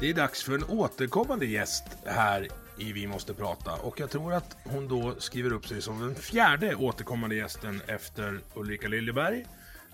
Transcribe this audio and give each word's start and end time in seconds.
Det 0.00 0.10
är 0.10 0.14
dags 0.14 0.42
för 0.42 0.54
en 0.54 0.64
återkommande 0.64 1.46
gäst 1.46 1.84
här 2.04 2.48
i 2.78 2.92
Vi 2.92 3.06
måste 3.06 3.34
prata 3.34 3.74
och 3.74 4.00
jag 4.00 4.10
tror 4.10 4.32
att 4.32 4.56
hon 4.64 4.88
då 4.88 5.14
skriver 5.18 5.52
upp 5.52 5.66
sig 5.66 5.82
som 5.82 6.00
den 6.00 6.14
fjärde 6.14 6.74
återkommande 6.74 7.36
gästen 7.36 7.82
efter 7.86 8.40
Ulrika 8.54 8.88
Liljeberg, 8.88 9.46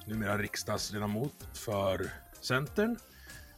numera 0.06 0.38
riksdagsledamot 0.38 1.48
för 1.54 2.10
Centern, 2.40 2.96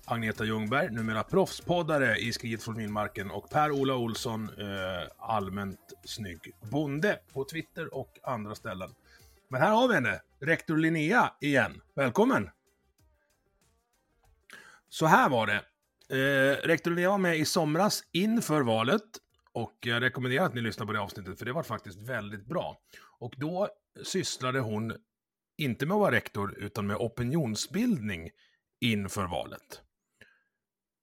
Agneta 0.05 0.45
Ljungberg, 0.45 0.91
numera 0.91 1.23
proffspoddare 1.23 2.17
i 2.17 2.33
Skriet 2.33 2.63
från 2.63 2.77
Vildmarken 2.77 3.31
och 3.31 3.51
Per-Ola 3.51 3.95
Olsson, 3.95 4.51
eh, 4.59 5.09
allmänt 5.19 5.93
snygg 6.05 6.55
bonde 6.61 7.19
på 7.33 7.45
Twitter 7.45 7.95
och 7.95 8.19
andra 8.23 8.55
ställen. 8.55 8.91
Men 9.49 9.63
här 9.63 9.71
har 9.71 9.89
vi 9.89 9.95
henne, 9.95 10.21
rektor 10.41 10.77
Linnea 10.77 11.33
igen. 11.41 11.81
Välkommen! 11.95 12.51
Så 14.89 15.07
här 15.07 15.29
var 15.29 15.47
det. 15.47 15.63
Eh, 16.13 16.67
rektor 16.67 16.91
Linnea 16.91 17.11
var 17.11 17.19
med 17.19 17.39
i 17.39 17.45
somras 17.45 18.03
inför 18.13 18.61
valet 18.61 19.03
och 19.53 19.77
jag 19.81 20.03
rekommenderar 20.03 20.45
att 20.47 20.55
ni 20.55 20.61
lyssnar 20.61 20.87
på 20.87 20.93
det 20.93 21.01
avsnittet 21.01 21.39
för 21.39 21.47
det 21.47 21.53
var 21.53 21.63
faktiskt 21.63 22.09
väldigt 22.09 22.47
bra. 22.47 22.81
Och 23.19 23.35
då 23.37 23.69
sysslade 24.03 24.61
hon 24.61 24.95
inte 25.59 25.87
med 25.87 25.95
att 25.95 26.01
vara 26.01 26.15
rektor 26.15 26.59
utan 26.59 26.87
med 26.87 26.97
opinionsbildning 26.97 28.31
inför 28.81 29.27
valet. 29.27 29.83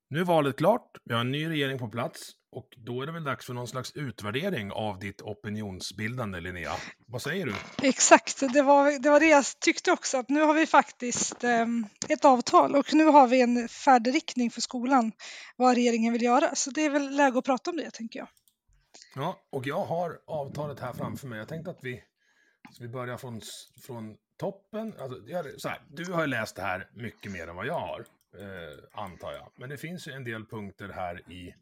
Nu 0.10 0.20
är 0.20 0.24
valet 0.24 0.56
klart, 0.56 0.98
vi 1.04 1.14
har 1.14 1.22
en 1.22 1.32
ny 1.32 1.50
regering 1.50 1.80
på 1.80 1.90
plats 1.90 2.32
och 2.56 2.76
då 2.78 3.02
är 3.02 3.06
det 3.06 3.12
väl 3.12 3.24
dags 3.24 3.46
för 3.46 3.54
någon 3.54 3.68
slags 3.68 3.92
utvärdering 3.96 4.72
av 4.72 5.00
ditt 5.00 5.22
opinionsbildande, 5.22 6.40
Linnea. 6.40 6.72
Vad 7.08 7.22
säger 7.22 7.46
du? 7.46 7.54
Exakt, 7.88 8.54
det 8.54 8.62
var, 8.62 9.00
det 9.00 9.10
var 9.10 9.20
det 9.20 9.28
jag 9.28 9.46
tyckte 9.60 9.92
också 9.92 10.18
att 10.18 10.30
nu 10.30 10.42
har 10.42 10.54
vi 10.54 10.68
faktiskt 10.68 11.44
eh, 11.44 11.66
ett 12.10 12.26
avtal 12.26 12.76
och 12.76 12.94
nu 12.94 13.06
har 13.06 13.28
vi 13.28 13.42
en 13.42 13.68
färdriktning 13.68 14.52
för 14.52 14.62
skolan 14.62 15.12
vad 15.56 15.76
regeringen 15.76 16.14
vill 16.14 16.22
göra. 16.22 16.56
Så 16.56 16.72
det 16.72 16.86
är 16.86 16.90
väl 16.90 17.16
läge 17.16 17.40
att 17.40 17.46
prata 17.46 17.72
om 17.72 17.78
det 17.78 17.92
tänker 17.92 18.20
jag. 18.20 18.28
Ja, 19.16 19.40
och 19.50 19.68
jag 19.68 19.86
har 19.86 20.20
avtalet 20.28 20.80
här 20.80 20.94
framför 20.94 21.28
mig. 21.28 21.40
Jag 21.40 21.48
tänkte 21.48 21.72
att 21.72 21.84
vi, 21.84 22.04
så 22.72 22.84
vi 22.84 22.90
börjar 22.90 23.18
från, 23.18 23.42
från 23.82 24.18
toppen. 24.38 24.94
Alltså, 25.00 25.20
jag, 25.28 25.62
så 25.62 25.70
här, 25.70 25.82
du 25.90 26.14
har 26.14 26.22
ju 26.22 26.28
läst 26.28 26.56
det 26.56 26.62
här 26.62 26.90
mycket 26.94 27.32
mer 27.32 27.48
än 27.48 27.56
vad 27.56 27.68
jag 27.68 27.80
har, 27.80 28.06
eh, 28.40 29.02
antar 29.04 29.34
jag. 29.34 29.52
Men 29.56 29.70
det 29.70 29.78
finns 29.78 30.08
ju 30.08 30.12
en 30.12 30.24
del 30.24 30.46
punkter 30.46 30.90
här 30.90 31.32
i, 31.32 31.56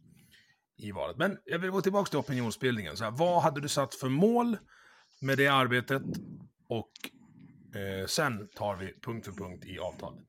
i 0.83 0.91
valet. 0.91 1.17
Men 1.17 1.37
jag 1.45 1.59
vill 1.59 1.69
gå 1.69 1.81
tillbaka 1.81 2.09
till 2.09 2.19
opinionsbildningen. 2.19 2.97
Så 2.97 3.03
här, 3.03 3.11
vad 3.11 3.41
hade 3.41 3.61
du 3.61 3.69
satt 3.69 3.95
för 3.95 4.09
mål 4.09 4.57
med 5.21 5.37
det 5.37 5.47
arbetet? 5.47 6.01
Och 6.69 6.91
eh, 7.75 8.07
sen 8.07 8.47
tar 8.55 8.75
vi 8.75 8.93
punkt 9.05 9.25
för 9.25 9.31
punkt 9.31 9.65
i 9.65 9.79
avtalet. 9.79 10.19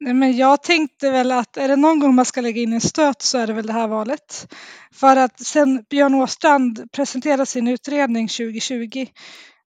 Nej, 0.00 0.14
men 0.14 0.36
jag 0.36 0.62
tänkte 0.62 1.10
väl 1.10 1.32
att 1.32 1.56
är 1.56 1.68
det 1.68 1.76
någon 1.76 2.00
gång 2.00 2.14
man 2.14 2.24
ska 2.24 2.40
lägga 2.40 2.62
in 2.62 2.72
en 2.72 2.80
stöt 2.80 3.22
så 3.22 3.38
är 3.38 3.46
det 3.46 3.52
väl 3.52 3.66
det 3.66 3.72
här 3.72 3.88
valet. 3.88 4.54
För 4.92 5.16
att 5.16 5.40
sen 5.40 5.84
Björn 5.90 6.14
Åstrand 6.14 6.92
presenterade 6.92 7.46
sin 7.46 7.68
utredning 7.68 8.28
2020 8.28 9.06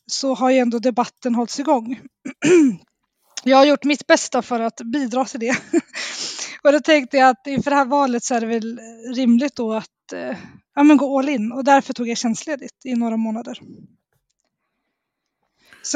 så 0.06 0.34
har 0.34 0.50
ju 0.50 0.58
ändå 0.58 0.78
debatten 0.78 1.34
hållits 1.34 1.60
igång. 1.60 2.00
Jag 3.44 3.56
har 3.56 3.64
gjort 3.64 3.84
mitt 3.84 4.06
bästa 4.06 4.42
för 4.42 4.60
att 4.60 4.80
bidra 4.80 5.24
till 5.24 5.40
det. 5.40 5.56
Och 6.62 6.72
då 6.72 6.80
tänkte 6.80 7.16
jag 7.16 7.28
att 7.28 7.46
inför 7.46 7.70
det 7.70 7.76
här 7.76 7.84
valet 7.84 8.24
så 8.24 8.34
är 8.34 8.40
det 8.40 8.46
väl 8.46 8.80
rimligt 9.14 9.56
då 9.56 9.72
att 9.72 9.99
eh, 10.12 10.38
ja, 10.75 10.82
men 10.82 10.97
gå 10.97 11.19
all 11.19 11.28
in 11.28 11.53
och 11.53 11.65
därför 11.65 11.93
tog 11.93 12.09
jag 12.09 12.19
tjänstledigt 12.19 12.87
i 12.87 12.94
några 12.94 13.16
månader. 13.16 13.59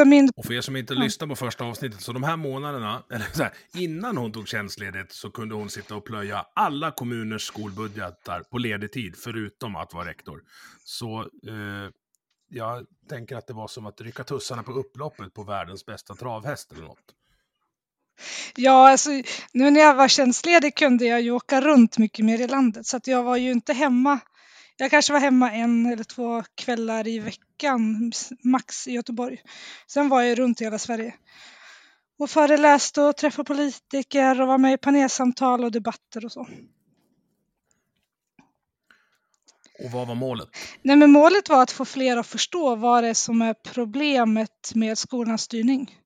Min, 0.06 0.30
Och 0.36 0.44
för 0.44 0.54
er 0.54 0.60
som 0.60 0.76
inte 0.76 0.94
lyssnade 0.94 1.28
på 1.28 1.36
första 1.36 1.64
avsnittet, 1.64 2.00
så 2.00 2.12
de 2.12 2.22
här 2.22 2.36
månaderna, 2.36 3.02
eller 3.10 3.26
så 3.32 3.42
här, 3.42 3.52
innan 3.74 4.16
hon 4.16 4.32
tog 4.32 4.48
tjänstledigt 4.48 5.12
så 5.12 5.30
kunde 5.30 5.54
hon 5.54 5.70
sitta 5.70 5.96
och 5.96 6.04
plöja 6.04 6.46
alla 6.54 6.90
kommuners 6.90 7.42
skolbudgetar 7.42 8.40
på 8.40 8.58
ledig 8.58 8.92
tid, 8.92 9.16
förutom 9.16 9.76
att 9.76 9.94
vara 9.94 10.08
rektor. 10.08 10.42
Så 10.84 11.20
eh, 11.20 11.90
jag 12.48 12.86
tänker 13.08 13.36
att 13.36 13.46
det 13.46 13.52
var 13.52 13.68
som 13.68 13.86
att 13.86 14.00
rycka 14.00 14.24
tussarna 14.24 14.62
på 14.62 14.72
upploppet 14.72 15.34
på 15.34 15.44
världens 15.44 15.86
bästa 15.86 16.14
travhäst 16.14 16.72
eller 16.72 16.82
något. 16.82 17.14
Ja, 18.56 18.90
alltså, 18.90 19.10
nu 19.52 19.70
när 19.70 19.80
jag 19.80 19.94
var 19.94 20.08
tjänstledig 20.08 20.74
kunde 20.74 21.06
jag 21.06 21.20
ju 21.20 21.30
åka 21.30 21.60
runt 21.60 21.98
mycket 21.98 22.24
mer 22.24 22.40
i 22.40 22.46
landet 22.46 22.86
så 22.86 22.96
att 22.96 23.06
jag 23.06 23.22
var 23.22 23.36
ju 23.36 23.52
inte 23.52 23.72
hemma. 23.72 24.20
Jag 24.76 24.90
kanske 24.90 25.12
var 25.12 25.20
hemma 25.20 25.52
en 25.52 25.86
eller 25.86 26.04
två 26.04 26.42
kvällar 26.54 27.08
i 27.08 27.18
veckan 27.18 28.12
max 28.42 28.88
i 28.88 28.92
Göteborg. 28.92 29.38
Sen 29.86 30.08
var 30.08 30.22
jag 30.22 30.38
runt 30.38 30.60
i 30.60 30.64
hela 30.64 30.78
Sverige 30.78 31.14
och 32.18 32.30
föreläste 32.30 33.02
och 33.02 33.16
träffade 33.16 33.46
politiker 33.46 34.40
och 34.40 34.48
var 34.48 34.58
med 34.58 34.72
i 34.72 34.78
panelsamtal 34.78 35.64
och 35.64 35.72
debatter 35.72 36.24
och 36.24 36.32
så. 36.32 36.48
Och 39.84 39.90
vad 39.92 40.08
var 40.08 40.14
målet? 40.14 40.48
Nej, 40.82 40.96
men 40.96 41.10
målet 41.10 41.48
var 41.48 41.62
att 41.62 41.70
få 41.70 41.84
fler 41.84 42.16
att 42.16 42.26
förstå 42.26 42.76
vad 42.76 43.04
det 43.04 43.08
är 43.08 43.14
som 43.14 43.42
är 43.42 43.54
problemet 43.54 44.72
med 44.74 44.98
skolans 44.98 45.42
styrning. 45.42 46.03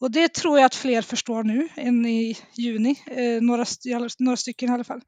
Och 0.00 0.10
det 0.10 0.34
tror 0.34 0.58
jag 0.58 0.66
att 0.66 0.74
fler 0.74 1.02
förstår 1.02 1.42
nu 1.42 1.68
än 1.76 2.06
i 2.06 2.38
juni, 2.56 3.02
eh, 3.06 3.42
några, 3.42 3.64
några 4.18 4.36
stycken 4.36 4.68
i 4.68 4.72
alla 4.72 4.84
fall. 4.84 5.00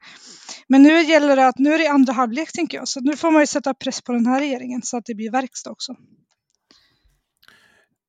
Men 0.68 0.82
nu 0.82 1.02
gäller 1.02 1.36
det 1.36 1.46
att 1.46 1.58
nu 1.58 1.74
är 1.74 1.78
det 1.78 1.86
andra 1.86 2.12
halvlek 2.12 2.52
tänker 2.52 2.78
jag, 2.78 2.88
så 2.88 3.00
nu 3.00 3.16
får 3.16 3.30
man 3.30 3.42
ju 3.42 3.46
sätta 3.46 3.74
press 3.74 4.02
på 4.02 4.12
den 4.12 4.26
här 4.26 4.40
regeringen 4.40 4.82
så 4.82 4.96
att 4.96 5.04
det 5.04 5.14
blir 5.14 5.30
verkstad 5.30 5.70
också. 5.70 5.96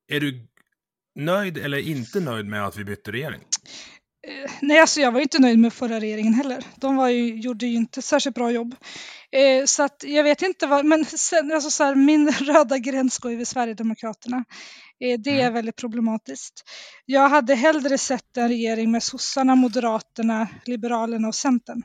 Är 0.08 0.20
du 0.20 0.48
nöjd 1.16 1.58
eller 1.58 1.78
inte 1.78 2.20
nöjd 2.20 2.46
med 2.46 2.66
att 2.66 2.78
vi 2.78 2.84
bytte 2.84 3.12
regering? 3.12 3.42
Eh, 4.28 4.52
nej, 4.62 4.80
alltså 4.80 5.02
jag 5.02 5.12
var 5.12 5.22
inte 5.22 5.40
nöjd 5.40 5.60
med 5.60 5.74
förra 5.74 6.00
regeringen 6.00 6.34
heller. 6.34 6.64
De 6.76 6.96
var 6.96 7.10
ju, 7.10 7.40
gjorde 7.40 7.66
ju 7.66 7.76
inte 7.76 8.02
särskilt 8.02 8.36
bra 8.36 8.52
jobb. 8.52 8.76
Eh, 9.32 9.66
så 9.66 9.84
att 9.84 10.04
jag 10.08 10.24
vet 10.24 10.42
inte 10.42 10.68
vad, 10.68 10.86
men 10.86 11.06
sen, 11.06 11.52
alltså 11.52 11.70
så 11.70 11.84
här, 11.84 11.96
min 11.96 12.32
röda 12.40 12.78
gräns 12.78 13.18
går 13.18 13.32
ju 13.32 13.38
vid 13.38 13.48
Sverigedemokraterna. 13.48 14.44
Det 15.00 15.42
är 15.42 15.52
väldigt 15.52 15.76
problematiskt. 15.76 16.70
Jag 17.06 17.30
hade 17.30 17.56
hellre 17.56 17.98
sett 17.98 18.38
en 18.38 18.48
regering 18.48 18.92
med 18.92 19.04
sossarna, 19.04 19.56
Moderaterna, 19.56 20.48
Liberalerna 20.66 21.28
och 21.28 21.36
Centern. 21.36 21.84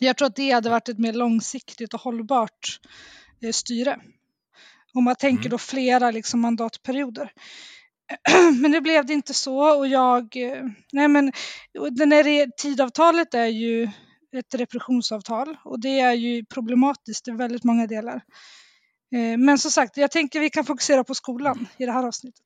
Jag 0.00 0.16
tror 0.16 0.26
att 0.26 0.36
det 0.36 0.50
hade 0.50 0.70
varit 0.70 0.88
ett 0.88 0.98
mer 0.98 1.12
långsiktigt 1.12 1.94
och 1.94 2.00
hållbart 2.00 2.80
eh, 3.42 3.52
styre. 3.52 4.00
Om 4.92 5.04
man 5.04 5.16
tänker 5.16 5.48
då 5.48 5.58
flera 5.58 6.10
liksom, 6.10 6.40
mandatperioder. 6.40 7.32
Men 8.60 8.70
nu 8.70 8.80
blev 8.80 9.06
det 9.06 9.12
inte 9.12 9.34
så 9.34 9.78
och 9.78 9.86
jag, 9.86 10.36
eh, 10.36 10.64
nej 10.92 11.08
men 11.08 11.32
den 11.90 12.12
här 12.12 12.50
tidavtalet 12.56 13.34
är 13.34 13.46
ju 13.46 13.88
ett 14.36 14.54
repressionsavtal 14.54 15.56
och 15.64 15.80
det 15.80 16.00
är 16.00 16.12
ju 16.12 16.44
problematiskt 16.44 17.28
i 17.28 17.30
väldigt 17.30 17.64
många 17.64 17.86
delar. 17.86 18.22
Eh, 19.12 19.38
Men 19.38 19.58
som 19.58 19.70
sagt, 19.70 19.96
jag 19.96 20.10
tänker 20.10 20.40
vi 20.40 20.50
kan 20.50 20.64
fokusera 20.64 21.04
på 21.04 21.14
skolan 21.14 21.68
i 21.78 21.86
det 21.86 21.92
här 21.92 22.06
avsnittet. 22.06 22.44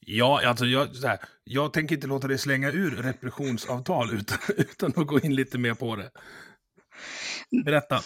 Ja, 0.00 0.48
alltså 0.48 0.64
jag, 0.64 0.86
här, 0.86 1.18
jag 1.44 1.72
tänker 1.72 1.94
inte 1.94 2.06
låta 2.06 2.28
dig 2.28 2.38
slänga 2.38 2.70
ur 2.70 2.90
repressionsavtal 2.90 4.14
utan, 4.14 4.38
utan 4.56 4.92
att 4.96 5.06
gå 5.06 5.20
in 5.20 5.34
lite 5.34 5.58
mer 5.58 5.74
på 5.74 5.96
det. 5.96 6.10
Berätta. 7.64 8.00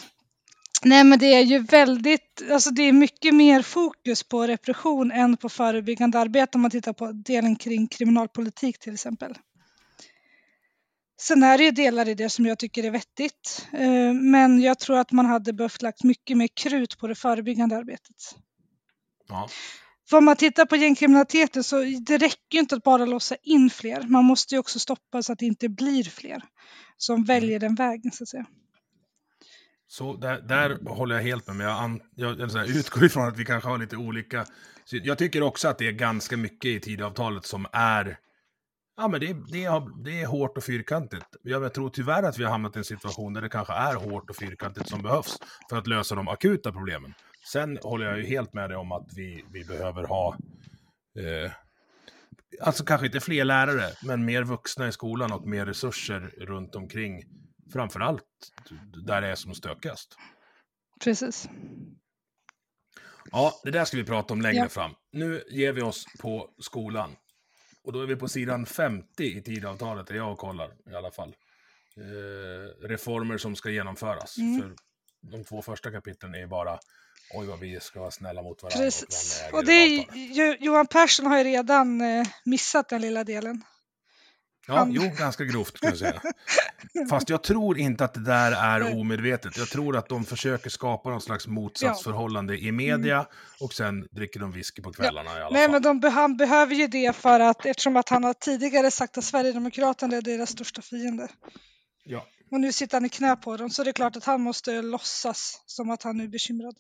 Nej 0.84 1.04
men 1.04 1.18
det 1.18 1.34
är 1.34 1.42
ju 1.42 1.58
väldigt, 1.58 2.42
alltså 2.50 2.70
det 2.70 2.82
är 2.82 2.92
mycket 2.92 3.34
mer 3.34 3.62
fokus 3.62 4.22
på 4.22 4.46
repression 4.46 5.12
än 5.12 5.36
på 5.36 5.48
förebyggande 5.48 6.18
arbete 6.18 6.50
om 6.54 6.62
man 6.62 6.70
tittar 6.70 6.92
på 6.92 7.12
delen 7.12 7.56
kring 7.56 7.86
kriminalpolitik 7.86 8.78
till 8.78 8.94
exempel. 8.94 9.34
Sen 11.20 11.42
är 11.42 11.58
det 11.58 11.64
ju 11.64 11.70
delar 11.70 12.08
i 12.08 12.14
det 12.14 12.30
som 12.30 12.46
jag 12.46 12.58
tycker 12.58 12.84
är 12.84 12.90
vettigt. 12.90 13.66
Eh, 13.72 14.12
men 14.12 14.60
jag 14.60 14.78
tror 14.78 14.98
att 14.98 15.12
man 15.12 15.26
hade 15.26 15.52
behövt 15.52 15.82
lagt 15.82 16.04
mycket 16.04 16.36
mer 16.36 16.48
krut 16.54 16.98
på 16.98 17.06
det 17.06 17.14
förebyggande 17.14 17.76
arbetet. 17.76 18.16
Ja. 19.28 19.48
För 20.10 20.16
om 20.16 20.24
man 20.24 20.36
tittar 20.36 20.66
på 20.66 20.76
gängkriminaliteten 20.76 21.64
så 21.64 21.76
det 21.80 22.18
räcker 22.18 22.54
ju 22.54 22.60
inte 22.60 22.76
att 22.76 22.82
bara 22.82 23.04
låsa 23.04 23.36
in 23.42 23.70
fler. 23.70 24.02
Man 24.02 24.24
måste 24.24 24.54
ju 24.54 24.58
också 24.58 24.78
stoppa 24.78 25.22
så 25.22 25.32
att 25.32 25.38
det 25.38 25.46
inte 25.46 25.68
blir 25.68 26.04
fler 26.04 26.42
som 26.96 27.24
väljer 27.24 27.58
den 27.58 27.74
vägen 27.74 28.12
så 28.12 28.24
att 28.24 28.28
säga. 28.28 28.46
Så 29.88 30.16
där, 30.16 30.40
där 30.40 30.78
håller 30.88 31.14
jag 31.14 31.22
helt 31.22 31.46
med, 31.46 31.56
men 31.56 31.66
jag, 31.66 31.78
an, 31.78 32.00
jag, 32.14 32.40
jag, 32.40 32.50
jag 32.50 32.68
utgår 32.68 33.04
ifrån 33.04 33.28
att 33.28 33.38
vi 33.38 33.44
kanske 33.44 33.68
har 33.68 33.78
lite 33.78 33.96
olika... 33.96 34.46
Jag 34.90 35.18
tycker 35.18 35.42
också 35.42 35.68
att 35.68 35.78
det 35.78 35.86
är 35.86 35.92
ganska 35.92 36.36
mycket 36.36 36.68
i 36.70 36.80
Tidöavtalet 36.80 37.46
som 37.46 37.66
är... 37.72 38.18
Ja, 39.00 39.08
men 39.08 39.20
det, 39.20 39.36
det, 39.52 39.64
är, 39.64 40.02
det 40.04 40.20
är 40.22 40.26
hårt 40.26 40.56
och 40.56 40.64
fyrkantigt. 40.64 41.26
Jag 41.42 41.74
tror 41.74 41.90
tyvärr 41.90 42.22
att 42.22 42.38
vi 42.38 42.44
har 42.44 42.50
hamnat 42.50 42.76
i 42.76 42.78
en 42.78 42.84
situation 42.84 43.32
där 43.32 43.42
det 43.42 43.48
kanske 43.48 43.72
är 43.72 43.94
hårt 43.94 44.30
och 44.30 44.36
fyrkantigt 44.36 44.88
som 44.88 45.02
behövs 45.02 45.38
för 45.70 45.76
att 45.76 45.86
lösa 45.86 46.14
de 46.14 46.28
akuta 46.28 46.72
problemen. 46.72 47.14
Sen 47.52 47.78
håller 47.82 48.06
jag 48.06 48.18
ju 48.18 48.26
helt 48.26 48.52
med 48.52 48.70
dig 48.70 48.76
om 48.76 48.92
att 48.92 49.08
vi, 49.16 49.44
vi 49.52 49.64
behöver 49.64 50.04
ha... 50.04 50.36
Eh, 51.18 51.52
alltså 52.60 52.84
kanske 52.84 53.06
inte 53.06 53.20
fler 53.20 53.44
lärare, 53.44 53.86
men 54.02 54.24
mer 54.24 54.42
vuxna 54.42 54.88
i 54.88 54.92
skolan 54.92 55.32
och 55.32 55.46
mer 55.46 55.66
resurser 55.66 56.20
runt 56.38 56.74
omkring 56.74 57.22
framförallt 57.72 58.24
där 59.06 59.20
det 59.20 59.26
är 59.28 59.34
som 59.34 59.54
stökast. 59.54 60.16
Precis. 61.04 61.48
Ja, 63.30 63.52
det 63.64 63.70
där 63.70 63.84
ska 63.84 63.96
vi 63.96 64.04
prata 64.04 64.34
om 64.34 64.40
längre 64.40 64.62
Ja. 64.62 64.68
fram. 64.68 64.90
Nu 65.12 65.42
ger 65.50 65.72
vi 65.72 65.82
oss 65.82 66.04
på 66.20 66.50
skolan. 66.58 67.16
Och 67.84 67.92
då 67.92 68.02
är 68.02 68.06
vi 68.06 68.16
på 68.16 68.28
sidan 68.28 68.66
50 68.66 69.24
i 69.24 69.42
tidavtalet, 69.42 70.06
där 70.06 70.14
jag 70.14 70.38
kollar 70.38 70.70
i 70.90 70.94
alla 70.94 71.10
fall. 71.10 71.36
Eh, 71.96 72.88
reformer 72.88 73.38
som 73.38 73.56
ska 73.56 73.70
genomföras. 73.70 74.38
Mm. 74.38 74.60
För 74.60 74.74
de 75.20 75.44
två 75.44 75.62
första 75.62 75.90
kapitlen 75.90 76.34
är 76.34 76.46
bara 76.46 76.78
oj 77.34 77.46
vad 77.46 77.58
vi 77.58 77.80
ska 77.80 78.00
vara 78.00 78.10
snälla 78.10 78.42
mot 78.42 78.62
varandra. 78.62 78.84
Precis. 78.84 79.42
äger 79.42 79.54
Och 79.54 79.64
det 79.64 79.72
är, 79.72 80.64
Johan 80.64 80.86
Persson 80.86 81.26
har 81.26 81.38
ju 81.38 81.44
redan 81.44 82.00
eh, 82.00 82.26
missat 82.44 82.88
den 82.88 83.00
lilla 83.00 83.24
delen. 83.24 83.62
Ja, 84.66 84.74
han- 84.76 84.92
jo, 84.92 85.02
ganska 85.18 85.44
grovt 85.44 85.80
kan 85.80 85.88
jag 85.88 85.98
säga. 85.98 86.22
Fast 87.10 87.28
jag 87.28 87.42
tror 87.42 87.78
inte 87.78 88.04
att 88.04 88.14
det 88.14 88.24
där 88.24 88.52
är 88.52 88.98
omedvetet. 89.00 89.56
Jag 89.56 89.68
tror 89.68 89.96
att 89.96 90.08
de 90.08 90.24
försöker 90.24 90.70
skapa 90.70 91.10
någon 91.10 91.20
slags 91.20 91.46
motsatsförhållande 91.46 92.58
i 92.58 92.72
media 92.72 93.26
och 93.60 93.72
sen 93.74 94.08
dricker 94.10 94.40
de 94.40 94.52
whisky 94.52 94.82
på 94.82 94.92
kvällarna 94.92 95.30
i 95.38 95.42
alla 95.42 95.50
Nej, 95.50 95.62
fall. 95.64 95.72
men 95.72 95.82
de, 95.82 96.00
be- 96.00 96.08
han 96.08 96.36
behöver 96.36 96.74
ju 96.74 96.86
det 96.86 97.16
för 97.16 97.40
att 97.40 97.66
eftersom 97.66 97.96
att 97.96 98.08
han 98.08 98.24
har 98.24 98.34
tidigare 98.34 98.90
sagt 98.90 99.18
att 99.18 99.24
Sverigedemokraterna 99.24 100.16
är 100.16 100.22
deras 100.22 100.50
största 100.50 100.82
fiende. 100.82 101.28
Ja. 102.04 102.26
Och 102.50 102.60
nu 102.60 102.72
sitter 102.72 102.96
han 102.96 103.04
i 103.04 103.08
knä 103.08 103.36
på 103.36 103.56
dem 103.56 103.70
så 103.70 103.84
det 103.84 103.90
är 103.90 103.92
klart 103.92 104.16
att 104.16 104.24
han 104.24 104.40
måste 104.40 104.82
låtsas 104.82 105.62
som 105.66 105.90
att 105.90 106.02
han 106.02 106.20
är 106.20 106.28
bekymrad. 106.28 106.74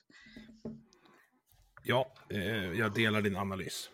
Ja, 1.82 2.12
eh, 2.30 2.38
jag 2.78 2.94
delar 2.94 3.20
din 3.22 3.36
analys. 3.36 3.88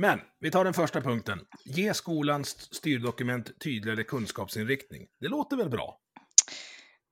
Men 0.00 0.20
vi 0.40 0.50
tar 0.50 0.64
den 0.64 0.74
första 0.74 1.00
punkten. 1.00 1.40
Ge 1.64 1.94
skolans 1.94 2.74
styrdokument 2.74 3.60
tydligare 3.60 4.04
kunskapsinriktning. 4.04 5.06
Det 5.20 5.28
låter 5.28 5.56
väl 5.56 5.70
bra? 5.70 5.98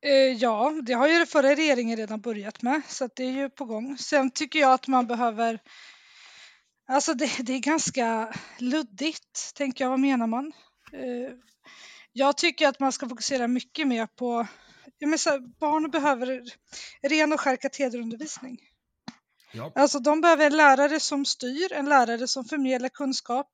Eh, 0.06 0.12
ja, 0.12 0.72
det 0.86 0.92
har 0.92 1.08
ju 1.08 1.18
den 1.18 1.26
förra 1.26 1.54
regeringen 1.54 1.96
redan 1.96 2.20
börjat 2.20 2.62
med 2.62 2.82
så 2.86 3.04
att 3.04 3.16
det 3.16 3.24
är 3.24 3.32
ju 3.32 3.50
på 3.50 3.64
gång. 3.64 3.98
Sen 3.98 4.30
tycker 4.30 4.58
jag 4.58 4.72
att 4.72 4.86
man 4.86 5.06
behöver 5.06 5.58
Alltså 6.90 7.14
det, 7.14 7.30
det 7.38 7.52
är 7.52 7.58
ganska 7.58 8.34
luddigt, 8.58 9.54
tänker 9.54 9.84
jag. 9.84 9.90
Vad 9.90 10.00
menar 10.00 10.26
man? 10.26 10.52
Eh, 10.92 11.32
jag 12.12 12.36
tycker 12.36 12.68
att 12.68 12.80
man 12.80 12.92
ska 12.92 13.08
fokusera 13.08 13.48
mycket 13.48 13.86
mer 13.86 14.06
på... 14.06 14.46
Jag 14.98 15.08
menar 15.08 15.18
så 15.18 15.30
här, 15.30 15.38
barn 15.60 15.90
behöver 15.90 16.42
ren 17.02 17.32
och 17.32 17.40
skär 17.40 17.56
katederundervisning. 17.56 18.58
Ja. 19.52 19.72
Alltså 19.74 19.98
de 19.98 20.20
behöver 20.20 20.46
en 20.46 20.56
lärare 20.56 21.00
som 21.00 21.24
styr, 21.24 21.72
en 21.72 21.88
lärare 21.88 22.28
som 22.28 22.44
förmedlar 22.44 22.88
kunskap, 22.88 23.50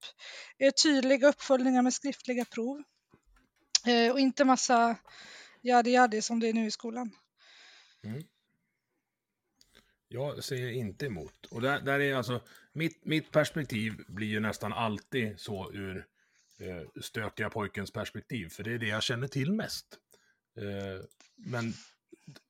eh, 0.58 0.70
tydliga 0.70 1.28
uppföljningar 1.28 1.82
med 1.82 1.94
skriftliga 1.94 2.44
prov 2.44 2.82
eh, 3.86 4.12
och 4.12 4.20
inte 4.20 4.44
massa 4.44 4.96
jadi 5.62 5.90
jadi 5.90 6.22
som 6.22 6.40
det 6.40 6.48
är 6.48 6.52
nu 6.52 6.66
i 6.66 6.70
skolan. 6.70 7.10
Jag 10.08 10.44
säger 10.44 10.72
inte 10.72 11.06
emot. 11.06 11.46
Och 11.50 11.60
där, 11.60 11.80
där 11.80 12.00
är 12.00 12.14
alltså, 12.14 12.40
mitt, 12.72 13.04
mitt 13.04 13.30
perspektiv 13.30 14.04
blir 14.08 14.26
ju 14.26 14.40
nästan 14.40 14.72
alltid 14.72 15.40
så 15.40 15.72
ur 15.72 16.06
eh, 16.60 17.02
stökiga 17.02 17.50
pojkens 17.50 17.90
perspektiv, 17.90 18.48
för 18.48 18.62
det 18.62 18.72
är 18.72 18.78
det 18.78 18.86
jag 18.86 19.02
känner 19.02 19.28
till 19.28 19.52
mest. 19.52 19.98
Eh, 20.56 21.04
men 21.36 21.72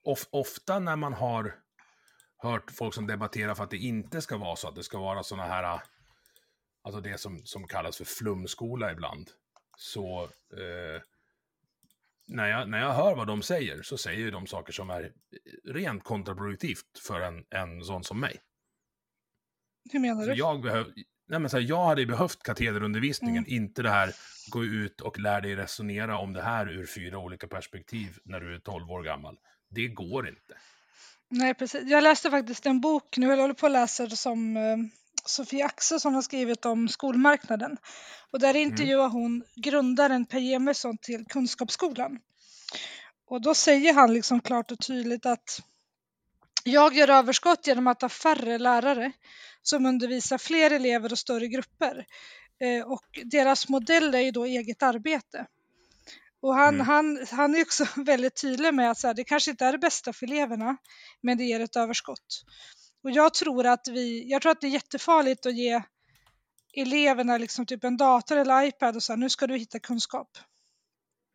of, 0.05 0.29
ofta 0.31 0.79
när 0.79 0.97
man 0.97 1.13
har 1.13 1.64
hört 2.37 2.71
folk 2.71 2.95
som 2.95 3.07
debatterar 3.07 3.55
för 3.55 3.65
att 3.65 3.71
det 3.71 3.77
inte 3.79 4.21
ska 4.23 4.37
vara 4.37 4.57
så, 4.57 4.69
att 4.69 4.75
det 4.75 4.83
ska 4.83 4.99
vara 4.99 5.23
sådana 5.23 5.49
här, 5.49 5.81
alltså 6.83 7.01
det 7.01 7.21
som, 7.21 7.39
som 7.45 7.67
kallas 7.67 7.97
för 7.97 8.05
flumskola 8.05 8.93
ibland, 8.93 9.31
så 9.77 10.23
eh, 10.53 11.03
när, 12.27 12.49
jag, 12.49 12.69
när 12.69 12.81
jag 12.81 12.93
hör 12.93 13.17
vad 13.17 13.27
de 13.27 13.43
säger 13.43 13.83
så 13.83 13.99
säger 13.99 14.21
ju 14.21 14.31
de 14.31 14.47
saker 14.47 14.73
som 14.73 14.91
är 14.91 15.13
rent 15.65 16.05
kontraproduktivt 16.05 16.99
för 17.07 17.21
en, 17.21 17.45
en 17.51 17.85
sån 17.85 18.05
som 18.05 18.21
mig. 18.21 18.41
Hur 19.93 20.01
menar 20.01 20.27
du? 20.27 20.35
jag, 20.35 20.63
behöv, 20.63 20.87
nej 21.29 21.39
men 21.39 21.51
så 21.51 21.57
här, 21.59 21.65
jag 21.65 21.85
hade 21.85 22.07
behövt 22.07 22.43
katederundervisningen, 22.43 23.45
Mm. 23.45 23.63
inte 23.63 23.83
det 23.83 23.91
här 23.91 24.15
gå 24.53 24.65
ut 24.65 25.01
och 25.01 25.19
lär 25.19 25.41
dig 25.41 25.57
resonera 25.57 26.19
om 26.19 26.33
det 26.33 26.43
här 26.43 26.69
ur 26.69 26.87
fyra 26.87 27.19
olika 27.19 27.49
perspektiv 27.49 28.19
när 28.25 28.41
du 28.41 28.55
är 28.55 28.59
12 28.59 28.91
år 28.91 29.03
gammal. 29.03 29.39
Det 29.71 29.89
går 29.89 30.29
inte. 30.29 30.57
Nej, 31.31 31.55
precis. 31.55 31.83
Jag 31.87 32.03
läste 32.03 32.31
faktiskt 32.31 32.67
en 32.67 32.81
bok 32.81 33.17
nu, 33.17 33.33
eller 33.33 33.43
håller 33.43 33.55
på 33.55 33.67
att 33.67 33.73
läsa 33.73 34.11
som 34.11 34.57
eh, 34.57 34.77
Sofie 35.25 35.65
Axelsson 35.65 36.15
har 36.15 36.23
skrivit 36.23 36.65
om 36.65 36.89
skolmarknaden. 36.89 37.77
Och 38.31 38.41
där 38.41 38.57
intervjuar 38.57 39.09
hon 39.09 39.45
grundaren 39.57 40.27
Per 40.27 40.53
Emilsson 40.53 40.99
till 40.99 41.25
Kunskapsskolan. 41.27 42.19
Och 43.27 43.43
då 43.43 43.55
säger 43.55 43.95
han 43.95 44.15
liksom 44.15 44.41
klart 44.41 44.71
och 44.71 44.79
tydligt 44.87 45.27
att 45.27 45.61
jag 46.65 46.95
gör 46.95 47.11
överskott 47.11 47.67
genom 47.67 47.87
att 47.87 48.03
ha 48.03 48.09
färre 48.09 48.59
lärare 48.59 49.13
som 49.63 49.87
undervisar 49.87 50.39
fler 50.39 50.71
elever 50.71 51.13
och 51.13 51.19
större 51.19 51.49
grupper. 51.49 52.07
Eh, 52.61 52.93
och 52.93 53.05
deras 53.25 53.69
modell 53.69 54.15
är 54.15 54.21
ju 54.21 54.31
då 54.31 54.45
eget 54.45 54.83
arbete. 54.83 55.47
Och 56.45 56.55
han, 56.55 56.75
Mm. 56.75 56.87
han, 56.87 57.27
han 57.31 57.55
är 57.55 57.63
också 57.63 57.85
väldigt 57.97 58.41
tydlig 58.41 58.75
med 58.75 58.91
att 58.91 58.99
så 58.99 59.07
här, 59.07 59.15
det 59.15 59.25
kanske 59.25 59.51
inte 59.51 59.65
är 59.67 59.73
det 59.73 59.79
bästa 59.79 60.13
för 60.13 60.27
eleverna, 60.27 60.77
men 61.23 61.39
det 61.39 61.45
ger 61.45 61.61
ett 61.61 61.77
överskott. 61.77 62.45
Och 63.05 63.11
jag 63.11 63.35
tror 63.35 63.67
att, 63.67 63.89
vi, 63.89 64.31
jag 64.31 64.43
tror 64.43 64.53
att 64.53 64.61
det 64.61 64.67
är 64.67 64.71
jättefarligt 64.71 65.47
att 65.47 65.55
ge 65.57 65.83
eleverna 66.77 67.39
liksom 67.39 67.67
typ 67.67 67.85
en 67.85 67.97
dator 67.97 68.37
eller 68.37 68.63
iPad 68.63 68.97
och 68.97 69.03
så 69.03 69.13
här, 69.13 69.17
nu 69.17 69.31
ska 69.31 69.47
du 69.47 69.57
hitta 69.57 69.79
kunskap. 69.79 70.29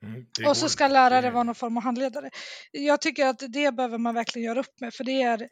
Mm, 0.03 0.25
Och 0.50 0.57
så 0.57 0.69
ska 0.69 0.88
lärare 0.88 1.31
vara 1.31 1.43
någon 1.43 1.55
form 1.55 1.77
av 1.77 1.83
handledare. 1.83 2.29
Jag 2.72 3.01
tycker 3.01 3.25
att 3.27 3.43
det 3.48 3.75
behöver 3.75 3.98
man 3.98 4.15
verkligen 4.15 4.45
göra 4.45 4.60
upp 4.60 4.79
med 4.79 4.93
för 4.93 5.03
det 5.03 5.22
är 5.22 5.50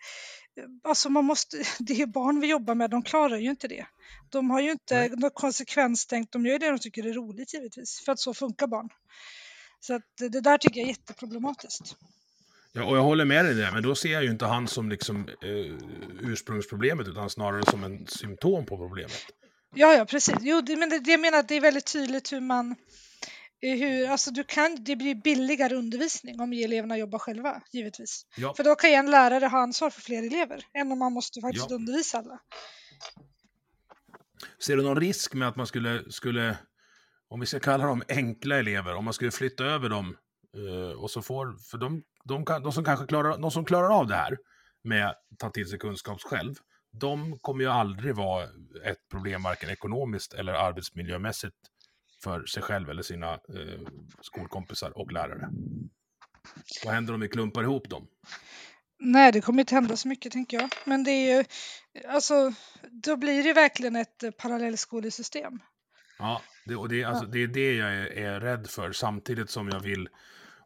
Alltså 0.84 1.10
man 1.10 1.25
måste, 1.25 1.58
det 1.79 2.01
är 2.01 2.05
barn 2.05 2.39
vi 2.39 2.48
jobbar 2.48 2.75
med, 2.75 2.89
de 2.89 3.03
klarar 3.03 3.38
ju 3.38 3.50
inte 3.50 3.67
det. 3.67 3.86
De 4.29 4.50
har 4.50 4.62
ju 4.62 4.72
inte 4.72 4.96
Nej. 4.96 5.10
något 5.10 5.36
konsekvenstänkt, 5.36 6.34
de 6.34 6.46
gör 6.46 6.53
ju 6.53 6.60
det 6.60 6.70
de 6.70 6.79
tycker 6.79 7.08
är 7.08 7.13
roligt 7.13 7.53
givetvis, 7.53 8.01
för 8.05 8.12
att 8.12 8.20
så 8.20 8.34
funkar 8.34 8.67
barn. 8.67 8.89
Så 9.79 10.00
det 10.19 10.41
där 10.41 10.57
tycker 10.57 10.79
jag 10.79 10.86
är 10.86 10.91
jätteproblematiskt. 10.93 11.96
Ja, 12.74 12.84
och 12.86 12.98
jag 12.98 13.03
håller 13.03 13.25
med 13.25 13.46
dig 13.46 13.53
där, 13.55 13.72
men 13.72 13.84
då 13.84 13.96
ser 13.96 14.13
jag 14.13 14.24
ju 14.24 14.29
inte 14.29 14.46
han 14.46 14.67
som 14.67 14.89
liksom 14.89 15.29
eh, 15.41 15.74
ursprungsproblemet, 16.22 17.07
utan 17.07 17.29
snarare 17.29 17.65
som 17.65 17.84
en 17.84 18.07
symptom 18.07 18.65
på 18.65 18.77
problemet. 18.77 19.25
Ja, 19.75 19.93
ja, 19.93 20.05
precis. 20.05 20.36
Jo, 20.41 20.62
det, 20.62 20.75
men 20.75 20.89
det, 20.89 21.00
det 21.00 21.12
jag 21.12 21.19
menar 21.19 21.39
att 21.39 21.48
det 21.48 21.55
är 21.55 21.62
väldigt 21.62 21.93
tydligt 21.93 22.34
hur 22.34 22.41
man 22.41 22.75
eh, 23.62 23.77
hur, 23.79 24.10
alltså 24.10 24.31
du 24.31 24.43
kan, 24.43 24.84
det 24.84 24.96
blir 24.96 25.15
billigare 25.15 25.75
undervisning 25.75 26.39
om 26.41 26.53
eleverna 26.53 26.98
jobbar 26.98 27.19
själva, 27.19 27.62
givetvis. 27.72 28.25
Ja, 28.38 28.53
För 28.53 28.63
då 28.63 28.75
kan 28.75 28.89
ju 28.89 28.96
en 28.96 29.12
lärare 29.12 29.46
ha 29.46 29.60
ansvar 29.60 29.89
för 29.89 30.01
fler 30.01 30.24
elever, 30.27 30.63
än 30.74 30.91
om 30.91 31.00
man 31.00 31.13
måste 31.13 31.41
faktiskt 31.41 31.69
Ja. 31.69 31.75
undervisa 31.75 32.17
alla. 32.17 32.39
Ser 34.65 34.77
du 34.77 34.84
någon 34.84 35.00
risk 35.00 35.34
med 35.34 35.48
att 35.48 35.55
man 35.55 35.67
skulle, 35.67 36.12
skulle, 36.12 36.57
om 37.29 37.39
vi 37.39 37.46
ska 37.46 37.60
kalla 37.60 37.86
dem 37.86 38.03
enkla 38.10 38.57
elever, 38.57 38.96
om 38.96 39.05
man 39.05 39.13
skulle 39.13 39.31
flytta 39.31 39.63
över 39.63 39.89
dem 39.89 40.17
eh, 40.57 41.01
och 41.01 41.12
så 41.12 41.22
får, 41.22 41.57
för 41.72 41.77
de, 41.77 42.03
de, 42.24 42.46
kan, 42.46 42.63
de 42.63 42.72
som 42.72 42.84
kanske 42.84 43.05
klarar, 43.05 43.38
de 43.38 43.51
som 43.51 43.65
klarar 43.65 44.00
av 44.00 44.07
det 44.07 44.15
här 44.15 44.38
med 44.84 45.07
att 45.07 45.22
ta 45.38 45.50
till 45.50 45.69
sig 45.69 45.79
kunskap 45.79 46.22
själv, 46.22 46.55
de 46.91 47.39
kommer 47.39 47.63
ju 47.63 47.69
aldrig 47.69 48.15
vara 48.15 48.43
ett 48.86 49.10
problem 49.12 49.43
varken 49.43 49.69
ekonomiskt 49.69 50.34
eller 50.34 50.53
arbetsmiljömässigt 50.53 51.55
för 52.24 52.46
sig 52.46 52.63
själv 52.63 52.89
eller 52.89 53.03
sina 53.03 53.34
eh, 53.34 53.88
skolkompisar 54.22 54.98
och 54.98 55.12
lärare. 55.12 55.50
Vad 56.86 56.93
händer 56.93 57.13
om 57.13 57.19
vi 57.19 57.27
klumpar 57.27 57.63
ihop 57.63 57.89
dem? 57.89 58.07
Nej, 59.00 59.31
det 59.31 59.41
kommer 59.41 59.60
inte 59.60 59.75
hända 59.75 59.98
så 59.98 60.07
mycket 60.07 60.31
tänker 60.31 60.57
jag. 60.57 60.69
Men 60.86 61.03
det 61.03 61.12
är 61.12 61.38
ju, 61.38 61.46
alltså, 62.07 62.53
då 62.91 63.17
blir 63.17 63.43
det 63.43 63.53
verkligen 63.53 63.96
ett 63.96 64.24
eh, 64.24 64.31
parallellskolesystem. 64.31 65.60
Ja, 66.19 66.41
det, 66.65 66.75
och 66.75 66.89
det, 66.89 67.03
alltså, 67.03 67.25
det 67.25 67.43
är 67.43 67.47
det 67.47 67.74
jag 67.74 67.93
är, 67.93 68.17
är 68.17 68.39
rädd 68.39 68.67
för, 68.69 68.91
samtidigt 68.91 69.50
som 69.50 69.69
jag 69.69 69.79
vill 69.79 70.09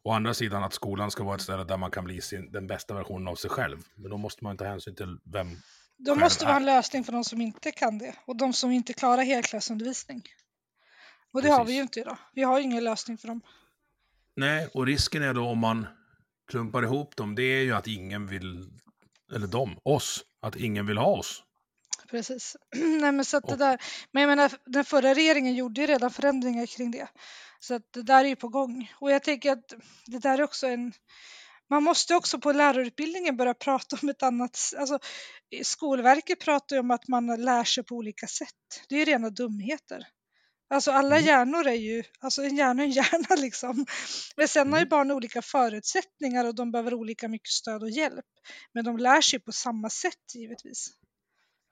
Å 0.03 0.12
andra 0.12 0.34
sidan 0.34 0.63
att 0.63 0.74
skolan 0.74 1.12
ska 1.12 1.24
vara 1.24 1.36
ett 1.36 1.41
ställe 1.41 1.63
där 1.63 1.77
man 1.77 1.91
kan 1.91 2.03
bli 2.03 2.22
sin, 2.22 2.51
den 2.51 2.67
bästa 2.67 2.93
versionen 2.93 3.27
av 3.27 3.36
sig 3.36 3.50
själv. 3.50 3.77
Men 3.96 4.12
då 4.12 4.17
måste 4.17 4.43
man 4.43 4.58
ta 4.58 4.65
hänsyn 4.65 4.96
till 4.96 5.17
vem 5.24 5.58
Då 5.98 6.15
måste 6.15 6.46
vara 6.46 6.55
en 6.55 6.65
lösning 6.65 7.03
för 7.03 7.12
de 7.12 7.24
som 7.24 7.41
inte 7.41 7.72
kan 7.72 7.98
det 7.98 8.15
och 8.25 8.36
de 8.36 8.53
som 8.53 8.72
inte 8.72 8.93
klarar 8.93 9.24
helklassundervisning. 9.24 10.24
Och 11.34 11.41
det 11.41 11.48
Precis. 11.48 11.58
har 11.58 11.65
vi 11.65 11.74
ju 11.74 11.81
inte 11.81 12.00
idag. 12.00 12.17
Vi 12.34 12.43
har 12.43 12.60
ju 12.60 12.63
ingen 12.63 12.84
lösning 12.84 13.17
för 13.17 13.27
dem. 13.27 13.41
Nej, 14.36 14.67
och 14.74 14.86
risken 14.86 15.24
är 15.24 15.34
då 15.34 15.48
om 15.48 15.60
man 15.60 15.88
klumpar 16.48 16.84
ihop 16.84 17.15
dem, 17.15 17.36
det 17.36 17.43
är 17.43 17.63
ju 17.63 17.75
att 17.75 17.88
ingen 17.88 18.27
vill, 18.27 18.70
eller 19.36 19.48
de, 19.48 19.79
oss, 19.84 20.25
att 20.41 20.55
ingen 20.55 20.86
vill 20.86 20.98
ha 20.98 21.05
oss. 21.05 21.43
Precis. 22.12 22.58
Nej, 22.75 23.12
men 23.12 23.25
så 23.25 23.38
att 23.38 23.48
det 23.48 23.56
där, 23.56 23.82
men 24.12 24.22
jag 24.22 24.30
menar, 24.30 24.51
den 24.65 24.86
förra 24.86 25.13
regeringen 25.13 25.56
gjorde 25.56 25.82
ju 25.82 25.88
redan 25.88 26.12
förändringar 26.12 26.65
kring 26.65 26.91
det. 26.91 27.08
Så 27.60 27.74
att 27.74 27.94
det 27.94 28.01
där 28.01 28.24
är 28.25 28.30
ju 28.30 28.36
på 28.36 28.48
gång. 28.48 28.91
Och 29.00 29.12
jag 29.12 29.24
tänker 29.24 29.51
att 29.51 29.74
det 30.06 30.20
där 30.20 30.38
är 30.38 30.44
också 30.44 30.68
en... 30.68 30.94
Man 31.70 31.84
måste 31.84 32.15
också 32.15 32.39
på 32.39 32.51
lärarutbildningen 32.51 33.38
börja 33.38 33.53
prata 33.53 33.98
om 34.01 34.10
ett 34.10 34.24
annat... 34.24 34.60
Alltså, 34.77 35.00
Skolverket 35.63 36.39
pratar 36.39 36.75
ju 36.75 36.80
om 36.80 36.91
att 36.91 37.08
man 37.08 37.27
lär 37.27 37.63
sig 37.63 37.84
på 37.84 37.96
olika 37.96 38.27
sätt. 38.27 38.86
Det 38.89 38.96
är 38.96 39.00
ju 39.00 39.06
rena 39.06 39.30
dumheter. 39.30 40.08
Alltså 40.70 40.91
alla 40.91 41.15
mm. 41.15 41.27
hjärnor 41.27 41.68
är 41.68 41.75
ju, 41.75 42.03
alltså 42.20 42.44
en 42.44 42.56
hjärna 42.56 42.84
är 42.84 42.86
en 42.86 42.91
hjärna 43.01 43.36
liksom. 43.41 43.86
Men 44.36 44.48
sen 44.48 44.72
har 44.72 44.80
ju 44.80 44.82
mm. 44.82 44.89
barn 44.89 45.12
olika 45.12 45.41
förutsättningar 45.41 46.46
och 46.46 46.56
de 46.56 46.72
behöver 46.72 46.94
olika 46.94 47.27
mycket 47.27 47.51
stöd 47.51 47.84
och 47.84 47.89
hjälp. 47.89 48.25
Men 48.74 48.86
de 48.86 48.98
lär 48.98 49.22
sig 49.22 49.39
på 49.39 49.51
samma 49.51 49.89
sätt 49.89 50.36
givetvis. 50.36 50.91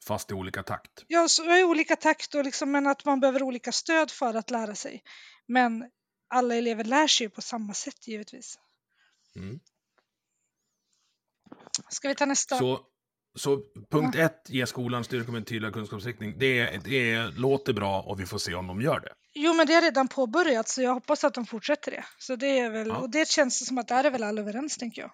Fast 0.08 0.32
i 0.32 0.34
olika 0.34 0.64
takt? 0.64 1.06
Ja, 1.08 1.28
så 1.28 1.58
i 1.58 1.64
olika 1.64 1.96
takt 1.96 2.36
och 2.36 2.44
liksom, 2.46 2.72
men 2.72 2.88
att 2.88 3.06
man 3.06 3.20
behöver 3.20 3.44
olika 3.44 3.72
stöd 3.72 4.12
för 4.12 4.34
att 4.34 4.50
lära 4.50 4.76
sig. 4.76 5.04
Men 5.48 5.86
alla 6.30 6.56
elever 6.56 6.84
lär 6.84 7.08
sig 7.08 7.26
ju 7.26 7.30
på 7.30 7.42
samma 7.42 7.74
sätt 7.74 8.08
givetvis. 8.08 8.60
Mm. 9.36 9.60
Ska 11.90 12.08
vi 12.08 12.16
ta 12.16 12.26
nästa? 12.26 12.58
Så, 12.58 12.80
så 13.36 13.58
punkt 13.92 14.16
ja. 14.18 14.26
ett, 14.26 14.50
ge 14.50 14.68
skolan 14.68 15.04
styrka 15.04 15.32
med 15.32 15.40
en 15.40 15.46
tydlig 15.46 15.74
kunskapsriktning. 15.74 16.40
Det, 16.40 16.78
det 16.84 17.28
låter 17.28 17.74
bra 17.74 18.02
och 18.02 18.20
vi 18.20 18.26
får 18.26 18.38
se 18.38 18.54
om 18.54 18.68
de 18.68 18.82
gör 18.82 19.00
det. 19.00 19.14
Jo, 19.34 19.54
men 19.54 19.68
det 19.68 19.74
är 19.74 19.82
redan 19.82 20.08
påbörjat 20.08 20.68
så 20.68 20.82
jag 20.82 20.94
hoppas 20.94 21.24
att 21.24 21.34
de 21.34 21.46
fortsätter 21.46 21.92
det. 21.92 22.06
Så 22.20 22.36
det 22.36 22.60
är 22.60 22.70
väl, 22.70 22.88
ja. 22.88 22.98
och 22.98 23.10
det 23.10 23.28
känns 23.28 23.68
som 23.68 23.78
att 23.78 23.88
där 23.88 24.04
är 24.04 24.12
väl 24.12 24.24
alla 24.24 24.42
överens 24.42 24.78
tänker 24.78 25.02
jag. 25.02 25.12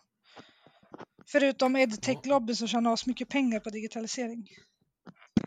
Förutom 1.27 1.75
edtech-lobby 1.75 2.56
som 2.56 2.68
tjänar 2.68 3.08
mycket 3.08 3.30
pengar 3.30 3.60
på 3.60 3.70
digitalisering. 3.70 4.48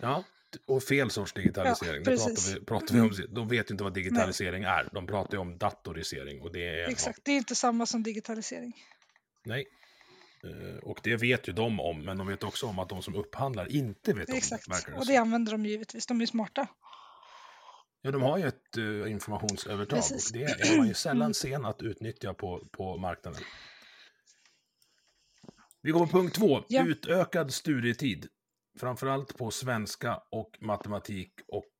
Ja, 0.00 0.24
och 0.66 0.82
fel 0.82 1.10
sorts 1.10 1.32
digitalisering. 1.32 2.02
Ja, 2.04 2.10
det 2.10 2.16
pratar 2.16 2.54
vi, 2.54 2.64
pratar 2.64 2.94
vi 2.94 3.00
om. 3.00 3.12
De 3.28 3.48
vet 3.48 3.70
ju 3.70 3.74
inte 3.74 3.84
vad 3.84 3.94
digitalisering 3.94 4.62
Nej. 4.62 4.70
är. 4.70 4.88
De 4.92 5.06
pratar 5.06 5.32
ju 5.32 5.38
om 5.38 5.58
datorisering. 5.58 6.40
Och 6.40 6.52
det 6.52 6.68
är, 6.68 6.88
Exakt, 6.88 7.20
det 7.22 7.32
är 7.32 7.36
inte 7.36 7.54
samma 7.54 7.86
som 7.86 8.02
digitalisering. 8.02 8.72
Nej. 9.44 9.66
Eh, 10.44 10.78
och 10.78 11.00
det 11.02 11.16
vet 11.16 11.48
ju 11.48 11.52
de 11.52 11.80
om, 11.80 12.04
men 12.04 12.18
de 12.18 12.26
vet 12.26 12.44
också 12.44 12.66
om 12.66 12.78
att 12.78 12.88
de 12.88 13.02
som 13.02 13.14
upphandlar 13.14 13.72
inte 13.72 14.12
vet 14.12 14.30
Exakt. 14.30 14.66
om 14.66 14.72
det. 14.72 14.78
Exakt, 14.78 14.98
och 14.98 15.06
det 15.06 15.16
använder 15.16 15.52
de 15.52 15.66
givetvis. 15.66 16.06
De 16.06 16.20
är 16.20 16.26
smarta. 16.26 16.68
Ja, 18.02 18.10
de 18.10 18.22
har 18.22 18.38
ju 18.38 18.46
ett 18.46 18.78
uh, 18.78 19.10
informationsövertag 19.10 19.98
Precis. 19.98 20.30
och 20.30 20.36
det 20.36 20.44
är 20.44 20.78
man 20.78 20.88
ju 20.88 20.94
sällan 21.04 21.22
mm. 21.22 21.34
sen 21.34 21.64
att 21.64 21.82
utnyttja 21.82 22.34
på, 22.34 22.68
på 22.72 22.96
marknaden. 22.96 23.42
Vi 25.82 25.90
går 25.90 26.06
på 26.06 26.12
punkt 26.12 26.34
två, 26.34 26.64
ja. 26.68 26.86
utökad 26.86 27.54
studietid 27.54 28.28
framförallt 28.78 29.36
på 29.36 29.50
svenska 29.50 30.20
och 30.30 30.50
matematik 30.60 31.32
och 31.48 31.72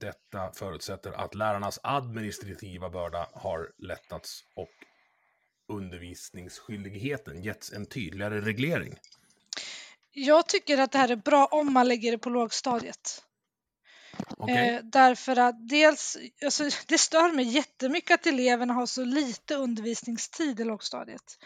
detta 0.00 0.52
förutsätter 0.52 1.12
att 1.12 1.34
lärarnas 1.34 1.80
administrativa 1.82 2.90
börda 2.90 3.28
har 3.32 3.70
lättats 3.78 4.44
och 4.54 4.70
undervisningsskyldigheten 5.72 7.42
getts 7.42 7.72
en 7.72 7.86
tydligare 7.86 8.40
reglering. 8.40 8.96
Jag 10.12 10.48
tycker 10.48 10.78
att 10.78 10.92
det 10.92 10.98
här 10.98 11.08
är 11.08 11.16
bra 11.16 11.46
om 11.46 11.72
man 11.72 11.88
lägger 11.88 12.12
det 12.12 12.18
på 12.18 12.30
lågstadiet. 12.30 13.24
Okay. 14.36 14.56
Eh, 14.56 14.80
därför 14.82 15.38
att 15.38 15.68
dels, 15.68 16.16
alltså, 16.44 16.64
det 16.86 16.98
stör 16.98 17.32
mig 17.32 17.44
jättemycket 17.44 18.14
att 18.14 18.26
eleverna 18.26 18.74
har 18.74 18.86
så 18.86 19.04
lite 19.04 19.54
undervisningstid 19.54 20.60
i 20.60 20.64
lågstadiet. 20.64 21.38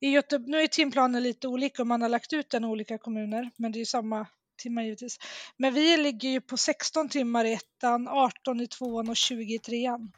I 0.00 0.10
Göteborg, 0.10 0.50
nu 0.50 0.60
är 0.60 0.66
timplanen 0.66 1.22
lite 1.22 1.48
olika 1.48 1.82
och 1.82 1.86
man 1.86 2.02
har 2.02 2.08
lagt 2.08 2.32
ut 2.32 2.50
den 2.50 2.64
i 2.64 2.66
olika 2.66 2.98
kommuner, 2.98 3.50
men 3.56 3.72
det 3.72 3.80
är 3.80 3.84
samma 3.84 4.26
timmar 4.62 4.82
givetvis. 4.82 5.18
Men 5.56 5.74
vi 5.74 5.96
ligger 5.96 6.28
ju 6.28 6.40
på 6.40 6.56
16 6.56 7.08
timmar 7.08 7.44
i 7.44 7.52
ettan, 7.52 8.08
18 8.08 8.60
i 8.60 8.66
tvåan 8.66 9.08
och 9.08 9.16
20 9.16 9.54
i 9.54 9.58
trean. 9.58 10.12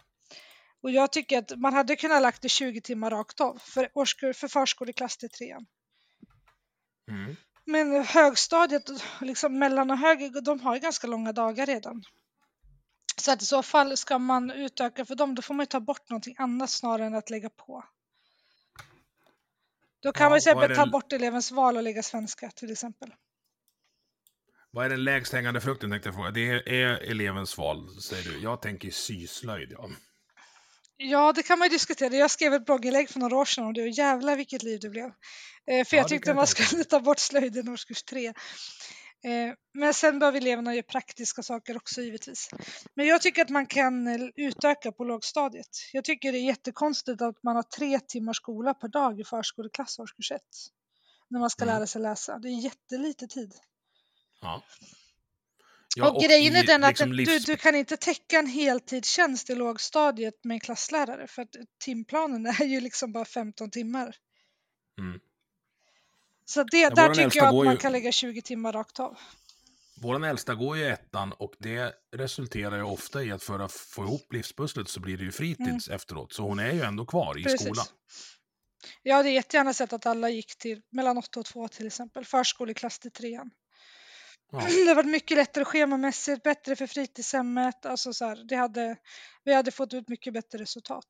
Och 0.82 0.90
jag 0.90 1.12
tycker 1.12 1.38
att 1.38 1.58
man 1.58 1.74
hade 1.74 1.96
kunnat 1.96 2.22
lagt 2.22 2.42
det 2.42 2.48
20 2.48 2.80
timmar 2.80 3.10
rakt 3.10 3.40
av 3.40 3.58
för, 3.58 3.90
årskurs, 3.94 4.36
för 4.36 4.48
förskoleklass 4.48 5.16
till 5.16 5.30
trean. 5.30 5.66
Mm. 7.10 7.36
Men 7.64 8.04
högstadiet, 8.04 8.90
liksom 9.20 9.58
mellan 9.58 9.90
och 9.90 9.98
hög, 9.98 10.44
de 10.44 10.60
har 10.60 10.74
ju 10.74 10.80
ganska 10.80 11.06
långa 11.06 11.32
dagar 11.32 11.66
redan. 11.66 12.02
Så 13.16 13.32
att 13.32 13.42
i 13.42 13.46
så 13.46 13.62
fall 13.62 13.96
ska 13.96 14.18
man 14.18 14.50
utöka 14.50 15.04
för 15.04 15.14
dem, 15.14 15.34
då 15.34 15.42
får 15.42 15.54
man 15.54 15.62
ju 15.62 15.66
ta 15.66 15.80
bort 15.80 16.10
någonting 16.10 16.34
annat 16.38 16.70
snarare 16.70 17.06
än 17.06 17.14
att 17.14 17.30
lägga 17.30 17.50
på. 17.50 17.84
Då 20.02 20.12
kan 20.12 20.24
ja, 20.24 20.28
man 20.28 20.36
exempel 20.36 20.76
ta 20.76 20.86
bort 20.86 21.12
elevens 21.12 21.50
val 21.50 21.76
och 21.76 21.82
lägga 21.82 22.02
svenska 22.02 22.50
till 22.50 22.72
exempel. 22.72 23.10
Vad 24.70 24.84
är 24.84 24.88
den 24.88 25.04
lägst 25.04 25.32
hängande 25.32 25.60
frukten 25.60 25.90
tänkte 25.90 26.08
jag 26.08 26.14
fråga. 26.14 26.30
Det 26.30 26.50
är, 26.82 27.10
elevens 27.10 27.58
val, 27.58 28.00
säger 28.02 28.30
du. 28.30 28.38
Jag 28.42 28.62
tänker 28.62 28.90
syslöjd. 28.90 29.72
Ja. 29.72 29.90
Ja, 30.96 31.32
det 31.32 31.42
kan 31.42 31.58
man 31.58 31.66
ju 31.66 31.72
diskutera. 31.72 32.14
Jag 32.14 32.30
skrev 32.30 32.54
ett 32.54 32.64
blogginlägg 32.64 33.10
för 33.10 33.20
några 33.20 33.36
år 33.36 33.44
sedan 33.44 33.64
om 33.64 33.72
det 33.72 33.82
och 33.82 33.88
jävlar 33.88 34.36
vilket 34.36 34.62
liv 34.62 34.80
det 34.80 34.88
blev. 34.88 35.04
Eh, 35.04 35.84
för 35.84 35.96
ja, 35.96 36.00
jag 36.02 36.08
tyckte 36.08 36.34
man 36.34 36.46
skulle 36.46 36.84
ta 36.84 37.00
bort 37.00 37.18
slöjden 37.18 37.68
i 37.68 37.70
årskurs 37.70 38.02
tre 38.02 38.32
men 39.74 39.94
sen 39.94 40.18
behöver 40.18 40.38
eleverna 40.38 40.74
göra 40.74 40.82
praktiska 40.82 41.42
saker 41.42 41.76
också 41.76 42.02
givetvis. 42.02 42.48
Men 42.94 43.06
jag 43.06 43.22
tycker 43.22 43.42
att 43.42 43.48
man 43.48 43.66
kan 43.66 44.06
eh, 44.06 44.28
utöka 44.36 44.92
på 44.92 45.04
lågstadiet. 45.04 45.68
Jag 45.92 46.04
tycker 46.04 46.32
det 46.32 46.38
är 46.38 46.44
jättekonstigt 46.44 47.22
att 47.22 47.42
man 47.42 47.56
har 47.56 47.62
tre 47.62 48.00
timmar 48.00 48.32
skola 48.32 48.74
per 48.74 48.88
dag 48.88 49.20
i 49.20 49.24
förskoleklass 49.24 49.98
årskurs 49.98 50.32
ett. 50.32 50.56
När 51.30 51.40
man 51.40 51.50
ska 51.50 51.64
mm. 51.64 51.74
lära 51.74 51.86
sig 51.86 52.02
läsa. 52.02 52.38
Det 52.38 52.48
är 52.48 52.64
jättelite 52.64 53.26
tid. 53.26 53.54
Ja. 54.40 54.62
Ja, 55.96 56.10
och, 56.10 56.22
grejen 56.22 56.56
är 56.56 56.66
den 56.66 56.84
att 56.84 56.90
liksom 56.90 57.16
du, 57.16 57.38
du 57.38 57.56
kan 57.56 57.74
inte 57.74 57.96
täcka 57.96 58.38
en 58.38 58.46
heltidstjänst 58.46 59.50
i 59.50 59.54
lågstadiet 59.54 60.44
med 60.44 60.54
en 60.54 60.60
klasslärare 60.60 61.26
för 61.26 61.42
att 61.42 61.48
timplanen 61.84 62.46
är 62.60 62.64
ju 62.64 62.80
liksom 62.80 63.12
bara 63.12 63.24
15 63.24 63.70
timmar. 63.70 64.16
Mm. 64.98 65.20
Så 66.50 66.62
det, 66.62 66.78
ja, 66.78 66.90
där 66.90 67.14
tycker 67.14 67.38
jag 67.38 67.48
att 67.48 67.54
man 67.54 67.70
ju... 67.70 67.76
kan 67.76 67.92
lägga 67.92 68.12
20 68.12 68.42
timmar 68.42 68.72
rakt 68.72 69.00
av. 69.00 69.18
Vår 70.02 70.26
äldsta 70.26 70.54
går 70.54 70.76
ju 70.76 70.86
ettan 70.86 71.32
och 71.32 71.54
det 71.58 71.94
resulterar 72.16 72.76
ju 72.76 72.82
ofta 72.82 73.22
i 73.22 73.32
att 73.32 73.42
för 73.42 73.58
att 73.58 73.72
få 73.72 74.04
ihop 74.04 74.32
livspusslet 74.32 74.88
så 74.88 75.00
blir 75.00 75.16
det 75.16 75.24
ju 75.24 75.32
fritids 75.32 75.88
mm. 75.88 75.96
efteråt. 75.96 76.32
Så 76.32 76.42
hon 76.42 76.58
är 76.58 76.72
ju 76.72 76.82
ändå 76.82 77.06
kvar 77.06 77.38
i 77.38 77.42
Precis. 77.42 77.60
skolan. 77.60 77.86
Jag 79.02 79.16
hade 79.16 79.30
jättegärna 79.30 79.74
sett 79.74 79.92
att 79.92 80.06
alla 80.06 80.30
gick 80.30 80.58
till 80.58 80.82
mellan 80.92 81.18
8 81.18 81.40
och 81.40 81.46
2 81.46 81.68
till 81.68 81.86
exempel, 81.86 82.24
förskoleklass 82.24 82.98
till 82.98 83.10
trean. 83.10 83.50
Ja. 84.52 84.58
Det 84.68 84.80
hade 84.80 84.94
varit 84.94 85.10
mycket 85.10 85.36
lättare 85.36 85.64
schemamässigt, 85.64 86.42
bättre 86.42 86.76
för 86.76 86.86
fritidshemmet. 86.86 87.86
Alltså 87.86 88.12
så 88.12 88.24
här, 88.24 88.44
det 88.48 88.56
hade, 88.56 88.96
vi 89.44 89.54
hade 89.54 89.70
fått 89.70 89.94
ut 89.94 90.08
mycket 90.08 90.32
bättre 90.32 90.58
resultat. 90.58 91.08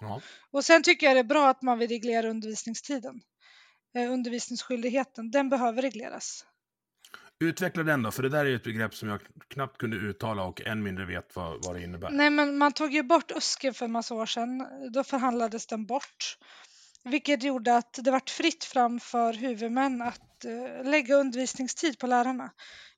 Ja. 0.00 0.20
Och 0.50 0.64
sen 0.64 0.82
tycker 0.82 1.06
jag 1.06 1.16
det 1.16 1.20
är 1.20 1.24
bra 1.24 1.48
att 1.48 1.62
man 1.62 1.78
vill 1.78 1.88
reglera 1.88 2.30
undervisningstiden. 2.30 3.20
Eh, 3.96 4.12
undervisningsskyldigheten, 4.12 5.30
den 5.30 5.48
behöver 5.48 5.82
regleras. 5.82 6.44
Utveckla 7.40 7.82
den 7.82 8.02
då, 8.02 8.10
för 8.10 8.22
det 8.22 8.28
där 8.28 8.44
är 8.44 8.56
ett 8.56 8.64
begrepp 8.64 8.94
som 8.94 9.08
jag 9.08 9.20
knappt 9.48 9.78
kunde 9.78 9.96
uttala 9.96 10.42
och 10.42 10.66
än 10.66 10.82
mindre 10.82 11.04
vet 11.04 11.36
vad, 11.36 11.64
vad 11.64 11.76
det 11.76 11.82
innebär. 11.82 12.10
Nej, 12.10 12.30
men 12.30 12.58
man 12.58 12.72
tog 12.72 12.92
ju 12.92 13.02
bort 13.02 13.32
USKE 13.36 13.72
för 13.72 13.84
en 13.84 13.92
massa 13.92 14.14
år 14.14 14.26
sedan. 14.26 14.66
Då 14.92 15.04
förhandlades 15.04 15.66
den 15.66 15.86
bort. 15.86 16.38
Vilket 17.04 17.42
gjorde 17.42 17.76
att 17.76 17.98
det 18.02 18.10
vart 18.10 18.30
fritt 18.30 18.64
fram 18.64 19.00
för 19.00 19.32
huvudmän 19.32 20.02
att 20.02 20.44
uh, 20.46 20.90
lägga 20.90 21.14
undervisningstid 21.14 21.98
på 21.98 22.06
lärarna. 22.06 22.50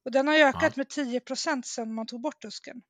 Och 0.05 0.13
den 0.13 0.29
har 0.29 0.35
ökat 0.35 0.63
ja. 0.63 0.73
med 0.77 0.89
10 0.89 1.21
procent 1.21 1.67
sedan 1.67 1.95
man 1.95 2.07
tog 2.07 2.21
bort 2.21 2.45
USKen. 2.45 2.83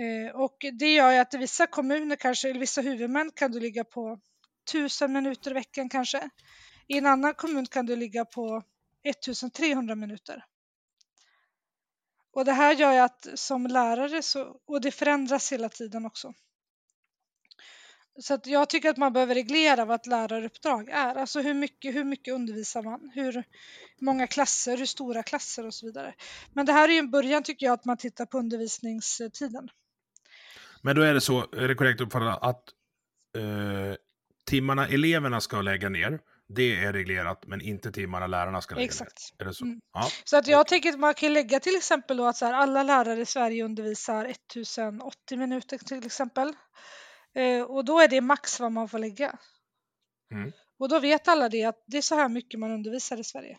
Uh, 0.00 0.40
och 0.40 0.56
det 0.78 0.94
gör 0.94 1.12
ju 1.12 1.18
att 1.18 1.34
i 1.34 1.38
vissa 1.38 1.66
kommuner 1.66 2.16
kanske, 2.16 2.50
eller 2.50 2.60
vissa 2.60 2.80
huvudmän 2.80 3.30
kan 3.34 3.52
du 3.52 3.60
ligga 3.60 3.84
på 3.84 4.20
1000 4.70 5.12
minuter 5.12 5.50
i 5.50 5.54
veckan 5.54 5.88
kanske. 5.88 6.30
I 6.90 6.98
en 6.98 7.06
annan 7.06 7.34
kommun 7.34 7.66
kan 7.66 7.86
du 7.86 7.96
ligga 7.96 8.24
på 8.24 8.62
1300 9.02 9.94
minuter. 9.94 10.44
Och 12.32 12.44
det 12.44 12.52
här 12.52 12.74
gör 12.74 12.92
ju 12.92 12.98
att 12.98 13.26
som 13.34 13.66
lärare 13.66 14.22
så, 14.22 14.60
och 14.66 14.80
det 14.80 14.90
förändras 14.90 15.52
hela 15.52 15.68
tiden 15.68 16.06
också. 16.06 16.34
Så 18.20 18.34
att 18.34 18.46
jag 18.46 18.68
tycker 18.68 18.90
att 18.90 18.96
man 18.96 19.12
behöver 19.12 19.34
reglera 19.34 19.84
vad 19.84 20.00
ett 20.00 20.06
läraruppdrag 20.06 20.88
är. 20.88 21.14
Alltså 21.14 21.40
hur 21.40 21.54
mycket, 21.54 21.94
hur 21.94 22.04
mycket 22.04 22.34
undervisar 22.34 22.82
man? 22.82 23.10
Hur 23.14 23.44
många 24.00 24.26
klasser? 24.26 24.76
Hur 24.76 24.86
stora 24.86 25.22
klasser 25.22 25.66
och 25.66 25.74
så 25.74 25.86
vidare. 25.86 26.14
Men 26.52 26.66
det 26.66 26.72
här 26.72 26.88
är 26.88 26.92
ju 26.92 26.98
en 26.98 27.10
början 27.10 27.42
tycker 27.42 27.66
jag 27.66 27.72
att 27.72 27.84
man 27.84 27.96
tittar 27.96 28.26
på 28.26 28.38
undervisningstiden. 28.38 29.68
Men 30.82 30.96
då 30.96 31.02
är 31.02 31.14
det 31.14 31.20
så, 31.20 31.40
är 31.52 31.68
det 31.68 31.74
korrekt 31.74 32.00
uppfattat 32.00 32.42
att 32.42 32.64
eh, 33.36 33.96
timmarna 34.44 34.88
eleverna 34.88 35.40
ska 35.40 35.60
lägga 35.60 35.88
ner, 35.88 36.20
det 36.54 36.84
är 36.84 36.92
reglerat, 36.92 37.46
men 37.46 37.60
inte 37.60 37.92
timmarna 37.92 38.26
lärarna 38.26 38.60
ska 38.60 38.74
lägga 38.74 38.84
Exakt. 38.84 39.32
ner? 39.38 39.44
Är 39.44 39.48
det 39.48 39.54
så? 39.54 39.64
Mm. 39.64 39.80
Ja. 39.92 40.08
Så 40.24 40.36
att 40.36 40.46
jag 40.46 40.66
tänker 40.66 40.88
att 40.88 40.98
man 40.98 41.14
kan 41.14 41.32
lägga 41.32 41.60
till 41.60 41.76
exempel 41.76 42.16
då 42.16 42.26
att 42.26 42.36
så 42.36 42.46
här, 42.46 42.52
alla 42.52 42.82
lärare 42.82 43.20
i 43.20 43.26
Sverige 43.26 43.64
undervisar 43.64 44.24
1080 44.24 45.38
minuter 45.38 45.78
till 45.78 46.06
exempel. 46.06 46.52
Eh, 47.34 47.62
och 47.62 47.84
då 47.84 48.00
är 48.00 48.08
det 48.08 48.20
max 48.20 48.60
vad 48.60 48.72
man 48.72 48.88
får 48.88 48.98
lägga. 48.98 49.38
Mm. 50.32 50.52
Och 50.78 50.88
då 50.88 51.00
vet 51.00 51.28
alla 51.28 51.48
det 51.48 51.64
att 51.64 51.84
det 51.86 51.98
är 51.98 52.02
så 52.02 52.14
här 52.14 52.28
mycket 52.28 52.60
man 52.60 52.70
undervisar 52.70 53.20
i 53.20 53.24
Sverige. 53.24 53.58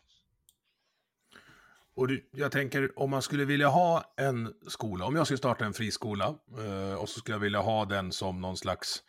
Och 1.96 2.08
jag 2.32 2.52
tänker, 2.52 3.00
om 3.00 3.10
man 3.10 3.22
skulle 3.22 3.46
vilja 3.46 3.68
ha 3.68 4.14
en 4.18 4.54
skola, 4.68 5.06
om 5.06 5.16
jag 5.16 5.28
skulle 5.28 5.38
starta 5.38 5.66
en 5.66 5.74
friskola 5.74 6.26
eh, 6.58 6.94
och 6.94 7.10
så 7.10 7.20
skulle 7.20 7.36
jag 7.36 7.40
vilja 7.40 7.60
ha 7.60 7.86
den 7.86 8.12
som 8.12 8.42
någon 8.42 8.58
slags 8.58 9.04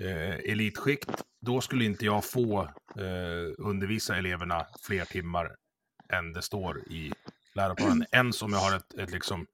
eh, 0.00 0.52
elitskikt, 0.52 1.24
då 1.40 1.60
skulle 1.60 1.84
inte 1.84 2.04
jag 2.04 2.24
få 2.24 2.62
eh, 2.96 3.54
undervisa 3.58 4.16
eleverna 4.16 4.66
fler 4.82 5.04
timmar 5.04 5.56
än 6.12 6.32
det 6.32 6.42
står 6.42 6.78
i 6.78 7.12
läroplanen. 7.54 8.06
Ens 8.12 8.42
om 8.42 8.52
jag 8.52 8.60
har 8.60 8.76
ett, 8.76 8.94
ett 8.94 9.10
liksom, 9.10 9.46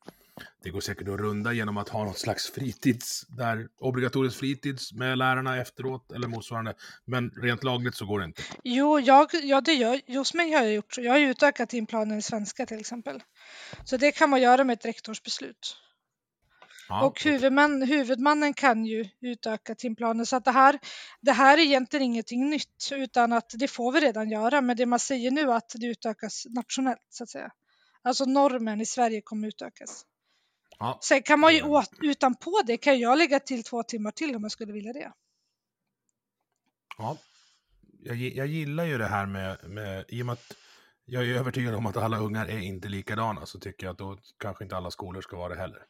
det 0.63 0.71
går 0.71 0.81
säkert 0.81 1.09
att 1.09 1.21
runda 1.21 1.53
genom 1.53 1.77
att 1.77 1.89
ha 1.89 2.05
något 2.05 2.19
slags 2.19 2.51
fritids, 2.51 3.27
där 3.29 3.69
obligatorisk 3.79 4.39
fritids 4.39 4.93
med 4.93 5.19
lärarna 5.19 5.61
efteråt 5.61 6.13
eller 6.13 6.29
motsvarande. 6.29 6.75
Men 7.05 7.31
rent 7.31 7.65
lagligt 7.65 7.95
så 7.95 8.07
går 8.07 8.19
det 8.19 8.25
inte. 8.25 8.43
Jo, 8.65 9.01
jag, 9.01 9.29
ja, 9.43 9.61
det 9.61 9.75
gör, 9.75 10.17
hos 10.19 10.35
mig 10.35 10.53
har 10.53 10.63
jag 10.63 10.73
gjort 10.75 10.95
så. 10.95 11.01
Jag 11.01 11.13
har 11.13 11.21
utökat 11.21 11.69
timplanen 11.69 12.19
i 12.19 12.23
svenska 12.23 12.67
till 12.67 12.81
exempel. 12.81 13.23
Så 13.85 13.97
det 13.97 14.13
kan 14.13 14.31
man 14.31 14.43
göra 14.43 14.65
med 14.65 14.75
ett 14.75 14.85
rektorsbeslut. 14.85 15.77
Ja, 16.89 17.07
och 17.07 17.23
huvudman, 17.23 17.83
huvudmannen 17.83 18.55
kan 18.55 18.85
ju 18.85 19.09
utöka 19.21 19.75
timplanen 19.75 20.27
så 20.27 20.37
att 20.37 20.45
det 20.45 20.51
här, 20.51 20.79
det 21.21 21.33
här 21.33 21.59
är 21.59 21.63
egentligen 21.63 22.05
ingenting 22.05 22.51
nytt 22.51 22.89
utan 22.93 23.33
att 23.33 23.51
det 23.55 23.69
får 23.69 23.93
vi 23.93 24.01
redan 24.01 24.31
göra. 24.31 24.61
Men 24.61 24.77
det 24.77 24.87
man 24.87 24.99
säger 24.99 25.31
nu 25.31 25.53
att 25.53 25.73
det 25.75 25.87
utökas 25.87 26.47
nationellt 26.51 27.07
så 27.09 27.25
att 27.25 27.31
säga. 27.31 27.51
Alltså 28.03 28.25
normen 28.25 28.81
i 28.81 28.87
Sverige 28.87 29.21
kommer 29.25 29.49
utökas. 29.49 30.05
ja. 30.79 30.99
Sen 31.03 31.23
kan 31.23 31.41
man 31.41 31.55
ju 31.55 31.63
åt, 31.63 31.91
utanpå 32.03 32.61
det 32.67 32.77
kan 32.77 32.99
jag 32.99 33.19
lägga 33.19 33.41
till 33.41 33.65
två 33.65 33.83
timmar 33.83 34.11
till 34.11 34.37
om 34.37 34.43
jag 34.43 34.53
skulle 34.53 34.73
vilja 34.73 34.93
det. 34.93 35.13
Ja, 36.99 37.19
jag, 38.03 38.17
jag 38.17 38.47
gillar 38.47 38.85
ju 38.85 38.99
det 38.99 39.07
här 39.07 39.27
med, 39.27 39.59
med, 39.71 40.05
i 40.09 40.23
och 40.23 40.27
med 40.27 40.33
att 40.33 40.57
jag 41.05 41.25
är 41.25 41.35
övertygad 41.35 41.75
om 41.75 41.87
att 41.87 41.97
alla 41.97 42.19
ungar 42.19 42.47
är 42.47 42.59
inte 42.59 42.89
likadana, 42.89 43.47
så 43.47 43.59
tycker 43.59 43.87
jag 43.87 43.93
att 43.93 43.99
då 43.99 44.19
kanske 44.39 44.65
inte 44.65 44.77
alla 44.77 44.91
skolor 44.91 45.21
ska 45.21 45.37
vara 45.37 45.55
det 45.55 45.61
heller. 45.61 45.83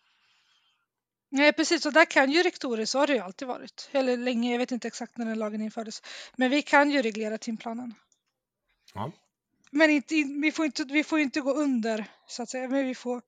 Nej 1.31 1.53
precis, 1.53 1.87
och 1.87 1.93
där 1.93 2.05
kan 2.05 2.31
ju 2.31 2.43
rektorer, 2.43 2.85
så 2.85 2.99
har 2.99 3.07
det 3.07 3.13
ju 3.13 3.19
alltid 3.19 3.49
varit. 3.49 3.89
Eller 3.93 4.17
länge, 4.17 4.53
jag 4.53 4.59
vet 4.59 4.73
inte 4.73 4.89
exakt 4.89 5.17
när 5.17 5.27
den 5.27 5.39
lagen 5.39 5.61
infördes. 5.61 6.03
Men 6.37 6.51
vi 6.51 6.63
kan 6.63 6.91
ju 6.91 7.03
reglera 7.03 7.39
timplanen. 7.39 7.95
Ja, 8.95 9.13
Men 9.71 9.91
inte, 9.91 10.15
vi, 10.43 10.53
får 10.53 10.65
inte, 10.67 10.85
vi 10.85 11.05
får 11.05 11.19
inte 11.21 11.41
gå 11.41 11.55
under 11.55 12.05
så 12.27 12.43
att 12.43 12.49
säga. 12.51 12.69
Men 12.69 12.87
vi 12.87 12.95
får, 12.95 13.23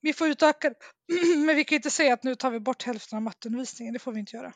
vi 0.00 0.12
får 0.12 0.28
utöka. 0.28 0.74
Men 1.46 1.56
vi 1.56 1.64
kan 1.64 1.76
inte 1.76 1.90
säga 1.90 2.14
att 2.14 2.22
nu 2.22 2.34
tar 2.34 2.50
vi 2.50 2.60
bort 2.60 2.82
hälften 2.82 3.16
av 3.16 3.22
matteundervisningen. 3.22 3.92
Det 3.92 3.98
får 3.98 4.12
vi 4.12 4.20
inte 4.20 4.36
göra. 4.36 4.52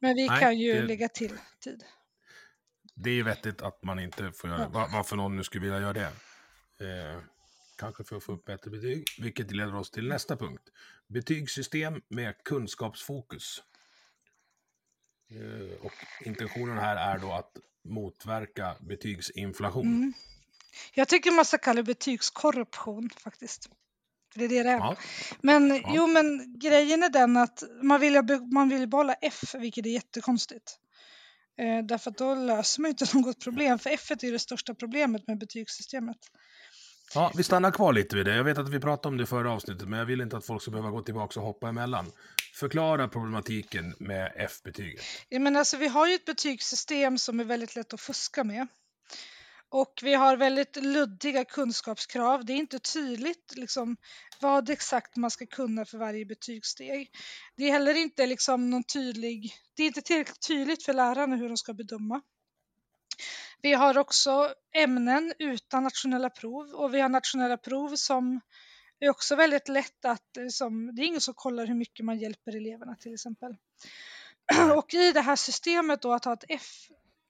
Men 0.00 0.14
vi 0.14 0.28
Nej, 0.28 0.40
kan 0.40 0.58
ju 0.58 0.74
det- 0.74 0.82
lägga 0.86 1.08
till 1.08 1.38
tid. 1.60 1.84
det 2.94 3.10
är 3.10 3.22
vettigt 3.22 3.62
att 3.62 3.82
man 3.82 3.98
inte 3.98 4.32
får 4.32 4.50
göra 4.50 4.60
Ja. 4.62 4.68
va- 4.68 4.88
Varför 4.92 5.16
någon 5.16 5.36
nu 5.36 5.44
skulle 5.44 5.62
vilja 5.64 5.80
göra 5.80 5.92
det. 5.92 6.12
Eh, 6.80 7.20
kanske 7.76 8.04
för 8.04 8.16
att 8.16 8.24
få 8.24 8.32
upp 8.32 8.44
bättre 8.44 8.70
betyg, 8.70 9.04
vilket 9.18 9.50
leder 9.50 9.74
oss 9.74 9.90
till 9.90 10.08
nästa 10.08 10.36
punkt. 10.36 10.62
Betygssystem 11.06 12.02
med 12.08 12.44
kunskapsfokus. 12.44 13.62
Eh, 15.30 15.84
och 15.86 15.92
intentionen 16.24 16.78
här 16.78 17.14
är 17.14 17.18
då 17.18 17.32
att 17.32 17.56
motverka 17.84 18.76
betygsinflation. 18.80 19.86
Mm. 19.86 20.12
Jag 20.94 21.08
tycker 21.08 21.30
man 21.30 21.44
ska 21.44 21.58
kalla 21.58 21.76
det 21.76 21.82
betygskorruption 21.82 23.10
faktiskt. 23.10 23.70
För 24.32 24.38
det 24.38 24.44
är 24.44 24.48
det 24.48 24.62
det 24.62 24.70
är. 24.70 24.78
Ja, 24.78 24.96
Men 25.40 25.82
jo, 25.94 26.06
men 26.06 26.58
grejen 26.58 27.02
är 27.02 27.08
den 27.08 27.36
att 27.36 27.62
man 27.82 28.00
vill, 28.00 28.22
man 28.52 28.68
vill 28.68 28.88
behålla 28.88 29.14
F, 29.14 29.54
vilket 29.58 29.86
är 29.86 29.90
jättekonstigt. 29.90 30.78
Eh, 31.58 31.84
därför 31.84 32.10
att 32.10 32.18
då 32.18 32.34
löser 32.34 32.82
man 32.82 32.88
inte 32.88 33.06
något 33.14 33.40
problem, 33.40 33.78
för 33.78 33.90
F 33.90 34.10
är 34.10 34.32
det 34.32 34.38
största 34.38 34.74
problemet 34.74 35.26
med 35.26 35.38
betygssystemet. 35.38 36.18
Ja, 37.14 37.32
vi 37.36 37.42
stannar 37.42 37.70
kvar 37.70 37.92
lite 37.92 38.16
vid 38.16 38.26
det. 38.26 38.36
Jag 38.36 38.44
vet 38.44 38.58
att 38.58 38.68
vi 38.68 38.80
pratade 38.80 39.08
om 39.08 39.16
det 39.16 39.22
i 39.22 39.26
förra 39.26 39.52
avsnittet, 39.52 39.88
men 39.88 39.98
jag 39.98 40.06
vill 40.06 40.20
inte 40.20 40.36
att 40.36 40.46
folk 40.46 40.62
ska 40.62 40.70
behöva 40.70 40.90
gå 40.90 41.02
tillbaka 41.02 41.40
och 41.40 41.46
hoppa 41.46 41.68
emellan. 41.68 42.12
Förklara 42.54 43.08
problematiken 43.08 43.94
med 43.98 44.32
F-betyget. 44.36 45.04
Ja, 45.28 45.38
men 45.38 45.56
alltså, 45.56 45.76
vi 45.76 45.88
har 45.88 46.06
ju 46.06 46.14
ett 46.14 46.24
betygssystem 46.24 47.18
som 47.18 47.40
är 47.40 47.44
väldigt 47.44 47.76
lätt 47.76 47.94
att 47.94 48.00
fuska 48.00 48.44
med. 48.44 48.66
Och 49.68 50.00
vi 50.02 50.14
har 50.14 50.36
väldigt 50.36 50.76
luddiga 50.76 51.44
kunskapskrav. 51.44 52.44
Det 52.44 52.52
är 52.52 52.56
inte 52.56 52.78
tydligt 52.78 53.52
liksom, 53.56 53.96
vad 54.40 54.70
exakt 54.70 55.16
man 55.16 55.30
ska 55.30 55.46
kunna 55.46 55.84
för 55.84 55.98
varje 55.98 56.26
betygssteg. 56.26 57.10
Det 57.56 57.64
är 57.64 57.72
heller 57.72 57.94
inte 57.94 58.26
liksom, 58.26 58.70
någon 58.70 58.84
tydlig... 58.84 59.52
Det 59.76 59.82
är 59.82 59.86
inte 59.86 60.02
tillräckligt 60.02 60.46
tydligt 60.48 60.84
för 60.84 60.92
lärarna 60.92 61.36
hur 61.36 61.48
de 61.48 61.56
ska 61.56 61.74
bedöma. 61.74 62.20
Vi 63.62 63.72
har 63.72 63.98
också 63.98 64.54
ämnen 64.76 65.32
utan 65.38 65.82
nationella 65.82 66.30
prov 66.30 66.70
och 66.74 66.94
vi 66.94 67.00
har 67.00 67.08
nationella 67.08 67.56
prov 67.56 67.96
som 67.96 68.40
är 69.00 69.10
också 69.10 69.36
väldigt 69.36 69.68
lätt 69.68 70.04
att... 70.04 70.36
Liksom, 70.36 70.94
det 70.94 71.02
är 71.02 71.06
ingen 71.06 71.20
som 71.20 71.34
kollar 71.34 71.66
hur 71.66 71.74
mycket 71.74 72.04
man 72.04 72.18
hjälper 72.18 72.56
eleverna 72.56 72.96
till 72.96 73.14
exempel. 73.14 73.56
Och 74.76 74.94
i 74.94 75.12
det 75.12 75.20
här 75.20 75.36
systemet 75.36 76.02
då 76.02 76.12
att 76.12 76.24
ha 76.24 76.32
ett 76.32 76.44
F 76.48 76.88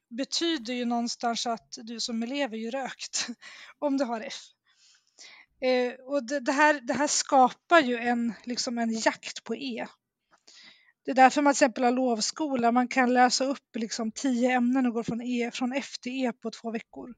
betyder 0.09 0.73
ju 0.73 0.85
någonstans 0.85 1.47
att 1.47 1.77
du 1.77 1.99
som 1.99 2.23
elev 2.23 2.53
är 2.53 2.57
ju 2.57 2.71
rökt 2.71 3.27
om 3.79 3.97
du 3.97 4.05
har 4.05 4.21
F. 4.21 4.41
Eh, 5.61 5.93
och 5.93 6.23
det, 6.23 6.39
det, 6.39 6.51
här, 6.51 6.81
det 6.81 6.93
här 6.93 7.07
skapar 7.07 7.79
ju 7.79 7.97
en, 7.97 8.33
liksom 8.43 8.77
en 8.77 8.93
jakt 8.93 9.43
på 9.43 9.55
E. 9.55 9.87
Det 11.07 11.11
är 11.11 11.15
därför 11.15 11.41
man 11.41 11.53
till 11.53 11.57
exempel 11.57 11.83
har 11.83 11.91
lovskola. 11.91 12.71
Man 12.71 12.87
kan 12.87 13.13
läsa 13.13 13.45
upp 13.45 13.75
liksom 13.75 14.11
tio 14.11 14.51
ämnen 14.51 14.85
och 14.85 14.93
gå 14.93 15.03
från, 15.03 15.21
e, 15.21 15.51
från 15.53 15.73
F 15.73 15.97
till 15.97 16.11
E 16.11 16.31
på 16.41 16.51
två 16.51 16.71
veckor. 16.71 17.13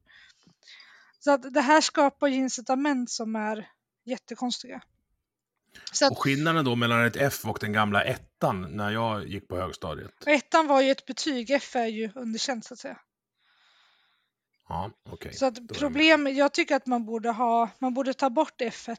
Så 1.20 1.32
att 1.32 1.54
det 1.54 1.62
här 1.62 1.82
skapar 1.82 2.28
ju 2.28 2.36
incitament 2.36 3.10
som 3.10 3.36
är 3.36 3.70
jättekonstiga. 4.06 4.82
Att 6.02 6.12
Och 6.12 6.22
skillnaden 6.22 6.66
då 6.66 6.76
mellan 6.76 7.06
ett 7.06 7.16
F 7.16 7.46
och 7.46 7.58
den 7.62 7.74
gamla 7.74 8.04
ettan 8.04 8.78
när 8.78 8.92
jag 8.92 9.28
gick 9.28 9.48
på 9.48 9.58
högstadiet? 9.58 10.28
ettan 10.28 10.68
var 10.68 10.82
ju 10.82 10.92
ett 10.92 11.06
betyg, 11.06 11.52
F 11.52 11.76
är 11.76 11.86
ju 11.86 12.12
underkänt 12.16 12.66
så 12.66 12.74
att 12.74 12.80
säga. 12.80 13.00
Ja, 14.68 14.92
okej. 15.10 15.34
Så 15.34 15.46
att 15.46 15.58
är 15.58 15.74
problem, 15.74 16.28
jag 16.28 16.54
tycker 16.54 16.76
att 16.76 16.86
man 16.86 17.06
borde 17.06 17.30
ha, 17.30 17.70
man 17.80 17.94
borde 17.94 18.14
ta 18.14 18.30
bort 18.30 18.62
F1 18.62 18.98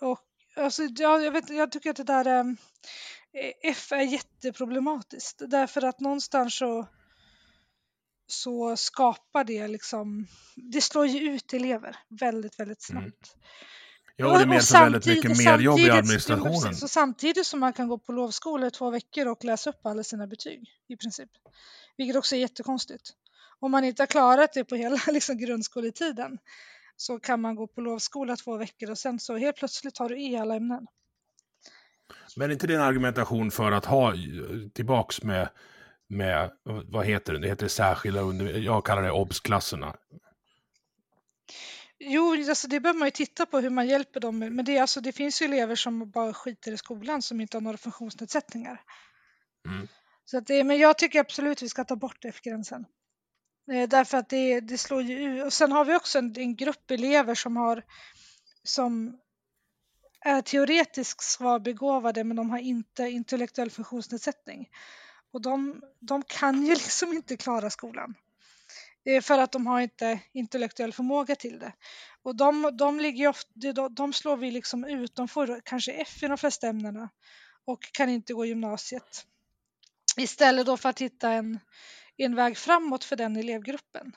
och 0.00 0.20
alltså, 0.56 0.82
jag, 0.82 1.24
jag, 1.24 1.32
vet, 1.32 1.50
jag 1.50 1.72
tycker 1.72 1.90
att 1.90 1.96
det 1.96 2.04
där 2.04 2.26
eh, 2.26 2.44
F 3.62 3.92
är 3.92 4.02
jätteproblematiskt 4.02 5.42
därför 5.46 5.84
att 5.84 6.00
någonstans 6.00 6.56
så 6.56 6.86
så 8.26 8.76
skapar 8.76 9.44
det 9.44 9.68
liksom, 9.68 10.26
det 10.56 10.80
slår 10.80 11.06
ju 11.06 11.34
ut 11.34 11.52
elever 11.52 11.96
väldigt, 12.08 12.60
väldigt 12.60 12.90
Mm. 12.90 13.02
snabbt. 13.02 13.36
Ja, 14.16 14.32
och 14.32 14.38
det 14.38 14.46
medför 14.46 14.78
väldigt 14.78 15.06
mycket 15.06 15.38
mer 15.38 15.58
jobb 15.58 15.78
i 15.78 15.90
administrationen. 15.90 16.74
Så 16.74 16.88
samtidigt 16.88 17.46
som 17.46 17.60
man 17.60 17.72
kan 17.72 17.88
gå 17.88 17.98
på 17.98 18.12
lovskola 18.12 18.66
i 18.66 18.70
två 18.70 18.90
veckor 18.90 19.26
och 19.28 19.44
läsa 19.44 19.70
upp 19.70 19.86
alla 19.86 20.04
sina 20.04 20.26
betyg 20.26 20.70
i 20.88 20.96
princip. 20.96 21.30
Vilket 21.96 22.16
också 22.16 22.36
är 22.36 22.40
jättekonstigt. 22.40 23.10
Om 23.60 23.70
man 23.70 23.84
inte 23.84 24.02
har 24.02 24.06
klarat 24.06 24.52
det 24.52 24.64
på 24.64 24.74
hela 24.76 24.98
liksom, 25.12 25.38
grundskoletiden 25.38 26.38
så 26.96 27.20
kan 27.20 27.40
man 27.40 27.54
gå 27.56 27.66
på 27.66 27.80
lovskola 27.80 28.36
två 28.36 28.56
veckor 28.56 28.90
och 28.90 28.98
sen 28.98 29.18
så 29.18 29.36
helt 29.36 29.56
plötsligt 29.56 29.98
har 29.98 30.08
du 30.08 30.20
i 30.22 30.36
alla 30.36 30.54
ämnen. 30.56 30.86
Men 32.36 32.50
är 32.50 32.52
inte 32.52 32.66
det 32.66 32.74
en 32.74 32.80
argumentation 32.80 33.50
för 33.50 33.72
att 33.72 33.84
ha 33.84 34.14
eh, 34.14 34.18
tillbaks 34.74 35.22
med, 35.22 35.48
med 36.08 36.50
vad 36.84 37.06
heter 37.06 37.32
det, 37.32 37.38
det 37.38 37.48
heter 37.48 37.68
särskilda 37.68 38.20
under... 38.20 38.58
Jag 38.58 38.86
kallar 38.86 39.02
det 39.02 39.10
OBS-klasserna. 39.10 39.96
Jo, 41.98 42.32
alltså 42.48 42.68
det 42.68 42.80
behöver 42.80 42.98
man 42.98 43.06
ju 43.06 43.12
titta 43.12 43.46
på 43.46 43.58
hur 43.58 43.70
man 43.70 43.88
hjälper 43.88 44.20
dem. 44.20 44.38
Men 44.38 44.64
det, 44.64 44.76
är 44.76 44.80
alltså, 44.80 45.00
det 45.00 45.12
finns 45.12 45.42
ju 45.42 45.46
elever 45.46 45.74
som 45.74 46.10
bara 46.10 46.34
skiter 46.34 46.72
i 46.72 46.76
skolan 46.76 47.22
som 47.22 47.40
inte 47.40 47.56
har 47.56 47.62
några 47.62 47.76
funktionsnedsättningar. 47.76 48.80
Mm. 49.68 49.88
Så 50.24 50.38
att 50.38 50.46
det, 50.46 50.64
men 50.64 50.78
jag 50.78 50.98
tycker 50.98 51.20
absolut 51.20 51.62
vi 51.62 51.68
ska 51.68 51.84
ta 51.84 51.96
bort 51.96 52.24
F-gränsen. 52.24 52.84
Eh, 53.72 53.88
därför 53.88 54.18
att 54.18 54.28
det, 54.28 54.60
det 54.60 54.78
slår 54.78 55.02
ju 55.02 55.18
ut. 55.18 55.44
Och 55.44 55.52
sen 55.52 55.72
har 55.72 55.84
vi 55.84 55.96
också 55.96 56.18
en, 56.18 56.34
en 56.36 56.56
grupp 56.56 56.90
elever 56.90 57.34
som 57.34 57.56
har 57.56 57.82
som 58.64 59.18
är 60.24 60.42
teoretiskt 60.42 61.22
svarbegåvade 61.22 62.24
men 62.24 62.36
de 62.36 62.50
har 62.50 62.58
inte 62.58 63.02
intellektuell 63.02 63.70
funktionsnedsättning. 63.70 64.68
och 65.32 65.42
de, 65.42 65.82
de 66.00 66.22
kan 66.22 66.62
ju 66.66 66.68
liksom 66.74 67.12
inte 67.12 67.36
klara 67.36 67.70
skolan. 67.70 68.14
Eh, 69.04 69.20
för 69.20 69.38
att 69.38 69.52
de 69.52 69.66
har 69.66 69.80
inte 69.80 70.20
intellektuell 70.32 70.92
förmåga 70.92 71.36
till 71.36 71.58
det. 71.58 71.72
Och 72.22 72.36
de, 72.36 72.70
de, 72.72 73.00
ligger 73.00 73.28
ofta, 73.28 73.50
de, 73.54 73.94
de 73.94 74.12
slår 74.12 74.36
vi 74.36 74.50
liksom 74.50 74.84
ut, 74.84 75.14
de 75.14 75.28
får 75.28 75.60
kanske 75.64 75.92
F 75.92 76.22
i 76.22 76.26
de 76.26 76.38
flesta 76.38 76.68
ämnena 76.68 77.08
och 77.64 77.92
kan 77.92 78.08
inte 78.08 78.34
gå 78.34 78.44
gymnasiet. 78.44 79.26
Istället 80.16 80.66
då 80.66 80.76
för 80.76 80.88
att 80.88 81.00
hitta 81.00 81.30
en, 81.30 81.60
en 82.16 82.34
väg 82.34 82.56
framåt 82.56 83.04
för 83.04 83.16
den 83.16 83.36
elevgruppen. 83.36 84.12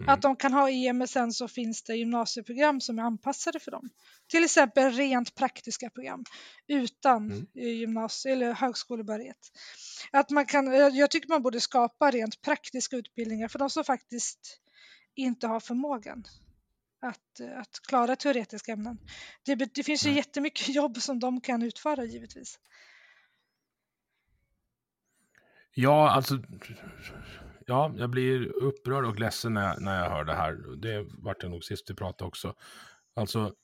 Mm. 0.00 0.08
Att 0.08 0.22
de 0.22 0.36
kan 0.36 0.52
ha 0.52 0.70
E 0.70 0.92
men 0.92 1.08
sen 1.08 1.32
så 1.32 1.48
finns 1.48 1.82
det 1.82 1.96
gymnasieprogram 1.96 2.80
som 2.80 2.98
är 2.98 3.02
anpassade 3.02 3.60
för 3.60 3.70
dem. 3.70 3.90
Till 4.26 4.44
exempel 4.44 4.92
rent 4.92 5.34
praktiska 5.34 5.90
program 5.90 6.24
utan 6.66 7.30
mm. 7.30 7.46
gymnasie 7.54 8.32
eller 8.32 8.52
högskolebehörighet. 8.52 9.52
Att 10.10 10.30
man 10.30 10.46
kan, 10.46 10.72
jag 10.96 11.10
tycker 11.10 11.28
man 11.28 11.42
borde 11.42 11.60
skapa 11.60 12.10
rent 12.10 12.42
praktiska 12.42 12.96
utbildningar 12.96 13.48
för 13.48 13.58
de 13.58 13.70
som 13.70 13.84
faktiskt 13.84 14.60
inte 15.14 15.46
har 15.46 15.60
förmågan 15.60 16.24
att, 17.00 17.40
att 17.56 17.80
klara 17.88 18.16
teoretiska 18.16 18.72
ämnen. 18.72 18.98
Det, 19.44 19.54
det 19.54 19.82
finns 19.82 20.04
ju 20.06 20.08
mm. 20.08 20.16
jättemycket 20.16 20.68
jobb 20.74 20.96
som 20.96 21.20
de 21.20 21.40
kan 21.40 21.62
utföra 21.62 22.04
givetvis. 22.04 22.58
Ja, 25.74 26.10
alltså 26.10 26.38
ja, 27.66 27.94
jag 27.96 28.10
blir 28.10 28.46
upprörd 28.46 29.04
och 29.04 29.20
ledsen 29.20 29.54
när, 29.54 29.80
när 29.80 30.02
jag 30.02 30.10
hör 30.10 30.24
det 30.24 30.34
här. 30.34 30.76
Det 30.76 31.06
vart 31.18 31.40
det 31.40 31.48
nog 31.48 31.64
sist 31.64 31.90
vi 31.90 31.94
pratade 31.94 32.28
också. 32.28 32.54
Alltså, 33.16 33.54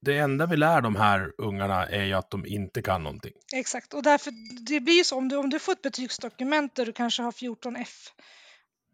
det 0.00 0.18
enda 0.18 0.46
vi 0.46 0.56
lär 0.56 0.80
de 0.80 0.96
här 0.96 1.32
ungarna 1.38 1.86
är 1.86 2.04
ju 2.04 2.12
att 2.12 2.30
de 2.30 2.46
inte 2.46 2.82
kan 2.82 3.02
någonting. 3.02 3.32
Exakt, 3.54 3.94
och 3.94 4.02
därför, 4.02 4.32
det 4.66 4.80
blir 4.80 4.94
ju 4.94 5.04
så 5.04 5.16
om 5.16 5.28
du, 5.28 5.36
om 5.36 5.50
du 5.50 5.58
får 5.58 5.72
ett 5.72 5.82
betygsdokument 5.82 6.74
där 6.74 6.86
du 6.86 6.92
kanske 6.92 7.22
har 7.22 7.32
14 7.32 7.76
F, 7.76 8.12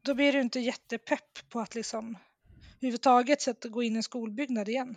då 0.03 0.15
blir 0.15 0.33
du 0.33 0.41
inte 0.41 0.61
jättepepp 0.61 1.49
på 1.49 1.61
att 1.61 1.75
liksom 1.75 2.19
överhuvudtaget 2.77 3.43
sett 3.43 3.65
gå 3.65 3.83
in 3.83 3.93
i 3.93 3.97
en 3.97 4.03
skolbyggnad 4.03 4.69
igen. 4.69 4.97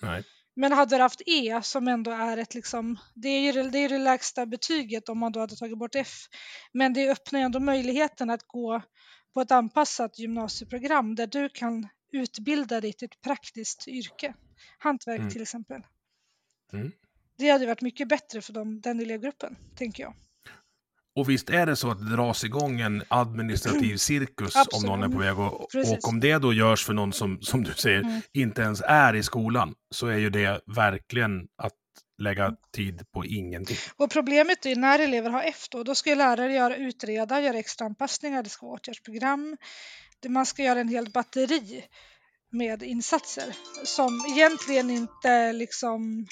Nej. 0.00 0.24
Men 0.56 0.72
hade 0.72 0.96
du 0.96 1.02
haft 1.02 1.22
E 1.26 1.60
som 1.62 1.88
ändå 1.88 2.10
är 2.10 2.36
ett 2.36 2.54
liksom, 2.54 2.98
det 3.14 3.28
är 3.28 3.40
ju 3.40 3.52
det, 3.52 3.70
det, 3.70 3.78
är 3.78 3.88
det 3.88 3.98
lägsta 3.98 4.46
betyget 4.46 5.08
om 5.08 5.18
man 5.18 5.32
då 5.32 5.40
hade 5.40 5.56
tagit 5.56 5.78
bort 5.78 5.94
F. 5.94 6.08
Men 6.72 6.92
det 6.92 7.10
öppnar 7.10 7.40
ju 7.40 7.44
ändå 7.44 7.60
möjligheten 7.60 8.30
att 8.30 8.42
gå 8.46 8.82
på 9.34 9.40
ett 9.40 9.50
anpassat 9.50 10.18
gymnasieprogram 10.18 11.14
där 11.14 11.26
du 11.26 11.48
kan 11.48 11.88
utbilda 12.12 12.80
dig 12.80 12.92
till 12.92 13.06
ett 13.06 13.20
praktiskt 13.20 13.88
yrke. 13.88 14.34
Hantverk 14.78 15.18
mm. 15.18 15.30
till 15.30 15.42
exempel. 15.42 15.82
Mm. 16.72 16.92
Det 17.38 17.50
hade 17.50 17.66
varit 17.66 17.82
mycket 17.82 18.08
bättre 18.08 18.40
för 18.42 18.52
dem, 18.52 18.80
den 18.80 19.00
elevgruppen, 19.00 19.56
tänker 19.76 20.02
jag. 20.02 20.14
Och 21.16 21.30
visst 21.30 21.50
är 21.50 21.66
det 21.66 21.76
så 21.76 21.90
att 21.90 21.98
det 21.98 22.16
dras 22.16 22.44
igång 22.44 22.80
en 22.80 23.02
administrativ 23.08 23.96
cirkus 23.96 24.54
om 24.72 24.82
någon 24.82 25.02
är 25.02 25.08
på 25.08 25.18
väg 25.18 25.38
och, 25.38 25.60
och 25.62 26.08
om 26.08 26.20
det 26.20 26.38
då 26.38 26.52
görs 26.52 26.84
för 26.84 26.92
någon 26.92 27.12
som, 27.12 27.42
som 27.42 27.64
du 27.64 27.74
säger, 27.74 28.00
mm. 28.00 28.20
inte 28.32 28.62
ens 28.62 28.80
är 28.80 29.14
i 29.14 29.22
skolan, 29.22 29.74
så 29.90 30.06
är 30.06 30.16
ju 30.16 30.30
det 30.30 30.60
verkligen 30.66 31.48
att 31.62 31.72
lägga 32.18 32.44
mm. 32.44 32.56
tid 32.72 33.02
på 33.12 33.24
ingenting. 33.24 33.76
Och 33.96 34.10
problemet 34.10 34.66
är 34.66 34.76
när 34.76 34.98
elever 34.98 35.30
har 35.30 35.42
F 35.42 35.68
då, 35.70 35.82
då 35.82 35.94
ska 35.94 36.14
lärare 36.14 36.52
göra 36.52 36.76
utreda, 36.76 37.40
göra 37.40 37.58
extra 37.58 37.86
anpassningar, 37.86 38.42
det 38.42 38.48
ska 38.48 38.66
vara 38.66 38.74
åtgärdsprogram, 38.74 39.56
man 40.28 40.46
ska 40.46 40.62
göra 40.62 40.80
en 40.80 40.88
hel 40.88 41.10
batteri 41.10 41.84
med 42.52 42.82
insatser 42.82 43.56
som 43.84 44.26
egentligen 44.28 44.90
inte 44.90 45.52
liksom, 45.52 46.26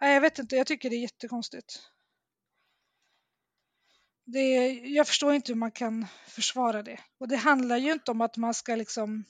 jag 0.00 0.20
vet 0.20 0.38
inte, 0.38 0.56
jag 0.56 0.66
tycker 0.66 0.90
det 0.90 0.96
är 0.96 1.02
jättekonstigt 1.02 1.80
det, 4.32 4.72
jag 4.72 5.06
förstår 5.06 5.34
inte 5.34 5.52
hur 5.52 5.58
man 5.58 5.70
kan 5.70 6.06
försvara 6.26 6.82
det. 6.82 7.00
Och 7.18 7.28
det 7.28 7.36
handlar 7.36 7.76
ju 7.76 7.92
inte 7.92 8.10
om 8.10 8.20
att 8.20 8.36
man 8.36 8.54
ska 8.54 8.74
liksom 8.74 9.24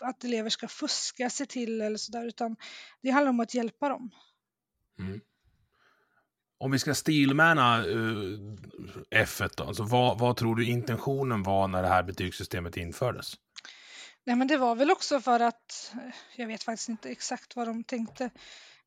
att 0.00 0.24
elever 0.24 0.50
ska 0.50 0.68
fuska 0.68 1.30
sig 1.30 1.46
till 1.46 1.80
eller 1.80 1.96
sådär 1.96 2.26
utan 2.26 2.56
det 3.02 3.10
handlar 3.10 3.30
om 3.30 3.40
att 3.40 3.54
hjälpa 3.54 3.88
dem. 3.88 4.10
Mm. 4.98 5.20
Om 6.58 6.70
vi 6.70 6.78
ska 6.78 6.94
stilmäna 6.94 7.84
uh, 7.84 8.56
F1 9.10 9.50
då, 9.56 9.64
alltså 9.64 9.82
vad, 9.82 10.18
vad 10.18 10.36
tror 10.36 10.56
du 10.56 10.66
intentionen 10.66 11.42
var 11.42 11.68
när 11.68 11.82
det 11.82 11.88
här 11.88 12.02
betygssystemet 12.02 12.76
infördes? 12.76 13.34
Nej 14.24 14.36
men 14.36 14.48
det 14.48 14.56
var 14.56 14.74
väl 14.74 14.90
också 14.90 15.20
för 15.20 15.40
att, 15.40 15.94
jag 16.36 16.46
vet 16.46 16.62
faktiskt 16.62 16.88
inte 16.88 17.10
exakt 17.10 17.56
vad 17.56 17.68
de 17.68 17.84
tänkte, 17.84 18.30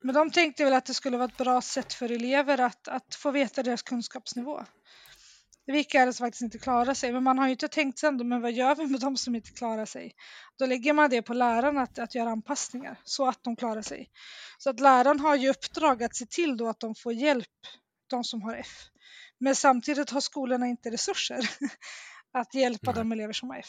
men 0.01 0.15
de 0.15 0.31
tänkte 0.31 0.63
väl 0.63 0.73
att 0.73 0.85
det 0.85 0.93
skulle 0.93 1.17
vara 1.17 1.29
ett 1.29 1.37
bra 1.37 1.61
sätt 1.61 1.93
för 1.93 2.11
elever 2.11 2.61
att, 2.61 2.87
att 2.87 3.15
få 3.15 3.31
veta 3.31 3.63
deras 3.63 3.81
kunskapsnivå. 3.81 4.63
Vilka 5.65 6.01
är 6.01 6.05
det 6.05 6.13
som 6.13 6.25
faktiskt 6.25 6.41
inte 6.41 6.59
klarar 6.59 6.93
sig? 6.93 7.11
Men 7.11 7.23
man 7.23 7.37
har 7.37 7.45
ju 7.45 7.51
inte 7.51 7.67
tänkt 7.67 7.99
sen 7.99 8.27
men 8.27 8.41
vad 8.41 8.51
gör 8.51 8.75
vi 8.75 8.87
med 8.87 8.99
de 8.99 9.17
som 9.17 9.35
inte 9.35 9.51
klarar 9.51 9.85
sig? 9.85 10.15
Då 10.59 10.65
lägger 10.65 10.93
man 10.93 11.09
det 11.09 11.21
på 11.21 11.33
lärarna 11.33 11.81
att, 11.81 11.99
att 11.99 12.15
göra 12.15 12.29
anpassningar 12.29 12.99
så 13.03 13.27
att 13.27 13.43
de 13.43 13.55
klarar 13.55 13.81
sig. 13.81 14.09
Så 14.57 14.69
att 14.69 14.79
läraren 14.79 15.19
har 15.19 15.35
ju 15.35 15.49
uppdrag 15.49 16.03
att 16.03 16.15
se 16.15 16.25
till 16.25 16.57
då 16.57 16.69
att 16.69 16.79
de 16.79 16.95
får 16.95 17.13
hjälp, 17.13 17.47
de 18.09 18.23
som 18.23 18.41
har 18.41 18.55
F. 18.55 18.67
Men 19.39 19.55
samtidigt 19.55 20.09
har 20.09 20.21
skolorna 20.21 20.67
inte 20.67 20.91
resurser 20.91 21.49
att 22.33 22.55
hjälpa 22.55 22.91
Nej. 22.91 22.95
de 22.95 23.11
elever 23.11 23.33
som 23.33 23.49
har 23.49 23.57
F. 23.57 23.67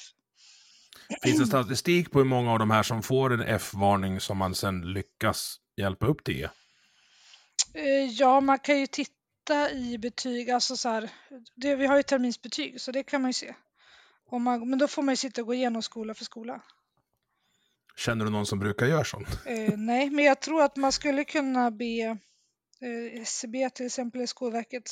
Finns 1.23 1.39
det 1.39 1.47
statistik 1.47 2.11
på 2.11 2.19
hur 2.19 2.27
många 2.27 2.53
av 2.53 2.59
de 2.59 2.71
här 2.71 2.83
som 2.83 3.03
får 3.03 3.33
en 3.33 3.41
F-varning 3.41 4.21
som 4.21 4.39
man 4.39 4.55
sen 4.55 4.93
lyckas 4.93 5.57
hjälpa 5.77 6.07
upp 6.07 6.25
till? 6.25 6.49
Eh, 7.75 8.05
ja, 8.11 8.41
man 8.41 8.59
kan 8.59 8.81
ju 8.81 8.87
titta 8.87 9.14
titta 9.45 9.71
i 9.71 9.99
betyg, 9.99 10.51
alltså 10.51 10.77
så 10.77 10.89
här, 10.89 11.11
det, 11.55 11.77
vi 11.77 11.87
har 11.87 11.97
ju 11.97 12.03
terminsbetyg 12.03 12.81
så 12.81 12.93
det 12.93 13.03
kan 13.03 13.23
man 13.23 13.29
ju 13.29 13.33
se. 13.33 13.55
Om 14.31 14.43
man, 14.43 14.71
men 14.71 14.79
då 14.79 14.89
får 14.89 15.03
man 15.03 15.13
ju 15.13 15.17
sitta 15.17 15.41
och 15.41 15.47
gå 15.47 15.55
igenom 15.55 15.83
skola 15.83 16.15
för 16.15 16.25
skola. 16.25 16.63
Känner 17.97 18.25
du 18.25 18.31
någon 18.31 18.47
som 18.47 18.59
brukar 18.59 18.87
göra 18.87 19.05
sånt? 19.05 19.29
Eh, 19.47 19.77
nej, 19.77 20.11
men 20.11 20.25
jag 20.25 20.41
tror 20.41 20.63
att 20.63 20.77
man 20.77 20.93
skulle 20.93 21.25
kunna 21.25 21.71
be 21.71 22.19
eh, 22.81 23.21
SCB 23.23 23.71
till 23.71 23.87
exempel 23.87 24.21
i 24.21 24.27
Skolverket. 24.27 24.91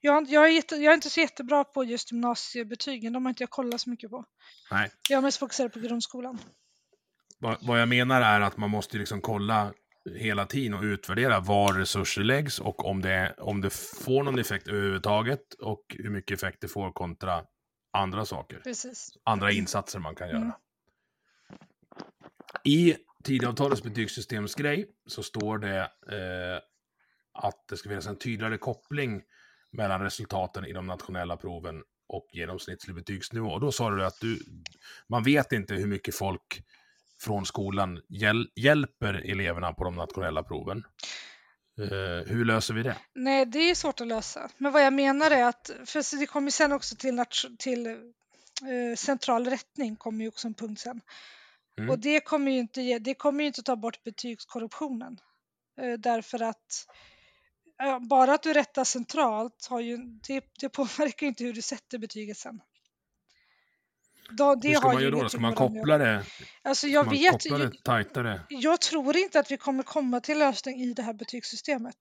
Jag, 0.00 0.28
jag, 0.28 0.44
är 0.44 0.48
jätte, 0.48 0.76
jag 0.76 0.90
är 0.90 0.94
inte 0.94 1.10
så 1.10 1.20
jättebra 1.20 1.64
på 1.64 1.84
just 1.84 2.12
gymnasiebetygen, 2.12 3.12
de 3.12 3.24
har 3.24 3.30
inte 3.30 3.42
jag 3.42 3.50
kollat 3.50 3.80
så 3.80 3.90
mycket 3.90 4.10
på. 4.10 4.24
Nej. 4.70 4.90
Jag 5.08 5.18
är 5.18 5.22
mest 5.22 5.38
fokuserad 5.38 5.72
på 5.72 5.78
grundskolan. 5.78 6.38
Vad, 7.38 7.66
vad 7.66 7.80
jag 7.80 7.88
menar 7.88 8.20
är 8.20 8.40
att 8.40 8.56
man 8.56 8.70
måste 8.70 8.98
liksom 8.98 9.20
kolla 9.20 9.72
hela 10.14 10.46
tiden 10.46 10.74
och 10.74 10.82
utvärdera 10.82 11.40
var 11.40 11.72
resurser 11.72 12.22
läggs 12.22 12.58
och 12.58 12.84
om 12.84 13.02
det, 13.02 13.34
om 13.38 13.60
det 13.60 13.70
får 13.72 14.22
någon 14.22 14.38
effekt 14.38 14.68
överhuvudtaget 14.68 15.54
och 15.54 15.82
hur 15.88 16.10
mycket 16.10 16.36
effekt 16.36 16.60
det 16.60 16.68
får 16.68 16.92
kontra 16.92 17.44
andra 17.92 18.24
saker. 18.24 18.60
Precis. 18.64 19.08
Andra 19.24 19.52
insatser 19.52 19.98
man 19.98 20.14
kan 20.14 20.28
göra. 20.28 20.38
Mm. 20.38 20.52
I 22.64 22.96
Tidöavtalets 23.24 23.82
betygssystemsgrej 23.82 24.86
så 25.06 25.22
står 25.22 25.58
det 25.58 25.80
eh, 25.80 26.60
att 27.32 27.68
det 27.68 27.76
ska 27.76 27.88
finnas 27.88 28.06
en 28.06 28.18
tydligare 28.18 28.58
koppling 28.58 29.22
mellan 29.72 30.00
resultaten 30.00 30.64
i 30.64 30.72
de 30.72 30.86
nationella 30.86 31.36
proven 31.36 31.82
och 32.08 32.28
genomsnittlig 32.32 32.96
betygsnivå. 32.96 33.48
Och 33.48 33.60
då 33.60 33.72
sa 33.72 33.90
du 33.90 34.04
att 34.04 34.20
du, 34.20 34.38
man 35.08 35.22
vet 35.22 35.52
inte 35.52 35.74
hur 35.74 35.86
mycket 35.86 36.14
folk 36.14 36.62
från 37.20 37.46
skolan 37.46 38.00
hjäl 38.08 38.48
hjälper 38.56 39.14
eleverna 39.14 39.72
på 39.72 39.84
de 39.84 39.94
nationella 39.94 40.42
proven. 40.42 40.84
Uh, 41.80 42.26
hur 42.26 42.44
löser 42.44 42.74
vi 42.74 42.82
det? 42.82 42.96
Nej, 43.14 43.46
det 43.46 43.58
är 43.58 43.74
svårt 43.74 44.00
att 44.00 44.06
lösa. 44.06 44.50
Men 44.58 44.72
vad 44.72 44.84
jag 44.84 44.92
menar 44.92 45.30
är 45.30 45.44
att, 45.44 45.70
för 45.84 46.20
det 46.20 46.26
kommer 46.26 46.50
sen 46.50 46.72
också 46.72 46.96
till, 46.96 47.24
till 47.58 47.86
uh, 47.86 48.94
central 48.96 49.46
rättning, 49.46 49.96
kommer 49.96 50.24
ju 50.24 50.28
också 50.28 50.48
en 50.48 50.54
punkt 50.54 50.80
sen. 50.80 51.00
Mm. 51.78 51.90
Och 51.90 51.98
det 51.98 52.20
kommer 52.20 52.52
ju 52.52 52.58
inte, 52.58 52.98
det 52.98 53.14
kommer 53.14 53.40
ju 53.40 53.46
inte 53.46 53.62
ta 53.62 53.76
bort 53.76 54.04
betygskorruptionen. 54.04 55.20
Uh, 55.82 55.94
därför 55.94 56.42
att 56.42 56.86
bara 58.00 58.34
att 58.34 58.42
du 58.42 58.52
rättar 58.52 58.84
centralt 58.84 59.66
har 59.70 59.80
ju, 59.80 59.96
det, 59.96 60.44
det 60.60 60.68
påverkar 60.68 61.26
inte 61.26 61.44
hur 61.44 61.52
du 61.52 61.62
sätter 61.62 61.98
betyget 61.98 62.36
sen. 62.36 62.60
Då, 64.30 64.54
det 64.54 64.68
Hur 64.68 64.74
ska 64.74 64.92
man 64.92 65.02
göra 65.02 65.10
då? 65.10 65.28
Ska 65.28 65.40
man 65.40 65.54
koppla 65.54 65.98
det? 65.98 66.24
Alltså 66.62 66.86
jag 66.86 67.10
vet, 67.10 67.40
det 67.40 67.82
tajtare? 67.84 68.40
Jag 68.48 68.80
tror 68.80 69.16
inte 69.16 69.40
att 69.40 69.50
vi 69.50 69.56
kommer 69.56 69.82
komma 69.82 70.20
till 70.20 70.38
lösning 70.38 70.82
i 70.82 70.92
det 70.92 71.02
här 71.02 71.14
betygssystemet. 71.14 71.96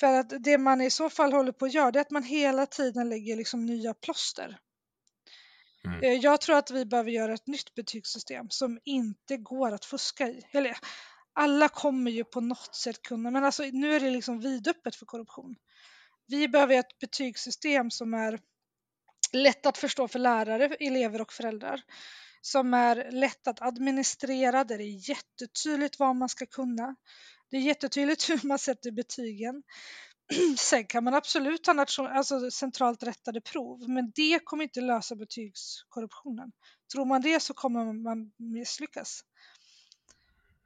För 0.00 0.20
att 0.20 0.32
det 0.38 0.58
man 0.58 0.80
i 0.80 0.90
så 0.90 1.10
fall 1.10 1.32
håller 1.32 1.52
på 1.52 1.64
att 1.64 1.74
göra 1.74 1.88
är 1.88 2.00
att 2.00 2.10
man 2.10 2.22
hela 2.22 2.66
tiden 2.66 3.08
lägger 3.08 3.36
liksom 3.36 3.66
nya 3.66 3.94
plåster. 3.94 4.58
Mm. 5.84 6.02
Eh, 6.02 6.12
jag 6.12 6.40
tror 6.40 6.56
att 6.56 6.70
vi 6.70 6.86
behöver 6.86 7.10
göra 7.10 7.34
ett 7.34 7.46
nytt 7.46 7.74
betygssystem 7.74 8.50
som 8.50 8.78
inte 8.84 9.36
går 9.36 9.72
att 9.72 9.84
fuska 9.84 10.28
i. 10.28 10.46
Eller, 10.52 10.76
alla 11.32 11.68
kommer 11.68 12.10
ju 12.10 12.24
på 12.24 12.40
något 12.40 12.74
sätt 12.74 13.02
kunna, 13.02 13.30
men 13.30 13.44
alltså, 13.44 13.62
nu 13.62 13.94
är 13.94 14.00
det 14.00 14.10
liksom 14.10 14.40
vidöppet 14.40 14.96
för 14.96 15.06
korruption. 15.06 15.56
Vi 16.26 16.48
behöver 16.48 16.78
ett 16.78 16.98
betygssystem 16.98 17.90
som 17.90 18.14
är 18.14 18.38
lätt 19.32 19.66
att 19.66 19.78
förstå 19.78 20.08
för 20.08 20.18
lärare, 20.18 20.76
elever 20.80 21.20
och 21.20 21.32
föräldrar. 21.32 21.82
Som 22.40 22.74
är 22.74 23.10
lätt 23.10 23.46
att 23.46 23.62
administrera, 23.62 24.64
där 24.64 24.78
det 24.78 24.84
är 24.84 25.08
jättetydligt 25.10 25.98
vad 25.98 26.16
man 26.16 26.28
ska 26.28 26.46
kunna. 26.46 26.96
Det 27.50 27.56
är 27.56 27.60
jättetydligt 27.60 28.30
hur 28.30 28.48
man 28.48 28.58
sätter 28.58 28.90
betygen. 28.90 29.62
Sen 30.58 30.86
kan 30.86 31.04
man 31.04 31.14
absolut 31.14 31.66
ha 31.66 31.74
nation, 31.74 32.06
alltså 32.06 32.50
centralt 32.50 33.02
rättade 33.02 33.40
prov, 33.40 33.88
men 33.88 34.12
det 34.14 34.40
kommer 34.44 34.62
inte 34.62 34.80
lösa 34.80 35.16
betygskorruptionen. 35.16 36.52
Tror 36.92 37.04
man 37.04 37.20
det 37.20 37.40
så 37.40 37.54
kommer 37.54 37.92
man 37.92 38.32
misslyckas. 38.36 39.20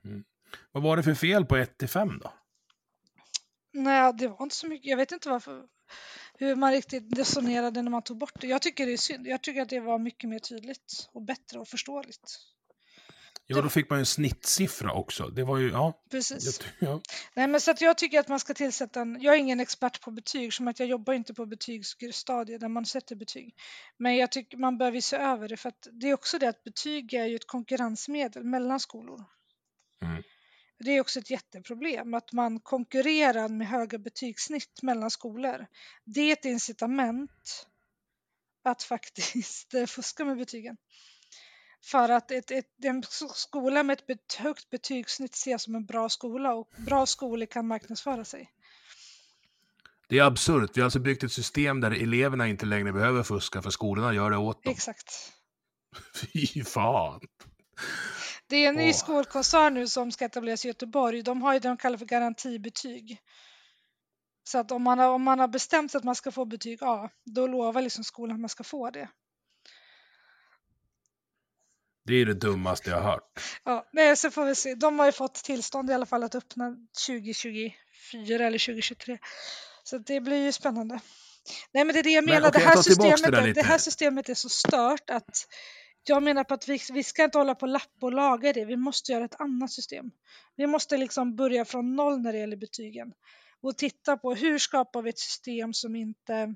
Mm. 0.05 0.25
Vad 0.73 0.83
var 0.83 0.97
det 0.97 1.03
för 1.03 1.15
fel 1.15 1.45
på 1.45 1.57
1 1.57 1.79
till 1.79 1.89
5 1.89 2.19
då? 2.19 2.33
Nej, 3.73 4.13
det 4.19 4.29
var 4.29 4.43
inte 4.43 4.57
så 4.57 4.67
mycket. 4.67 4.87
Jag 4.87 4.97
vet 4.97 5.13
inte 5.13 5.29
varför, 5.29 5.67
hur 6.39 6.57
man 6.57 6.73
riktigt 6.73 7.19
resonerade 7.19 7.83
när 7.83 7.91
man 7.91 8.03
tog 8.03 8.19
bort 8.19 8.41
det. 8.41 8.47
Jag 8.47 8.63
tycker 8.63 8.87
det 8.87 8.93
är 8.93 8.97
synd. 8.97 9.27
Jag 9.27 9.43
tycker 9.43 9.63
att 9.63 9.69
det 9.69 9.81
var 9.81 9.99
mycket 9.99 10.31
mer 10.31 10.39
tydligt 10.39 11.09
och 11.13 11.23
bättre 11.23 11.59
och 11.59 11.69
förståeligt. 11.69 12.39
Ja, 13.47 13.63
då 13.63 13.69
fick 13.69 13.91
man 13.91 13.99
ju 13.99 14.01
en 14.01 14.07
snittsiffra 14.07 14.93
också. 14.93 15.29
Det 15.29 15.45
var 15.45 15.59
ju, 15.59 15.71
ja. 15.71 16.05
Precis. 16.11 16.61
Jag, 16.81 16.91
ja. 16.91 17.01
Nej, 17.35 17.49
men 17.49 17.61
så 17.61 17.71
att 17.71 17.81
jag 17.81 17.99
tycker 17.99 18.21
att 18.21 18.29
man 18.29 18.41
ska 18.41 18.55
tillsätta 18.55 19.01
en, 19.01 19.19
jag 19.21 19.35
är 19.35 19.39
ingen 19.39 19.61
expert 19.61 20.01
på 20.01 20.11
betyg, 20.11 20.53
som 20.53 20.69
att 20.69 20.79
jag 20.79 20.89
jobbar 20.89 21.15
inte 21.15 21.35
på 21.35 21.47
betygsstadiet 21.47 22.61
där 22.61 22.69
man 22.69 22.87
sätter 22.87 23.17
betyg. 23.17 23.55
Men 23.99 24.17
jag 24.17 24.33
tycker 24.33 24.57
man 24.59 24.79
behöver 24.79 25.01
se 25.01 25.17
över 25.17 25.49
det, 25.49 25.57
för 25.57 25.69
att 25.69 25.89
det 25.93 26.11
är 26.11 26.15
också 26.15 26.39
det 26.39 26.49
att 26.49 26.65
betyg 26.65 27.15
är 27.15 27.25
ju 27.25 27.37
ett 27.37 27.47
konkurrensmedel 27.47 28.45
mellan 28.45 28.81
skolor. 28.81 29.25
Mm. 30.03 30.23
Det 30.79 30.91
är 30.91 31.01
också 31.01 31.19
ett 31.19 31.31
jätteproblem 31.31 32.15
att 32.15 32.33
man 32.33 32.61
konkurrerar 32.61 33.49
med 33.49 33.69
höga 33.69 33.99
betygssnitt 33.99 34.83
mellan 34.83 35.11
skolor. 35.11 35.67
Det 36.05 36.21
är 36.21 36.33
ett 36.33 36.45
incitament 36.45 37.67
att 38.65 38.83
faktiskt 38.83 39.75
fuska 39.89 40.25
med 40.25 40.37
betygen. 40.37 40.77
För 41.85 42.09
att 42.09 42.31
ett, 42.31 42.51
ett, 42.51 42.85
en 42.85 43.03
skola 43.35 43.83
med 43.83 44.01
ett 44.09 44.35
högt 44.35 44.71
betygssnitt 44.71 45.35
ses 45.35 45.63
som 45.63 45.75
en 45.75 45.87
bra 45.87 46.09
skola 46.09 46.55
och 46.55 46.69
bra 46.77 47.07
skolor 47.07 47.47
kan 47.47 47.67
marknadsföra 47.67 48.25
sig. 48.25 48.51
Det 50.09 50.19
är 50.19 50.25
absurt. 50.25 50.71
Vi 50.75 50.81
har 50.81 50.85
alltså 50.85 50.99
byggt 50.99 51.23
ett 51.23 51.33
system 51.33 51.81
där 51.81 51.91
eleverna 51.91 52.49
inte 52.49 52.67
längre 52.67 52.93
behöver 52.93 53.23
fuska 53.23 53.63
för 53.63 53.71
skolorna 53.71 54.15
gör 54.15 54.31
det 54.31 54.37
åt 54.37 54.65
dem. 54.65 54.73
Exakt. 54.73 55.33
Fy 56.33 56.65
fan. 56.65 57.21
Det 58.47 58.57
är 58.57 58.69
en 58.69 58.75
ny 58.75 58.89
Åh. 58.89 58.95
skolkoncern 58.95 59.75
nu 59.75 59.89
som 59.89 60.13
ska 60.13 60.25
etableras 60.25 60.65
i 60.65 60.69
Göteborg. 60.69 61.23
De 61.23 61.43
har 61.43 61.53
ju 61.53 61.59
det 61.59 61.69
de 61.69 61.77
kallar 61.77 61.99
för 61.99 62.07
garantibetyg. 62.07 63.19
Så 64.45 64.59
att 64.59 64.71
om 64.73 64.83
man, 64.83 64.99
har, 64.99 65.09
om 65.09 65.23
man 65.23 65.39
har 65.39 65.49
bestämt 65.49 65.91
sig 65.91 65.99
att 65.99 66.05
man 66.05 66.15
ska 66.15 66.31
få 66.33 66.45
betyg 66.45 66.79
A, 66.83 67.11
då 67.25 67.47
lovar 67.47 67.83
liksom 67.83 68.05
skolan 68.05 68.35
att 68.35 68.41
man 68.41 68.49
ska 68.49 68.65
få 68.65 68.91
det. 68.91 69.09
Det 72.07 72.15
är 72.15 72.27
det 72.27 72.35
dummaste 72.35 72.91
jag 72.91 73.01
har 73.01 73.11
hört. 73.11 73.41
Ja, 73.65 73.89
nej, 73.93 74.17
så 74.17 74.31
får 74.31 74.45
vi 74.45 74.55
se. 74.55 74.75
De 74.75 74.99
har 74.99 75.07
ju 75.07 75.13
fått 75.13 75.35
tillstånd 75.35 75.91
i 75.91 75.95
alla 75.95 76.07
fall 76.07 76.23
att 76.25 76.35
öppna 76.35 76.77
2024 77.07 77.75
eller 78.47 78.67
2023. 78.67 79.19
Så 79.85 79.99
det 79.99 80.21
blir 80.21 80.45
ju 80.45 80.53
spännande. 80.53 81.01
Nej, 81.73 81.85
men 81.85 81.95
det 81.95 81.99
är 81.99 82.03
det 82.03 82.11
jag 82.11 82.25
Men 82.25 82.35
menar. 82.35 82.49
okej, 82.49 82.63
det, 82.63 82.69
här 82.69 82.83
systemet, 82.83 83.33
det 83.33 83.53
det 83.53 83.63
här 83.63 83.79
systemet 83.79 84.29
är 84.29 84.35
så 84.35 84.49
stört 84.49 85.11
att 85.11 85.47
jag 86.09 86.23
menar 86.23 86.45
på 86.45 86.55
att 86.55 86.69
vi, 86.69 86.81
vi 86.93 87.03
ska 87.03 87.25
inte 87.25 87.39
hålla 87.39 87.55
på 87.55 87.67
och 87.67 87.73
lappa 87.73 88.07
och 88.07 88.13
laga 88.13 88.53
det. 88.53 88.65
Vi 88.65 88.77
måste 88.77 89.13
göra 89.13 89.25
ett 89.25 89.41
annat 89.41 89.71
system. 89.73 90.11
Vi 90.57 90.67
måste 90.67 90.97
liksom 90.97 91.37
börja 91.37 91.65
från 91.65 91.97
noll 91.97 92.21
när 92.21 92.33
det 92.33 92.39
gäller 92.39 92.57
betygen 92.57 93.13
och 93.61 93.77
titta 93.77 94.17
på 94.17 94.35
hur 94.35 94.59
skapar 94.59 95.03
vi 95.03 95.11
ett 95.11 95.19
system 95.19 95.75
som 95.75 95.97
inte 95.97 96.55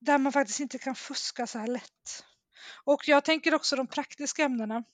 där 0.00 0.18
man 0.18 0.32
faktiskt 0.32 0.60
inte 0.60 0.78
kan 0.78 0.94
fuska 0.94 1.46
så 1.46 1.58
här 1.58 1.66
lätt. 1.66 2.24
Och 2.84 3.08
jag 3.08 3.24
tänker 3.24 3.54
också 3.54 3.76
de 3.76 3.86
praktiska 3.86 4.44
ämnena. 4.44 4.84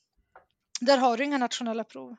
Där 0.81 0.97
har 0.97 1.17
du 1.17 1.23
inga 1.23 1.37
nationella 1.37 1.83
prov. 1.83 2.15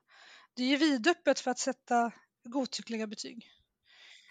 Det 0.54 0.62
är 0.62 0.66
ju 0.66 0.76
vidöppet 0.76 1.40
för 1.40 1.50
att 1.50 1.59
sätta 1.59 2.12
godtyckliga 2.44 3.07
betyg. 3.07 3.50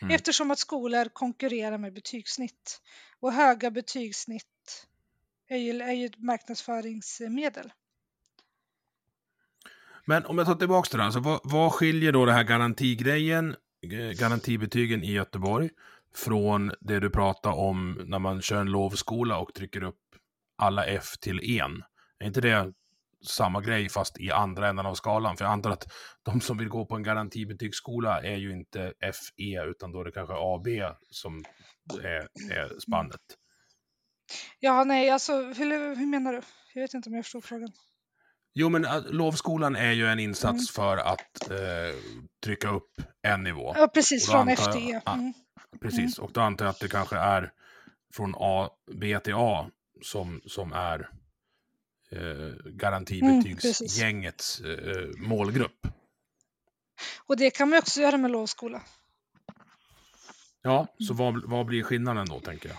Mm. 0.02 0.16
Eftersom 0.16 0.52
att 0.52 0.60
skolor 0.60 1.10
konkurrerar 1.10 1.78
med 1.78 1.94
betygssnitt. 1.94 2.82
Och 3.20 3.34
höga 3.34 3.72
betygssnitt 3.72 4.88
är 5.48 5.58
ju, 5.58 5.82
är 5.82 5.94
ju 5.94 6.06
ett 6.06 6.18
marknadsföringsmedel. 6.18 7.72
Men 10.06 10.26
om 10.26 10.38
jag 10.38 10.48
tar 10.48 10.56
tillbaka 10.56 10.88
det 10.92 10.98
där, 10.98 11.06
alltså 11.06 11.20
vad, 11.20 11.40
vad 11.44 11.74
skiljer 11.74 12.12
då 12.12 12.26
det 12.26 12.32
här 12.32 12.44
garantigrejen, 12.44 13.56
eh, 13.92 14.20
garantibetygen 14.20 15.04
i 15.04 15.12
Göteborg, 15.12 15.70
från 16.16 16.72
det 16.82 17.00
du 17.00 17.10
pratar 17.10 17.52
om 17.52 18.02
när 18.06 18.20
man 18.20 18.42
kör 18.42 18.62
en 18.62 18.72
lovskola 18.72 19.38
och 19.38 19.54
trycker 19.54 19.84
upp 19.84 20.00
alla 20.58 20.86
F 20.86 21.06
till 21.22 21.60
en? 21.60 21.84
Är 22.20 22.28
inte 22.28 22.42
det 22.42 22.74
samma 23.26 23.62
grej 23.62 23.90
fast 23.90 24.20
i 24.20 24.32
andra 24.32 24.70
änden 24.70 24.86
av 24.86 24.94
skalan? 24.94 25.38
För 25.38 25.46
jag 25.46 25.52
antar 25.52 25.72
att 25.72 25.86
de 26.24 26.42
som 26.42 26.58
vill 26.58 26.70
gå 26.70 26.86
på 26.86 26.96
en 26.96 27.04
garantibetygsskola 27.04 28.22
är 28.22 28.36
ju 28.36 28.52
inte 28.52 28.94
FE 29.02 29.66
utan 29.70 29.92
då 29.92 30.02
är 30.02 30.06
det 30.06 30.12
kanske 30.12 30.36
AB 30.38 30.68
som 31.10 31.44
är, 32.02 32.28
är 32.52 32.80
spannet. 32.80 33.22
Ja, 34.60 34.84
nej, 34.84 35.10
alltså 35.10 35.42
hur, 35.42 35.96
hur 35.96 36.06
menar 36.06 36.34
du? 36.34 36.42
Jag 36.74 36.82
vet 36.82 36.94
inte 36.94 37.10
om 37.10 37.16
jag 37.16 37.26
förstod 37.26 37.44
frågan. 37.44 37.72
Jo, 38.54 38.70
men 38.70 38.86
äh, 38.86 39.02
lovskolan 39.06 39.76
är 39.76 39.92
ju 39.92 40.08
en 40.08 40.20
insats 40.20 40.72
för 40.72 40.98
att 40.98 41.52
eh, 41.52 41.58
trycka 42.44 42.70
upp 42.70 43.02
en 43.22 43.44
nivå. 43.44 43.74
Ja, 43.78 43.88
precis, 43.88 44.26
från 44.26 44.50
antar 44.50 44.72
FTE. 44.72 45.02
ja. 45.06 45.14
Mm. 45.14 45.34
Precis, 45.82 46.20
och 46.20 46.32
då 46.32 46.42
antar 46.42 46.66
jag 46.66 46.70
att 46.70 46.80
det 46.80 46.88
kanske 46.88 47.18
är 47.18 47.52
från 48.14 48.34
A, 48.38 48.70
B 48.92 49.20
till 49.20 49.34
A 49.36 49.70
som, 50.02 50.42
som 50.46 50.74
är 50.74 51.10
eh, 52.12 52.20
Mm, 52.22 52.58
garantibetygsgängets 52.66 54.60
eh, 54.60 55.08
målgrupp. 55.18 55.88
Och 57.26 57.38
det 57.38 57.50
kan 57.50 57.70
man 57.70 57.80
också 57.80 58.02
göra 58.02 58.18
med 58.18 58.32
lovskola. 58.32 58.82
Ja, 60.62 60.88
så 61.08 61.14
vad, 61.14 61.50
vad 61.50 61.66
blir 61.66 61.84
skillnaden 61.84 62.28
då, 62.30 62.40
tänker 62.40 62.70
jag? 62.70 62.78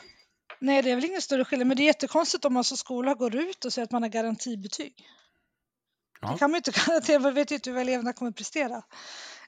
Nej, 0.60 0.82
det 0.82 0.90
är 0.90 0.94
väl 0.94 1.04
ingen 1.04 1.22
större 1.22 1.44
skillnad, 1.44 1.68
men 1.68 1.76
det 1.76 1.82
är 1.82 1.86
jättekonstigt 1.86 2.44
om 2.44 2.54
man 2.54 2.64
som 2.64 2.76
skola 2.76 3.14
går 3.14 3.36
ut 3.36 3.64
och 3.64 3.72
säger 3.72 3.84
att 3.84 3.92
man 3.92 4.02
har 4.02 4.08
garantibetyg. 4.08 5.06
Ja. 6.20 6.32
Det 6.32 6.38
kan 6.38 6.50
man 6.50 6.54
ju 6.54 6.58
inte 6.66 6.80
garantera, 6.86 7.18
man 7.18 7.34
vet 7.34 7.50
ju 7.50 7.54
inte 7.54 7.70
hur 7.70 7.78
eleverna 7.78 8.12
kommer 8.12 8.32
prestera. 8.32 8.82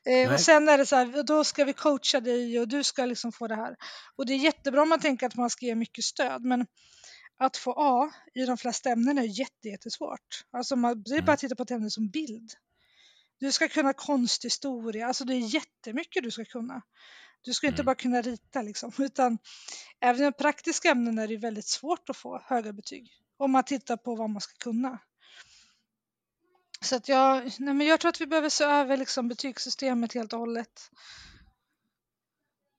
Eh, 0.05 0.33
och 0.33 0.41
sen 0.41 0.69
är 0.69 0.79
det 0.79 0.87
så 0.87 0.97
här, 0.97 1.23
då 1.23 1.45
ska 1.45 1.65
vi 1.65 1.73
coacha 1.73 2.21
dig 2.21 2.61
och 2.61 2.69
du 2.69 2.85
ska 2.85 3.05
liksom 3.05 3.33
få 3.33 3.47
det 3.49 3.57
här. 3.57 3.77
Och 4.17 4.27
det 4.27 4.33
är 4.33 4.39
jättebra 4.39 4.83
om 4.83 4.89
man 4.89 5.01
tänker 5.01 5.27
att 5.27 5.37
man 5.37 5.51
ska 5.51 5.67
ge 5.67 5.75
mycket 5.75 6.05
stöd, 6.05 6.45
men 6.45 6.67
att 7.39 7.57
få 7.57 7.75
A 7.77 8.11
i 8.35 8.45
de 8.47 8.57
flesta 8.57 8.91
ämnen 8.91 9.19
är 9.19 9.39
jätte, 9.41 9.69
jättesvårt. 9.69 10.45
Alltså 10.51 10.77
man, 10.77 11.03
det 11.03 11.15
är 11.15 11.23
bara 11.23 11.33
att 11.33 11.39
titta 11.39 11.57
på 11.57 11.63
ett 11.63 11.71
ämne 11.71 11.91
som 11.91 12.09
bild. 12.09 12.51
Du 13.39 13.53
ska 13.53 13.69
kunna 13.69 13.93
konsthistoria, 13.93 15.07
alltså 15.07 15.25
det 15.25 15.35
är 15.35 15.55
jättemycket 15.55 16.23
du 16.23 16.31
ska 16.31 16.45
kunna. 16.45 16.83
Du 17.43 17.55
ska 17.55 17.67
inte 17.67 17.83
Mm. 17.83 17.87
bara 17.87 17.95
kunna 17.95 18.23
rita 18.23 18.63
liksom, 18.63 18.93
utan 18.99 19.39
även 20.01 20.29
i 20.29 20.33
praktiska 20.33 20.91
ämnen 20.91 21.19
är 21.19 21.29
det 21.29 21.37
väldigt 21.37 21.67
svårt 21.67 22.11
att 22.11 22.17
få 22.17 22.41
höga 22.45 22.73
betyg. 22.73 23.11
Om 23.37 23.51
man 23.51 23.65
tittar 23.65 23.97
på 23.97 24.15
vad 24.15 24.31
man 24.31 24.41
ska 24.41 24.55
kunna. 24.59 24.99
Så 26.81 26.97
att 26.97 27.09
jag, 27.09 27.45
nej 27.59 27.75
men 27.75 27.87
jag 27.87 28.01
tror 28.01 28.09
att 28.09 28.21
vi 28.21 28.27
behöver 28.27 28.49
se 28.49 28.65
över 28.65 28.97
liksom 28.97 29.29
betygssystemet 29.29 30.15
helt 30.15 30.33
och 30.33 30.39
hållet. 30.39 30.91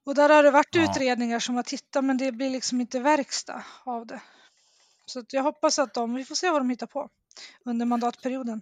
Och 0.06 0.16
där 0.16 0.30
har 0.30 0.44
det 0.44 0.52
varit 0.52 0.76
Ja. 0.76 0.84
utredningar 0.84 1.40
som 1.40 1.56
har 1.56 1.64
tittat 1.64 2.04
men 2.06 2.18
det 2.18 2.32
blir 2.32 2.50
liksom 2.50 2.82
inte 2.82 3.00
verkstad 3.00 3.64
av 3.84 4.06
det. 4.08 4.22
Så 5.06 5.24
jag 5.32 5.44
hoppas 5.44 5.80
att 5.80 5.94
de, 5.94 6.14
vi 6.16 6.26
får 6.26 6.36
se 6.36 6.50
vad 6.50 6.62
de 6.62 6.70
hittar 6.70 6.88
på 6.88 7.10
under 7.66 7.86
mandatperioden. 7.86 8.62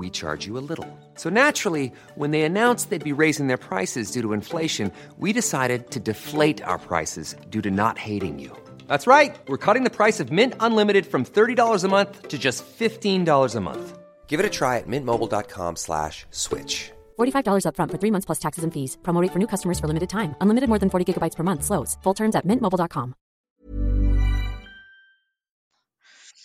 we 0.00 0.10
charge 0.10 0.46
you 0.48 0.58
a 0.58 0.66
little. 0.70 0.88
So 1.14 1.28
naturally, 1.30 1.92
when 2.20 2.30
they 2.32 2.42
announced 2.42 2.82
they'd 2.90 3.12
be 3.12 3.22
raising 3.24 3.46
their 3.48 3.64
prices 3.70 4.10
due 4.14 4.22
to 4.22 4.32
inflation, 4.32 4.90
we 5.18 5.32
decided 5.32 5.90
to 5.94 6.00
deflate 6.00 6.60
our 6.70 6.78
prices 6.78 7.36
due 7.50 7.62
to 7.62 7.70
not 7.70 7.98
hating 7.98 8.40
you. 8.40 8.50
That's 8.88 9.06
right. 9.06 9.36
We're 9.48 9.64
cutting 9.66 9.84
the 9.84 9.96
price 10.00 10.18
of 10.22 10.32
Mint 10.32 10.54
Unlimited 10.58 11.06
from 11.06 11.24
$30 11.24 11.84
a 11.84 11.88
month 11.88 12.28
to 12.28 12.36
just 12.38 12.64
$15 12.78 13.56
a 13.56 13.60
month. 13.60 13.98
Give 14.26 14.40
it 14.40 14.52
a 14.52 14.54
try 14.60 14.78
at 14.78 14.88
mintmobile.com 14.88 15.76
slash 15.76 16.26
switch. 16.30 16.90
$45 17.18 17.64
upfront 17.66 17.90
for 17.92 17.98
three 17.98 18.12
months 18.14 18.26
plus 18.26 18.40
taxes 18.46 18.64
and 18.64 18.72
fees. 18.72 18.96
Promo 19.02 19.22
rate 19.22 19.32
for 19.32 19.38
new 19.38 19.50
customers 19.54 19.78
for 19.78 19.86
limited 19.86 20.08
time. 20.08 20.34
Unlimited 20.40 20.68
more 20.68 20.78
than 20.78 20.90
40 20.90 21.04
gigabytes 21.06 21.36
per 21.36 21.44
month. 21.44 21.62
Slows. 21.64 21.98
Full 22.02 22.14
terms 22.14 22.36
at 22.36 22.44
mintmobile.com. 22.46 23.14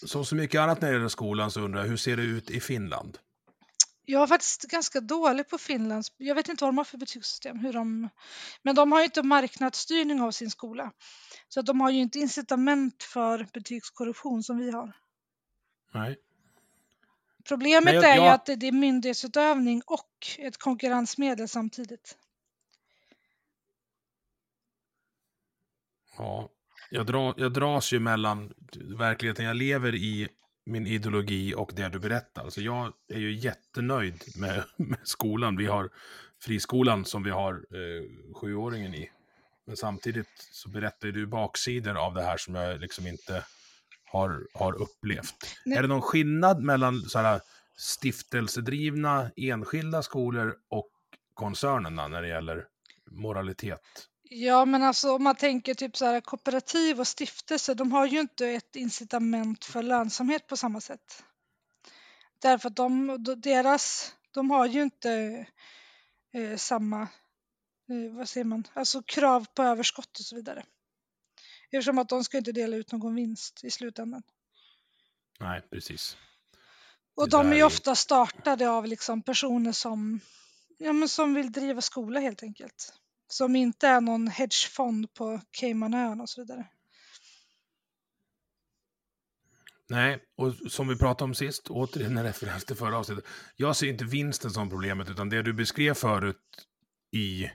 Som 0.06 0.26
så 0.26 0.36
mycket 0.36 0.62
annat 0.62 0.82
när 0.82 0.88
det 0.88 0.94
gäller 0.94 1.08
skolan 1.08 1.52
så 1.52 1.62
undrar 1.62 1.82
jag, 1.82 1.88
hur 1.88 1.98
ser 1.98 2.18
det 2.18 2.24
ut 2.24 2.50
i 2.50 2.60
Finland? 2.60 3.18
Jag 4.06 4.24
är 4.24 4.28
faktiskt 4.28 4.62
ganska 4.64 5.00
dålig 5.02 5.50
på 5.50 5.58
Finlands, 5.58 6.12
jag 6.18 6.36
vet 6.36 6.50
inte 6.50 6.64
vad 6.64 6.74
de 6.74 6.78
har 6.78 6.86
för 6.86 6.98
betygssystem, 6.98 7.60
hur 7.60 7.74
de, 7.74 8.10
men 8.64 8.76
de 8.76 8.92
har 8.92 9.00
ju 9.00 9.06
inte 9.06 9.24
marknadsstyrning 9.24 10.22
av 10.22 10.32
sin 10.32 10.50
skola. 10.50 10.92
Så 11.48 11.60
att 11.60 11.66
de 11.66 11.82
har 11.82 11.90
ju 11.90 12.00
inte 12.02 12.20
incitament 12.20 13.04
för 13.04 13.48
betygskorruption 13.54 14.44
som 14.44 14.58
vi 14.58 14.72
har. 14.72 14.94
Nej. 15.94 16.18
Problemet 17.48 17.94
jag- 17.94 18.04
är 18.06 18.16
ju 18.16 18.22
jag- 18.22 18.34
att 18.34 18.46
det 18.46 18.56
det 18.56 18.68
är 18.68 18.72
myndighetsutövning 18.72 19.82
och 19.86 20.10
ett 20.38 20.58
konkurrensmedel 20.58 21.48
samtidigt. 21.50 22.18
Ja, 26.18 26.50
jag, 26.90 27.06
dra, 27.06 27.34
jag 27.38 27.54
dras 27.54 27.94
ju 27.94 28.00
mellan 28.00 28.54
verkligheten 28.98 29.46
jag 29.46 29.56
lever 29.56 29.96
i, 29.96 30.28
min 30.66 30.88
ideologi 30.88 31.54
och 31.56 31.72
det 31.76 31.90
du 31.90 32.00
berättar. 32.00 32.44
Alltså 32.44 32.62
jag 32.62 32.94
är 33.08 33.20
ju 33.20 33.34
jättenöjd 33.34 34.24
med, 34.38 34.64
med 34.78 35.00
skolan. 35.04 35.58
Vi 35.58 35.66
har 35.66 35.90
friskolan 36.42 37.06
som 37.06 37.24
vi 37.24 37.30
har 37.30 37.54
eh, 37.54 38.34
sjuåringen 38.36 38.94
i. 38.94 39.12
Men 39.68 39.78
samtidigt 39.78 40.48
så 40.52 40.70
berättar 40.70 41.08
du 41.08 41.26
baksidor 41.26 41.98
av 41.98 42.14
det 42.14 42.24
här 42.24 42.38
som 42.38 42.56
jag 42.56 42.80
liksom 42.82 43.08
inte 43.08 43.44
har, 44.06 44.48
har 44.54 44.82
upplevt. 44.82 45.36
Nej. 45.66 45.78
Är 45.78 45.82
det 45.82 45.88
någon 45.88 46.02
skillnad 46.02 46.64
mellan 46.64 47.02
så 47.02 47.20
här 47.20 47.42
stiftelsedrivna 47.78 49.32
enskilda 49.36 50.04
skolor 50.04 50.56
och 50.70 50.92
koncernerna 51.34 52.08
när 52.08 52.22
det 52.22 52.28
gäller 52.28 52.66
moralitet? 53.12 53.82
Ja, 54.30 54.66
men 54.66 54.84
alltså 54.84 55.16
om 55.16 55.24
man 55.24 55.36
tänker 55.36 55.74
typ 55.74 55.98
så 55.98 56.06
här 56.06 56.22
kooperativ 56.22 57.00
och 57.00 57.08
stiftelser, 57.08 57.76
de 57.76 57.92
har 57.92 58.06
ju 58.06 58.20
inte 58.20 58.48
ett 58.48 58.76
incitament 58.76 59.66
för 59.66 59.84
lönsamhet 59.84 60.48
på 60.48 60.58
samma 60.58 60.82
sätt. 60.82 61.24
Därför 62.40 62.70
att 62.70 62.76
de, 62.76 63.24
de- 63.24 63.42
deras, 63.42 64.16
de 64.32 64.50
har 64.52 64.66
ju 64.66 64.82
inte 64.84 65.46
eh, 66.34 66.58
samma, 66.58 67.02
eh, 67.02 68.18
vad 68.18 68.30
säger 68.30 68.46
man, 68.46 68.64
alltså 68.74 69.04
krav 69.04 69.46
på 69.54 69.64
överskott 69.64 70.20
och 70.20 70.26
så 70.26 70.36
vidare. 70.36 70.64
Eftersom 71.72 71.98
att 72.00 72.10
de 72.10 72.24
ska 72.24 72.38
inte 72.38 72.52
dela 72.52 72.76
ut 72.76 72.92
någon 72.92 73.16
vinst 73.16 73.64
i 73.64 73.72
slutändan. 73.72 74.24
Nej, 75.40 75.62
precis. 75.62 76.18
Och 77.16 77.30
de 77.30 77.52
är 77.52 77.56
ju 77.56 77.64
ofta 77.64 77.96
startade 77.96 78.70
av 78.70 78.86
liksom 78.86 79.22
personer 79.22 79.72
som, 79.72 80.20
ja, 80.78 80.94
men 80.94 81.10
som 81.10 81.34
vill 81.34 81.52
driva 81.52 81.82
skola 81.82 82.20
helt 82.20 82.44
enkelt. 82.44 82.94
Som 83.38 83.56
inte 83.56 83.88
är 83.88 84.02
någon 84.02 84.28
hedgefond 84.28 85.14
på 85.14 85.42
Caymanöarna 85.52 86.24
och 86.24 86.30
så 86.30 86.42
vidare. 86.42 86.68
Nej, 89.90 90.20
och 90.38 90.54
som 90.72 90.88
vi 90.88 90.96
pratade 90.98 91.24
om 91.24 91.36
sist, 91.36 91.70
återigen 91.70 92.18
en 92.18 92.24
referens 92.24 92.66
till 92.66 92.76
förra 92.76 92.98
avsnittet. 92.98 93.26
Jag 93.56 93.76
ser 93.76 93.88
inte 93.88 94.06
vinsten 94.06 94.52
som 94.52 94.70
problemet, 94.70 95.10
utan 95.10 95.30
det 95.30 95.42
du 95.42 95.54
beskrev 95.54 95.94
förut 95.94 96.38
i 97.12 97.50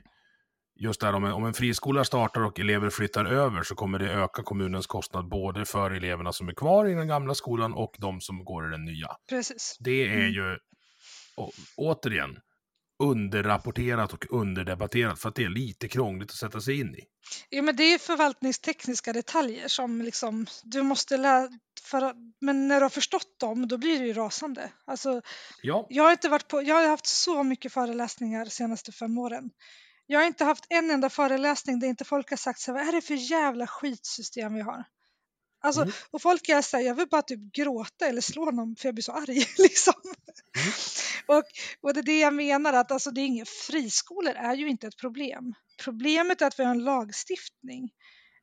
just 0.80 1.00
där 1.00 1.12
om 1.12 1.24
en, 1.24 1.32
om 1.32 1.44
en 1.44 1.54
friskola 1.54 2.04
startar 2.04 2.40
och 2.40 2.60
elever 2.60 2.90
flyttar 2.90 3.24
över 3.24 3.62
så 3.62 3.74
kommer 3.74 3.98
det 3.98 4.10
öka 4.12 4.42
kommunens 4.42 4.86
kostnad 4.86 5.28
både 5.28 5.64
för 5.64 5.90
eleverna 5.90 6.32
som 6.32 6.48
är 6.48 6.54
kvar 6.54 6.86
i 6.86 6.94
den 6.94 7.08
gamla 7.08 7.34
skolan 7.34 7.74
och 7.74 7.94
de 7.98 8.20
som 8.20 8.44
går 8.44 8.68
i 8.68 8.70
den 8.70 8.84
nya. 8.84 9.08
Precis. 9.28 9.76
Det 9.80 9.90
är 10.04 10.14
Mm. 10.14 10.32
ju, 10.32 10.58
å, 11.36 11.50
återigen, 11.76 12.38
underrapporterat 13.00 14.12
och 14.12 14.26
underdebatterat 14.30 15.20
för 15.20 15.28
att 15.28 15.34
det 15.34 15.44
är 15.44 15.48
lite 15.48 15.88
krångligt 15.88 16.30
att 16.30 16.36
sätta 16.36 16.60
sig 16.60 16.80
in 16.80 16.94
i. 16.94 17.04
Ja, 17.48 17.62
men 17.62 17.76
det 17.76 17.82
är 17.82 17.98
förvaltningstekniska 17.98 19.12
detaljer 19.12 19.68
som 19.68 20.02
liksom 20.02 20.46
du 20.62 20.82
måste 20.82 21.16
lära 21.16 21.48
för, 21.82 22.14
men 22.40 22.68
när 22.68 22.76
du 22.76 22.84
har 22.84 22.90
förstått 22.90 23.40
dem 23.40 23.68
då 23.68 23.78
blir 23.78 23.98
det 23.98 24.06
ju 24.06 24.12
rasande. 24.12 24.72
Alltså, 24.84 25.22
Ja, 25.62 25.86
jag 25.90 26.04
har 26.04 26.10
inte 26.10 26.28
varit 26.28 26.48
på, 26.48 26.62
jag 26.62 26.74
har 26.74 26.88
haft 26.88 27.06
så 27.06 27.42
mycket 27.42 27.72
föreläsningar 27.72 28.44
de 28.44 28.50
senaste 28.50 28.92
fem 28.92 29.18
åren. 29.18 29.50
Jag 30.06 30.20
har 30.20 30.26
inte 30.26 30.44
haft 30.44 30.66
en 30.68 30.90
enda 30.90 31.10
föreläsning 31.10 31.80
där 31.80 31.88
inte 31.88 32.04
folk 32.04 32.30
har 32.30 32.36
sagt 32.36 32.60
så 32.60 32.72
här, 32.72 32.78
vad 32.78 32.88
är 32.88 32.92
det 32.92 33.00
för 33.00 33.14
jävla 33.14 33.66
skitsystem 33.66 34.54
vi 34.54 34.60
har? 34.60 34.84
Alltså, 35.62 35.82
Mm. 35.82 35.94
och 36.10 36.22
folk 36.22 36.48
är 36.48 36.62
så 36.62 36.76
här, 36.76 36.84
jag 36.84 36.94
vill 36.94 37.08
bara 37.08 37.22
typ 37.22 37.52
gråta 37.52 38.06
eller 38.06 38.20
slå 38.20 38.50
någon 38.50 38.76
för 38.76 38.88
jag 38.88 38.94
blir 38.94 39.02
så 39.02 39.12
arg 39.12 39.44
liksom. 39.58 39.94
Mm. 40.04 40.72
Och, 41.26 41.44
och 41.80 41.94
det 41.94 42.00
är 42.00 42.02
det 42.04 42.18
jag 42.20 42.34
menar 42.34 42.72
att 42.72 42.90
alltså 42.92 43.10
det 43.10 43.20
är 43.20 43.26
inget, 43.26 43.48
friskolor 43.48 44.34
är 44.36 44.54
ju 44.54 44.68
inte 44.68 44.86
ett 44.86 44.96
problem. 44.96 45.54
Problemet 45.84 46.42
är 46.42 46.46
att 46.46 46.58
vi 46.58 46.64
har 46.64 46.70
en 46.70 46.84
lagstiftning 46.84 47.90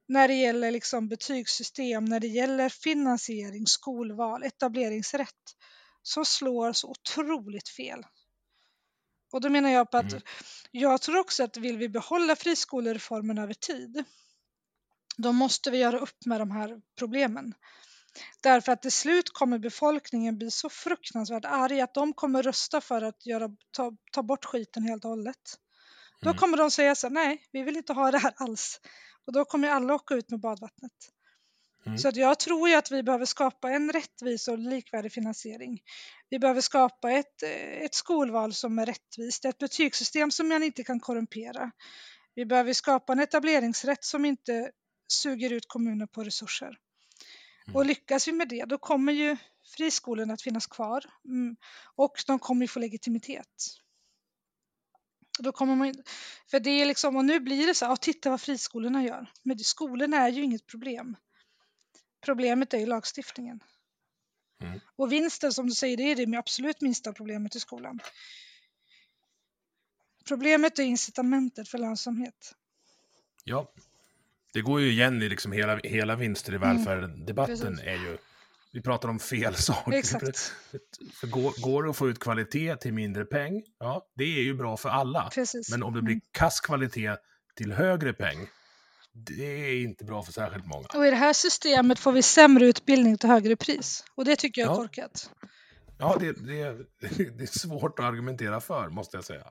när 0.08 0.28
det 0.28 0.34
gäller 0.34 0.72
liksom 0.72 1.08
betygssystem, 1.08 2.06
när 2.06 2.20
det 2.20 2.28
gäller 2.28 2.70
finansiering, 2.70 3.68
skolval, 3.68 4.44
etableringsrätt 4.44 5.56
som 6.04 6.26
slår 6.26 6.74
så 6.74 6.88
otroligt 6.90 7.70
fel. 7.70 8.06
Och 9.32 9.42
då 9.42 9.50
menar 9.50 9.70
jag 9.70 9.92
på 9.92 9.98
att 9.98 10.12
Mm. 10.12 10.24
jag 10.72 11.02
tror 11.02 11.18
också 11.18 11.44
att 11.44 11.58
vill 11.58 11.78
vi 11.78 11.90
behålla 11.90 12.36
friskolereformen 12.36 13.38
över 13.38 13.54
tid 13.54 14.04
då 15.18 15.32
måste 15.32 15.72
vi 15.72 15.78
göra 15.78 16.00
upp 16.00 16.26
med 16.26 16.42
de 16.42 16.52
här 16.52 16.82
problemen. 17.00 17.54
Därför 18.42 18.72
att 18.72 18.82
till 18.82 18.92
slut 18.92 19.30
kommer 19.30 19.60
befolkningen 19.60 20.38
bli 20.38 20.52
så 20.52 20.70
fruktansvärt 20.70 21.46
arg 21.46 21.82
att 21.82 21.94
de 21.94 22.14
kommer 22.14 22.44
rösta 22.44 22.82
för 22.82 23.02
att 23.02 23.26
göra, 23.26 23.50
ta, 23.72 23.92
ta 24.12 24.24
bort 24.24 24.46
skiten 24.46 24.84
helt 24.84 25.06
och 25.06 25.10
hållet. 25.10 25.60
Då 26.22 26.30
Mm. 26.30 26.40
kommer 26.40 26.58
de 26.58 26.72
säga 26.72 26.96
så 26.96 27.10
nej, 27.10 27.48
vi 27.52 27.64
vill 27.64 27.78
inte 27.78 27.94
ha 27.94 28.12
det 28.12 28.18
här 28.18 28.34
alls. 28.36 28.80
Och 29.26 29.34
då 29.34 29.46
kommer 29.46 29.70
alla 29.70 29.96
åka 29.96 30.16
ut 30.16 30.30
med 30.30 30.40
badvattnet. 30.40 30.92
Mm. 31.86 31.98
Så 31.98 32.08
att 32.08 32.16
jag 32.16 32.40
tror 32.40 32.70
ju 32.70 32.76
att 32.76 32.92
vi 32.92 33.04
behöver 33.04 33.26
skapa 33.26 33.70
en 33.70 33.92
rättvis 33.92 34.48
och 34.48 34.58
likvärdig 34.58 35.12
finansiering. 35.12 35.80
Vi 36.30 36.40
behöver 36.40 36.62
skapa 36.62 37.12
ett, 37.12 37.44
ett 37.82 37.96
skolval 37.96 38.54
som 38.54 38.80
är 38.80 38.86
rättvist, 38.86 39.46
ett 39.46 39.58
betygssystem 39.58 40.32
som 40.32 40.48
man 40.48 40.64
inte 40.64 40.84
kan 40.84 41.00
korrumpera. 41.00 41.72
Vi 42.36 42.46
behöver 42.46 42.74
skapa 42.74 43.14
en 43.14 43.20
etableringsrätt 43.20 44.04
som 44.04 44.26
inte 44.26 44.72
suger 45.08 45.54
ut 45.54 45.68
kommuner 45.68 46.06
på 46.06 46.24
resurser. 46.24 46.80
Och 47.74 47.86
lyckas 47.86 48.28
vi 48.28 48.32
med 48.32 48.50
det, 48.50 48.66
då 48.66 48.78
kommer 48.78 49.14
ju 49.14 49.38
friskolorna 49.64 50.34
att 50.34 50.42
finnas 50.42 50.68
kvar 50.68 51.06
mm, 51.26 51.56
och 51.96 52.24
de 52.28 52.40
kommer 52.40 52.62
ju 52.62 52.68
få 52.68 52.80
legitimitet. 52.80 53.78
Då 55.40 55.52
kommer 55.52 55.76
man, 55.76 55.94
för 56.52 56.60
det 56.60 56.70
är 56.70 56.86
liksom, 56.86 57.16
och 57.16 57.26
nu 57.26 57.40
blir 57.40 57.68
det 57.68 57.74
så 57.74 57.86
här, 57.86 57.92
"Ja, 57.92 57.96
titta 57.96 58.30
vad 58.30 58.42
friskolorna 58.42 59.04
gör. 59.04 59.32
Men 59.44 59.60
skolorna 59.60 60.18
är 60.18 60.30
ju 60.30 60.44
inget 60.44 60.66
problem. 60.68 61.18
Problemet 62.22 62.74
är 62.74 62.78
ju 62.78 62.86
lagstiftningen. 62.86 63.64
Mm. 64.64 64.80
Och 64.96 65.12
vinsten 65.12 65.54
som 65.54 65.68
du 65.68 65.74
säger, 65.74 65.98
det 65.98 66.04
är 66.04 66.26
det 66.26 66.38
absolut 66.38 66.82
minsta 66.82 67.14
problemet 67.14 67.56
i 67.56 67.60
skolan. 67.60 68.00
Problemet 70.28 70.80
är 70.80 70.84
incitamentet 70.84 71.70
för 71.70 71.78
lönsamhet. 71.78 72.56
Ja. 73.44 73.72
Det 74.58 74.62
går 74.62 74.82
ju 74.82 74.92
igen 74.92 75.22
i 75.22 75.30
liksom 75.30 75.52
hela, 75.52 75.80
hela 75.84 76.16
vinster 76.16 76.54
i 76.54 76.58
välfärden-debatten 76.58 77.56
Mm. 77.62 77.74
precis. 77.74 77.88
är 77.88 77.94
ju... 77.94 78.18
Vi 78.72 78.82
pratar 78.82 79.10
om 79.10 79.20
fel 79.20 79.56
saker. 79.70 79.92
Exakt. 79.92 80.54
För 81.20 81.28
går, 81.28 81.62
går 81.64 81.84
det 81.84 81.90
att 81.90 81.98
få 81.98 82.10
ut 82.10 82.20
kvalitet 82.20 82.76
till 82.76 82.94
mindre 82.94 83.26
peng, 83.26 83.64
ja, 83.80 84.08
det 84.16 84.24
är 84.24 84.44
ju 84.44 84.54
bra 84.54 84.78
för 84.78 84.90
alla. 84.90 85.30
Precis. 85.34 85.72
Men 85.72 85.84
om 85.84 85.94
det 85.94 86.02
blir 86.02 86.14
Mm. 86.14 86.22
kass 86.32 86.60
kvalitet 86.60 87.16
till 87.56 87.72
högre 87.72 88.14
peng, 88.14 88.48
det 89.14 89.44
är 89.70 89.84
inte 89.84 90.04
bra 90.06 90.24
för 90.24 90.32
särskilt 90.34 90.66
många. 90.66 90.88
Och 90.96 91.08
i 91.08 91.10
det 91.10 91.16
här 91.16 91.34
systemet 91.34 92.00
får 92.00 92.12
vi 92.12 92.22
sämre 92.22 92.66
utbildning 92.66 93.18
till 93.18 93.30
högre 93.30 93.56
pris. 93.56 94.04
Och 94.16 94.26
det 94.26 94.36
tycker 94.36 94.62
jag 94.62 94.70
är 94.70 94.74
Ja. 94.74 94.78
korkat. 94.78 95.30
Ja, 96.00 96.18
det, 96.20 96.32
det, 96.32 96.78
det 97.38 97.44
är 97.44 97.60
svårt 97.60 98.00
att 98.00 98.06
argumentera 98.06 98.62
för, 98.62 98.90
måste 98.90 99.18
jag 99.18 99.24
säga. 99.24 99.48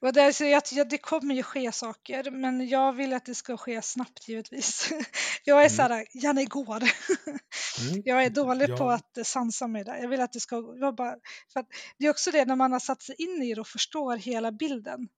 Och 0.00 0.12
det, 0.12 0.22
är 0.22 0.32
så 0.32 0.56
att, 0.56 0.72
ja, 0.72 0.84
det 0.84 0.98
kommer 0.98 1.34
ju 1.34 1.42
ske 1.42 1.72
saker, 1.72 2.30
men 2.30 2.68
jag 2.68 2.92
vill 2.92 3.12
att 3.12 3.24
det 3.24 3.34
ska 3.34 3.56
ske 3.56 3.82
snabbt 3.82 4.28
givetvis. 4.28 4.92
Jag 5.44 5.64
är 5.64 5.68
så 5.68 5.82
här, 5.82 6.06
gärna 6.14 6.42
igår. 6.42 6.76
Mm. 6.76 8.02
Jag 8.04 8.24
är 8.24 8.30
dålig 8.30 8.68
Ja. 8.70 8.76
på 8.76 8.90
att 8.90 9.26
sansa 9.26 9.66
mig 9.66 9.84
där. 9.84 9.96
Jag 9.96 10.08
vill 10.08 10.20
att 10.20 10.32
det 10.32 10.40
ska 10.40 10.60
vara 10.60 10.92
bara... 10.92 11.16
För 11.52 11.64
det 11.98 12.06
är 12.06 12.10
också 12.10 12.30
det 12.30 12.44
när 12.44 12.56
man 12.56 12.72
har 12.72 12.80
satt 12.80 13.02
sig 13.02 13.14
in 13.18 13.42
i 13.42 13.54
det 13.54 13.60
och 13.60 13.66
förstår 13.66 14.16
hela 14.16 14.52
bilden. 14.52 15.08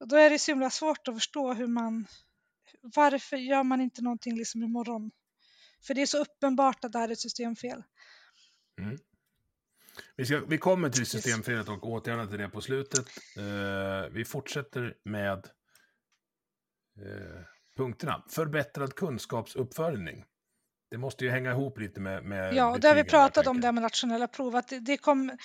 Och 0.00 0.08
då 0.08 0.16
är 0.16 0.30
det 0.30 0.38
så 0.38 0.50
himla 0.50 0.70
svårt 0.70 1.08
att 1.08 1.14
förstå 1.14 1.52
hur 1.54 1.66
man... 1.66 2.06
Varför 2.82 3.36
gör 3.36 3.62
man 3.62 3.80
inte 3.80 4.02
någonting 4.02 4.36
liksom 4.36 4.62
imorgon? 4.62 5.10
För 5.86 5.94
det 5.94 6.02
är 6.02 6.06
så 6.06 6.18
uppenbart 6.18 6.84
att 6.84 6.92
det 6.92 6.98
här 6.98 7.08
är 7.08 7.12
ett 7.12 7.20
systemfel. 7.20 7.82
Vi, 10.16 10.26
ska, 10.26 10.40
vi 10.40 10.58
kommer 10.58 10.90
till 10.90 11.06
systemfelet 11.06 11.68
och 11.68 11.86
åtgärda 11.86 12.26
till 12.26 12.38
det 12.38 12.48
på 12.48 12.60
slutet. 12.60 13.06
Eh, 13.36 14.10
vi 14.12 14.24
fortsätter 14.24 14.94
med 15.04 15.38
eh, 16.98 17.40
punkterna. 17.76 18.24
Förbättrad 18.28 18.94
kunskapsuppföljning. 18.94 20.24
det 20.90 20.98
måste 20.98 21.24
ju 21.24 21.30
hänga 21.30 21.50
ihop 21.50 21.78
lite 21.78 22.00
med, 22.00 22.24
med 22.24 22.54
Ja, 22.54 22.78
det 22.78 22.88
har 22.88 22.94
vi 22.94 23.04
pratat 23.04 23.46
om 23.46 23.60
det 23.60 23.72
med 23.72 23.82
nationella 23.82 24.28
prov. 24.28 24.56
Att 24.56 24.68
det, 24.68 24.80
det 24.80 24.96
kom, 24.96 25.30
eh, 25.30 25.36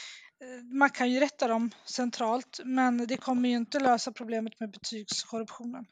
man 0.74 0.90
kan 0.90 1.12
ju 1.12 1.20
rätta 1.20 1.48
dem 1.48 1.72
centralt, 1.86 2.60
men 2.64 3.08
det 3.08 3.18
kommer 3.18 3.50
ju 3.50 3.56
inte 3.56 3.80
lösa 3.80 4.12
problemet 4.12 4.60
med 4.60 4.72
betygskorruptionen. 4.72 5.86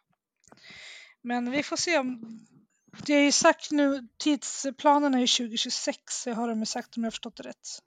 Men 1.22 1.52
vi 1.52 1.64
får 1.64 1.78
se 1.78 1.98
om... 1.98 2.40
Det 3.06 3.14
är 3.14 3.24
ju 3.24 3.32
sagt 3.32 3.72
nu, 3.72 4.08
tidsplanen 4.18 5.14
är 5.14 5.20
ju 5.20 5.28
2026, 5.28 6.00
så 6.08 6.30
jag 6.30 6.36
har 6.36 6.48
de 6.48 6.66
sagt 6.66 6.98
om 6.98 7.04
jag 7.04 7.08
har 7.08 7.12
förstått 7.12 7.38
det 7.38 7.44
rätt. 7.44 7.80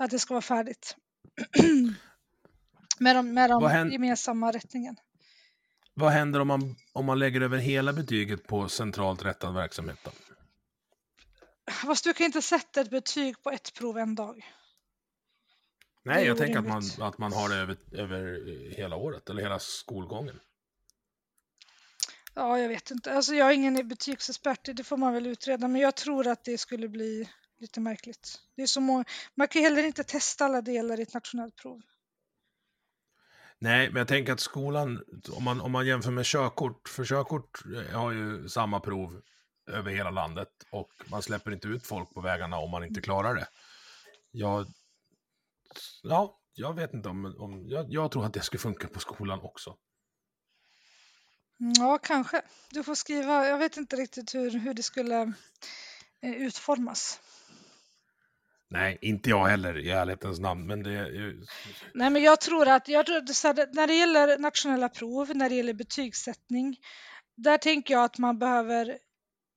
Att 0.00 0.10
det 0.10 0.18
ska 0.18 0.34
vara 0.34 0.42
färdigt. 0.42 0.96
med 2.98 3.16
de, 3.16 3.34
med 3.34 3.50
de 3.50 3.62
Vad 3.62 3.70
hän- 3.70 3.92
gemensamma 3.92 4.52
rättningen. 4.52 4.96
Vad 5.94 6.12
händer 6.12 6.40
om 6.40 6.48
man, 6.48 6.76
om 6.92 7.04
man 7.06 7.18
lägger 7.18 7.40
över 7.40 7.58
hela 7.58 7.92
betyget 7.92 8.46
på 8.46 8.68
centralt 8.68 9.24
rättad 9.24 9.54
verksamhet? 9.54 9.98
Då? 10.04 10.10
Fast 11.72 12.04
du 12.04 12.12
kan 12.12 12.26
inte 12.26 12.42
sätta 12.42 12.80
ett 12.80 12.90
betyg 12.90 13.42
på 13.42 13.50
ett 13.50 13.74
prov 13.74 13.98
en 13.98 14.14
dag. 14.14 14.46
Nej, 16.02 16.26
jag 16.26 16.38
tänker 16.38 16.58
att 16.58 16.66
man, 16.66 16.82
att 17.00 17.18
man 17.18 17.32
har 17.32 17.48
det 17.48 17.54
över, 17.54 17.76
över 17.92 18.40
hela 18.76 18.96
året, 18.96 19.30
eller 19.30 19.42
hela 19.42 19.58
skolgången. 19.58 20.40
Ja, 22.34 22.58
jag 22.58 22.68
vet 22.68 22.90
inte. 22.90 23.12
Alltså, 23.14 23.34
jag 23.34 23.48
är 23.48 23.52
ingen 23.54 23.88
betygsexpert, 23.88 24.76
det 24.76 24.84
får 24.84 24.96
man 24.96 25.12
väl 25.12 25.26
utreda, 25.26 25.68
men 25.68 25.80
jag 25.80 25.94
tror 25.94 26.26
att 26.26 26.44
det 26.44 26.58
skulle 26.58 26.88
bli 26.88 27.28
lite 27.60 27.80
märkligt. 27.80 28.40
Det 28.56 28.62
är 28.62 28.66
så 28.66 28.80
må- 28.80 29.04
man 29.34 29.48
kan 29.48 29.62
ju 29.62 29.68
heller 29.68 29.82
inte 29.82 30.04
testa 30.04 30.44
alla 30.44 30.62
delar 30.62 31.00
i 31.00 31.02
ett 31.02 31.14
nationellt 31.14 31.56
prov. 31.56 31.80
Nej, 33.58 33.88
men 33.88 33.96
jag 33.96 34.08
tänker 34.08 34.32
att 34.32 34.40
skolan, 34.40 35.04
om 35.32 35.44
man, 35.44 35.60
om 35.60 35.72
man 35.72 35.86
jämför 35.86 36.10
med 36.10 36.26
körkort, 36.26 36.88
för 36.88 37.04
körkort 37.04 37.60
eh, 37.76 37.98
har 38.00 38.12
ju 38.12 38.48
samma 38.48 38.80
prov 38.80 39.22
över 39.70 39.90
hela 39.90 40.10
landet 40.10 40.48
och 40.70 40.90
man 41.10 41.22
släpper 41.22 41.50
inte 41.52 41.68
ut 41.68 41.86
folk 41.86 42.14
på 42.14 42.20
vägarna 42.20 42.56
om 42.58 42.70
man 42.70 42.84
inte 42.84 43.00
klarar 43.00 43.34
det. 43.34 43.48
Jag, 44.30 44.66
ja, 46.02 46.40
jag 46.54 46.74
vet 46.74 46.94
inte 46.94 47.08
om, 47.08 47.34
om 47.38 47.68
jag, 47.68 47.86
jag 47.92 48.10
tror 48.12 48.24
att 48.26 48.34
det 48.34 48.42
skulle 48.42 48.60
funka 48.60 48.88
på 48.88 49.00
skolan 49.00 49.40
också. 49.40 49.76
Mm, 51.60 51.72
Ja, 51.78 51.98
kanske. 51.98 52.42
Du 52.70 52.84
får 52.84 52.94
skriva, 52.94 53.46
jag 53.46 53.58
vet 53.58 53.76
inte 53.76 53.96
riktigt 53.96 54.34
hur, 54.34 54.50
hur 54.50 54.74
det 54.74 54.82
skulle 54.82 55.32
eh, 56.22 56.32
utformas. 56.32 57.20
Nej, 58.72 58.98
inte 59.00 59.30
jag 59.30 59.46
heller 59.46 59.78
i 59.78 59.90
ärlighetens 59.90 60.40
namn, 60.40 60.66
men 60.66 60.82
det 60.82 60.90
ju... 60.90 61.44
Nej, 61.94 62.10
men 62.10 62.22
jag 62.22 62.40
tror 62.40 62.68
att, 62.68 62.88
jag 62.88 63.06
tror 63.06 63.14
här, 63.54 63.74
när 63.74 63.86
det 63.86 63.94
gäller 63.94 64.38
nationella 64.38 64.88
prov, 64.88 65.36
när 65.36 65.48
det 65.48 65.54
gäller 65.54 65.74
betygssättning, 65.74 66.76
där 67.36 67.58
tänker 67.58 67.94
jag 67.94 68.04
att 68.04 68.18
man 68.18 68.38
behöver 68.38 68.98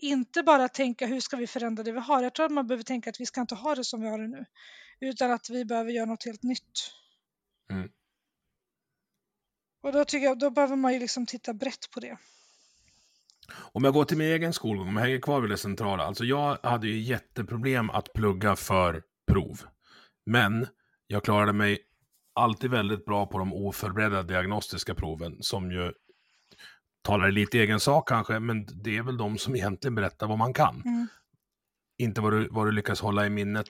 inte 0.02 0.44
bara 0.44 0.68
tänka 0.68 1.06
hur 1.06 1.20
ska 1.20 1.38
vi 1.38 1.48
förändra 1.48 1.84
det 1.84 1.92
vi 1.92 2.00
har. 2.00 2.24
Jag 2.24 2.34
tror 2.34 2.46
att 2.46 2.52
man 2.52 2.68
behöver 2.68 2.84
tänka 2.84 3.10
att 3.10 3.22
vi 3.22 3.26
ska 3.26 3.42
inte 3.42 3.56
ha 3.56 3.76
det 3.76 3.84
som 3.84 4.02
vi 4.02 4.10
har 4.10 4.18
det 4.18 4.28
nu, 4.28 4.46
utan 5.00 5.32
att 5.32 5.50
vi 5.50 5.66
behöver 5.66 5.92
göra 5.92 6.06
något 6.06 6.26
helt 6.26 6.44
nytt. 6.44 6.92
Mm. 7.72 7.90
Och 9.84 9.92
då 9.92 10.06
tycker 10.06 10.26
jag, 10.26 10.40
då 10.40 10.50
behöver 10.50 10.76
man 10.76 10.94
ju 10.94 11.00
liksom 11.00 11.26
titta 11.26 11.54
brett 11.54 11.92
på 11.92 12.00
det. 12.00 12.18
Om 13.52 13.84
jag 13.84 13.94
går 13.94 14.06
till 14.06 14.18
min 14.18 14.28
egen 14.28 14.54
skolgång, 14.54 14.88
om 14.88 14.98
jag 14.98 15.04
hänger 15.04 15.20
kvar 15.20 15.42
vid 15.42 15.50
det 15.50 15.58
centrala. 15.58 16.04
Alltså 16.04 16.26
jag 16.26 16.58
hade 16.64 16.88
ju 16.88 17.00
jätteproblem 17.00 17.90
att 17.90 18.14
plugga 18.14 18.56
för 18.56 19.04
prov. 19.32 19.62
Men 20.26 20.68
jag 21.08 21.24
klarade 21.24 21.54
mig 21.54 21.80
alltid 22.36 22.72
väldigt 22.72 23.06
bra 23.06 23.26
på 23.26 23.38
de 23.38 23.54
oförberedda 23.54 24.24
diagnostiska 24.24 24.96
proven 24.96 25.38
som 25.40 25.72
ju 25.72 25.94
talar 27.04 27.32
lite 27.32 27.60
egen 27.60 27.80
sak 27.80 28.08
kanske, 28.08 28.40
men 28.40 28.66
det 28.84 28.98
är 28.98 29.04
väl 29.04 29.18
de 29.18 29.38
som 29.38 29.56
egentligen 29.56 29.96
berättar 29.96 30.28
vad 30.28 30.38
man 30.38 30.54
kan. 30.54 30.82
Mm. 30.86 31.08
Inte 31.98 32.22
vad 32.22 32.34
du, 32.34 32.48
vad 32.52 32.68
du 32.68 32.72
lyckas 32.72 33.02
hålla 33.02 33.26
i 33.26 33.30
minnet 33.30 33.68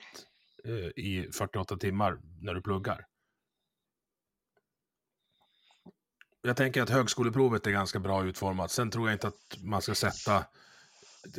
eh, 0.64 1.04
i 1.04 1.28
48 1.32 1.76
timmar 1.76 2.18
när 2.40 2.54
du 2.54 2.62
pluggar. 2.62 3.06
Jag 6.46 6.56
tänker 6.56 6.82
att 6.82 6.90
högskoleprovet 6.90 7.66
är 7.66 7.70
ganska 7.70 7.98
bra 7.98 8.24
utformat. 8.24 8.70
Sen 8.70 8.90
tror 8.90 9.08
jag 9.08 9.14
inte 9.14 9.26
att 9.28 9.56
man 9.58 9.82
ska 9.82 9.94
sätta 9.94 10.44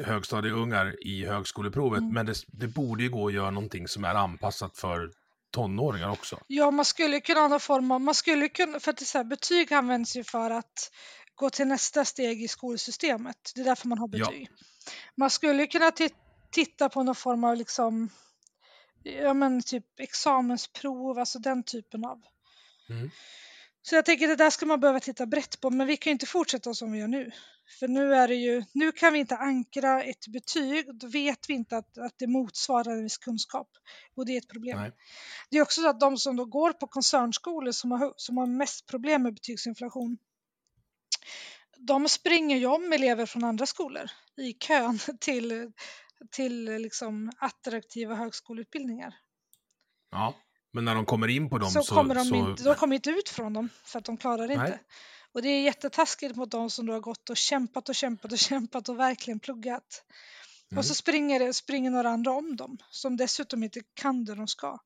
högstadieungar 0.03 1.08
i 1.08 1.26
högskoleprovet, 1.26 1.99
Mm. 1.99 2.14
men 2.14 2.26
det, 2.26 2.36
det 2.47 2.68
borde 2.68 3.03
ju 3.03 3.10
gå 3.10 3.28
att 3.28 3.34
göra 3.34 3.51
någonting 3.51 3.88
som 3.88 4.03
är 4.06 4.16
anpassat 4.16 4.78
för 4.78 5.12
tonåringar 5.51 6.10
också. 6.10 6.39
Ja, 6.47 6.72
man 6.72 6.86
skulle 6.86 7.20
kunna 7.22 7.39
ha 7.39 7.47
någon 7.47 7.60
form 7.60 7.91
av, 7.91 8.01
man 8.01 8.16
skulle 8.16 8.49
kunna, 8.49 8.80
för 8.80 8.91
att 8.91 8.97
det 8.97 9.06
så 9.06 9.18
här, 9.18 9.26
betyg 9.26 9.74
används 9.74 10.16
ju 10.16 10.24
för 10.24 10.49
att 10.51 10.91
gå 11.36 11.49
till 11.49 11.68
nästa 11.68 12.06
steg 12.06 12.43
i 12.43 12.47
skolsystemet. 12.47 13.51
Det 13.56 13.62
är 13.62 13.66
därför 13.66 13.88
man 13.88 13.97
har 13.97 14.10
Ja. 14.14 14.26
betyg. 14.26 14.49
Man 15.16 15.30
skulle 15.30 15.68
kunna 15.68 15.89
ti- 15.89 16.14
titta 16.51 16.89
på 16.89 17.03
någon 17.03 17.16
form 17.16 17.43
av 17.43 17.56
liksom, 17.58 18.10
ja 19.03 19.34
men 19.34 19.62
typ 19.64 19.99
examensprov, 19.99 21.20
alltså 21.20 21.39
den 21.39 21.64
typen 21.64 22.06
av. 22.06 22.22
Mm. 22.89 23.10
Så 23.89 23.95
jag 23.95 24.05
tänker 24.05 24.27
det 24.27 24.36
där 24.36 24.49
ska 24.49 24.65
man 24.65 24.79
behöva 24.79 24.99
titta 24.99 25.25
brett 25.25 25.61
på, 25.61 25.69
men 25.69 25.88
vi 25.88 25.97
kan 25.97 26.11
ju 26.11 26.13
inte 26.13 26.25
fortsätta 26.25 26.73
som 26.73 26.91
vi 26.91 26.99
gör 26.99 27.07
nu. 27.07 27.31
För 27.79 27.88
nu 27.88 28.15
är 28.15 28.27
det 28.27 28.36
ju, 28.36 28.63
nu 28.73 28.91
kan 28.91 29.13
vi 29.13 29.19
inte 29.19 29.38
ankra 29.38 30.03
ett 30.03 30.27
betyg, 30.27 30.99
då 30.99 31.07
vet 31.07 31.49
vi 31.49 31.53
inte 31.53 31.77
att, 31.77 31.97
att 31.97 32.13
det 32.17 32.27
motsvarar 32.27 32.91
en 32.91 33.03
viss 33.03 33.17
kunskap. 33.17 33.69
Och 34.15 34.25
det 34.25 34.31
är 34.31 34.38
ett 34.38 34.49
problem. 34.49 34.79
Nej. 34.79 34.91
Det 35.49 35.57
är 35.57 35.61
också 35.61 35.81
så 35.81 35.89
att 35.89 35.99
de 35.99 36.17
som 36.17 36.36
då 36.36 36.45
går 36.45 36.73
på 36.73 36.88
koncernskolor 36.88 37.71
som 37.71 37.91
har, 37.91 38.13
som 38.17 38.38
har 38.38 38.47
mest 38.47 38.86
problem 38.86 39.23
med 39.23 39.33
betygsinflation, 39.33 40.17
de 41.77 42.09
springer 42.09 42.57
ju 42.57 42.65
om 42.65 42.93
elever 42.93 43.25
från 43.25 43.43
andra 43.43 43.65
skolor 43.65 44.09
i 44.38 44.53
kön 44.53 44.99
till, 45.19 45.71
till 46.31 46.65
liksom 46.65 47.31
attraktiva 47.38 48.15
högskoleutbildningar. 48.15 49.15
Ja, 50.11 50.33
men 50.76 50.86
när 50.86 50.95
de 50.95 51.05
kommer 51.05 51.28
in 51.28 51.49
på 51.49 51.57
dem 51.57 51.71
så, 51.71 51.84
så... 51.84 51.95
kommer 51.95 52.15
de, 52.15 52.26
så... 52.26 52.36
inte, 52.36 52.63
de 52.63 52.76
kommer 52.76 52.95
inte 52.95 53.09
ut 53.09 53.30
från 53.30 53.53
dem 53.53 53.69
för 53.84 53.99
att 53.99 54.05
de 54.05 54.17
klarar 54.17 54.47
det 54.47 54.57
Nej. 54.57 54.67
inte. 54.67 54.80
Och 55.34 55.41
det 55.41 55.49
är 55.49 55.61
jättetaskigt 55.61 56.36
mot 56.36 56.51
de 56.51 56.69
som 56.69 56.86
då 56.86 56.93
har 56.93 56.99
gått 56.99 57.30
och 57.30 57.38
kämpat 57.38 57.89
och 57.89 57.95
kämpat 57.95 58.32
och 58.32 58.38
kämpat 58.49 58.89
och 58.89 58.99
verkligen 58.99 59.39
pluggat. 59.39 60.03
Mm. 60.71 60.80
Och 60.80 60.86
så 60.86 60.95
springer, 60.95 61.51
springer 61.51 61.91
några 61.91 62.09
andra 62.09 62.32
om 62.32 62.55
dem 62.55 62.78
som 62.89 63.17
dessutom 63.17 63.63
inte 63.63 63.82
kan 63.93 64.26
det 64.26 64.36
de 64.36 64.47
ska. 64.47 64.80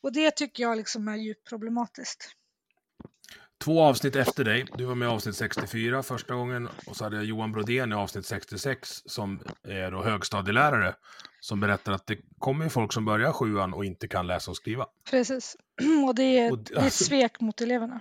Och 0.00 0.12
det 0.12 0.30
tycker 0.30 0.62
jag 0.62 0.76
liksom 0.76 1.08
är 1.08 1.16
djupt 1.16 1.48
problematiskt. 1.48 2.30
Två 3.64 3.82
avsnitt 3.82 4.16
efter 4.16 4.44
dig. 4.44 4.66
Du 4.76 4.84
var 4.84 4.94
med 4.94 5.06
i 5.06 5.10
avsnitt 5.10 5.36
64 5.36 6.02
första 6.02 6.34
gången 6.34 6.68
och 6.86 6.96
så 6.96 7.04
hade 7.04 7.16
jag 7.16 7.24
Johan 7.24 7.52
Brodén 7.52 7.92
i 7.92 7.94
avsnitt 7.94 8.26
66 8.26 9.02
som 9.06 9.40
är 9.68 9.90
då 9.90 10.02
högstadielärare 10.02 10.94
som 11.40 11.60
berättar 11.60 11.92
att 11.92 12.06
det 12.06 12.18
kommer 12.38 12.64
ju 12.64 12.70
folk 12.70 12.92
som 12.92 13.04
börjar 13.04 13.32
sjuan 13.32 13.74
och 13.74 13.84
inte 13.84 14.08
kan 14.08 14.26
läsa 14.26 14.50
och 14.50 14.56
skriva. 14.56 14.86
Precis. 15.10 15.56
Och 16.06 16.14
det 16.14 16.22
är, 16.38 16.52
Och 16.52 16.58
det 16.58 16.74
är 16.74 16.78
ett 16.78 16.84
alltså- 16.84 17.04
svek 17.04 17.40
mot 17.40 17.60
eleverna. 17.60 18.00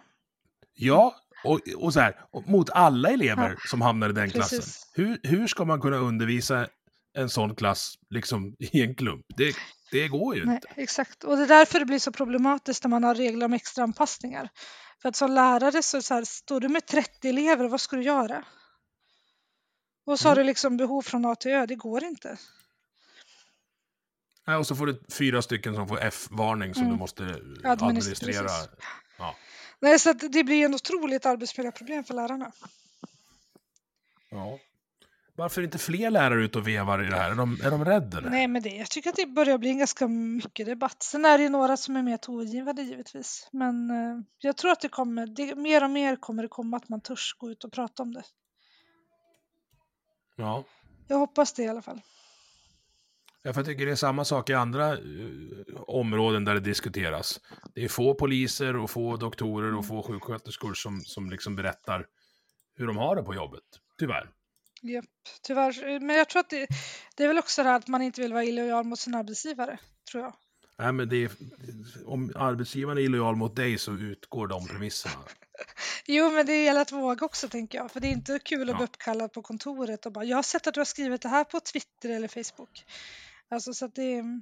Ja, 0.73 1.15
och, 1.43 1.59
och 1.77 1.93
så 1.93 1.99
här, 1.99 2.15
mot 2.45 2.69
alla 2.69 3.09
elever 3.09 3.49
Ja, 3.49 3.55
som 3.69 3.81
hamnar 3.81 4.09
i 4.09 4.13
den 4.13 4.29
klassen. 4.29 4.59
precis. 4.59 4.91
Hur, 4.93 5.19
hur 5.23 5.47
ska 5.47 5.65
man 5.65 5.81
kunna 5.81 5.97
undervisa 5.97 6.67
en 7.13 7.29
sån 7.29 7.55
klass 7.55 7.95
liksom 8.09 8.55
i 8.59 8.81
en 8.83 8.95
klump? 8.95 9.25
Det, 9.37 9.55
det 9.91 10.07
går 10.07 10.35
ju 10.35 10.45
Nej, 10.45 10.55
inte. 10.55 10.67
exakt. 10.81 11.23
Och 11.23 11.37
det 11.37 11.43
är 11.43 11.47
därför 11.47 11.79
det 11.79 11.85
blir 11.85 11.99
så 11.99 12.11
problematiskt 12.11 12.83
när 12.83 12.89
man 12.89 13.03
har 13.03 13.15
regler 13.15 13.45
om 13.45 13.53
extra 13.53 13.83
anpassningar. 13.83 14.49
För 15.01 15.09
att 15.09 15.15
som 15.15 15.31
lärare 15.31 15.83
så, 15.83 16.01
så 16.01 16.13
här, 16.13 16.23
står 16.23 16.59
du 16.59 16.69
med 16.69 16.85
30 16.85 17.29
elever, 17.29 17.67
vad 17.67 17.81
ska 17.81 17.95
du 17.95 18.03
göra? 18.03 18.45
Och 20.05 20.19
så 20.19 20.27
har 20.27 20.35
Mm. 20.35 20.43
du 20.43 20.47
liksom 20.47 20.77
behov 20.77 21.01
från 21.01 21.25
A 21.25 21.35
till 21.35 21.51
Ö, 21.51 21.65
det 21.65 21.75
går 21.75 22.03
inte. 22.03 22.37
Nej, 24.47 24.55
och 24.55 24.67
så 24.67 24.75
får 24.75 24.85
du 24.87 25.03
fyra 25.11 25.41
stycken 25.41 25.75
som 25.75 25.87
får 25.87 25.99
F-varning 26.01 26.73
som 26.73 26.83
Mm. 26.83 26.93
du 26.95 26.99
måste 26.99 27.23
Administ- 27.23 27.71
administrera. 27.87 28.49
Ja. 29.17 29.35
Nej, 29.79 29.99
så 29.99 30.13
det 30.13 30.43
blir 30.43 30.65
en 30.65 30.73
otroligt 30.75 31.25
arbetsmiljöproblem 31.25 32.03
för 32.03 32.13
lärarna. 32.13 32.51
Ja. 34.29 34.59
Varför 35.37 35.61
är 35.61 35.65
inte 35.65 35.77
fler 35.77 36.11
lärare 36.11 36.43
ute 36.43 36.57
och 36.57 36.67
vevar 36.67 37.03
i 37.05 37.09
det 37.09 37.15
här? 37.15 37.31
Är 37.31 37.35
de, 37.35 37.57
är 37.63 37.71
de 37.71 37.85
rädda? 37.85 38.17
eller? 38.17 38.29
Nej, 38.29 38.47
men 38.47 38.61
det, 38.61 38.69
jag 38.69 38.89
tycker 38.89 39.09
att 39.09 39.15
det 39.15 39.25
börjar 39.25 39.57
bli 39.57 39.69
en 39.69 39.77
ganska 39.77 40.07
mycket 40.07 40.65
debatt. 40.65 41.03
Sen 41.03 41.25
är 41.25 41.37
det 41.37 41.43
ju 41.43 41.49
några 41.49 41.77
som 41.77 41.95
är 41.95 42.03
mer 42.03 42.17
tongivande 42.17 42.81
givetvis. 42.81 43.49
Men 43.51 43.89
eh, 43.89 44.23
jag 44.39 44.57
tror 44.57 44.71
att 44.71 44.81
det 44.81 44.89
kommer, 44.89 45.27
det, 45.27 45.55
mer 45.55 45.83
och 45.83 45.89
mer 45.89 46.15
kommer 46.15 46.43
det 46.43 46.49
komma 46.49 46.77
att 46.77 46.89
man 46.89 47.01
törs 47.01 47.35
gå 47.37 47.51
ut 47.51 47.63
och 47.63 47.71
prata 47.71 48.03
om 48.03 48.13
det. 48.13 48.23
Ja. 50.35 50.63
Jag 51.07 51.17
hoppas 51.17 51.53
det 51.53 51.63
i 51.63 51.67
alla 51.67 51.81
fall. 51.81 52.01
Ja, 53.43 53.53
för 53.53 53.59
jag 53.59 53.65
tycker 53.65 53.85
det 53.85 53.91
är 53.91 53.95
samma 53.95 54.25
sak 54.25 54.49
i 54.49 54.53
andra 54.53 54.93
eh, 54.93 54.99
områden 55.87 56.45
där 56.45 56.53
det 56.53 56.59
diskuteras. 56.59 57.39
Det 57.73 57.83
är 57.83 57.89
få 57.89 58.13
poliser 58.13 58.75
och 58.75 58.89
få 58.89 59.17
doktorer 59.17 59.75
och 59.75 59.87
få 59.87 60.03
sjuksköterskor 60.03 60.73
som, 60.73 61.01
som 61.01 61.29
liksom 61.29 61.55
berättar 61.55 62.05
hur 62.75 62.87
de 62.87 62.97
har 62.97 63.15
det 63.15 63.23
på 63.23 63.35
jobbet. 63.35 63.63
Tyvärr. 63.99 64.29
Japp, 64.89 65.05
tyvärr. 65.41 65.99
Men 65.99 66.15
jag 66.15 66.29
tror 66.29 66.39
att 66.39 66.49
det, 66.49 66.67
det 67.15 67.23
är 67.23 67.27
väl 67.27 67.37
också 67.37 67.63
det 67.63 67.69
här 67.69 67.75
att 67.75 67.87
man 67.87 68.01
inte 68.01 68.21
vill 68.21 68.33
vara 68.33 68.43
illojal 68.43 68.85
mot 68.85 68.99
sin 68.99 69.15
arbetsgivare, 69.15 69.79
tror 70.11 70.23
jag. 70.23 70.35
Nej, 70.79 70.91
men 70.93 71.09
det 71.09 71.23
är, 71.23 71.31
om 72.05 72.31
arbetsgivaren 72.35 72.97
är 72.97 73.01
illojal 73.01 73.35
mot 73.35 73.55
dig 73.55 73.77
så 73.77 73.91
utgår 73.91 74.47
de 74.47 74.67
premisserna. 74.67 75.15
Jo, 76.09 76.31
men 76.31 76.45
det 76.45 76.63
gäller 76.63 76.81
att 76.81 76.91
våga 76.91 77.25
också 77.25 77.49
tänker 77.49 77.77
jag. 77.77 77.91
För 77.91 77.99
det 77.99 78.07
är 78.07 78.11
inte 78.11 78.39
kul 78.39 78.61
att 78.61 78.67
Ja. 78.67 78.75
bli 78.75 78.83
uppkallad 78.83 79.33
på 79.33 79.41
kontoret 79.41 80.05
och 80.05 80.11
bara 80.11 80.25
jag 80.25 80.37
har 80.37 80.43
sett 80.43 80.67
att 80.67 80.73
du 80.73 80.79
har 80.79 80.85
skrivit 80.85 81.21
det 81.21 81.29
här 81.29 81.43
på 81.43 81.59
Twitter 81.59 82.09
eller 82.09 82.27
Facebook. 82.27 82.85
Alltså 83.49 83.73
så 83.73 83.85
att 83.85 83.95
det 83.95 84.15
är... 84.15 84.41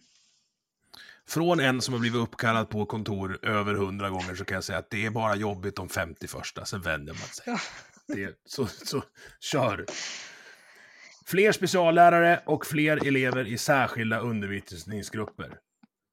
Från 1.28 1.60
en 1.60 1.82
som 1.82 1.94
har 1.94 2.00
blivit 2.02 2.22
uppkallad 2.22 2.70
på 2.70 2.86
kontor 2.86 3.40
över 3.46 3.74
hundra 3.74 4.10
gånger 4.10 4.36
så 4.36 4.46
kan 4.46 4.56
jag 4.56 4.64
säga 4.64 4.78
att 4.80 4.90
det 4.90 5.06
är 5.06 5.10
bara 5.10 5.36
jobbigt 5.36 5.76
de 5.76 5.90
50 5.90 6.28
första, 6.28 6.66
sen 6.66 6.82
vänder 6.82 7.14
man 7.14 7.22
sig. 7.28 7.44
Ja. 7.48 7.60
Det, 8.08 8.40
så, 8.46 8.68
så 8.68 9.04
kör. 9.40 9.86
Fler 11.28 11.52
speciallärare 11.52 12.44
och 12.46 12.66
fler 12.66 13.08
elever 13.08 13.48
i 13.48 13.58
särskilda 13.58 14.20
undervisningsgrupper. 14.20 15.58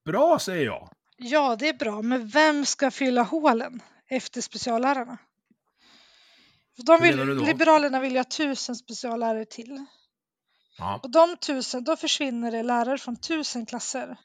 Bra, 0.04 0.38
säger 0.38 0.64
jag. 0.66 0.88
Ja, 1.16 1.56
det 1.56 1.68
är 1.68 1.74
bra, 1.74 2.02
men 2.02 2.28
vem 2.28 2.64
ska 2.66 2.90
fylla 2.90 3.22
hålen 3.22 3.82
efter 4.08 4.40
speciallärarna? 4.40 5.18
De 6.76 7.00
vill? 7.02 7.34
Liberalerna 7.34 8.00
vill 8.00 8.12
ju 8.12 8.18
ha 8.18 8.24
tusen 8.24 8.76
speciallärare 8.76 9.44
till. 9.44 9.86
Ja. 10.78 11.00
Och 11.02 11.10
de 11.10 11.36
tusen, 11.36 11.84
då 11.84 11.96
försvinner 11.96 12.50
det 12.50 12.62
lärare 12.62 12.98
från 12.98 13.16
tusen 13.16 13.66
klasser. 13.66 14.16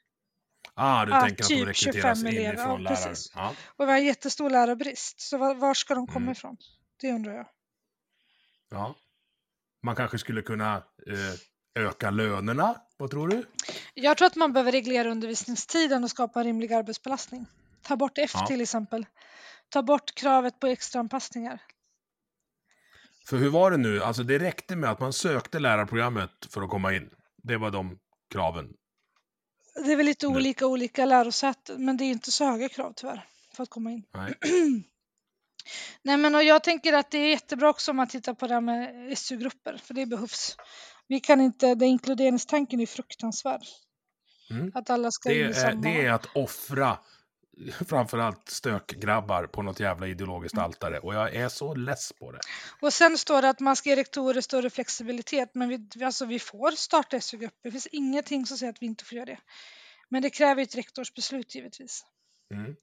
Ah, 0.74 1.06
du 1.06 1.12
Ja, 1.12 1.22
tänker 1.22 1.44
att 1.44 1.50
de 1.50 1.56
typ 1.56 1.68
rekryteras 1.68 2.20
25 2.20 2.28
elever, 2.28 2.54
inifrån 2.54 2.72
ja, 2.84 2.90
lärare. 2.90 3.16
Ja. 3.36 3.54
Och 3.78 3.88
vi 3.88 3.92
har 3.92 3.98
jättestor 4.00 4.50
lärarbrist, 4.50 5.22
så 5.22 5.38
var, 5.38 5.56
var 5.56 5.74
ska 5.74 5.96
de 5.96 6.08
komma 6.08 6.18
Mm. 6.24 6.32
ifrån? 6.32 6.58
Det 7.02 7.12
undrar 7.12 7.34
jag. 7.34 7.48
ja. 8.72 8.96
Man 9.88 9.96
kanske 9.96 10.18
skulle 10.18 10.42
kunna 10.42 10.76
eh, 11.08 11.84
öka 11.86 12.10
lönerna. 12.12 12.82
Vad 12.98 13.12
tror 13.12 13.28
du? 13.28 13.46
Jag 13.94 14.18
tror 14.18 14.26
att 14.28 14.36
man 14.36 14.54
behöver 14.54 14.72
reglera 14.72 15.12
undervisningstiden 15.12 16.04
och 16.04 16.10
skapa 16.10 16.40
en 16.40 16.46
rimlig 16.46 16.74
arbetsbelastning. 16.74 17.46
Ta 17.82 17.96
bort 17.96 18.18
F 18.18 18.32
Ja. 18.34 18.48
till 18.48 18.62
exempel. 18.62 19.06
Ta 19.70 19.84
bort 19.84 20.16
kravet 20.16 20.60
på 20.60 20.68
extraanpassningar. 20.68 21.62
För 23.28 23.38
hur 23.38 23.50
var 23.50 23.72
det 23.72 23.78
nu? 23.78 24.04
Alltså 24.04 24.24
det 24.24 24.40
räckte 24.40 24.76
med 24.76 24.90
att 24.92 25.00
man 25.00 25.14
sökte 25.14 25.60
lärarprogrammet 25.60 26.32
för 26.50 26.62
att 26.62 26.70
komma 26.70 26.94
in. 26.94 27.10
Det 27.44 27.58
var 27.58 27.72
de 27.72 28.00
kraven. 28.32 28.74
Det 29.86 29.92
är 29.92 29.96
väl 29.96 30.06
lite 30.06 30.28
Nu. 30.28 30.36
olika 30.36 30.68
olika 30.68 31.06
lärosäten, 31.06 31.86
men 31.86 31.98
det 31.98 32.04
är 32.04 32.12
inte 32.12 32.32
så 32.32 32.46
höga 32.46 32.70
krav 32.70 32.94
tyvärr 32.96 33.26
för 33.56 33.64
att 33.64 33.70
komma 33.70 33.92
in. 33.92 34.04
Nej. 34.14 34.34
Nej, 36.02 36.18
men 36.18 36.36
och 36.36 36.44
jag 36.44 36.64
tänker 36.64 36.94
att 36.94 37.12
det 37.12 37.18
är 37.18 37.30
jättebra 37.30 37.70
också 37.70 37.92
om 37.92 37.98
man 37.98 38.08
tittar 38.08 38.34
på 38.34 38.48
det 38.48 38.54
här 38.54 38.62
med 38.62 39.18
SU-grupper, 39.18 39.78
för 39.84 39.94
det 39.94 40.06
behövs. 40.06 40.58
Vi 41.08 41.20
kan 41.20 41.42
inte, 41.42 41.68
den 41.76 41.88
inkluderingstanken 41.88 42.80
är 42.80 42.86
fruktansvärd. 42.86 43.62
Mm. 44.50 44.72
Att 44.76 44.90
alla 44.90 45.12
ska 45.12 45.30
Det 45.30 45.40
in 45.44 45.50
i 45.50 45.54
samma... 45.54 45.82
det 45.82 46.06
är 46.06 46.12
att 46.12 46.26
offra 46.36 46.98
framförallt 47.88 48.50
stökgrabbar 48.50 49.48
på 49.48 49.62
något 49.62 49.80
jävla 49.80 50.08
ideologiskt 50.08 50.58
altare. 50.58 51.00
Och 51.00 51.14
jag 51.16 51.36
är 51.36 51.50
så 51.50 51.76
less 51.76 52.14
på 52.14 52.32
det. 52.32 52.40
Och 52.82 52.94
sen 52.94 53.18
står 53.18 53.42
det 53.42 53.50
att 53.50 53.60
man 53.60 53.76
ska 53.76 53.90
ge 53.90 53.96
rektorer 53.96 54.42
större 54.42 54.70
flexibilitet, 54.70 55.50
men 55.54 55.70
vi, 55.70 55.90
vi- 55.96 56.04
alltså 56.04 56.26
vi 56.26 56.40
får 56.40 56.72
starta 56.72 57.20
SU-grupper. 57.22 57.60
Det 57.64 57.72
finns 57.72 57.88
ingenting 57.88 58.46
som 58.46 58.58
säger 58.58 58.74
att 58.74 58.82
vi 58.82 58.86
inte 58.86 59.06
får 59.06 59.16
göra 59.16 59.26
det. 59.26 59.40
Men 60.10 60.22
det 60.22 60.30
kräver 60.30 60.64
ett 60.64 60.76
rektorsbeslut 60.76 61.56
givetvis. 61.56 62.06
Mm. 62.54 62.76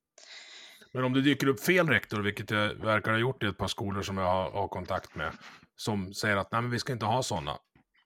Men 0.95 1.05
om 1.05 1.13
det 1.13 1.21
dyker 1.21 1.47
upp 1.47 1.61
fel 1.61 1.89
rektor, 1.89 2.23
vilket 2.23 2.49
det 2.49 2.75
verkar 2.75 3.13
ha 3.13 3.19
gjort 3.19 3.43
i 3.43 3.47
ett 3.47 3.59
par 3.59 3.69
skolor 3.69 4.03
som 4.03 4.19
jag 4.19 4.25
har, 4.25 4.51
har 4.51 4.69
kontakt 4.69 5.15
med, 5.15 5.33
som 5.77 6.15
säger 6.15 6.37
att 6.37 6.53
Nej, 6.53 6.63
men 6.63 6.71
vi 6.71 6.79
ska 6.79 6.93
inte 6.93 7.07
ha 7.07 7.23
sådana. 7.23 7.59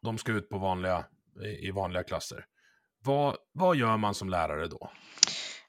De 0.03 0.19
ska 0.19 0.33
ut 0.33 0.49
på 0.49 0.59
vanliga, 0.59 1.05
i, 1.45 1.69
i 1.69 1.71
vanliga 1.71 2.03
klasser. 2.03 2.45
Vad, 3.05 3.37
vad 3.53 3.77
gör 3.77 3.97
man 3.97 4.15
som 4.15 4.29
lärare 4.29 4.67
då? 4.67 4.91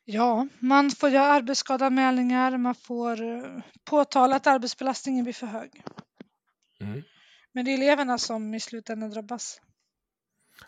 Ja, 0.06 0.48
man 0.60 0.92
får 0.92 1.10
göra 1.10 1.26
arbetsskadeanmälningar, 1.26 2.58
man 2.58 2.76
får 2.76 3.22
eh, 3.22 3.44
påtala 3.90 4.36
att 4.36 4.48
arbetsbelastningen 4.48 5.24
blir 5.24 5.34
för 5.34 5.48
hög. 5.48 5.84
Mm. 6.82 7.04
Men 7.54 7.66
det 7.66 7.72
är 7.72 7.78
eleverna 7.78 8.18
som 8.18 8.54
i 8.54 8.60
slutändan 8.60 9.10
drabbas. 9.10 9.62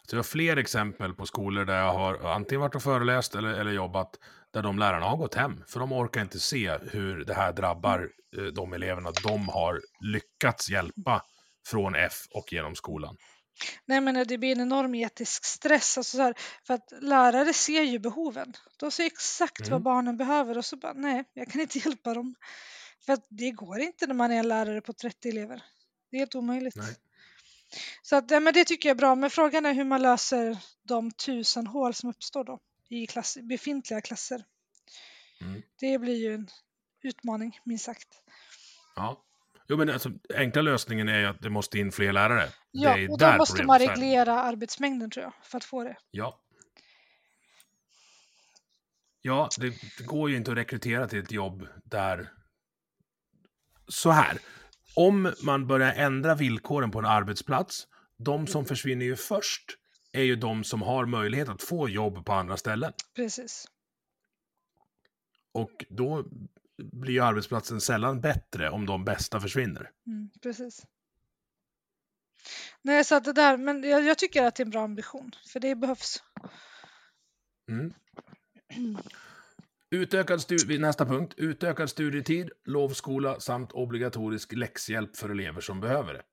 Så 0.03 0.15
jag 0.15 0.17
har 0.17 0.23
fler 0.23 0.57
exempel 0.57 1.13
på 1.13 1.25
skolor 1.25 1.65
där 1.65 1.77
jag 1.77 1.93
har 1.93 2.33
antingen 2.33 2.61
varit 2.61 2.75
och 2.75 2.83
föreläst 2.83 3.35
eller, 3.35 3.49
eller 3.49 3.71
jobbat, 3.71 4.19
där 4.53 4.61
de 4.61 4.79
lärarna 4.79 5.05
har 5.05 5.17
gått 5.17 5.35
hem. 5.35 5.63
För 5.67 5.79
de 5.79 5.91
orkar 5.91 6.21
inte 6.21 6.39
se 6.39 6.77
hur 6.91 7.25
det 7.25 7.33
här 7.33 7.53
drabbar 7.53 8.09
eh, 8.37 8.43
de 8.43 8.73
eleverna 8.73 9.11
de 9.23 9.49
har 9.49 9.81
lyckats 9.99 10.69
hjälpa 10.69 11.21
från 11.67 11.95
F 11.95 12.13
och 12.35 12.53
genom 12.53 12.75
skolan. 12.75 13.17
Nej, 13.85 14.01
men 14.01 14.27
det 14.27 14.37
blir 14.37 14.51
en 14.51 14.61
enorm 14.61 14.95
etisk 14.95 15.45
stress. 15.45 15.97
Alltså 15.97 16.17
så 16.17 16.23
här, 16.23 16.33
för 16.67 16.73
att 16.73 16.93
lärare 17.01 17.53
ser 17.53 17.81
ju 17.81 17.99
behoven. 17.99 18.53
De 18.79 18.91
ser 18.91 19.05
exakt 19.05 19.59
Mm. 19.59 19.71
vad 19.71 19.81
barnen 19.83 20.17
behöver 20.17 20.57
och 20.57 20.65
så 20.65 20.77
bara 20.77 20.93
nej, 20.93 21.23
jag 21.33 21.51
kan 21.51 21.61
inte 21.61 21.79
hjälpa 21.79 22.13
dem. 22.13 22.35
För 23.05 23.13
att 23.13 23.25
det 23.29 23.51
går 23.51 23.79
inte 23.79 24.07
när 24.07 24.13
man 24.13 24.31
är 24.31 24.39
en 24.39 24.47
lärare 24.47 24.81
på 24.81 24.93
30 24.93 25.29
elever. 25.29 25.63
Det 26.11 26.17
är 26.17 26.19
helt 26.19 26.35
omöjligt. 26.35 26.75
Nej. 26.75 26.95
Så 28.01 28.15
att, 28.15 28.31
ja, 28.31 28.39
men 28.39 28.53
det 28.53 28.65
tycker 28.65 28.89
jag 28.89 28.95
är 28.95 28.99
bra. 28.99 29.15
Men 29.15 29.29
frågan 29.29 29.65
är 29.65 29.73
hur 29.73 29.83
man 29.83 30.01
löser 30.01 30.57
de 30.87 31.11
tusen 31.11 31.67
hål 31.67 31.93
som 31.93 32.09
uppstår 32.09 32.43
då 32.43 32.59
i 32.91 33.07
klass, 33.07 33.37
befintliga 33.41 34.01
klasser. 34.01 34.43
Mm. 35.41 35.61
Det 35.79 35.99
blir 35.99 36.15
ju 36.15 36.33
en 36.33 36.47
utmaning, 37.03 37.59
minst 37.65 37.85
sagt. 37.85 38.07
Ja. 38.95 39.25
Jo, 39.67 39.77
men 39.77 39.89
alltså, 39.89 40.11
enkla 40.35 40.61
lösningen 40.61 41.09
är 41.09 41.19
ju 41.19 41.25
att 41.25 41.41
det 41.41 41.49
måste 41.49 41.79
in 41.79 41.91
fler 41.91 42.13
lärare. 42.13 42.49
Ja, 42.71 43.09
och 43.09 43.17
då 43.17 43.37
måste 43.37 43.63
man 43.63 43.79
reglera 43.79 44.39
arbetsmängden 44.39 45.09
tror 45.11 45.23
jag, 45.23 45.33
för 45.43 45.57
att 45.57 45.63
få 45.63 45.83
det. 45.83 45.97
Ja. 46.11 46.39
Ja, 49.21 49.49
det, 49.57 49.73
det 49.97 50.03
går 50.03 50.29
ju 50.29 50.35
inte 50.35 50.51
att 50.51 50.57
rekrytera 50.57 51.07
till 51.07 51.19
ett 51.19 51.31
jobb 51.31 51.67
där... 51.83 52.31
Så 53.87 54.11
här. 54.11 54.39
Om 54.95 55.33
man 55.43 55.67
börjar 55.67 55.93
ändra 55.93 56.35
villkoren 56.35 56.91
på 56.91 56.99
en 56.99 57.05
arbetsplats, 57.05 57.87
de 58.17 58.47
som 58.47 58.65
försvinner 58.65 59.05
ju 59.05 59.15
först 59.15 59.77
är 60.11 60.23
ju 60.23 60.35
de 60.35 60.63
som 60.63 60.81
har 60.81 61.05
möjlighet 61.05 61.49
att 61.49 61.63
få 61.63 61.89
jobb 61.89 62.25
på 62.25 62.33
andra 62.33 62.57
ställen. 62.57 62.93
Precis. 63.15 63.67
Och 65.53 65.85
då 65.89 66.25
blir 66.77 67.13
ju 67.13 67.19
arbetsplatsen 67.19 67.81
sällan 67.81 68.21
bättre 68.21 68.69
om 68.69 68.85
de 68.85 69.05
bästa 69.05 69.39
försvinner. 69.39 69.91
Mm, 70.07 70.29
precis. 70.41 70.85
Nej, 72.81 73.03
så 73.03 73.15
att 73.15 73.23
det 73.23 73.33
där, 73.33 73.57
men 73.57 73.83
jag, 73.83 74.03
jag 74.03 74.17
tycker 74.17 74.43
att 74.43 74.55
det 74.55 74.63
är 74.63 74.65
en 74.65 74.71
bra 74.71 74.83
ambition, 74.83 75.31
för 75.47 75.59
det 75.59 75.75
behövs. 75.75 76.23
Mm. 77.69 77.93
Utökad 79.91 80.39
stu- 80.39 80.79
nästa 80.79 81.05
punkt. 81.05 81.33
Utökad 81.37 81.89
studietid, 81.89 82.51
lovskola 82.65 83.39
samt 83.39 83.71
obligatorisk 83.71 84.53
läxhjälp 84.53 85.17
för 85.17 85.29
elever 85.29 85.61
som 85.61 85.79
behöver 85.79 86.13
det. 86.13 86.23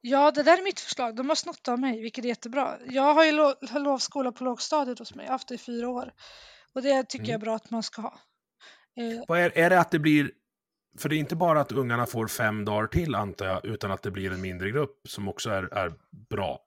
Ja, 0.00 0.30
det 0.30 0.42
där 0.42 0.58
är 0.58 0.62
mitt 0.62 0.80
förslag. 0.80 1.16
De 1.16 1.28
har 1.28 1.36
snott 1.36 1.68
av 1.68 1.78
mig, 1.78 2.00
vilket 2.02 2.24
är 2.24 2.28
jättebra. 2.28 2.78
Jag 2.86 3.14
har 3.14 3.24
ju 3.24 3.32
lo- 3.32 3.54
lovskola 3.78 4.32
på 4.32 4.44
lågstadiet 4.44 4.98
hos 4.98 5.14
mig. 5.14 5.24
Jag 5.24 5.30
har 5.30 5.34
haft 5.34 5.48
det 5.48 5.54
i 5.54 5.58
fyra 5.58 5.88
år. 5.88 6.12
Och 6.72 6.82
det 6.82 7.08
tycker 7.08 7.24
jag 7.26 7.34
är 7.34 7.38
bra 7.44 7.54
att 7.56 7.70
man 7.70 7.82
ska 7.82 8.02
ha. 8.02 8.20
Eh, 8.96 9.36
är, 9.38 9.58
är 9.58 9.70
det 9.70 9.80
att 9.80 9.90
det 9.90 9.98
blir... 9.98 10.30
För 10.98 11.08
det 11.08 11.16
är 11.16 11.18
inte 11.18 11.36
bara 11.36 11.60
att 11.60 11.72
ungarna 11.72 12.06
får 12.06 12.26
fem 12.26 12.64
dagar 12.64 12.86
till, 12.86 13.14
antar 13.14 13.46
jag, 13.46 13.64
utan 13.64 13.90
att 13.90 14.02
det 14.02 14.10
blir 14.10 14.32
en 14.32 14.40
mindre 14.40 14.70
grupp 14.70 15.00
som 15.08 15.28
också 15.28 15.50
är, 15.50 15.62
är 15.62 15.92
bra. 16.30 16.60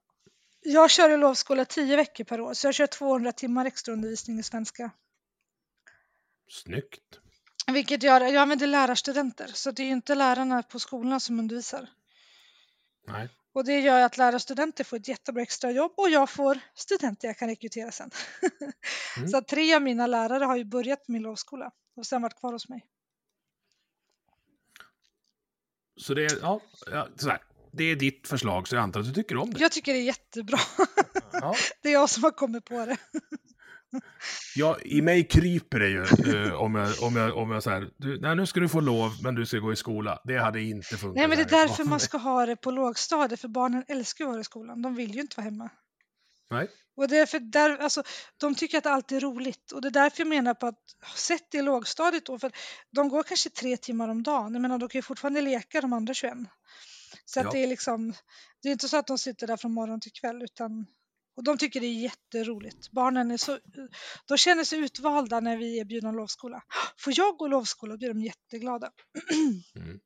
jag 0.62 0.92
kör 0.92 1.10
i 1.10 1.18
lovskola 1.18 1.66
tio 1.66 1.96
veckor 1.96 2.24
per 2.24 2.42
år, 2.42 2.54
så 2.54 2.68
jag 2.68 2.74
kör 2.76 2.88
200 2.88 3.32
timmar 3.32 3.66
extra 3.66 3.94
undervisning 3.94 4.40
i 4.40 4.44
svenska. 4.44 4.92
Snyggt. 6.50 7.20
Vilket 7.74 8.04
gör, 8.04 8.22
jag 8.22 8.36
använder 8.36 8.68
lärarstudenter, 8.68 9.48
så 9.54 9.72
det 9.72 9.84
är 9.84 9.86
ju 9.86 9.92
inte 9.92 10.16
lärarna 10.16 10.64
på 10.64 10.80
skolorna 10.80 11.20
som 11.20 11.40
undervisar. 11.40 11.90
Nej. 13.08 13.30
Och 13.54 13.66
det 13.66 13.80
gör 13.80 14.02
att 14.02 14.18
lärarstudenter 14.18 14.84
får 14.84 14.98
ett 14.98 15.08
jättebra 15.08 15.44
extra 15.44 15.72
jobb 15.72 15.94
och 15.98 16.10
jag 16.10 16.30
får 16.30 16.60
studenter 16.76 17.28
jag 17.28 17.38
kan 17.38 17.50
rekrytera 17.50 17.92
sen. 17.92 18.12
Mm. 19.18 19.30
Så 19.30 19.42
tre 19.42 19.76
av 19.76 19.82
mina 19.82 20.08
lärare 20.08 20.44
har 20.44 20.56
ju 20.56 20.66
börjat 20.66 21.08
min 21.08 21.22
lovskola 21.22 21.72
och 21.96 22.06
sen 22.06 22.22
varit 22.22 22.40
kvar 22.40 22.54
hos 22.54 22.70
mig. 22.70 22.86
Så 25.98 26.14
det 26.14 26.26
är, 26.26 26.40
ja, 26.42 26.62
ja, 26.92 27.08
så 27.18 27.30
här. 27.30 27.42
Det 27.72 27.84
är 27.84 27.96
ditt 27.96 28.28
förslag, 28.28 28.68
så 28.68 28.76
jag 28.76 28.84
antar 28.84 29.00
att 29.00 29.06
du 29.06 29.14
tycker 29.14 29.38
om 29.38 29.54
det. 29.54 29.60
Jag 29.60 29.72
tycker 29.72 29.94
det 29.94 30.00
är 30.00 30.04
jättebra. 30.04 30.60
Ja. 31.32 31.56
Det 31.82 31.90
är 31.90 31.94
jag 31.94 32.10
som 32.10 32.24
har 32.24 32.32
kommit 32.32 32.66
på 32.66 32.86
det. 32.86 32.98
Ja, 34.56 34.78
i 34.82 35.02
mig 35.02 35.28
kryper 35.28 35.80
det 35.80 35.88
ju 35.90 36.02
eh, 36.02 36.54
om 36.54 36.76
jag, 36.76 37.04
om 37.04 37.16
jag, 37.16 37.38
om 37.38 37.52
jag 37.52 37.64
så 37.64 37.70
här, 37.70 37.90
du, 37.98 38.20
nej, 38.20 38.36
nu 38.36 38.46
ska 38.46 38.60
du 38.60 38.70
få 38.70 38.80
lov, 38.80 39.12
men 39.24 39.36
du 39.36 39.46
ska 39.46 39.58
gå 39.58 39.74
i 39.74 39.76
skola. 39.76 40.22
Det 40.24 40.38
hade 40.38 40.62
inte 40.62 40.98
funkat. 40.98 41.16
Nej 41.16 41.28
men 41.28 41.38
det 41.38 41.44
är 41.44 41.68
därför 41.68 41.84
man 41.84 42.00
ska 42.00 42.18
ha 42.18 42.46
det 42.46 42.56
på 42.56 42.72
lågstadiet, 42.72 43.40
för 43.40 43.48
barnen 43.48 43.84
älskar 43.88 44.26
att 44.26 44.32
vara 44.32 44.42
i 44.42 44.44
skolan. 44.44 44.82
De 44.82 44.96
vill 44.96 45.16
ju 45.16 45.22
inte 45.22 45.38
vara 45.38 45.46
hemma. 45.46 45.70
Nej. 46.52 46.68
Och 46.96 47.08
det 47.08 47.18
är 47.18 47.26
för 47.26 47.40
där, 47.40 47.78
alltså, 47.78 48.04
de 48.38 48.56
tycker 48.56 48.78
att 48.78 48.86
allt 48.86 49.12
är 49.12 49.20
roligt 49.20 49.72
och 49.72 49.82
det 49.82 49.88
är 49.88 49.92
därför 49.92 50.22
jag 50.22 50.28
menar 50.28 50.54
på 50.54 50.68
att 50.68 50.80
sätt 51.16 51.48
det 51.52 51.58
i 51.58 51.62
lågstadiet 51.62 52.26
då, 52.26 52.40
för 52.40 52.52
de 52.92 53.10
går 53.10 53.24
kanske 53.24 53.50
tre 53.50 53.78
timmar 53.78 54.08
om 54.08 54.24
dagen. 54.24 54.54
Jag 54.54 54.62
menar, 54.62 54.78
de 54.78 54.90
kan 54.90 55.00
ju 55.00 55.04
fortfarande 55.04 55.42
leka 55.42 55.82
de 55.82 55.94
andra 55.94 56.14
21. 56.14 56.34
Så 57.26 57.40
att 57.40 57.46
Ja. 57.46 57.52
det 57.52 57.64
är 57.64 57.68
liksom, 57.68 58.14
det 58.62 58.68
är 58.68 58.72
inte 58.72 58.88
så 58.88 58.98
att 58.98 59.08
de 59.08 59.18
sitter 59.18 59.48
där 59.48 59.58
från 59.58 59.74
morgon 59.74 60.00
till 60.02 60.12
kväll 60.12 60.42
utan 60.42 60.86
Och 61.36 61.44
de 61.44 61.58
tycker 61.58 61.80
det 61.80 61.88
är 61.88 61.94
jätteroligt. 61.94 62.92
Barnen 62.92 63.32
är 63.32 63.38
så, 63.38 63.60
de 64.28 64.38
känner 64.38 64.64
sig 64.64 64.80
utvalda 64.80 65.40
när 65.40 65.58
vi 65.58 65.78
erbjuder 65.78 66.08
en 66.08 66.16
lovskola. 66.16 66.64
Får 66.98 67.14
jag 67.18 67.38
gå 67.38 67.48
lovskola? 67.48 67.98
Blir 67.98 68.10
de 68.10 68.22
jätteglada. 68.22 68.92
Mm. 69.76 70.00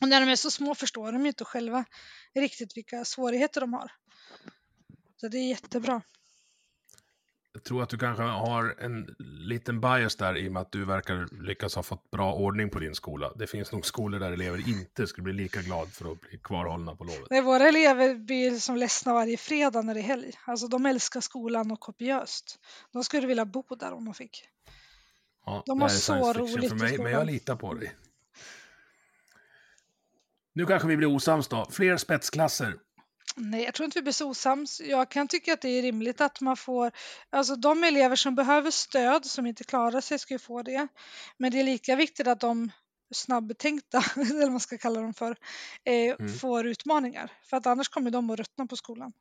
Och 0.00 0.08
när 0.08 0.20
de 0.20 0.32
är 0.32 0.36
så 0.36 0.50
små 0.50 0.74
förstår 0.74 1.12
de 1.12 1.26
inte 1.26 1.44
själva 1.44 1.84
riktigt 2.34 2.76
vilka 2.76 3.04
svårigheter 3.04 3.60
de 3.60 3.72
har. 3.72 3.92
Så 5.16 5.28
det 5.28 5.38
är 5.38 5.48
jättebra. 5.48 6.02
Jag 7.52 7.64
tror 7.64 7.82
att 7.82 7.88
du 7.88 7.98
kanske 7.98 8.22
har 8.22 8.76
en 8.78 9.14
liten 9.18 9.80
bias 9.80 10.16
där 10.16 10.36
i 10.36 10.48
och 10.48 10.52
med 10.52 10.62
att 10.62 10.72
du 10.72 10.84
verkar 10.84 11.42
lyckas 11.42 11.74
ha 11.74 11.82
fått 11.82 12.10
bra 12.10 12.34
ordning 12.34 12.70
på 12.70 12.78
din 12.78 12.94
skola. 12.94 13.32
Det 13.36 13.46
finns 13.46 13.72
nog 13.72 13.86
skolor 13.86 14.18
där 14.18 14.32
elever 14.32 14.68
inte 14.68 15.06
skulle 15.06 15.22
bli 15.22 15.32
lika 15.32 15.62
glad 15.62 15.88
för 15.88 16.12
att 16.12 16.20
bli 16.20 16.38
kvarhållna 16.38 16.96
på 16.96 17.04
lovet. 17.04 17.26
Nej, 17.30 17.42
våra 17.42 17.68
elever 17.68 18.14
blir 18.14 18.58
som 18.58 18.76
ledsna 18.76 19.14
varje 19.14 19.36
fredag 19.36 19.82
när 19.82 19.94
det 19.94 20.00
är 20.00 20.04
helg. 20.04 20.32
Alltså 20.44 20.68
de 20.68 20.86
älskar 20.86 21.20
skolan 21.20 21.70
och 21.70 21.80
kopiöst. 21.80 22.58
De 22.92 23.04
skulle 23.04 23.26
vilja 23.26 23.44
bo 23.44 23.64
där 23.80 23.92
om 23.92 24.04
de 24.04 24.14
fick. 24.14 24.48
Ja, 25.46 25.62
De 25.66 25.80
har 25.80 25.88
så 25.88 26.32
roligt 26.32 26.68
för 26.68 26.76
mig, 26.76 26.98
men 26.98 27.12
jag 27.12 27.26
litar 27.26 27.56
på 27.56 27.74
dig. 27.74 27.94
Nu 30.52 30.66
kanske 30.66 30.88
vi 30.88 30.96
blir 30.96 31.08
osams 31.08 31.48
då. 31.48 31.66
Fler 31.70 31.96
spetsklasser. 31.96 32.74
Nej, 33.40 33.64
jag 33.64 33.74
tror 33.74 33.84
inte 33.84 33.98
vi 33.98 34.02
blir 34.02 34.12
så 34.12 34.28
osams. 34.30 34.80
Jag 34.80 35.08
kan 35.10 35.28
tycka 35.28 35.52
att 35.52 35.60
det 35.60 35.68
är 35.68 35.82
rimligt 35.82 36.20
att 36.20 36.40
man 36.40 36.56
får, 36.56 36.92
alltså 37.30 37.56
de 37.56 37.84
elever 37.84 38.16
som 38.16 38.34
behöver 38.34 38.70
stöd, 38.70 39.26
som 39.26 39.46
inte 39.46 39.64
klarar 39.64 40.00
sig, 40.00 40.18
ska 40.18 40.34
ju 40.34 40.38
få 40.38 40.62
det. 40.62 40.88
Men 41.36 41.52
det 41.52 41.60
är 41.60 41.64
lika 41.64 41.96
viktigt 41.96 42.26
att 42.26 42.40
de 42.40 42.70
snabbtänkta, 43.14 44.04
eller 44.16 44.40
vad 44.40 44.50
man 44.50 44.60
ska 44.60 44.78
kalla 44.78 45.00
dem 45.00 45.14
för, 45.14 45.36
eh, 45.84 46.14
Mm. 46.20 46.38
får 46.38 46.66
utmaningar. 46.66 47.32
För 47.42 47.56
att 47.56 47.66
annars 47.66 47.88
kommer 47.88 48.10
de 48.10 48.30
att 48.30 48.38
ruttna 48.38 48.66
på 48.66 48.76
skolan. 48.76 49.12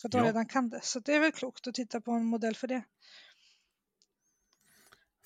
För 0.00 0.08
att 0.08 0.12
de 0.12 0.18
Ja. 0.18 0.24
redan 0.24 0.46
kan 0.46 0.68
det. 0.68 0.80
Så 0.82 0.98
det 1.00 1.14
är 1.14 1.20
väl 1.20 1.32
klokt 1.32 1.66
att 1.66 1.74
titta 1.74 2.00
på 2.00 2.10
en 2.10 2.24
modell 2.24 2.56
för 2.56 2.66
det. 2.66 2.82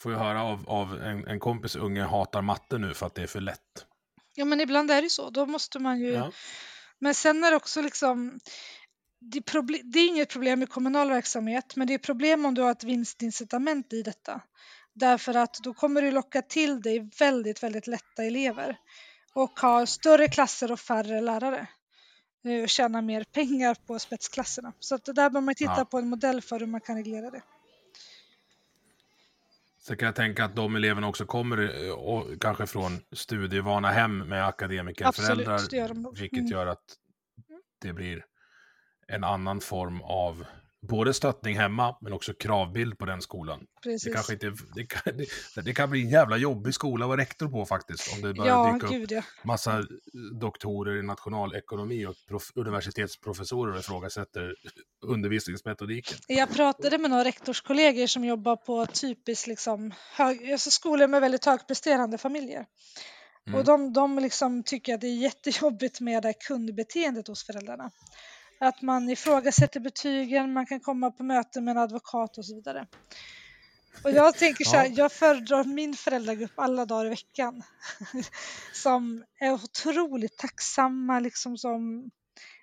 Får 0.01 0.13
jag 0.13 0.19
höra 0.19 0.43
av, 0.43 0.69
av 0.69 1.03
en, 1.03 1.27
en 1.27 1.41
kompis 1.41 1.77
unge 1.77 2.03
hatar 2.03 2.43
matte 2.43 2.79
nu 2.79 2.95
för 2.95 3.07
att 3.07 3.15
det 3.15 3.23
är 3.23 3.27
för 3.27 3.41
lätt. 3.41 3.87
Ja, 4.35 4.45
men 4.45 4.61
ibland 4.61 4.91
är 4.91 5.03
det 5.03 5.11
så. 5.11 5.31
Då 5.31 5.47
måste 5.47 5.79
man 5.79 6.01
ju 6.01 6.11
Ja. 6.13 6.33
Men 7.01 7.15
sen 7.15 7.45
är 7.45 7.51
det 7.51 7.57
också 7.57 7.83
liksom 7.83 8.41
det, 9.21 9.41
det 9.85 9.99
är 9.99 10.09
inget 10.09 10.29
problem 10.29 10.63
i 10.63 10.67
kommunal 10.67 11.09
verksamhet, 11.09 11.77
men 11.77 11.87
det 11.87 11.95
är 11.95 11.99
problem 11.99 12.45
om 12.47 12.55
du 12.55 12.63
har 12.63 12.71
ett 12.71 12.85
vinstincitament 12.85 13.93
i 13.93 14.03
detta. 14.03 14.41
Därför 14.95 15.35
att 15.35 15.55
då 15.55 15.75
kommer 15.75 16.03
du 16.03 16.11
locka 16.11 16.43
till 16.43 16.81
dig 16.81 17.11
väldigt, 17.19 17.63
väldigt 17.63 17.87
lätta 17.87 18.25
elever 18.25 18.77
och 19.35 19.61
ha 19.61 19.87
större 19.87 20.29
klasser 20.29 20.73
och 20.73 20.81
färre 20.81 21.21
lärare 21.21 21.67
eh, 22.45 22.63
och 22.63 22.69
tjäna 22.69 23.03
mer 23.03 23.25
pengar 23.25 23.75
på 23.87 23.99
spetsklasserna. 23.99 24.73
Så 24.79 24.95
att 24.95 25.05
det 25.05 25.13
där 25.13 25.31
bör 25.31 25.41
man 25.41 25.55
titta 25.55 25.75
Ja. 25.77 25.85
på 25.85 25.99
en 25.99 26.09
modell 26.09 26.43
för 26.43 26.61
hur 26.61 26.67
man 26.67 26.81
kan 26.81 26.97
reglera 26.97 27.31
det. 27.31 27.43
Så 29.83 29.97
kan 29.97 30.07
jag 30.07 30.17
tänka 30.17 30.45
att 30.45 30.57
de 30.57 30.77
eleverna 30.77 31.09
också 31.09 31.27
kommer 31.27 31.87
eh, 31.87 31.93
och, 31.93 32.41
kanske 32.41 32.67
från 32.67 33.01
studievana 33.13 33.89
hem 33.91 34.19
med 34.19 34.47
akademikerföräldrar. 34.47 35.55
Absolut, 35.55 35.71
det 35.71 35.77
gör 35.77 35.89
de. 35.89 36.15
Vilket 36.21 36.39
Mm. 36.39 36.51
gör 36.53 36.67
att 36.67 36.85
det 37.81 37.93
blir 37.93 38.25
en 39.07 39.25
annan 39.25 39.61
form 39.61 40.01
av 40.03 40.45
både 40.83 41.15
stöttning 41.15 41.57
hemma 41.57 41.97
men 42.01 42.13
också 42.13 42.33
kravbild 42.35 42.99
på 42.99 43.05
den 43.05 43.23
skolan. 43.23 43.59
Det 43.59 43.91
Precis. 43.91 44.15
kanske 44.15 44.33
inte, 44.33 44.53
det 44.75 44.87
kan, 44.87 45.17
det, 45.17 45.27
det 45.65 45.75
kan 45.75 45.91
bli 45.91 46.03
en 46.03 46.11
jävla 46.11 46.37
jobbig 46.37 46.75
skola 46.75 47.05
att 47.05 47.09
vara 47.09 47.21
rektor 47.21 47.49
på 47.49 47.67
faktiskt. 47.67 48.15
Om 48.15 48.23
det 48.23 48.35
börjar 48.35 48.51
Ja, 48.51 48.73
dyka 48.73 48.87
upp 48.87 48.93
gud 48.93 49.13
ja. 49.13 49.23
massa 49.45 49.85
doktorer 50.41 50.97
i 50.97 51.03
nationalekonomi 51.03 52.07
och 52.07 52.15
prof, 52.29 52.51
universitetsprofessorer 52.55 53.73
och 53.73 53.81
ifrågasätter 53.81 54.55
undervisningsmetodiken. 55.07 56.19
Jag 56.29 56.55
pratade 56.55 56.99
med 56.99 57.11
några 57.11 57.25
rektorskollegor 57.25 58.07
som 58.07 58.25
jobbar 58.25 58.57
på 58.57 58.87
typiskt 58.87 59.47
liksom 59.47 59.93
hög, 60.13 60.53
alltså 60.53 60.71
skolor 60.71 61.07
med 61.07 61.21
väldigt 61.21 61.45
högpresterande 61.45 62.19
familjer. 62.19 62.67
Mm. 63.47 63.59
Och 63.59 63.65
de, 63.65 63.93
de 63.93 64.19
liksom 64.19 64.63
tycker 64.63 64.95
att 64.95 65.01
det 65.01 65.07
är 65.07 65.17
jättejobbigt 65.17 66.01
med 66.01 66.23
det 66.23 66.33
kundbeteendet 66.33 67.29
hos 67.29 67.47
föräldrarna. 67.47 67.91
Att 68.63 68.83
man 68.83 69.11
ifrågasätter 69.11 69.81
betygen, 69.81 70.53
man 70.53 70.67
kan 70.67 70.81
komma 70.81 71.11
på 71.11 71.23
möten 71.23 71.65
med 71.65 71.73
en 71.73 71.83
advokat 71.83 72.39
och 72.39 72.47
så 72.47 72.55
vidare. 72.55 72.87
Och 74.05 74.11
jag 74.11 74.37
tänker 74.37 74.65
så 74.65 74.77
här, 74.77 74.87
Ja. 74.87 74.93
jag 74.97 75.13
föredrar 75.13 75.65
min 75.65 75.95
föräldragrupp 75.95 76.53
alla 76.55 76.87
dagar 76.87 77.07
i 77.07 77.09
veckan. 77.09 77.63
som 78.73 79.25
är 79.41 79.53
otroligt 79.53 80.37
tacksamma, 80.39 81.21
liksom 81.21 81.59
som 81.59 82.11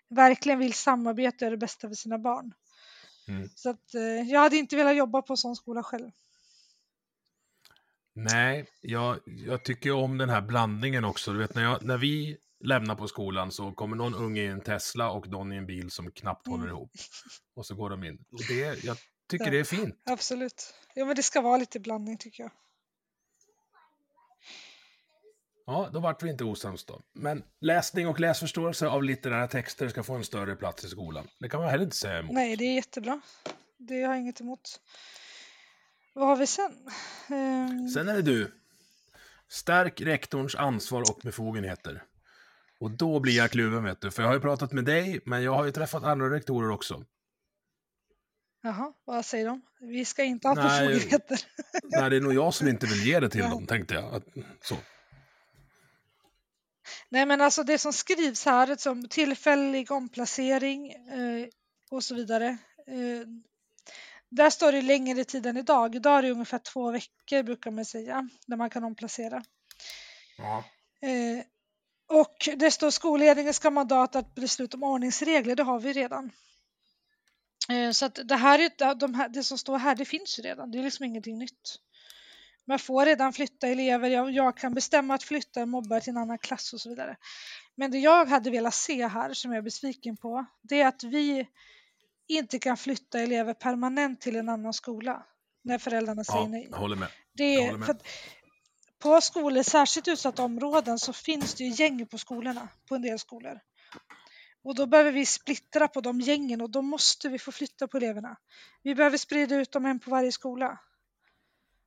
verkligen 0.10 0.60
vill 0.60 0.74
samarbeta 0.74 1.36
och 1.36 1.42
göra 1.42 1.52
det 1.52 1.58
bästa 1.58 1.88
för 1.88 1.96
sina 1.96 2.18
barn. 2.18 2.54
Mm. 3.28 3.50
Så 3.56 3.70
att, 3.70 3.96
eh, 3.96 4.32
jag 4.32 4.40
hade 4.40 4.58
inte 4.58 4.76
velat 4.76 4.96
jobba 4.96 5.22
på 5.22 5.34
en 5.34 5.38
sån 5.38 5.56
skola 5.56 5.84
själv. 5.84 6.12
Nej, 8.14 8.66
jag, 8.82 9.20
jag 9.26 9.64
tycker 9.64 9.92
om 9.92 10.18
den 10.18 10.30
här 10.30 10.42
blandningen 10.42 11.06
också. 11.06 11.34
Du 11.34 11.40
vet, 11.40 11.56
när, 11.56 11.64
jag, 11.64 11.84
när 11.84 11.98
vi 11.98 12.38
lämnar 12.60 12.96
på 12.96 13.08
skolan 13.08 13.52
så 13.52 13.72
kommer 13.72 13.96
någon 13.96 14.16
unge 14.16 14.42
i 14.42 14.48
en 14.48 14.62
Tesla 14.62 15.10
och 15.12 15.28
någon 15.30 15.54
i 15.54 15.56
en 15.56 15.66
bil 15.66 15.92
som 15.92 16.12
knappt 16.12 16.48
håller 16.48 16.64
Mm. 16.64 16.76
ihop. 16.76 16.92
Och 17.56 17.66
så 17.66 17.76
går 17.76 17.90
de 17.90 18.04
in. 18.04 18.26
Och 18.32 18.40
det, 18.50 18.84
jag 18.84 18.98
tycker 19.30 19.46
Ja. 19.46 19.52
det 19.52 19.60
är 19.60 19.64
fint. 19.64 20.02
Absolut. 20.06 20.74
Ja, 20.96 21.06
men 21.06 21.16
det 21.16 21.24
ska 21.24 21.42
vara 21.42 21.58
lite 21.58 21.80
blandning 21.80 22.18
tycker 22.18 22.44
jag. 22.44 22.52
Ja, 25.66 25.90
då 25.94 26.00
vart 26.00 26.24
vi 26.24 26.30
inte 26.30 26.44
osams 26.44 26.86
då. 26.86 27.02
Men 27.14 27.44
läsning 27.60 28.08
och 28.08 28.20
läsförståelse 28.20 28.88
av 28.88 29.04
litterära 29.04 29.48
texter 29.48 29.90
ska 29.90 30.04
få 30.04 30.14
en 30.16 30.24
större 30.24 30.56
plats 30.56 30.84
i 30.84 30.90
skolan. 30.90 31.28
Det 31.40 31.50
kan 31.50 31.62
man 31.62 31.70
heller 31.70 31.84
inte 31.84 31.96
säga 31.98 32.20
emot. 32.20 32.34
Nej, 32.34 32.56
det 32.56 32.64
är 32.64 32.76
jättebra. 32.76 33.22
Det 33.78 33.94
har 33.94 34.02
jag 34.02 34.18
inget 34.20 34.42
emot. 34.42 34.82
Vad 36.14 36.28
har 36.28 36.36
vi 36.36 36.48
sen? 36.48 36.90
Ehm, 37.30 37.88
Sen 37.90 38.10
är 38.10 38.14
det 38.16 38.22
du. 38.22 38.54
Stärk 39.48 40.02
rektorns 40.02 40.56
ansvar 40.56 41.02
och 41.02 41.20
befogenheter. 41.24 42.04
Och 42.80 42.92
då 42.92 43.20
blir 43.20 43.38
jag 43.38 43.52
kluven 43.52 43.84
vet 43.84 44.02
du, 44.02 44.12
för 44.12 44.22
jag 44.24 44.30
har 44.30 44.36
ju 44.36 44.42
pratat 44.42 44.72
med 44.72 44.86
dig, 44.86 45.20
men 45.26 45.44
jag 45.44 45.54
har 45.54 45.66
ju 45.66 45.72
träffat 45.72 46.04
andra 46.04 46.30
rektorer 46.30 46.70
också. 46.72 47.04
Jaha, 48.62 48.94
vad 49.06 49.26
säger 49.26 49.46
de? 49.46 49.62
Vi 49.80 50.06
ska 50.06 50.24
inte 50.24 50.48
ha 50.48 50.56
befogenheter. 50.56 51.40
Nej, 51.84 52.10
det 52.10 52.16
är 52.16 52.22
nog 52.22 52.34
jag 52.34 52.54
som 52.54 52.68
inte 52.68 52.86
vill 52.88 53.08
ge 53.08 53.20
det 53.20 53.30
till 53.30 53.42
Ja. 53.42 53.50
dem, 53.50 53.66
tänkte 53.66 53.94
jag. 53.94 54.14
Att, 54.16 54.24
så. 54.62 54.76
Nej, 57.10 57.26
men 57.26 57.42
alltså 57.42 57.64
det 57.64 57.78
som 57.78 57.94
skrivs 57.94 58.46
här 58.46 58.76
som 58.76 59.08
tillfällig 59.08 59.92
omplacering 59.92 60.92
eh, 60.92 61.48
och 61.92 62.04
så 62.04 62.16
vidare. 62.16 62.48
Eh, 62.88 63.28
där 64.30 64.50
står 64.50 64.72
det 64.72 64.82
längre 64.82 65.24
tid 65.24 65.46
än 65.46 65.58
idag. 65.58 65.96
Idag 65.96 66.18
är 66.18 66.22
det 66.22 66.32
ungefär 66.32 66.60
två 66.60 66.92
veckor 66.92 67.44
brukar 67.44 67.72
man 67.72 67.86
säga, 67.86 68.30
när 68.48 68.58
man 68.58 68.70
kan 68.70 68.84
omplacera. 68.84 69.44
Ja. 70.38 70.64
Eh, 71.02 71.44
och 72.08 72.50
det 72.58 72.72
står 72.72 72.92
skolledningen 72.92 73.54
ska 73.54 73.70
mandat 73.70 74.16
att 74.16 74.36
besluta 74.36 74.78
om 74.78 74.84
ordningsregler, 74.84 75.56
det 75.56 75.64
har 75.64 75.80
vi 75.80 75.94
redan. 75.94 76.32
Eh, 77.70 77.92
så 77.92 78.06
att 78.06 78.20
det 78.24 78.36
här, 78.36 78.60
är- 78.60 78.96
de 78.96 79.14
här, 79.14 79.30
det 79.30 79.44
som 79.44 79.58
står 79.58 79.78
här, 79.78 79.96
det 79.96 80.06
finns 80.06 80.40
ju 80.40 80.44
redan, 80.44 80.72
det 80.72 80.80
är 80.80 80.84
liksom 80.84 81.06
ingenting 81.06 81.38
nytt. 81.38 81.80
Man 82.66 82.80
får 82.80 83.06
redan 83.06 83.34
flytta 83.34 83.68
elever, 83.68 84.10
jag, 84.10 84.32
jag 84.32 84.58
kan 84.58 84.74
bestämma 84.74 85.14
att 85.14 85.24
flytta 85.24 85.62
en 85.62 85.70
mobbare 85.70 86.02
till 86.02 86.12
en 86.12 86.18
annan 86.18 86.38
klass 86.38 86.74
och 86.74 86.82
så 86.82 86.90
vidare. 86.90 87.18
Men 87.76 87.92
det 87.92 87.98
jag 88.00 88.26
hade 88.26 88.50
velat 88.50 88.74
se 88.74 89.08
här, 89.08 89.34
som 89.34 89.52
jag 89.52 89.58
är 89.58 89.62
besviken 89.62 90.18
på, 90.18 90.46
det 90.62 90.82
är 90.82 90.88
att 90.88 91.04
vi 91.04 91.48
inte 92.28 92.60
kan 92.60 92.78
flytta 92.78 93.20
elever 93.20 93.54
permanent 93.54 94.22
till 94.22 94.36
en 94.36 94.50
annan 94.50 94.74
skola 94.74 95.26
när 95.64 95.78
föräldrarna 95.78 96.24
säger 96.24 96.40
ja, 96.40 96.48
nej. 96.48 96.70
håller 96.74 96.96
med. 96.96 97.10
Det 97.34 97.66
håller 97.66 97.78
med. 97.78 98.02
På 99.00 99.22
skolor, 99.22 99.64
särskilt 99.64 100.08
utsatta 100.08 100.44
områden, 100.44 101.00
så 101.00 101.14
finns 101.14 101.54
det 101.54 101.64
ju 101.64 101.84
gäng 101.84 102.06
på 102.06 102.18
skolorna, 102.18 102.68
på 102.88 102.96
en 102.96 103.02
del 103.02 103.20
skolor. 103.20 103.60
Och 104.64 104.76
då 104.76 104.86
behöver 104.86 105.12
vi 105.12 105.26
splittra 105.26 105.88
på 105.88 106.02
de 106.02 106.22
gängen 106.22 106.62
och 106.62 106.70
då 106.70 106.82
måste 106.82 107.30
vi 107.30 107.40
få 107.40 107.52
flytta 107.52 107.88
på 107.88 107.98
eleverna. 107.98 108.38
Vi 108.84 108.96
behöver 108.96 109.18
sprida 109.18 109.56
ut 109.56 109.72
dem 109.72 109.86
en 109.86 110.00
på 110.00 110.10
varje 110.10 110.32
skola. 110.32 110.80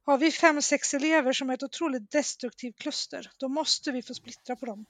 Har 0.02 0.18
vi 0.18 0.32
fem, 0.32 0.62
sex 0.62 0.94
elever 0.94 1.32
som 1.32 1.50
är 1.50 1.54
ett 1.54 1.62
otroligt 1.62 2.10
destruktivt 2.10 2.78
kluster, 2.78 3.30
då 3.36 3.48
måste 3.48 3.92
vi 3.92 4.02
få 4.02 4.14
splittra 4.14 4.56
på 4.56 4.66
dem. 4.66 4.86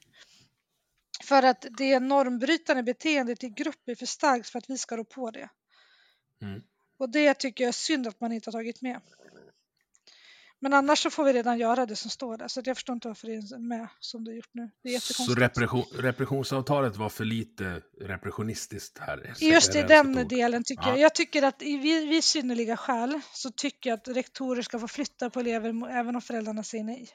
För 1.23 1.43
att 1.43 1.65
det 1.77 1.99
normbrytande 1.99 2.83
beteendet 2.83 3.43
i 3.43 3.49
grupp 3.49 3.89
är 3.89 3.95
för 3.95 4.05
starkt 4.05 4.49
för 4.49 4.59
att 4.59 4.69
vi 4.69 4.77
ska 4.77 4.97
rå 4.97 5.03
på 5.03 5.31
det. 5.31 5.49
Mm. 6.41 6.61
Och 6.97 7.09
det 7.09 7.33
tycker 7.33 7.63
jag 7.63 7.69
är 7.69 7.73
synd 7.73 8.07
att 8.07 8.19
man 8.19 8.31
inte 8.31 8.47
har 8.47 8.51
tagit 8.51 8.81
med. 8.81 9.01
Men 10.63 10.73
annars 10.73 10.99
så 10.99 11.09
får 11.09 11.23
vi 11.23 11.33
redan 11.33 11.59
göra 11.59 11.85
det 11.85 11.95
som 11.95 12.09
står 12.11 12.37
där, 12.37 12.47
så 12.47 12.61
jag 12.65 12.77
förstår 12.77 12.93
inte 12.93 13.07
varför 13.07 13.27
det 13.27 13.33
är 13.33 13.59
med 13.59 13.87
som 13.99 14.23
det 14.23 14.31
är 14.31 14.35
gjort 14.35 14.49
nu. 14.53 14.69
Det 14.83 14.95
är 14.95 14.99
Så 14.99 15.35
repression, 15.35 15.83
repressionsavtalet 15.93 16.95
var 16.95 17.09
för 17.09 17.25
lite 17.25 17.81
repressionistiskt 18.01 18.99
här. 18.99 19.33
Just 19.39 19.75
i 19.75 19.81
den 19.81 20.17
ord? 20.17 20.29
delen 20.29 20.63
tycker 20.63 20.83
Ja. 20.83 20.89
jag. 20.89 20.99
Jag 20.99 21.15
tycker 21.15 21.43
att 21.43 21.61
i 21.61 21.77
vid, 21.77 22.09
vid 22.09 22.23
synnerliga 22.23 22.77
skäl 22.77 23.19
så 23.33 23.51
tycker 23.51 23.89
jag 23.89 23.97
att 23.97 24.07
rektorer 24.07 24.61
ska 24.61 24.79
få 24.79 24.87
flytta 24.87 25.29
på 25.29 25.39
elever 25.39 25.89
även 25.89 26.15
om 26.15 26.21
föräldrarna 26.21 26.63
säger 26.63 26.83
nej. 26.83 27.09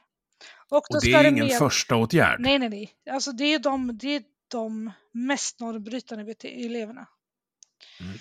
Och, 0.68 0.76
Och 0.76 0.86
det 0.90 1.01
ska 1.01 1.18
är 1.18 1.24
ingen 1.24 1.47
med... 1.47 1.59
första 1.59 1.97
åtgärd. 1.97 2.40
Nej, 2.40 2.59
nej, 2.59 2.68
nej. 2.68 2.92
Alltså 3.11 3.32
det 3.32 3.44
är 3.44 3.59
de, 3.59 3.99
det 3.99 4.16
är 4.16 4.22
de 4.49 4.92
mest 5.12 5.61
normbrytande 5.61 6.34
eleverna. 6.42 7.07
Mm. 8.01 8.18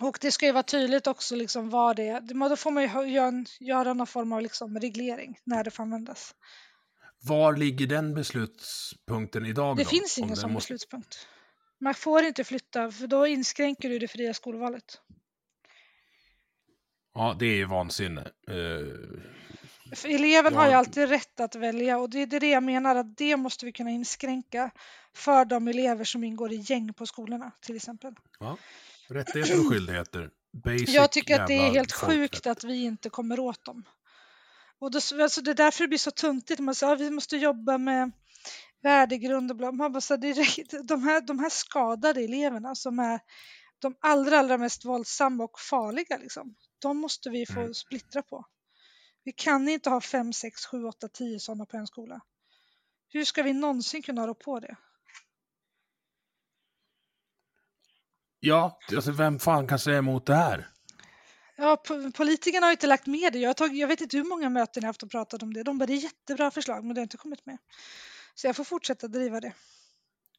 Och 0.00 0.18
det 0.20 0.32
ska 0.32 0.46
ju 0.46 0.52
vara 0.52 0.62
tydligt 0.62 1.06
också 1.06 1.36
liksom 1.36 1.70
vad 1.70 1.96
det 1.96 2.08
är. 2.08 2.48
Då 2.48 2.56
får 2.56 2.70
man 2.70 2.82
ju 2.82 2.88
göra, 3.14 3.28
en- 3.28 3.46
göra 3.60 3.94
någon 3.94 4.06
form 4.06 4.32
av 4.32 4.42
liksom 4.42 4.78
reglering 4.80 5.38
när 5.44 5.64
det 5.64 5.70
får 5.70 5.82
användas. 5.82 6.34
Var 7.20 7.56
ligger 7.56 7.86
den 7.86 8.14
beslutspunkten 8.14 9.46
idag 9.46 9.76
Det 9.76 9.82
då? 9.82 9.88
finns 9.88 10.18
ingen 10.18 10.36
sån 10.36 10.52
måste- 10.52 10.72
beslutspunkt. 10.74 11.26
Man 11.80 11.94
får 11.94 12.22
inte 12.24 12.44
flytta 12.44 12.90
för 12.90 13.06
då 13.06 13.26
inskränker 13.26 13.88
du 13.88 13.98
det 13.98 14.08
fria 14.08 14.34
skolvalet. 14.34 15.00
Ja, 17.14 17.36
det 17.38 17.46
är 17.46 17.54
ju 17.56 17.64
vansinne. 17.64 18.20
Eh, 18.48 19.96
För 19.96 20.08
eleven 20.08 20.54
har 20.54 20.66
ju 20.66 20.72
Ja. 20.72 20.78
alltid 20.78 21.08
rätt 21.08 21.40
att 21.40 21.54
välja 21.54 21.98
och 21.98 22.10
det 22.10 22.22
är 22.22 22.40
det 22.40 22.50
jag 22.50 22.62
menar 22.62 22.96
att 22.96 23.16
det 23.16 23.36
måste 23.36 23.66
vi 23.66 23.72
kunna 23.72 23.90
inskränka 23.90 24.70
för 25.14 25.44
de 25.44 25.68
elever 25.68 26.04
som 26.04 26.24
ingår 26.24 26.52
i 26.52 26.56
gäng 26.56 26.94
på 26.94 27.06
skolorna 27.06 27.52
till 27.60 27.76
exempel. 27.76 28.14
ja. 28.40 28.56
Rättigheter 29.08 29.60
och 29.60 29.66
skyldigheter. 29.72 30.30
Basic 30.64 30.88
Jag 30.88 31.12
tycker 31.12 31.40
att 31.40 31.46
det 31.46 31.54
är 31.54 31.70
helt 31.70 31.92
folkrätt. 31.92 32.18
sjukt 32.18 32.46
att 32.46 32.64
vi 32.64 32.82
inte 32.84 33.10
kommer 33.10 33.40
åt 33.40 33.64
dem. 33.64 33.84
Och 34.78 34.90
då, 34.90 34.98
alltså 35.22 35.40
det 35.42 35.50
är 35.50 35.54
därför 35.54 35.84
det 35.84 35.88
blir 35.88 35.98
så 35.98 36.10
tuntigt. 36.10 36.60
Man 36.60 36.74
säger 36.74 36.92
att 36.92 37.00
vi 37.00 37.10
måste 37.10 37.36
jobba 37.36 37.78
med 37.78 38.10
värdegrund 38.82 39.50
och 39.50 39.56
bla. 39.56 39.72
Man 39.72 39.92
bara, 39.92 40.00
så 40.00 40.16
räcker- 40.16 40.82
de, 40.88 41.02
här, 41.02 41.20
de 41.20 41.38
här 41.38 41.50
skadade 41.50 42.20
eleverna 42.24 42.74
som 42.74 42.98
är 42.98 43.20
de 43.78 43.96
allra, 44.00 44.38
allra 44.38 44.58
mest 44.58 44.84
våldsamma 44.84 45.44
och 45.44 45.60
farliga, 45.60 46.16
liksom, 46.18 46.54
de 46.78 46.96
måste 46.96 47.30
vi 47.30 47.46
få 47.46 47.60
Mm. 47.60 47.74
splittra 47.74 48.22
på. 48.22 48.44
Vi 49.24 49.32
kan 49.32 49.68
inte 49.68 49.90
ha 49.90 50.00
fem, 50.00 50.32
sex, 50.32 50.66
sju, 50.66 50.84
åtta, 50.84 51.08
tio 51.08 51.40
sådana 51.40 51.66
på 51.66 51.76
en 51.76 51.86
skola. 51.86 52.20
Hur 53.08 53.24
ska 53.24 53.42
vi 53.42 53.52
någonsin 53.52 54.02
kunna 54.02 54.26
rå 54.26 54.34
på 54.34 54.60
det? 54.60 54.76
Ja, 58.40 58.78
alltså 58.96 59.12
vem 59.12 59.38
fan 59.38 59.66
kan 59.66 59.78
säga 59.78 59.98
emot 59.98 60.26
det 60.26 60.34
här? 60.34 60.68
Ja, 61.56 61.82
po- 61.86 62.12
politikerna 62.12 62.66
har 62.66 62.70
inte 62.70 62.86
lagt 62.86 63.06
med 63.06 63.32
det. 63.32 63.38
Jag, 63.38 63.48
har 63.48 63.54
tagit, 63.54 63.78
jag 63.78 63.88
vet 63.88 64.00
inte 64.00 64.16
hur 64.16 64.24
många 64.24 64.48
möten 64.50 64.82
jag 64.82 64.88
haft 64.88 65.02
och 65.02 65.10
pratat 65.10 65.42
om 65.42 65.54
det. 65.54 65.62
De 65.62 65.78
bara, 65.78 65.86
det 65.86 65.92
är 65.92 65.96
jättebra 66.02 66.50
förslag, 66.50 66.84
men 66.84 66.94
det 66.94 67.00
har 67.00 67.02
inte 67.02 67.16
kommit 67.16 67.46
med. 67.46 67.58
Så 68.34 68.46
jag 68.46 68.56
får 68.56 68.64
fortsätta 68.64 69.08
driva 69.08 69.40
det. 69.40 69.52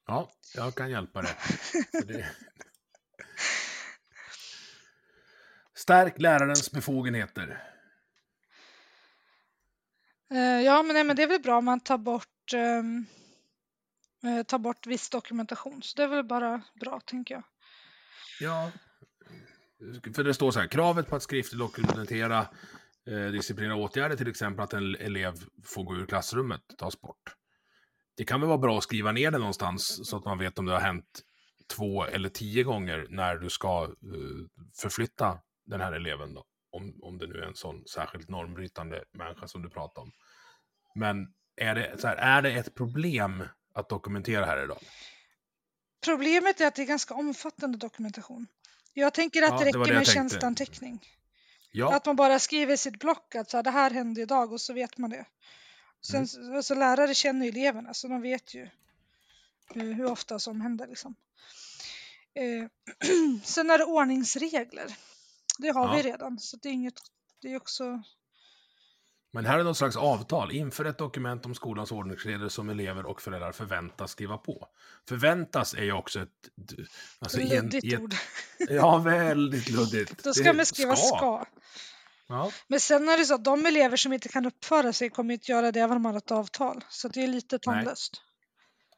Ja, 0.08 0.32
jag 0.56 0.76
kan 0.76 0.89
hjälpa 0.89 1.22
dig. 1.22 1.32
Det... 1.91 2.26
Stärk 5.74 6.20
lärarens 6.20 6.72
befogenheter. 6.72 7.64
Eh, 10.32 10.62
ja, 10.62 10.84
men, 10.84 10.93
nej, 10.93 11.04
men 11.04 11.16
det 11.16 11.24
är 11.24 11.28
väl 11.28 11.41
bra 11.41 11.58
om 11.58 11.66
man 11.66 11.80
tar 11.80 11.97
bort, 11.97 12.54
ehm, 12.54 13.06
eh, 14.24 14.43
tar 14.43 14.60
bort 14.60 14.88
viss 14.88 15.10
dokumentation. 15.10 15.84
Så 15.84 15.97
det 15.97 16.04
är 16.04 16.08
väl 16.08 16.24
bara 16.24 16.62
bra, 16.80 17.00
tänker 17.00 17.36
jag. 17.36 17.43
Ja, 18.39 18.71
för 20.15 20.23
det 20.23 20.33
står 20.33 20.51
så 20.51 20.59
här, 20.59 20.67
kravet 20.67 21.07
på 21.09 21.15
att 21.15 21.23
skriftligt 21.23 21.59
dokumentera 21.59 22.47
eh, 23.07 23.25
disciplinära 23.31 23.75
åtgärder, 23.75 24.15
till 24.15 24.27
exempel 24.27 24.63
att 24.63 24.73
en 24.73 24.95
elev 24.95 25.33
får 25.65 25.83
gå 25.83 25.95
ur 25.95 26.05
klassrummet, 26.05 26.61
tas 26.77 27.01
bort. 27.01 27.35
Det 28.17 28.23
kan 28.25 28.39
väl 28.39 28.47
vara 28.47 28.57
bra 28.57 28.77
att 28.77 28.83
skriva 28.83 29.11
ner 29.11 29.31
det 29.31 29.37
någonstans 29.37 30.09
så 30.09 30.17
att 30.17 30.25
man 30.25 30.37
vet 30.37 30.59
om 30.59 30.65
det 30.65 30.73
har 30.73 30.79
hänt 30.79 31.21
två 31.75 32.05
eller 32.05 32.29
tio 32.29 32.63
gånger 32.63 33.07
när 33.09 33.35
du 33.35 33.49
ska 33.49 33.83
eh, 33.83 34.63
förflytta 34.81 35.39
den 35.65 35.81
här 35.81 35.91
eleven 35.91 36.33
då. 36.33 36.45
Om, 36.71 36.99
om 37.01 37.17
det 37.17 37.27
nu 37.27 37.33
är 37.33 37.47
en 37.47 37.55
sån 37.55 37.87
särskilt 37.87 38.29
normbrytande 38.29 39.03
människa 39.13 39.47
som 39.47 39.61
du 39.61 39.69
pratar 39.69 40.01
om. 40.01 40.11
Men 40.95 41.33
är 41.55 41.75
det, 41.75 41.95
så 41.97 42.07
här, 42.07 42.15
är 42.15 42.41
det 42.41 42.51
ett 42.51 42.75
problem 42.75 43.43
att 43.73 43.89
dokumentera 43.89 44.45
här 44.45 44.63
idag? 44.63 44.79
Problemet 46.02 46.62
är 46.62 46.68
att 46.68 46.76
det 46.76 46.82
är 46.82 46.86
ganska 46.86 47.14
omfattande 47.14 47.78
dokumentation. 47.78 48.47
Jag 48.93 49.14
tänker 49.14 49.41
att 49.41 49.50
Ja, 49.50 49.58
det 49.58 49.64
det 49.64 49.66
räcker 49.68 49.80
var 49.80 49.86
det 49.88 49.93
med 49.93 50.06
tänkte. 50.06 50.14
tjänsteanteckning. 50.14 51.08
Ja, 51.72 51.95
Att 51.95 52.06
man 52.06 52.16
bara 52.16 52.39
skriver 52.39 52.74
i 52.74 52.78
sitt 52.78 53.00
block 53.00 53.36
att 53.36 53.50
så 53.50 53.58
här, 53.58 53.64
det 53.64 53.72
här 53.72 53.91
hände 53.91 54.22
idag 54.22 54.54
och 54.54 54.62
så 54.62 54.74
vet 54.74 54.97
man 54.97 55.10
det. 55.10 55.26
Sen, 56.02 56.28
Mm. 56.38 56.56
alltså, 56.56 56.76
lärare 56.76 57.14
känner 57.14 57.45
ju 57.45 57.50
eleverna 57.52 57.93
så 57.93 58.08
de 58.08 58.22
vet 58.22 58.54
ju 58.54 58.70
hur, 59.74 59.93
hur 59.93 60.06
ofta 60.06 60.39
som 60.39 60.62
händer. 60.62 60.88
Liksom. 60.88 61.16
Eh, 62.34 62.66
sen 63.43 63.70
är 63.70 63.78
det 63.78 63.84
ordningsregler. 63.86 64.95
Det 65.58 65.70
har 65.70 65.91
vi 65.95 65.97
Ja. 66.02 66.04
redan 66.14 66.39
så 66.39 66.58
det 66.58 66.70
är 66.70 66.74
inget, 66.74 67.00
det 67.41 67.52
är 67.54 67.58
också 67.58 68.04
Men 69.32 69.45
här 69.45 69.59
är 69.59 69.63
något 69.63 69.77
slags 69.77 69.95
avtal. 69.95 70.51
Inför 70.51 70.86
ett 70.86 70.97
dokument 70.97 71.45
om 71.45 71.55
skolans 71.55 71.91
ordningsregler 71.91 72.49
som 72.49 72.69
elever 72.69 73.05
och 73.05 73.21
föräldrar 73.21 73.51
förväntas 73.51 74.11
skriva 74.11 74.38
på. 74.38 74.67
Förväntas 75.09 75.73
är 75.73 75.84
ju 75.84 75.91
också 75.91 76.19
ett... 76.19 76.30
Alltså 77.19 77.39
luddigt 77.39 77.86
i 77.86 77.93
ett, 77.93 77.99
ord. 77.99 78.13
Ja, 78.69 78.97
väldigt 78.97 79.69
luddigt. 79.69 80.23
Då 80.23 80.34
ska 80.34 80.53
man 80.53 80.65
skriva 80.65 80.95
ska. 80.95 81.45
Ja. 82.27 82.51
Men 82.67 82.80
sen 82.80 83.09
är 83.09 83.17
det 83.17 83.25
så 83.25 83.34
att 83.34 83.43
de 83.43 83.65
elever 83.65 83.97
som 83.97 84.13
inte 84.13 84.30
kan 84.30 84.45
uppföra 84.45 84.93
sig 84.93 85.09
kommer 85.09 85.34
inte 85.34 85.51
göra 85.51 85.71
det 85.71 85.80
även 85.80 85.95
om 85.97 86.03
man 86.03 86.11
har 86.11 86.17
ett 86.17 86.32
avtal. 86.32 86.84
Så 86.89 87.07
det 87.07 87.23
är 87.23 87.27
lite 87.27 87.59
tandlöst. 87.59 88.21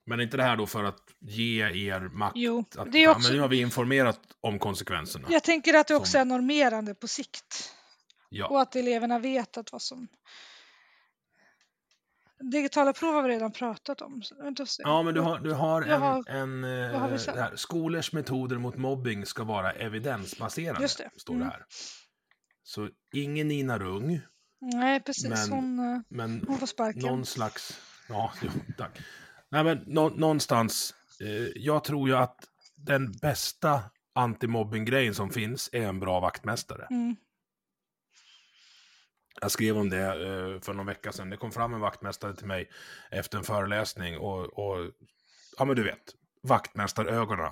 Men 0.06 0.20
är 0.20 0.24
inte 0.24 0.38
det 0.38 0.44
här 0.44 0.58
då 0.58 0.68
för 0.68 0.84
att 0.84 1.00
ge 1.20 1.62
er 1.62 2.00
makt? 2.00 2.34
Jo, 2.36 2.66
att, 2.78 2.92
det 2.92 2.98
är 2.98 3.04
ja, 3.04 3.12
också- 3.12 3.28
men 3.28 3.36
nu 3.36 3.42
har 3.42 3.48
vi 3.48 3.60
informerat 3.60 4.20
om 4.42 4.60
konsekvenserna. 4.60 5.28
Jag 5.32 5.44
tänker 5.44 5.74
att 5.74 5.88
det 5.88 5.96
också 5.96 6.12
Som- 6.12 6.22
är 6.22 6.26
normerande 6.26 6.96
på 6.96 7.08
sikt. 7.08 7.74
Ja. 8.34 8.48
Och 8.48 8.62
att 8.62 8.76
eleverna 8.76 9.20
vet 9.20 9.58
att 9.58 9.72
vad 9.72 9.82
som... 9.82 10.08
Digitala 12.52 12.94
prov 12.94 13.14
har 13.14 13.24
vi 13.24 13.30
redan 13.30 13.52
pratat 13.52 14.02
om. 14.02 14.22
Ja, 14.80 15.04
men 15.04 15.14
du 15.14 15.20
har, 15.22 15.40
du 15.40 15.54
har 15.54 15.82
en... 15.82 16.02
har- 16.02 16.30
en 16.30 16.64
eh, 16.64 17.00
har 17.00 17.18
sagt? 17.18 17.38
här, 17.38 17.56
skolors 17.56 18.14
metoder 18.14 18.58
mot 18.58 18.76
mobbing 18.78 19.26
ska 19.26 19.44
vara 19.44 19.72
evidensbaserade, 19.72 20.82
Just 20.82 20.98
det. 20.98 21.10
står 21.18 21.34
Mm. 21.34 21.48
det 21.48 21.54
här. 21.54 21.66
Så 22.64 22.90
ingen 23.14 23.48
Nina 23.48 23.80
Rung, 23.80 24.22
Nej, 24.62 25.00
precis. 25.04 25.30
Men- 25.30 25.52
Hon, 25.52 25.80
eh, 25.96 26.02
men 26.10 26.46
hon 26.48 26.58
får 26.58 26.68
sparken. 26.68 27.02
någon 27.02 27.26
slags... 27.26 27.82
Ja, 28.10 28.32
jo, 28.42 28.50
tack. 28.78 29.00
Nej, 29.50 29.64
men 29.64 29.84
nå, 29.88 30.10
någonstans... 30.10 30.94
Eh, 31.22 31.52
jag 31.56 31.84
tror 31.84 32.10
ju 32.10 32.16
att 32.16 32.40
den 32.76 33.12
bästa 33.12 33.82
antimobbing-grejen 34.14 35.16
som 35.16 35.30
finns 35.30 35.70
är 35.72 35.82
en 35.82 36.00
bra 36.00 36.20
vaktmästare. 36.20 36.88
Mm. 36.90 37.16
Jag 39.42 39.52
skrev 39.52 39.78
om 39.78 39.90
det 39.90 40.06
eh, 40.06 40.62
för 40.62 40.74
någon 40.74 40.86
vecka 40.86 41.12
sedan. 41.12 41.30
Det 41.30 41.38
kom 41.38 41.52
fram 41.52 41.74
en 41.74 41.80
vaktmästare 41.80 42.36
till 42.36 42.48
mig 42.48 42.70
efter 43.12 43.38
en 43.38 43.44
föreläsning 43.44 44.18
och, 44.18 44.40
och 44.40 44.92
ja 45.58 45.66
men 45.66 45.76
du 45.76 45.84
vet, 45.84 46.16
vaktmästarögonen. 46.44 47.52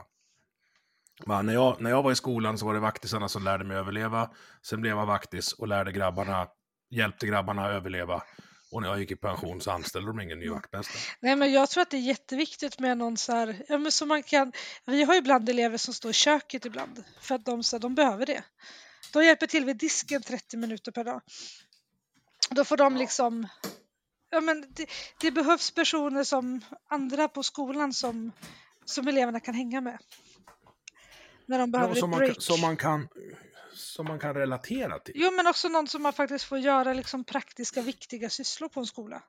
Va, 1.25 1.41
när, 1.41 1.53
jag, 1.53 1.81
när 1.81 1.89
jag 1.89 2.03
var 2.03 2.11
i 2.11 2.15
skolan 2.15 2.57
så 2.57 2.65
var 2.65 2.73
det 2.73 2.79
vaktisarna 2.79 3.29
som 3.29 3.43
lärde 3.43 3.63
mig 3.63 3.77
överleva. 3.77 4.29
Sen 4.61 4.81
blev 4.81 4.97
jag 4.97 5.05
vaktis 5.05 5.53
och 5.53 5.67
lärde 5.67 5.91
grabbarna, 5.91 6.47
hjälpte 6.89 7.27
grabbarna 7.27 7.67
överleva. 7.67 8.23
Och 8.71 8.81
när 8.81 8.89
jag 8.89 8.99
gick 8.99 9.11
i 9.11 9.15
pension 9.15 9.61
så 9.61 9.71
anställde 9.71 10.09
de 10.09 10.19
ingen 10.19 10.39
ny 10.39 10.49
vaktmästare. 10.49 11.01
Nej, 11.19 11.35
men 11.35 11.53
jag 11.53 11.69
tror 11.69 11.81
att 11.81 11.89
det 11.89 11.97
är 11.97 12.01
jätteviktigt 12.01 12.79
med 12.79 12.97
någon 12.97 13.17
så 13.17 13.31
här, 13.31 13.65
ja, 13.67 13.77
men 13.77 13.91
så 13.91 14.05
man 14.05 14.23
kan, 14.23 14.51
vi 14.85 15.03
har 15.03 15.13
ju 15.13 15.19
ibland 15.19 15.49
elever 15.49 15.77
som 15.77 15.93
står 15.93 16.11
i 16.11 16.13
köket 16.13 16.65
ibland 16.65 17.03
för 17.21 17.35
att 17.35 17.45
de, 17.45 17.63
så 17.63 17.75
här, 17.75 17.81
de 17.81 17.95
behöver 17.95 18.25
det. 18.25 18.43
De 19.13 19.23
hjälper 19.23 19.47
till 19.47 19.65
vid 19.65 19.77
disken 19.77 20.21
30 20.21 20.57
minuter 20.57 20.91
per 20.91 21.03
dag. 21.03 21.21
Då 22.49 22.65
får 22.65 22.77
de 22.77 22.97
liksom, 22.97 23.47
ja 24.29 24.41
men 24.41 24.65
det, 24.69 24.89
det 25.19 25.31
behövs 25.31 25.71
personer 25.71 26.23
som 26.23 26.61
andra 26.89 27.27
på 27.27 27.43
skolan 27.43 27.93
som, 27.93 28.31
som 28.85 29.07
eleverna 29.07 29.39
kan 29.39 29.53
hänga 29.53 29.81
med. 29.81 29.97
När 31.45 31.59
de 31.59 31.71
behöver 31.71 31.95
Ja, 31.95 31.99
som, 31.99 32.09
ett 32.09 32.11
man, 32.11 32.19
break. 32.19 32.33
kan- 32.33 32.41
som, 32.41 32.61
man 32.61 32.77
kan, 32.77 33.07
som 33.73 34.05
man 34.07 34.19
kan 34.19 34.33
relatera 34.33 34.99
till. 34.99 35.13
Jo 35.17 35.31
men 35.31 35.47
också 35.47 35.67
någon 35.67 35.87
som 35.87 36.01
man 36.03 36.13
faktiskt 36.13 36.45
får 36.45 36.59
göra 36.59 36.93
liksom 36.93 37.23
praktiska 37.23 37.81
viktiga 37.81 38.29
sysslor 38.29 38.69
på 38.69 38.79
en 38.79 38.85
skola. 38.85 39.23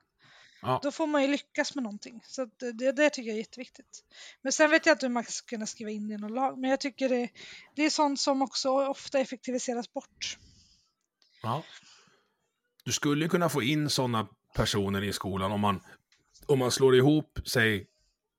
Ja. 0.61 0.79
Då 0.83 0.91
får 0.91 1.07
man 1.07 1.21
ju 1.21 1.27
lyckas 1.27 1.75
med 1.75 1.83
någonting. 1.83 2.23
Så 2.27 2.45
det, 2.73 2.91
det 2.91 3.09
tycker 3.09 3.27
jag 3.29 3.35
är 3.35 3.39
jätteviktigt. 3.39 4.03
Men 4.41 4.51
sen 4.51 4.69
vet 4.71 4.85
jag 4.85 4.93
inte 4.93 5.05
hur 5.05 5.13
man 5.13 5.23
ska 5.23 5.45
kunna 5.49 5.65
skriva 5.65 5.91
in 5.91 6.07
det 6.07 6.13
i 6.13 6.17
någon 6.17 6.33
lag. 6.33 6.57
Men 6.59 6.69
jag 6.69 6.79
tycker 6.79 7.09
det, 7.09 7.29
det 7.75 7.83
är 7.83 7.89
sånt 7.89 8.19
som 8.19 8.41
också 8.41 8.69
ofta 8.69 9.19
effektiviseras 9.19 9.93
bort. 9.93 10.37
Ja. 11.41 11.63
Du 12.83 12.91
skulle 12.91 13.27
kunna 13.27 13.49
få 13.49 13.61
in 13.63 13.89
sådana 13.89 14.27
personer 14.55 15.03
i 15.03 15.13
skolan 15.13 15.51
om 15.51 15.59
man, 15.61 15.81
om 16.45 16.59
man 16.59 16.71
slår 16.71 16.95
ihop, 16.95 17.39
säg, 17.45 17.87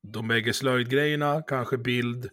de 0.02 0.28
bägge 0.28 0.52
slöjdgrejerna, 0.52 1.42
kanske 1.42 1.78
bild 1.78 2.30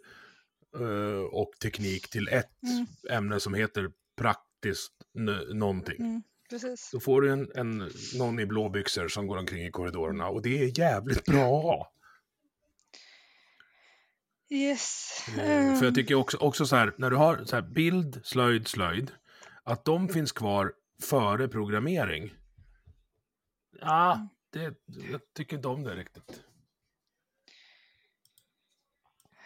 eh, 0.80 1.24
och 1.32 1.52
teknik 1.62 2.10
till 2.10 2.28
ett 2.28 2.46
Mm. 2.64 2.86
ämne 3.10 3.40
som 3.40 3.54
heter 3.54 3.92
praktiskt 4.18 4.94
någonting. 5.54 6.00
Mm, 6.00 6.24
precis. 6.50 6.90
Då 6.94 7.00
får 7.00 7.22
du 7.22 7.32
en, 7.32 7.52
en, 7.56 7.90
någon 8.18 8.40
i 8.40 8.46
blåbyxor 8.46 9.08
som 9.08 9.28
går 9.28 9.38
omkring 9.38 9.66
i 9.66 9.72
korridorerna 9.72 10.28
och 10.28 10.42
det 10.42 10.64
är 10.64 10.80
jävligt 10.80 11.26
bra. 11.26 11.92
Yes. 14.52 15.10
Eh, 15.28 15.76
För 15.80 15.86
jag 15.86 15.96
tycker 15.96 16.16
också, 16.16 16.38
också 16.38 16.66
så 16.66 16.76
här, 16.76 16.94
när 16.98 17.10
du 17.10 17.16
har 17.16 17.44
så 17.46 17.56
här 17.56 17.64
bild, 17.64 18.22
slöjd, 18.24 18.68
slöjd, 18.68 19.12
att 19.64 19.86
de 19.86 20.10
finns 20.10 20.32
kvar 20.32 20.74
före 21.04 21.48
programmering. 21.48 22.34
Ja, 23.82 24.28
det, 24.50 24.62
jag 25.12 25.22
tycker 25.34 25.56
inte 25.56 25.68
om 25.68 25.84
det 25.84 25.96
riktigt. 25.96 26.44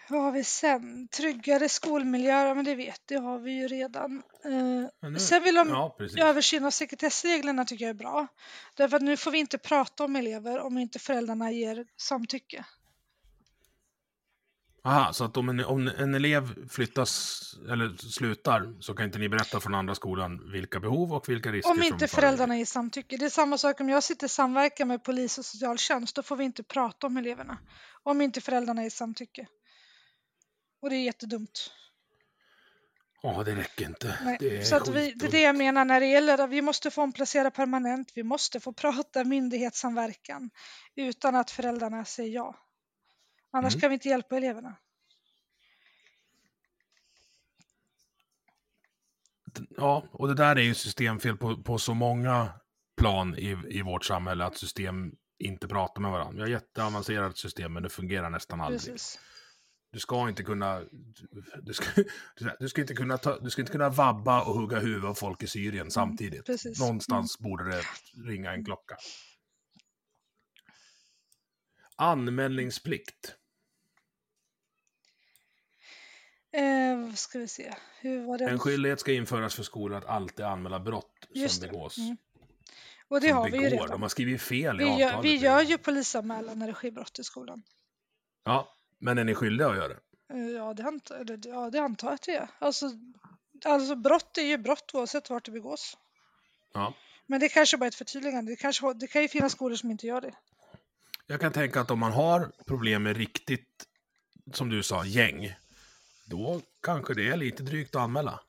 Vad 0.09 0.21
har 0.21 0.31
vi 0.31 0.43
sen? 0.43 1.07
Tryggare 1.07 1.69
skolmiljö, 1.69 2.47
ja, 2.47 2.53
men 2.53 2.65
det 2.65 2.75
vet 2.75 3.01
det 3.05 3.15
har 3.15 3.39
vi 3.39 3.51
ju 3.51 3.67
redan. 3.67 4.23
Eh, 4.43 5.09
nu- 5.09 5.19
sen 5.19 5.43
vill 5.43 5.55
de 5.55 5.69
Ja, 5.69 5.97
översyn 6.19 6.65
av 6.65 6.71
sekretessreglerna 6.71 7.65
tycker 7.65 7.85
jag 7.85 7.89
är 7.89 7.93
bra. 7.93 8.27
Därför 8.75 8.97
att 8.97 9.03
nu 9.03 9.17
får 9.17 9.31
vi 9.31 9.37
inte 9.37 9.57
prata 9.57 10.03
om 10.03 10.15
elever 10.15 10.59
om 10.59 10.77
inte 10.77 10.99
föräldrarna 10.99 11.51
ger 11.51 11.85
samtycke. 11.97 12.65
Aha, 14.85 15.13
så 15.13 15.23
att 15.23 15.37
om 15.37 15.49
en, 15.49 15.65
om 15.65 15.87
en 15.87 16.15
elev 16.15 16.69
flyttas 16.69 17.41
eller 17.69 17.97
slutar 17.97 18.73
så 18.79 18.93
kan 18.93 19.05
inte 19.05 19.19
ni 19.19 19.29
berätta 19.29 19.59
från 19.59 19.75
andra 19.75 19.95
skolan 19.95 20.51
vilka 20.51 20.79
behov 20.79 21.13
och 21.13 21.29
vilka 21.29 21.51
risker 21.51 21.71
Om 21.71 21.75
som 21.75 21.83
inte 21.83 21.97
föreligger? 21.97 22.15
föräldrarna 22.15 22.57
ger 22.57 22.65
samtycke. 22.65 23.17
Det 23.17 23.25
är 23.25 23.29
samma 23.29 23.57
sak 23.57 23.81
om 23.81 23.89
jag 23.89 24.03
sitter 24.03 24.25
i 24.25 24.29
samverkan 24.29 24.87
med 24.87 25.03
polis 25.03 25.37
och 25.37 25.45
socialtjänst. 25.45 26.15
Då 26.15 26.23
får 26.23 26.35
vi 26.35 26.43
inte 26.43 26.63
prata 26.63 27.07
om 27.07 27.17
eleverna. 27.17 27.57
Om 28.03 28.21
inte 28.21 28.41
föräldrarna 28.41 28.83
ger 28.83 28.89
samtycke. 28.89 29.47
Och 30.81 30.89
det 30.89 30.95
är 30.95 31.03
jättedumt. 31.03 31.71
Ja, 33.21 33.43
det 33.43 33.55
räcker 33.55 33.85
inte. 33.85 34.17
Nej. 34.23 34.37
Det 34.39 34.57
är 34.57 34.63
så 34.63 34.75
att 34.75 34.87
vi, 34.87 35.11
det 35.11 35.25
är 35.25 35.31
det 35.31 35.41
jag 35.41 35.55
menar 35.55 35.85
när 35.85 35.99
det 35.99 36.05
gäller 36.07 36.37
att 36.37 36.49
vi 36.49 36.61
måste 36.61 36.91
få 36.91 37.01
omplacera 37.01 37.51
permanent. 37.51 38.11
Vi 38.15 38.23
måste 38.23 38.59
få 38.59 38.73
prata 38.83 39.23
myndighetssamverkan 39.23 40.49
utan 40.95 41.35
att 41.35 41.51
föräldrarna 41.51 42.05
säger 42.05 42.35
ja. 42.35 42.55
Annars 43.55 43.73
Mm. 43.73 43.81
kan 43.81 43.89
vi 43.89 43.93
inte 43.93 44.09
hjälpa 44.09 44.37
eleverna. 44.37 44.75
Ja, 49.69 50.05
och 50.11 50.27
det 50.27 50.33
där 50.33 50.55
är 50.55 50.61
ju 50.61 50.73
systemfel 50.75 51.37
på, 51.37 51.63
på 51.63 51.77
så 51.77 51.93
många 51.93 52.53
plan 52.97 53.35
i, 53.37 53.57
i 53.69 53.81
vårt 53.81 54.05
samhälle 54.05 54.45
att 54.45 54.57
system 54.57 55.11
inte 55.39 55.67
pratar 55.67 56.01
med 56.01 56.11
varandra. 56.11 56.33
Vi 56.35 56.41
har 56.41 56.47
jätteavancerat 56.47 57.37
system 57.37 57.73
men 57.73 57.83
det 57.83 57.89
fungerar 57.89 58.29
nästan 58.29 58.61
aldrig. 58.61 58.81
Precis. 58.81 59.19
Du 59.91 59.99
ska 59.99 60.29
inte 60.29 60.43
kunna... 60.43 60.81
Du 61.61 61.73
ska, 61.73 62.03
du 62.59 62.69
ska, 62.69 62.81
inte, 62.81 62.93
kunna 62.93 63.17
ta, 63.17 63.39
du 63.39 63.49
ska 63.49 63.61
inte 63.61 63.71
kunna 63.71 63.89
vabba 63.89 64.43
och 64.43 64.53
hugga 64.53 64.79
huvudet 64.79 65.09
av 65.09 65.13
folk 65.13 65.43
i 65.43 65.47
Syrien 65.47 65.91
samtidigt. 65.91 66.33
Mm, 66.33 66.43
precis. 66.43 66.79
Någonstans 66.79 67.39
borde 67.39 67.71
det 67.71 67.83
ringa 68.27 68.53
en 68.53 68.65
klocka. 68.65 68.97
Anmälningsplikt. 71.95 73.35
Eh, 76.53 77.13
ska 77.13 77.39
vi 77.39 77.47
se. 77.47 77.73
Hur 78.01 78.25
var 78.25 78.37
det? 78.37 78.45
En 78.49 78.59
skyldighet 78.59 78.99
ska 78.99 79.11
införas 79.13 79.55
för 79.55 79.63
skolor 79.63 79.97
att 79.97 80.05
alltid 80.05 80.45
anmäla 80.45 80.79
brott 80.79 81.27
Just 81.29 81.55
som 81.55 81.61
det. 81.67 81.71
begås. 81.71 81.97
Mm. 81.97 82.17
Och 83.07 83.21
det 83.21 83.27
som 83.27 83.37
har 83.37 83.49
vi 83.49 83.57
ju 83.57 83.63
begår. 83.63 83.71
redan. 83.71 83.89
De 83.89 84.01
har 84.01 84.09
skrivit 84.09 84.41
fel 84.41 84.81
i 84.81 84.83
Vi 84.83 84.89
avtalet. 84.91 85.13
gör, 85.15 85.21
vi 85.21 85.35
gör 85.35 85.61
ju 85.61 85.77
polisanmälan 85.77 86.59
när 86.59 86.67
det 86.67 86.73
sker 86.73 86.91
brott 86.91 87.19
i 87.19 87.23
skolan. 87.23 87.63
Ja, 88.43 88.67
men 88.99 89.17
är 89.17 89.23
ni 89.23 89.35
skyldiga 89.35 89.67
att 89.69 89.75
göra 89.75 89.87
det? 89.87 89.99
Eh, 90.33 90.49
Ja, 90.49 90.73
det 90.73 90.83
antar, 90.83 91.15
eller, 91.15 91.39
ja, 91.47 91.69
det 91.69 91.79
antar 91.79 92.07
jag 92.07 92.13
att 92.15 92.21
det 92.21 92.35
är. 92.35 92.47
Alltså, 92.59 92.89
alltså 93.65 93.95
brott 93.95 94.37
är 94.37 94.41
ju 94.41 94.57
brott 94.57 94.91
oavsett 94.93 95.29
vart 95.29 95.45
det 95.45 95.51
begås. 95.51 95.97
Ja. 96.73 96.93
Men 97.27 97.39
det 97.39 97.49
kanske 97.49 97.77
bara 97.77 97.85
är 97.85 97.89
ett 97.89 97.95
förtydligande. 97.95 98.51
Det, 98.51 98.55
kanske, 98.55 98.93
det 98.93 99.07
kan 99.07 99.21
ju 99.21 99.27
finnas 99.27 99.51
skolor 99.51 99.75
som 99.75 99.91
inte 99.91 100.07
gör 100.07 100.21
det. 100.21 100.33
Jag 101.27 101.39
kan 101.41 101.51
tänka 101.51 101.81
att 101.81 101.91
om 101.91 101.99
man 101.99 102.11
har 102.11 102.51
problem 102.65 103.03
med 103.03 103.17
riktigt, 103.17 103.85
som 104.53 104.69
du 104.69 104.83
sa, 104.83 105.05
gäng, 105.05 105.53
då 106.33 106.61
kanske 106.81 107.13
det 107.13 107.29
är 107.29 107.37
lite 107.37 107.63
drygt 107.63 107.95
att 107.95 108.01
anmäla. 108.01 108.39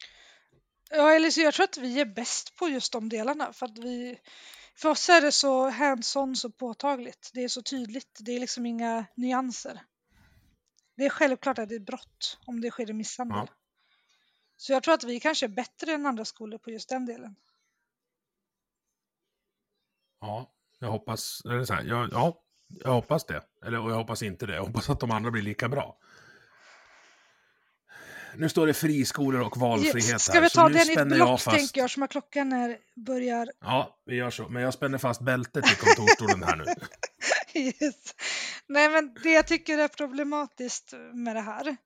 Ja, 0.91 1.11
eller 1.11 1.31
så 1.31 1.41
jag 1.41 1.55
tror 1.55 1.65
att 1.65 1.77
vi 1.77 2.01
är 2.01 2.07
bäst 2.07 2.57
på 2.57 2.69
just 2.69 2.93
de 2.93 3.09
delarna. 3.09 3.53
För, 3.53 3.67
att 3.67 3.79
vi, 3.79 4.19
för 4.77 4.89
oss 4.89 5.09
är 5.09 5.21
det 5.21 5.33
så 5.33 5.71
hands-on, 5.71 6.35
så 6.35 6.51
påtagligt. 6.51 7.31
Det 7.35 7.45
är 7.45 7.49
så 7.49 7.63
tydligt. 7.63 8.19
Det 8.21 8.33
är 8.33 8.41
liksom 8.41 8.67
inga 8.67 9.07
nyanser. 9.17 9.83
Det 10.97 11.05
är 11.05 11.11
självklart 11.11 11.59
att 11.59 11.69
det 11.69 11.75
är 11.75 11.81
brott 11.81 12.39
om 12.47 12.61
det 12.61 12.71
sker 12.71 12.91
en 12.91 12.97
misshandel. 12.97 13.47
Ja. 13.47 13.55
Så 14.57 14.73
jag 14.73 14.83
tror 14.83 14.95
att 14.95 15.05
vi 15.05 15.21
kanske 15.21 15.47
är 15.47 15.49
bättre 15.49 15.93
än 15.93 16.07
andra 16.07 16.25
skolor 16.25 16.59
på 16.59 16.71
just 16.71 16.89
den 16.89 17.07
delen. 17.07 17.37
Ja, 20.21 20.55
jag 20.79 20.91
hoppas, 20.91 21.43
eller 21.45 21.65
så 21.65 21.75
här, 21.75 21.85
jag, 21.85 22.09
ja, 22.13 22.43
jag 22.69 22.93
hoppas 22.93 23.25
det. 23.25 23.43
Eller 23.67 23.79
och 23.79 23.91
jag 23.91 23.97
hoppas 23.97 24.23
inte 24.23 24.47
det. 24.47 24.55
Jag 24.55 24.65
hoppas 24.65 24.91
att 24.91 25.01
de 25.01 25.11
andra 25.11 25.31
blir 25.31 25.43
lika 25.43 25.69
bra. 25.69 25.99
Nu 28.37 28.49
står 28.49 28.67
det 28.67 28.75
friskolor 28.75 29.41
och 29.41 29.57
valfrihet 29.57 30.21
Ska 30.21 30.33
här, 30.33 30.41
vi 30.41 30.51
så 30.51 30.61
ta 30.61 30.69
den 30.69 30.77
i 30.77 30.93
ett 30.93 30.99
jag 30.99 31.09
block 31.09 31.41
fast. 31.41 31.57
tänker 31.57 31.81
jag, 31.81 31.91
som 31.91 32.03
att 32.03 32.11
klockan 32.11 32.53
är, 32.53 32.79
börjar 32.97 33.53
Ja, 33.61 33.99
vi 34.07 34.17
gör 34.17 34.31
så. 34.31 34.49
Men 34.49 34.63
jag 34.63 34.75
spänner 34.75 34.99
fast 34.99 35.21
bältet 35.21 35.73
i 35.73 35.75
kontorsstolen 35.75 36.43
här 36.43 36.57
nu. 36.57 36.65
Yes. 37.57 38.15
Nej, 38.67 38.89
men 38.89 39.15
det 39.23 39.33
jag 39.33 39.47
tycker 39.47 39.79
är 39.79 39.89
problematiskt 39.89 40.95
med 41.13 41.37
det 41.37 41.41
här, 41.41 41.77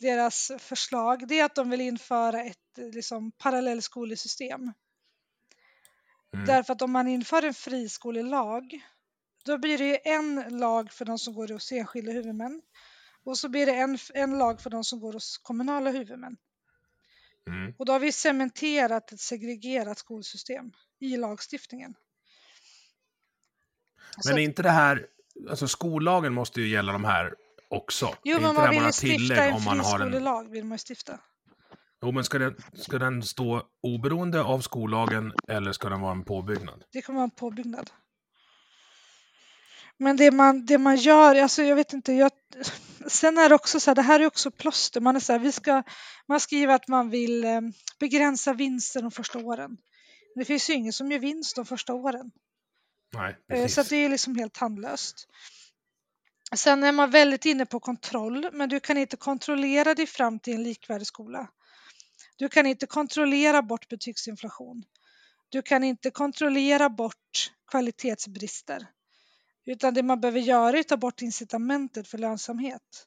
deras 0.00 0.52
förslag, 0.58 1.28
det 1.28 1.40
är 1.40 1.44
att 1.44 1.54
de 1.54 1.70
vill 1.70 1.80
införa 1.80 2.42
ett 2.42 2.56
liksom, 2.92 3.32
parallellskolesystem. 3.32 4.60
Mm. 6.34 6.46
Därför 6.46 6.72
att 6.72 6.82
om 6.82 6.92
man 6.92 7.08
inför 7.08 7.42
en 7.42 7.54
friskolelag, 7.54 8.80
då 9.44 9.58
blir 9.58 9.78
det 9.78 9.84
ju 9.84 9.98
en 10.04 10.58
lag 10.58 10.92
för 10.92 11.04
de 11.04 11.18
som 11.18 11.34
går 11.34 11.48
hos 11.48 11.72
enskilda 11.72 12.12
huvudmän 12.12 12.62
och 13.26 13.38
så 13.38 13.48
blir 13.48 13.66
det 13.66 13.72
en, 13.72 13.98
en 14.14 14.38
lag 14.38 14.60
för 14.60 14.70
de 14.70 14.84
som 14.84 15.00
går 15.00 15.12
hos 15.12 15.38
kommunala 15.38 15.90
huvudmän. 15.90 16.36
Mm. 17.48 17.74
Och 17.78 17.86
då 17.86 17.92
har 17.92 18.00
vi 18.00 18.12
cementerat 18.12 19.12
ett 19.12 19.20
segregerat 19.20 19.98
skolsystem 19.98 20.72
i 21.00 21.16
lagstiftningen. 21.16 21.94
Men 24.24 24.34
är 24.34 24.42
inte 24.42 24.62
det 24.62 24.70
här, 24.70 25.06
alltså 25.50 25.68
skollagen 25.68 26.32
måste 26.32 26.60
ju 26.60 26.68
gälla 26.68 26.92
de 26.92 27.04
här 27.04 27.34
också. 27.70 28.14
Jo, 28.24 28.40
men 28.40 28.54
det 28.54 28.60
man 28.60 28.70
vill 28.70 28.82
ju 28.82 28.92
stifta 28.92 29.44
en 29.44 29.54
om 29.54 29.64
man 29.64 29.80
har 29.80 29.94
en... 29.94 30.00
friskolelag. 30.00 30.50
Vill 30.50 30.64
man 30.64 30.74
ju 30.74 30.94
stifta. 30.94 31.20
Jo, 32.02 32.12
men 32.12 32.24
ska 32.24 32.38
den, 32.38 32.56
ska 32.72 32.98
den 32.98 33.22
stå 33.22 33.62
oberoende 33.82 34.42
av 34.42 34.60
skollagen 34.60 35.32
eller 35.48 35.72
ska 35.72 35.88
den 35.88 36.00
vara 36.00 36.12
en 36.12 36.24
påbyggnad? 36.24 36.84
Det 36.92 37.02
kommer 37.02 37.16
vara 37.16 37.24
en 37.24 37.30
påbyggnad. 37.30 37.90
Men 39.98 40.16
det 40.16 40.30
man, 40.30 40.66
det 40.66 40.78
man 40.78 40.96
gör, 40.96 41.34
alltså 41.34 41.62
jag 41.62 41.76
vet 41.76 41.92
inte, 41.92 42.12
jag, 42.12 42.30
sen 43.06 43.38
är 43.38 43.48
det 43.48 43.54
också 43.54 43.80
så 43.80 43.90
här, 43.90 43.94
det 43.94 44.02
här 44.02 44.20
är 44.20 44.26
också 44.26 44.50
plåster. 44.50 45.00
Man 45.00 45.16
är 45.16 45.20
så 45.20 45.32
här, 45.32 45.38
vi 45.38 45.52
ska, 45.52 45.82
man 46.28 46.40
skriver 46.40 46.74
att 46.74 46.88
man 46.88 47.10
vill 47.10 47.44
eh, 47.44 47.60
begränsa 47.98 48.52
vinsten 48.52 49.02
de 49.02 49.10
första 49.10 49.38
åren. 49.38 49.70
Men 50.34 50.40
det 50.40 50.44
finns 50.44 50.70
ju 50.70 50.74
ingen 50.74 50.92
som 50.92 51.12
gör 51.12 51.18
vinst 51.18 51.56
de 51.56 51.66
första 51.66 51.94
åren. 51.94 52.30
Nej, 53.14 53.36
Eh, 53.52 53.62
precis. 53.62 53.74
Så 53.74 53.82
det 53.82 53.96
är 53.96 54.08
liksom 54.08 54.36
helt 54.36 54.54
tandlöst. 54.54 55.28
Sen 56.56 56.84
är 56.84 56.92
man 56.92 57.10
väldigt 57.10 57.44
inne 57.44 57.66
på 57.66 57.80
kontroll, 57.80 58.50
men 58.52 58.68
du 58.68 58.80
kan 58.80 58.98
inte 58.98 59.16
kontrollera 59.16 59.94
dig 59.94 60.06
fram 60.06 60.38
till 60.38 60.54
en 60.54 60.62
likvärdig 60.62 61.06
skola. 61.06 61.48
Du 62.36 62.48
kan 62.48 62.66
inte 62.66 62.86
kontrollera 62.86 63.62
bort 63.62 63.88
betygsinflation. 63.88 64.84
Du 65.48 65.62
kan 65.62 65.84
inte 65.84 66.10
kontrollera 66.10 66.90
bort 66.90 67.52
kvalitetsbrister. 67.70 68.86
Utan 69.66 69.94
det 69.94 70.02
man 70.02 70.20
behöver 70.20 70.40
göra 70.40 70.76
är 70.76 70.80
att 70.80 70.88
ta 70.88 70.96
bort 70.96 71.22
incitamentet 71.22 72.08
för 72.08 72.18
lönsamhet. 72.18 73.06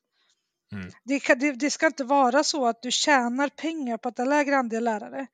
Mm. 0.71 0.91
Det, 1.03 1.19
kan, 1.19 1.39
det, 1.39 1.51
det 1.51 1.69
ska 1.69 1.87
inte 1.87 2.03
vara 2.03 2.43
så 2.43 2.67
att 2.67 2.81
du 2.81 2.91
tjänar 2.91 3.49
pengar 3.49 3.97
på 3.97 4.09
att 4.09 4.17
ha 4.17 4.25
lägre 4.25 4.57
andel 4.57 4.83
lärare. 4.83 5.27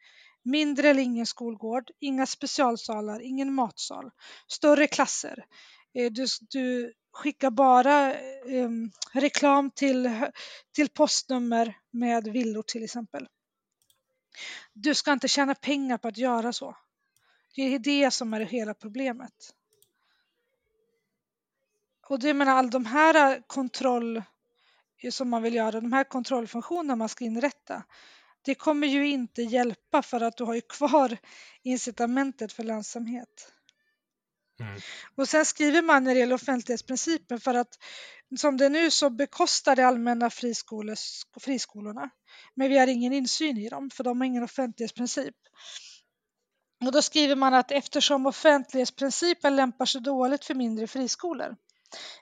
Mindre 0.44 0.90
eller 0.90 1.02
ingen 1.02 1.26
skolgård, 1.26 1.92
inga 2.00 2.26
specialsalar, 2.26 3.20
ingen 3.22 3.54
matsal, 3.54 4.12
större 4.48 4.88
klasser. 4.88 5.46
Eh, 5.94 6.12
Du, 6.12 6.26
du 6.50 6.94
skickar 7.12 7.52
bara 7.52 8.14
eh, 8.14 8.70
reklam 9.14 9.72
till, 9.72 10.10
till 10.76 10.90
postnummer 10.90 11.78
med 11.92 12.28
villor 12.28 12.64
till 12.64 12.84
exempel. 12.84 13.28
Du 14.74 14.96
ska 14.96 15.14
inte 15.14 15.28
tjäna 15.28 15.56
pengar 15.56 15.98
på 15.98 16.08
att 16.08 16.18
göra 16.18 16.54
så. 16.54 16.78
Det 17.56 17.62
är 17.62 17.80
det 17.80 18.12
som 18.12 18.34
är 18.34 18.42
hela 18.42 18.74
problemet. 18.74 19.34
Och 22.10 22.20
det 22.20 22.34
menar 22.34 22.56
all 22.56 22.70
de 22.70 22.86
här 22.86 23.48
kontroll 23.48 24.24
som 25.12 25.30
man 25.30 25.42
vill 25.42 25.56
göra, 25.56 25.82
de 25.82 25.94
här 25.94 26.04
kontrollfunktionerna 26.04 26.96
man 26.96 27.10
ska 27.10 27.26
inrätta, 27.26 27.84
det 28.42 28.56
kommer 28.56 28.88
ju 28.88 29.08
inte 29.08 29.42
hjälpa 29.42 30.02
för 30.02 30.22
att 30.22 30.38
du 30.38 30.44
har 30.44 30.56
ju 30.56 30.62
kvar 30.62 31.18
incitamentet 31.64 32.54
för 32.54 32.64
lönsamhet. 32.64 33.52
Mm. 34.60 34.82
Och 35.16 35.30
sen 35.30 35.46
skriver 35.46 35.82
man 35.82 36.04
när 36.04 36.14
det 36.14 36.20
gäller 36.20 36.36
offentlighetsprincipen 36.36 37.40
för 37.40 37.54
att 37.54 37.80
som 38.38 38.58
det 38.58 38.66
är 38.66 38.70
nu 38.70 38.92
så 38.92 39.10
bekostar 39.10 39.76
det 39.76 39.88
allmänna 39.88 40.30
friskolorna. 41.40 42.10
Men 42.54 42.70
vi 42.70 42.78
har 42.78 42.88
ingen 42.88 43.14
insyn 43.14 43.58
i 43.58 43.70
dem 43.70 43.90
för 43.90 44.04
de 44.04 44.22
har 44.22 44.28
ingen 44.28 44.44
offentlighetsprincip. 44.44 45.36
Och 46.86 46.92
då 46.92 47.02
skriver 47.02 47.36
man 47.36 47.54
att 47.54 47.72
eftersom 47.72 48.26
offentlighetsprincipen 48.26 49.56
lämpar 49.56 49.86
sig 49.86 50.02
dåligt 50.02 50.46
för 50.46 50.54
mindre 50.54 50.88
friskolor 50.88 51.56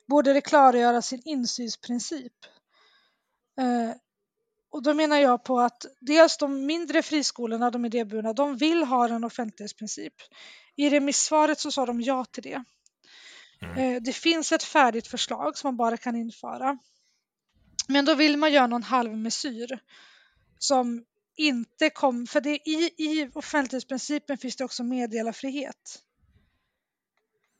borde 0.06 0.34
det 0.34 0.42
klargöra 0.42 1.02
sin 1.02 1.22
insynsprincip. 1.26 2.34
Eh, 3.60 3.96
och 4.72 4.84
då 4.84 4.94
menar 4.94 5.18
jag 5.18 5.44
på 5.44 5.60
att 5.60 5.86
dels 6.00 6.38
de 6.38 6.66
mindre 6.66 7.02
friskolorna, 7.02 7.72
de 7.72 7.86
idéburna, 7.86 8.34
de 8.34 8.58
vill 8.58 8.84
ha 8.84 9.10
en 9.10 9.24
offentlighetsprincip. 9.24 10.14
I 10.76 10.90
remissvaret 10.90 11.60
så 11.60 11.72
sa 11.72 11.86
de 11.86 12.02
ja 12.02 12.26
till 12.26 12.44
det. 12.44 12.64
Mm. 13.62 13.78
Eh, 13.78 14.02
det 14.02 14.14
finns 14.14 14.52
ett 14.52 14.64
färdigt 14.64 15.08
förslag 15.08 15.58
som 15.58 15.68
man 15.68 15.78
bara 15.78 15.98
kan 15.98 16.16
införa. 16.16 16.78
Men 17.88 18.06
då 18.06 18.16
vill 18.16 18.38
man 18.38 18.52
göra 18.52 18.68
någon 18.68 18.84
halvmesyr 18.84 19.80
som 20.60 21.06
inte 21.36 21.90
kom, 21.90 22.28
för 22.28 22.42
det, 22.42 22.70
i, 22.70 22.92
i 22.98 23.30
offentlighetsprincipen 23.34 24.38
finns 24.38 24.56
det 24.56 24.64
också 24.64 24.84
meddelarfrihet. 24.84 26.04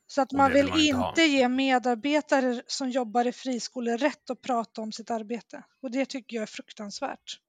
Så 0.06 0.22
att 0.22 0.32
man 0.32 0.52
vill 0.52 0.68
man 0.68 0.80
inte 0.80 1.20
ha. 1.20 1.26
ge 1.26 1.48
medarbetare 1.48 2.62
som 2.66 2.90
jobbar 2.90 3.26
i 3.26 3.32
friskolor 3.32 3.98
rätt 3.98 4.30
att 4.30 4.42
prata 4.42 4.80
om 4.80 4.92
sitt 4.92 5.10
arbete. 5.10 5.62
Och 5.82 5.90
det 5.90 6.06
tycker 6.06 6.36
jag 6.36 6.42
är 6.42 6.46
fruktansvärt. 6.46 7.40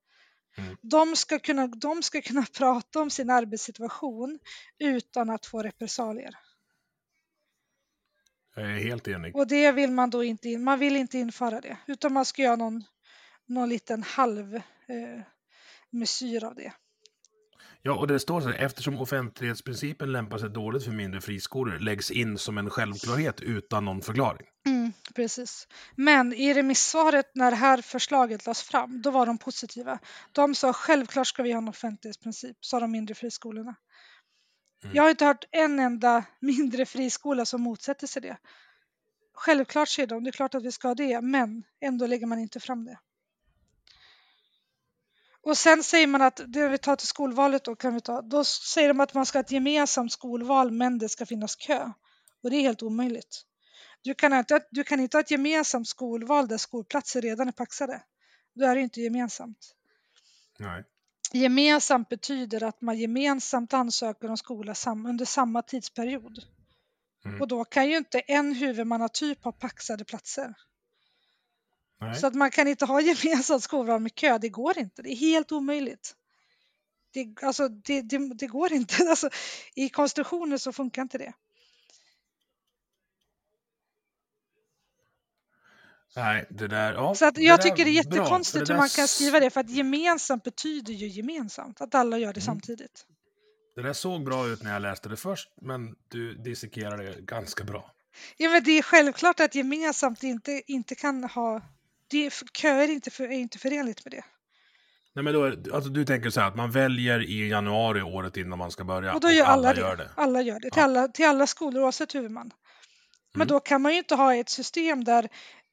Mm. 0.58 0.78
De, 0.82 1.16
ska 1.16 1.40
kunna, 1.40 1.68
de 1.68 2.04
ska 2.04 2.22
kunna 2.22 2.46
prata 2.58 3.02
om 3.02 3.10
sin 3.10 3.30
arbetssituation 3.30 4.40
utan 4.80 5.30
att 5.30 5.46
få 5.46 5.64
repressalier. 5.64 6.36
Jag 8.56 8.72
är 8.72 8.80
helt 8.80 9.08
enig. 9.08 9.36
Och 9.36 9.48
det 9.48 9.72
vill 9.72 9.92
man 9.92 10.10
då 10.10 10.24
inte 10.24 10.50
in, 10.50 10.64
man 10.64 10.80
vill 10.80 10.96
inte 10.96 11.18
införa 11.18 11.62
det 11.62 11.78
utan 11.88 12.14
man 12.14 12.26
ska 12.26 12.42
göra 12.42 12.56
någon, 12.56 12.84
någon 13.46 13.70
liten 13.70 14.04
halv 14.04 14.56
eh, 14.56 15.22
mesyr 15.90 16.44
av 16.44 16.56
det. 16.56 16.74
Ja, 17.88 17.96
och 17.96 18.08
det 18.08 18.20
står 18.20 18.42
så 18.42 18.48
här, 18.50 18.56
eftersom 18.56 19.00
offentlighetsprincipen 19.00 20.12
lämpar 20.12 20.38
sig 20.38 20.50
dåligt 20.50 20.84
för 20.84 20.92
mindre 20.92 21.22
friskolor 21.22 21.80
läggs 21.80 22.12
in 22.12 22.38
som 22.38 22.58
en 22.58 22.70
självklarhet 22.70 23.42
utan 23.42 23.86
någon 23.86 24.02
förklaring. 24.02 24.48
Mm, 24.68 24.94
precis. 25.16 25.68
Men 25.96 26.34
i 26.34 26.54
remissvaret 26.54 27.32
när 27.36 27.52
det 27.52 27.58
här 27.58 27.82
förslaget 27.82 28.46
lades 28.46 28.64
fram, 28.64 29.02
då 29.02 29.12
var 29.12 29.26
de 29.26 29.38
positiva. 29.38 30.00
De 30.32 30.56
sa 30.56 30.74
självklart 30.74 31.28
ska 31.28 31.44
vi 31.44 31.52
ha 31.52 31.58
en 31.58 31.68
offentlighetsprincip, 31.68 32.58
sa 32.66 32.80
de 32.80 32.92
mindre 32.92 33.16
friskolorna. 33.16 33.76
Mm. 34.84 34.96
Jag 34.96 35.04
har 35.04 35.10
inte 35.10 35.26
hört 35.26 35.46
en 35.52 35.80
enda 35.80 36.26
mindre 36.40 36.86
friskola 36.86 37.46
som 37.46 37.62
motsätter 37.62 38.08
sig 38.08 38.22
det. 38.22 38.38
Självklart 39.34 39.90
säger 39.90 40.08
de, 40.08 40.24
det 40.24 40.30
är 40.30 40.32
klart 40.32 40.56
att 40.56 40.64
vi 40.64 40.72
ska 40.72 40.88
ha 40.88 40.96
det, 40.96 41.22
men 41.22 41.64
ändå 41.82 42.08
lägger 42.08 42.28
man 42.28 42.40
inte 42.40 42.60
fram 42.60 42.86
det. 42.86 43.00
Och 45.46 45.58
sen 45.58 45.84
säger 45.84 46.08
man 46.08 46.22
att, 46.22 46.42
det 46.48 46.68
vi 46.68 46.78
tar 46.78 46.96
till 46.96 47.08
skolvalet 47.08 47.64
då 47.64 47.76
kan 47.76 47.94
vi 47.94 48.02
ta, 48.02 48.22
då 48.22 48.44
säger 48.44 48.88
de 48.88 49.00
att 49.00 49.14
man 49.14 49.26
ska 49.26 49.38
ha 49.38 49.44
ett 49.44 49.52
gemensamt 49.52 50.12
skolval 50.12 50.72
men 50.72 50.98
det 50.98 51.10
ska 51.10 51.26
finnas 51.26 51.56
kö. 51.56 51.92
Och 52.44 52.50
det 52.50 52.56
är 52.56 52.62
helt 52.62 52.84
omöjligt. 52.84 53.42
Du 54.02 54.14
kan 54.14 54.34
inte, 54.34 54.60
du 54.72 54.84
kan 54.84 55.00
inte 55.00 55.18
ha 55.18 55.22
ett 55.22 55.32
gemensamt 55.32 55.88
skolval 55.88 56.48
där 56.48 56.58
skolplatser 56.58 57.22
redan 57.22 57.48
är 57.48 57.52
paxade. 57.52 58.04
Då 58.56 58.66
är 58.66 58.76
det 58.76 58.82
inte 58.82 59.02
gemensamt. 59.02 59.76
Nej. 60.60 60.84
Gemensamt 61.32 62.10
betyder 62.10 62.64
att 62.64 62.82
man 62.82 62.98
gemensamt 63.00 63.74
ansöker 63.74 64.30
om 64.30 64.38
skola 64.38 64.76
sam, 64.76 65.06
under 65.06 65.26
samma 65.26 65.62
tidsperiod. 65.62 66.40
Mm. 67.26 67.42
Och 67.42 67.48
då 67.48 67.66
kan 67.66 67.90
ju 67.90 67.98
inte 67.98 68.20
en 68.20 68.54
huvudmannatyp 68.54 69.44
ha 69.44 69.52
paxade 69.52 70.06
platser. 70.06 70.54
Nej. 72.02 72.16
Så 72.16 72.28
att 72.28 72.36
man 72.36 72.52
kan 72.52 72.68
inte 72.68 72.86
ha 72.86 73.02
gemensamt 73.26 73.64
skolval 73.64 74.00
med 74.02 74.16
kö, 74.16 74.38
det 74.38 74.50
går 74.50 74.78
inte. 74.78 75.02
Det 75.02 75.10
är 75.10 75.16
helt 75.16 75.52
omöjligt. 75.52 76.16
Det, 77.14 77.44
alltså, 77.44 77.68
det, 77.68 78.02
det, 78.02 78.34
det 78.34 78.48
går 78.48 78.74
inte. 78.74 79.04
Alltså, 79.10 79.30
I 79.76 79.90
konstruktioner 79.90 80.58
så 80.58 80.72
funkar 80.74 81.02
inte 81.02 81.18
det. 81.18 81.34
Nej, 86.16 86.46
det 86.50 86.68
där... 86.68 86.94
Ja, 86.94 87.16
Så 87.16 87.26
att 87.26 87.36
det 87.36 87.42
jag 87.42 87.60
där- 87.60 87.64
tycker 87.64 87.86
det 87.86 87.92
är 87.92 87.94
jättekonstigt 87.94 88.68
det 88.68 88.74
hur 88.74 88.80
man 88.80 88.90
kan 88.90 89.08
skriva 89.08 89.40
det 89.40 89.50
för 89.50 89.60
att 89.60 89.70
gemensamt 89.70 90.44
betyder 90.44 90.94
ju 90.94 91.08
gemensamt, 91.08 91.82
att 91.82 91.96
alla 91.96 92.18
gör 92.18 92.34
det 92.34 92.40
Mm. 92.40 92.46
samtidigt. 92.46 93.06
Det 93.76 93.82
där 93.82 93.94
såg 93.94 94.24
bra 94.26 94.48
ut 94.48 94.64
när 94.64 94.74
jag 94.74 94.82
läste 94.82 95.10
det 95.10 95.18
först, 95.18 95.50
men 95.62 95.96
du 96.08 96.36
dissekerade 96.36 97.04
det 97.04 97.22
ganska 97.22 97.64
bra. 97.64 97.92
Ja, 98.38 98.50
men 98.50 98.64
det 98.64 98.72
är 98.72 98.82
självklart 98.82 99.40
att 99.40 99.56
gemensamt 99.56 100.24
inte, 100.24 100.62
inte 100.68 100.96
kan 100.96 101.24
ha... 101.24 101.62
Det, 102.10 102.34
köer 102.58 102.88
är 102.88 102.92
inte, 102.92 103.12
för, 103.12 103.24
är 103.24 103.32
inte 103.32 103.60
förenligt 103.60 104.06
med 104.06 104.12
det. 104.14 104.24
Nej, 105.16 105.24
men 105.24 105.34
då 105.34 105.44
är, 105.44 105.74
alltså, 105.76 105.90
du 105.90 106.06
tänker 106.06 106.30
så 106.30 106.40
här 106.42 106.48
att 106.48 106.56
man 106.56 106.72
väljer 106.72 107.30
i 107.30 107.50
januari 107.50 108.02
året 108.02 108.38
innan 108.38 108.60
man 108.60 108.72
ska 108.72 108.84
börja. 108.84 109.14
Och 109.14 109.20
då 109.22 109.32
gör 109.32 109.46
alla, 109.46 109.74
det. 109.74 109.80
gör 109.82 109.96
det. 109.96 110.10
Alla 110.16 110.42
gör 110.42 110.60
det, 110.60 110.70
till, 110.72 110.72
Ja. 110.76 110.84
alla, 110.84 111.08
till 111.08 111.26
alla 111.26 111.48
skolor 111.48 111.84
oavsett 111.84 112.16
huvudman. 112.16 112.52
Men 113.34 113.42
Mm. 113.42 113.48
då 113.48 113.60
kan 113.60 113.82
man 113.82 113.92
ju 113.92 113.98
inte 113.98 114.16
ha 114.16 114.36
ett 114.36 114.50
system 114.50 115.04
där 115.04 115.30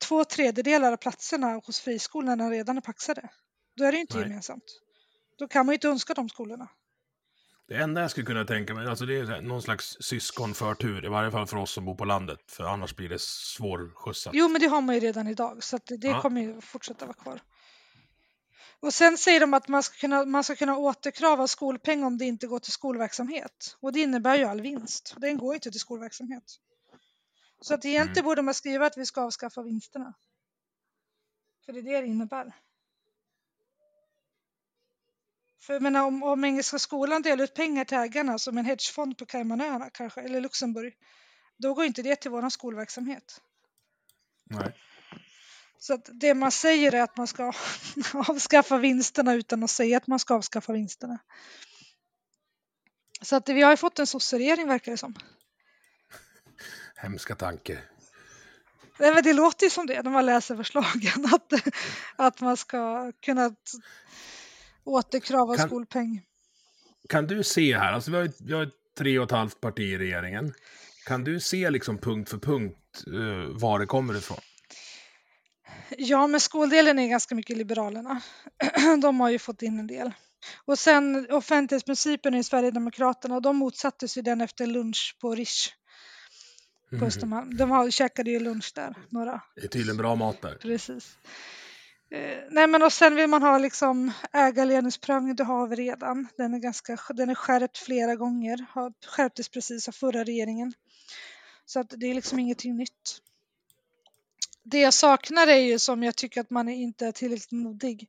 två 0.08 0.24
tredjedelar 0.24 0.92
av 0.92 0.96
platserna 0.96 1.46
hos 1.66 1.80
friskolorna 1.80 2.50
redan 2.50 2.76
är 2.76 2.80
paxade. 2.80 3.28
Då 3.76 3.84
är 3.84 3.92
det 3.92 3.96
ju 3.96 4.00
inte 4.00 4.16
Nej. 4.16 4.26
gemensamt. 4.26 4.64
Då 5.38 5.48
kan 5.48 5.66
man 5.66 5.72
ju 5.72 5.74
inte 5.76 5.88
önska 5.88 6.14
de 6.14 6.28
skolorna. 6.28 6.68
Det 7.72 7.78
enda 7.78 8.00
jag 8.00 8.10
skulle 8.10 8.26
kunna 8.26 8.44
tänka 8.44 8.74
mig, 8.74 8.86
alltså 8.86 9.06
det 9.06 9.16
är 9.18 9.40
någon 9.40 9.62
slags 9.62 9.96
syskonförtur, 10.00 11.04
i 11.04 11.08
varje 11.08 11.30
fall 11.30 11.46
för 11.46 11.56
oss 11.56 11.72
som 11.72 11.84
bor 11.84 11.94
på 11.94 12.04
landet, 12.04 12.38
för 12.46 12.64
annars 12.64 12.96
blir 12.96 13.08
det 13.08 13.20
svårskjutsat. 13.20 14.34
Jo, 14.34 14.48
men 14.48 14.60
det 14.60 14.66
har 14.66 14.80
man 14.80 14.94
ju 14.94 15.00
redan 15.00 15.28
idag 15.28 15.64
så 15.64 15.78
det 15.86 16.08
Ja. 16.08 16.22
kommer 16.22 16.40
ju 16.40 16.60
fortsätta 16.60 17.06
vara 17.06 17.16
kvar. 17.16 17.40
Och 18.80 18.94
sen 18.94 19.18
säger 19.18 19.40
de 19.40 19.54
att 19.54 19.68
man 19.68 19.82
ska, 19.82 19.96
kunna, 19.96 20.24
man 20.24 20.44
ska 20.44 20.54
kunna 20.56 20.76
återkrava 20.76 21.46
skolpeng 21.48 22.04
om 22.04 22.18
det 22.18 22.24
inte 22.24 22.46
går 22.46 22.58
till 22.58 22.72
skolverksamhet. 22.72 23.76
Och 23.80 23.92
det 23.92 24.00
innebär 24.00 24.36
ju 24.38 24.44
all 24.44 24.60
vinst. 24.60 25.14
Den 25.16 25.38
går 25.38 25.52
ju 25.52 25.54
inte 25.54 25.70
till 25.70 25.80
skolverksamhet. 25.80 26.44
Så 27.60 27.74
att 27.74 27.84
egentligen 27.84 28.18
Mm. 28.18 28.24
borde 28.24 28.42
man 28.42 28.54
skriva 28.54 28.86
att 28.86 28.98
vi 28.98 29.06
ska 29.06 29.20
avskaffa 29.22 29.62
vinsterna. 29.62 30.14
För 31.66 31.72
det 31.72 31.78
är 31.78 31.82
det 31.82 32.00
det 32.00 32.06
innebär. 32.06 32.52
För 35.62 35.72
jag 35.72 35.82
menar, 35.82 36.02
om, 36.02 36.22
om 36.22 36.44
Engelska 36.44 36.78
skolan 36.78 37.22
delar 37.22 37.44
ut 37.44 37.54
pengar 37.54 37.84
till 37.84 37.98
ägarna 37.98 38.38
som 38.38 38.58
en 38.58 38.64
hedgefond 38.64 39.18
på 39.18 39.26
Caymanöarna 39.26 39.90
kanske, 39.90 40.20
eller 40.20 40.40
Luxemburg, 40.40 40.94
då 41.58 41.74
går 41.74 41.84
inte 41.84 42.02
det 42.02 42.16
till 42.16 42.30
vår 42.30 42.50
skolverksamhet. 42.50 43.40
Nej. 44.50 44.76
Så 45.78 45.94
att 45.94 46.08
det 46.12 46.34
man 46.34 46.52
säger 46.52 46.94
är 46.94 47.02
att 47.02 47.16
man 47.16 47.26
ska 47.26 47.52
avskaffa 48.28 48.78
vinsterna 48.78 49.34
utan 49.34 49.62
att 49.62 49.70
säga 49.70 49.96
att 49.96 50.06
man 50.06 50.18
ska 50.18 50.34
avskaffa 50.34 50.72
vinsterna. 50.72 51.18
Så 53.22 53.36
att 53.36 53.48
vi 53.48 53.62
har 53.62 53.70
ju 53.70 53.76
fått 53.76 53.98
en 53.98 54.06
sosseregering 54.06 54.68
verkar 54.68 54.92
det 54.92 54.98
som. 54.98 55.14
Hemska 56.96 57.34
tanke. 57.34 57.78
Nej, 58.98 59.14
men 59.14 59.22
Det 59.22 59.32
låter 59.32 59.66
ju 59.66 59.70
som 59.70 59.86
det 59.86 60.02
när 60.02 60.10
man 60.10 60.26
läser 60.26 60.56
förslagen, 60.56 61.24
att, 61.32 61.52
att 62.16 62.40
man 62.40 62.56
ska 62.56 63.12
kunna 63.12 63.54
t- 64.84 64.90
återkrava 64.90 65.56
Kan- 65.56 65.68
skolpeng. 65.68 66.22
Kan 67.08 67.26
du 67.26 67.42
se 67.44 67.78
här, 67.78 67.92
alltså 67.92 68.10
vi 68.10 68.16
har, 68.16 68.30
vi 68.46 68.52
har 68.52 68.70
tre 68.98 69.18
och 69.18 69.24
ett 69.24 69.30
halvt 69.30 69.60
parti 69.60 69.80
i 69.80 69.98
regeringen. 69.98 70.54
Kan 71.06 71.24
du 71.24 71.40
se 71.40 71.70
liksom 71.70 71.98
punkt 71.98 72.30
för 72.30 72.38
punkt 72.38 73.04
uh, 73.08 73.46
var 73.58 73.78
det 73.78 73.86
kommer 73.86 74.16
ifrån? 74.18 74.38
Ja, 75.98 76.26
men 76.26 76.40
skoldelen 76.40 76.98
är 76.98 77.08
ganska 77.08 77.34
mycket 77.34 77.56
Liberalerna. 77.56 78.20
De 79.02 79.20
har 79.20 79.30
ju 79.30 79.38
fått 79.38 79.62
in 79.62 79.78
en 79.78 79.86
del. 79.86 80.12
Och 80.64 80.78
sen 80.78 81.26
offentlighetsprincipen 81.30 82.34
i 82.34 82.44
Sverigedemokraterna, 82.44 83.40
de 83.40 83.56
motsatte 83.56 84.08
sig 84.08 84.22
den 84.22 84.40
efter 84.40 84.66
lunch 84.66 85.16
på 85.20 85.34
Rish 85.34 85.68
på 86.90 86.96
Mhm. 86.96 87.04
Östermalm. 87.06 87.56
De 87.56 87.70
har, 87.70 87.90
käkade 87.90 88.30
ju 88.30 88.40
lunch 88.40 88.72
där, 88.74 88.94
några. 89.08 89.42
Det 89.56 89.64
är 89.64 89.68
tydligen 89.68 89.96
bra 89.96 90.14
mat 90.14 90.42
där. 90.42 90.54
Precis. 90.54 91.16
Eh, 92.12 92.44
nej 92.50 92.66
men 92.66 92.82
och 92.82 92.92
sen 92.92 93.14
vill 93.16 93.26
man 93.26 93.42
ha 93.42 93.58
liksom 93.58 94.12
ägarledningsprövning, 94.32 95.36
det 95.36 95.44
har 95.44 95.66
vi 95.66 95.76
redan. 95.76 96.28
Den 96.36 96.54
är, 96.54 96.58
ganska, 96.58 96.98
den 97.08 97.30
är 97.30 97.34
skärpt 97.34 97.78
flera 97.78 98.16
gånger, 98.16 98.66
har 98.70 98.92
skärptes 99.06 99.48
precis 99.48 99.88
av 99.88 99.92
förra 99.92 100.24
regeringen. 100.24 100.72
Så 101.64 101.80
att 101.80 101.90
det 101.96 102.06
är 102.06 102.14
liksom 102.14 102.38
ingenting 102.38 102.76
nytt. 102.76 103.22
Det 104.62 104.80
jag 104.80 104.94
saknar 104.94 105.46
är 105.46 105.56
ju 105.56 105.78
som 105.78 106.02
jag 106.02 106.16
tycker 106.16 106.40
att 106.40 106.50
man 106.50 106.68
inte 106.68 107.06
är 107.06 107.12
tillräckligt 107.12 107.52
modig. 107.52 108.08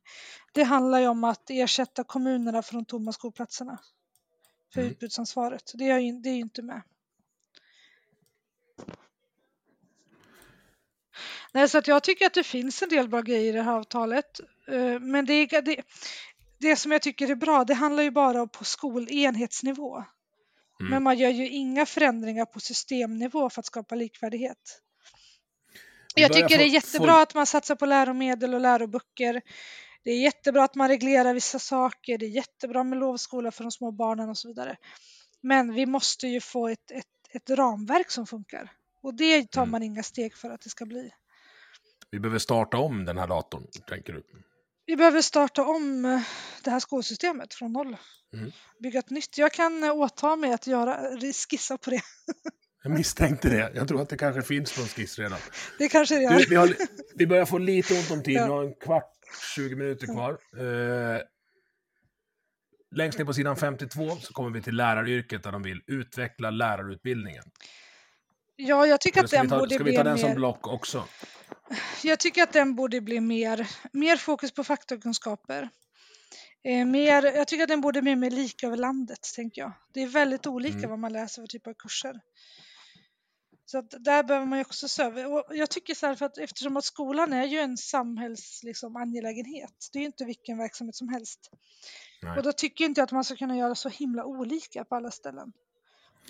Det 0.52 0.62
handlar 0.62 1.00
ju 1.00 1.06
om 1.06 1.24
att 1.24 1.50
ersätta 1.50 2.04
kommunerna 2.04 2.62
för 2.62 2.74
de 2.74 2.84
tomma 2.84 3.12
skolplatserna. 3.12 3.78
För 4.74 4.80
Mm. 4.80 4.92
utbudsansvaret. 4.92 5.72
Det 5.74 5.90
är 5.90 5.98
ju 5.98 6.38
inte 6.38 6.62
med. 6.62 6.82
Nej, 11.54 11.68
så 11.68 11.78
att 11.78 11.88
jag 11.88 12.02
tycker 12.02 12.26
att 12.26 12.34
det 12.34 12.42
finns 12.44 12.82
en 12.82 12.88
del 12.88 13.08
bra 13.08 13.20
grejer 13.20 13.48
i 13.48 13.56
det 13.56 13.62
här 13.62 13.72
avtalet. 13.72 14.40
Eh, 14.68 15.00
Men 15.00 15.26
det, 15.26 15.46
det, 15.46 15.82
det 16.58 16.76
som 16.76 16.92
jag 16.92 17.02
tycker 17.02 17.30
är 17.30 17.34
bra, 17.34 17.64
det 17.64 17.74
handlar 17.74 18.02
ju 18.02 18.10
bara 18.10 18.42
om 18.42 18.48
på 18.48 18.64
skolenhetsnivå. 18.64 19.96
Mm. 19.96 20.90
Men 20.90 21.02
man 21.02 21.18
gör 21.18 21.30
ju 21.30 21.48
inga 21.48 21.86
förändringar 21.86 22.44
på 22.44 22.60
systemnivå 22.60 23.50
för 23.50 23.60
att 23.60 23.66
skapa 23.66 23.94
likvärdighet. 23.94 24.80
Jag 26.14 26.32
tycker 26.32 26.58
det 26.58 26.64
är 26.64 26.68
jättebra 26.68 27.22
att 27.22 27.34
man 27.34 27.46
satsar 27.46 27.74
på 27.74 27.86
läromedel 27.86 28.54
och 28.54 28.60
läroböcker. 28.60 29.42
Det 30.04 30.10
är 30.10 30.20
jättebra 30.20 30.64
att 30.64 30.74
man 30.74 30.88
reglerar 30.88 31.34
vissa 31.34 31.58
saker. 31.58 32.18
Det 32.18 32.26
är 32.26 32.30
jättebra 32.30 32.84
med 32.84 32.98
lovskola 32.98 33.50
för 33.50 33.64
de 33.64 33.70
små 33.70 33.90
barnen 33.90 34.28
och 34.28 34.38
så 34.38 34.48
vidare. 34.48 34.76
Men 35.40 35.74
vi 35.74 35.86
måste 35.86 36.28
ju 36.28 36.40
få 36.40 36.68
ett, 36.68 36.90
ett, 36.90 37.06
ett 37.30 37.50
ramverk 37.50 38.10
som 38.10 38.26
funkar. 38.26 38.72
Och 39.02 39.14
det 39.14 39.50
tar 39.50 39.62
Mm. 39.62 39.70
man 39.70 39.82
inga 39.82 40.02
steg 40.02 40.36
för 40.36 40.50
att 40.50 40.60
det 40.60 40.70
ska 40.70 40.86
bli. 40.86 41.10
Vi 42.14 42.20
behöver 42.20 42.38
starta 42.38 42.76
om 42.76 43.04
den 43.04 43.18
här 43.18 43.26
datorn, 43.26 43.66
tänker 43.88 44.12
du? 44.12 44.22
Vi 44.86 44.96
behöver 44.96 45.22
starta 45.22 45.64
om 45.64 46.04
eh, 46.04 46.20
det 46.64 46.70
här 46.70 46.80
skolsystemet 46.80 47.54
från 47.54 47.72
noll. 47.72 47.96
Mm. 48.32 48.52
Bygga 48.82 48.98
ett 48.98 49.10
nytt. 49.10 49.38
Jag 49.38 49.52
kan 49.52 49.84
eh, 49.84 49.94
åta 49.94 50.36
mig 50.36 50.52
att 50.52 50.66
göra, 50.66 50.98
skissa 51.50 51.78
på 51.78 51.90
det. 51.90 52.00
Jag 52.82 52.92
misstänkte 52.92 53.48
det. 53.48 53.72
Jag 53.74 53.88
tror 53.88 54.02
att 54.02 54.08
det 54.08 54.16
kanske 54.16 54.42
finns 54.42 54.78
någon 54.78 54.88
skiss 54.88 55.18
redan. 55.18 55.38
Det 55.78 55.88
kanske 55.88 56.14
det 56.14 56.28
Du, 56.28 56.42
är. 56.42 56.48
vi, 56.48 56.56
har, 56.56 56.74
vi 57.14 57.26
börjar 57.26 57.44
få 57.44 57.58
lite 57.58 57.94
ont 57.94 58.10
om 58.10 58.22
tid. 58.22 58.36
Ja. 58.36 58.44
Vi 58.44 58.52
har 58.52 58.64
en 58.64 58.74
kvart, 58.74 59.12
20 59.54 59.76
minuter 59.76 60.06
kvar. 60.06 60.30
Eh, 60.30 61.20
längst 62.96 63.18
ner 63.18 63.24
på 63.24 63.34
sidan 63.34 63.56
52 63.56 64.10
så 64.20 64.32
kommer 64.32 64.50
vi 64.50 64.62
till 64.62 64.76
läraryrket 64.76 65.42
där 65.42 65.52
de 65.52 65.62
vill 65.62 65.80
utveckla 65.86 66.50
lärarutbildningen. 66.50 67.44
Ja, 68.56 68.86
jag 68.86 69.00
tycker 69.00 69.24
att 69.24 69.30
den 69.30 69.48
ta, 69.48 69.58
borde 69.58 69.74
ska 69.74 69.84
vi 69.84 69.90
bli 69.90 69.96
ta 69.96 70.02
den 70.02 70.18
som 70.18 70.28
mer... 70.28 70.36
block 70.36 70.68
också? 70.68 71.04
Jag 72.02 72.20
tycker 72.20 72.42
att 72.42 72.52
den 72.52 72.74
borde 72.74 73.00
bli 73.00 73.20
mer, 73.20 73.70
mer 73.92 74.16
fokus 74.16 74.52
på 74.52 74.64
faktakunskaper. 74.64 75.70
Eh, 76.64 76.86
mer, 76.86 77.22
jag 77.22 77.48
tycker 77.48 77.62
att 77.62 77.68
den 77.68 77.80
borde 77.80 78.02
bli 78.02 78.16
mer 78.16 78.30
lika 78.30 78.66
över 78.66 78.76
landet, 78.76 79.18
tänker 79.36 79.60
jag. 79.62 79.72
Det 79.92 80.02
är 80.02 80.06
väldigt 80.06 80.46
olika 80.46 80.78
Mm. 80.78 80.90
vad 80.90 80.98
man 80.98 81.12
läser 81.12 81.42
för 81.42 81.46
typ 81.46 81.66
av 81.66 81.74
kurser. 81.74 82.20
Så 83.66 83.78
att 83.78 83.90
där 83.98 84.22
behöver 84.22 84.46
man 84.46 84.58
ju 84.58 84.64
också 84.64 84.88
se 84.88 85.02
över. 85.02 85.32
Och 85.32 85.44
jag 85.56 85.70
tycker 85.70 85.94
så 85.94 86.06
här, 86.06 86.14
för 86.14 86.26
att 86.26 86.38
eftersom 86.38 86.76
att 86.76 86.84
skolan 86.84 87.32
är 87.32 87.44
ju 87.44 87.58
en 87.58 87.76
samhälls 87.76 88.60
liksom, 88.62 88.96
angelägenhet. 88.96 89.88
Det 89.92 89.98
är 89.98 90.00
ju 90.00 90.06
inte 90.06 90.24
vilken 90.24 90.58
verksamhet 90.58 90.96
som 90.96 91.08
helst. 91.08 91.50
Nej. 92.22 92.36
Och 92.38 92.42
då 92.42 92.52
tycker 92.52 92.84
inte 92.84 93.00
jag 93.00 93.04
att 93.04 93.12
man 93.12 93.24
ska 93.24 93.36
kunna 93.36 93.56
göra 93.56 93.74
så 93.74 93.88
himla 93.88 94.24
olika 94.24 94.84
på 94.84 94.94
alla 94.94 95.10
ställen. 95.10 95.52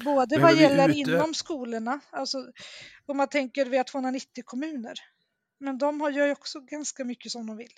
Både 0.05 0.39
vad 0.39 0.55
gäller 0.57 0.89
utö- 0.89 0.95
inom 0.95 1.35
skolorna, 1.35 2.01
alltså 2.11 2.39
om 3.07 3.17
man 3.17 3.29
tänker 3.29 3.65
vi 3.65 3.77
har 3.77 3.85
290 3.85 4.43
kommuner. 4.47 4.95
Men 5.65 5.79
de 5.79 6.01
har, 6.01 6.11
gör 6.11 6.27
ju 6.27 6.33
också 6.33 6.61
ganska 6.61 7.05
mycket 7.05 7.33
som 7.33 7.47
de 7.47 7.57
vill. 7.57 7.73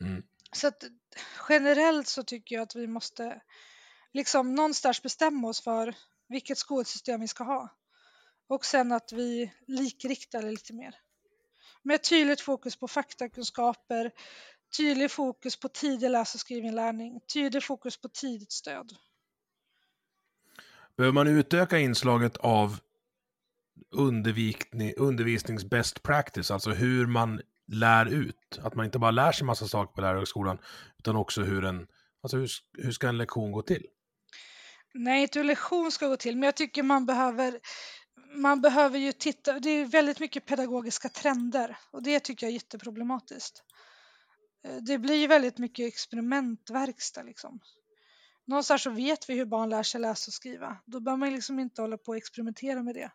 Mm. 0.00 0.22
Så 0.52 0.66
att 0.66 0.84
generellt 1.48 2.08
så 2.08 2.22
tycker 2.22 2.54
jag 2.56 2.62
att 2.62 2.76
vi 2.76 2.86
måste 2.86 3.42
liksom 4.12 4.54
någonstans 4.54 5.02
bestämma 5.02 5.48
oss 5.48 5.60
för 5.60 5.94
vilket 6.28 6.58
skolsystem 6.58 7.20
vi 7.20 7.28
ska 7.28 7.44
ha. 7.44 7.68
Och 8.46 8.64
sen 8.64 8.92
att 8.92 9.12
vi 9.12 9.52
likriktar 9.66 10.42
det 10.42 10.50
lite 10.50 10.72
mer. 10.72 10.94
Med 11.82 12.02
tydligt 12.02 12.40
fokus 12.40 12.76
på 12.76 12.88
faktakunskaper, 12.88 14.10
tydlig 14.76 15.10
fokus 15.10 15.56
på 15.56 15.68
tidig 15.68 16.10
läs 16.10 16.34
och 16.34 16.40
skrivinlärning, 16.40 17.20
tydlig 17.20 17.64
fokus 17.64 17.96
på 17.96 18.08
tidigt 18.08 18.52
stöd. 18.52 18.92
Behöver 20.96 21.14
man 21.14 21.28
utöka 21.28 21.78
inslaget 21.78 22.36
av 22.36 22.80
undervisning, 23.90 25.58
practice, 26.02 26.50
alltså 26.50 26.70
hur 26.70 27.06
man 27.06 27.40
lär 27.66 28.06
ut? 28.06 28.58
Att 28.62 28.74
man 28.74 28.84
inte 28.84 28.98
bara 28.98 29.10
lär 29.10 29.32
sig 29.32 29.46
massa 29.46 29.68
saker 29.68 29.94
på 29.94 30.00
lärarhögskolan, 30.00 30.58
utan 30.98 31.16
också 31.16 31.42
hur 31.42 31.64
en, 31.64 31.86
alltså 32.22 32.36
hur, 32.36 32.50
hur 32.78 32.92
ska 32.92 33.08
en 33.08 33.18
lektion 33.18 33.52
gå 33.52 33.62
till? 33.62 33.86
Nej, 34.94 35.22
inte 35.22 35.38
hur 35.38 35.46
lektion 35.46 35.92
ska 35.92 36.08
gå 36.08 36.16
till, 36.16 36.36
men 36.36 36.42
jag 36.42 36.56
tycker 36.56 36.82
man 36.82 37.06
behöver 37.06 37.60
man 38.34 38.60
behöver 38.60 38.98
ju 38.98 39.12
titta, 39.12 39.60
det 39.60 39.70
är 39.70 39.84
väldigt 39.84 40.20
mycket 40.20 40.46
pedagogiska 40.46 41.08
trender 41.08 41.78
och 41.90 42.02
det 42.02 42.20
tycker 42.20 42.46
jag 42.46 42.50
är 42.50 42.54
jätteproblematiskt. 42.54 43.62
Eh, 44.64 44.76
det 44.76 44.98
blir 44.98 45.14
ju 45.14 45.26
väldigt 45.26 45.58
mycket 45.58 45.86
experimentverkstad 45.86 47.22
liksom. 47.22 47.60
Någonstans 48.46 48.82
så 48.82 48.90
vet 48.90 49.30
vi 49.30 49.34
hur 49.34 49.44
barn 49.44 49.68
lär 49.68 49.82
sig 49.82 50.00
läsa 50.00 50.28
och 50.28 50.32
skriva. 50.32 50.76
Då 50.86 51.00
bör 51.00 51.16
man 51.16 51.32
liksom 51.32 51.58
inte 51.58 51.82
hålla 51.82 51.98
på 51.98 52.10
och 52.10 52.16
experimentera 52.16 52.82
med 52.82 52.94
det. 52.94 53.10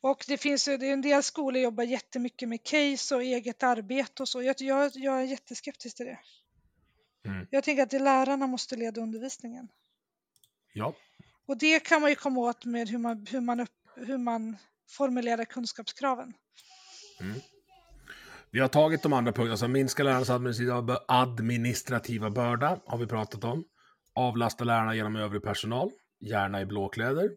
Och 0.00 0.24
det 0.28 0.38
finns 0.38 0.68
en 0.68 1.00
del 1.02 1.22
skolor 1.22 1.62
jobbar 1.62 1.84
jättemycket 1.84 2.48
med 2.48 2.62
case 2.64 3.14
och 3.14 3.22
eget 3.22 3.62
arbete 3.62 4.22
och 4.22 4.28
så. 4.28 4.42
Jag, 4.42 4.56
jag, 4.58 4.90
jag 4.94 5.20
är 5.20 5.24
jätteskeptisk 5.24 5.96
till 5.96 6.06
det. 6.06 6.18
Mm. 7.26 7.46
Jag 7.50 7.64
tänker 7.64 7.82
att 7.82 7.90
det 7.90 7.96
är 7.96 8.00
lärarna 8.00 8.46
måste 8.46 8.76
leda 8.76 9.00
undervisningen. 9.00 9.68
Ja, 10.72 10.94
Och 11.46 11.58
det 11.58 11.80
kan 11.80 12.00
man 12.00 12.10
ju 12.10 12.16
komma 12.16 12.40
åt 12.40 12.64
med 12.64 12.88
hur 12.88 12.98
man, 12.98 13.26
hur 13.30 13.40
man, 13.40 13.60
upp, 13.60 13.70
hur 13.96 14.18
man 14.18 14.56
formulerar 14.90 15.44
kunskapskraven. 15.44 16.34
vi 18.50 18.60
har 18.60 18.68
tagit 18.68 19.02
de 19.02 19.12
andra 19.12 19.32
punkterna, 19.32 19.50
alltså 19.50 19.68
minska 19.68 20.02
lärarnas 20.02 20.30
administrativa 21.08 22.30
börda, 22.30 22.80
har 22.86 22.98
vi 22.98 23.06
pratat 23.06 23.44
om. 23.44 23.64
Avlasta 24.12 24.64
lärarna 24.64 24.94
genom 24.94 25.16
övrig 25.16 25.42
personal, 25.42 25.90
gärna 26.20 26.60
i 26.60 26.66
blåkläder. 26.66 27.30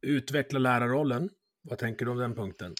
Utveckla 0.00 0.58
lärarrollen, 0.58 1.30
vad 1.62 1.78
tänker 1.78 2.04
du 2.04 2.10
om 2.10 2.18
den 2.18 2.34
punkten? 2.34 2.74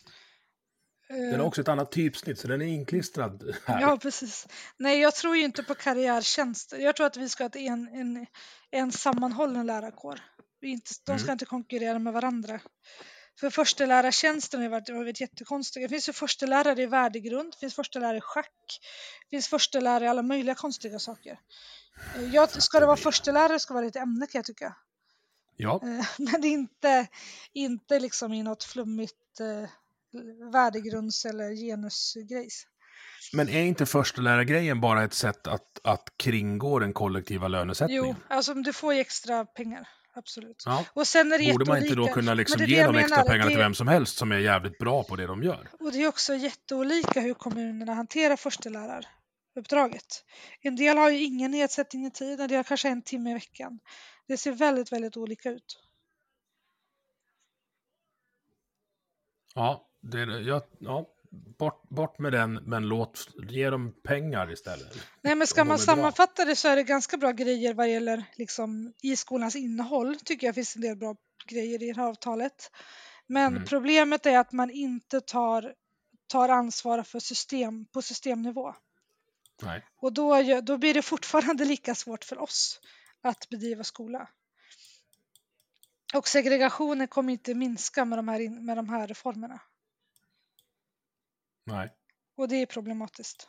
Den 1.08 1.40
har 1.40 1.46
också 1.46 1.60
ett 1.60 1.68
annat 1.68 1.92
typsnitt, 1.92 2.38
så 2.38 2.48
den 2.48 2.62
är 2.62 2.66
inklistrad 2.66 3.54
här. 3.64 3.80
Ja, 3.80 3.96
precis. 3.96 4.46
Nej, 4.76 5.00
jag 5.00 5.14
tror 5.14 5.36
ju 5.36 5.44
inte 5.44 5.62
på 5.62 5.74
karriärtjänster. 5.74 6.78
Jag 6.78 6.96
tror 6.96 7.06
att 7.06 7.16
vi 7.16 7.28
ska 7.28 7.44
ha 7.44 7.50
en, 7.54 7.88
en, 7.88 8.26
en 8.70 8.92
sammanhållen 8.92 9.66
lärarkår. 9.66 10.20
Vi 10.60 10.68
inte, 10.68 10.90
de 11.06 11.18
ska 11.18 11.32
inte 11.32 11.44
konkurrera 11.44 11.98
med 11.98 12.12
varandra. 12.12 12.60
För 13.40 13.50
förstelärartjänsten 13.50 14.62
har 14.62 14.68
varit, 14.68 14.88
har 14.88 14.96
varit 14.96 15.20
jättekonstiga. 15.20 15.82
Det 15.82 15.88
finns 15.88 16.08
ju 16.08 16.12
förstelärare 16.12 16.82
i 16.82 16.86
värdegrund, 16.86 17.52
det 17.52 17.58
finns 17.58 17.74
förstelärare 17.74 18.16
i 18.16 18.20
schack, 18.20 18.80
det 19.30 19.36
finns 19.36 19.48
förstelärare 19.48 20.04
i 20.04 20.08
alla 20.08 20.22
möjliga 20.22 20.54
konstiga 20.54 20.98
saker. 20.98 21.38
Eh, 22.16 22.34
Jag, 22.34 22.62
ska 22.62 22.80
det 22.80 22.86
vara 22.86 22.96
förstelärare 22.96 23.58
ska 23.58 23.74
det 23.74 23.80
vara 23.80 23.86
ett 23.86 23.96
ämne 23.96 24.26
kan 24.26 24.38
jag 24.38 24.44
tycka. 24.44 24.76
Ja, 25.56 25.80
Eh, 25.82 26.06
Men 26.18 26.44
inte, 26.44 27.06
inte 27.52 27.98
liksom 27.98 28.32
i 28.32 28.42
något 28.42 28.64
flummigt 28.64 29.40
eh, 29.40 29.70
värdegrunds 30.52 31.24
eller 31.24 31.54
genusgrejs. 31.54 32.66
men 33.32 33.48
är 33.48 33.62
inte 33.62 33.86
förstelärargrejen 33.86 34.80
bara 34.80 35.04
ett 35.04 35.14
sätt 35.14 35.46
att, 35.46 35.80
att 35.84 36.12
kringgå 36.16 36.78
den 36.78 36.92
kollektiva 36.92 37.48
lönesättningen? 37.48 38.04
Jo, 38.06 38.14
alltså 38.28 38.54
du 38.54 38.72
får 38.72 38.94
ju 38.94 39.00
extra 39.00 39.44
pengar. 39.44 39.88
Absolut. 40.14 40.62
Ja. 40.66 40.84
Och 40.92 41.06
sen 41.06 41.32
är 41.32 41.38
det 41.38 41.52
Borde 41.52 41.64
man 41.64 41.82
inte 41.82 41.94
då 41.94 42.06
kunna 42.06 42.34
liksom 42.34 42.64
ge 42.64 42.86
de 42.86 42.96
extra 42.96 43.16
menar, 43.16 43.28
pengarna 43.28 43.50
till 43.50 43.58
vem 43.58 43.74
som 43.74 43.88
helst 43.88 44.16
som 44.16 44.32
är 44.32 44.38
jävligt 44.38 44.78
bra 44.78 45.04
på 45.04 45.16
det 45.16 45.26
de 45.26 45.42
gör? 45.42 45.70
Och 45.80 45.92
det 45.92 46.02
är 46.02 46.08
också 46.08 46.34
jätteolika 46.34 47.20
hur 47.20 47.34
kommunerna 47.34 47.94
hanterar 47.94 48.36
försteläraruppdraget. 49.54 50.24
En 50.60 50.76
del 50.76 50.98
har 50.98 51.10
ju 51.10 51.24
ingen 51.24 51.50
nedsättning 51.50 52.06
i 52.06 52.10
tid, 52.10 52.40
en 52.40 52.48
del 52.48 52.64
kanske 52.64 52.88
en 52.88 53.02
timme 53.02 53.30
i 53.30 53.34
veckan. 53.34 53.80
Det 54.26 54.36
ser 54.36 54.52
väldigt, 54.52 54.92
väldigt 54.92 55.16
olika 55.16 55.50
ut. 55.50 55.78
Ja, 59.54 59.88
det, 60.00 60.18
ja, 60.40 60.66
ja 60.78 61.06
bort, 61.58 61.88
bort 61.88 62.18
med 62.18 62.32
den, 62.32 62.54
men 62.54 62.88
låt, 62.88 63.28
ge 63.48 63.70
dem 63.70 63.94
pengar 64.02 64.52
istället. 64.52 64.98
Nej, 65.22 65.34
men 65.34 65.46
ska 65.46 65.64
man 65.64 65.74
är 65.74 65.76
bra. 65.78 65.84
sammanfatta 65.84 66.44
det 66.44 66.56
så 66.56 66.68
är 66.68 66.76
det 66.76 66.82
ganska 66.82 67.16
bra 67.16 67.32
grejer 67.32 67.74
vad 67.74 67.90
gäller 67.90 68.24
liksom, 68.36 68.92
i 69.02 69.16
skolans 69.16 69.56
innehåll. 69.56 70.16
Tycker 70.16 70.46
jag 70.46 70.54
finns 70.54 70.76
en 70.76 70.82
del 70.82 70.96
bra 70.96 71.16
grejer 71.46 71.82
i 71.82 71.86
det 71.86 72.00
här 72.00 72.08
avtalet. 72.08 72.70
Men 73.26 73.52
Mm. 73.52 73.64
problemet 73.64 74.26
är 74.26 74.38
att 74.38 74.52
man 74.52 74.70
inte 74.70 75.20
tar, 75.20 75.74
tar 76.26 76.48
ansvar 76.48 77.02
för 77.02 77.20
system 77.20 77.86
på 77.86 78.02
systemnivå. 78.02 78.74
Nej. 79.62 79.84
Och 79.96 80.12
då, 80.12 80.60
då 80.62 80.78
blir 80.78 80.94
det 80.94 81.02
fortfarande 81.02 81.64
lika 81.74 81.94
svårt 81.94 82.24
för 82.24 82.38
oss 82.38 82.80
att 83.22 83.48
bedriva 83.48 83.84
skola. 83.84 84.28
Och 86.14 86.28
segregationen 86.28 87.08
kommer 87.08 87.32
inte 87.32 87.54
minska 87.54 88.04
med 88.04 88.18
de 88.18 88.28
här, 88.28 88.40
in- 88.40 88.64
med 88.64 88.76
de 88.76 88.88
här 88.88 89.06
reformerna. 89.08 89.60
Nej. 91.66 91.92
Och 92.36 92.48
det 92.48 92.56
är 92.56 92.66
problematiskt. 92.66 93.48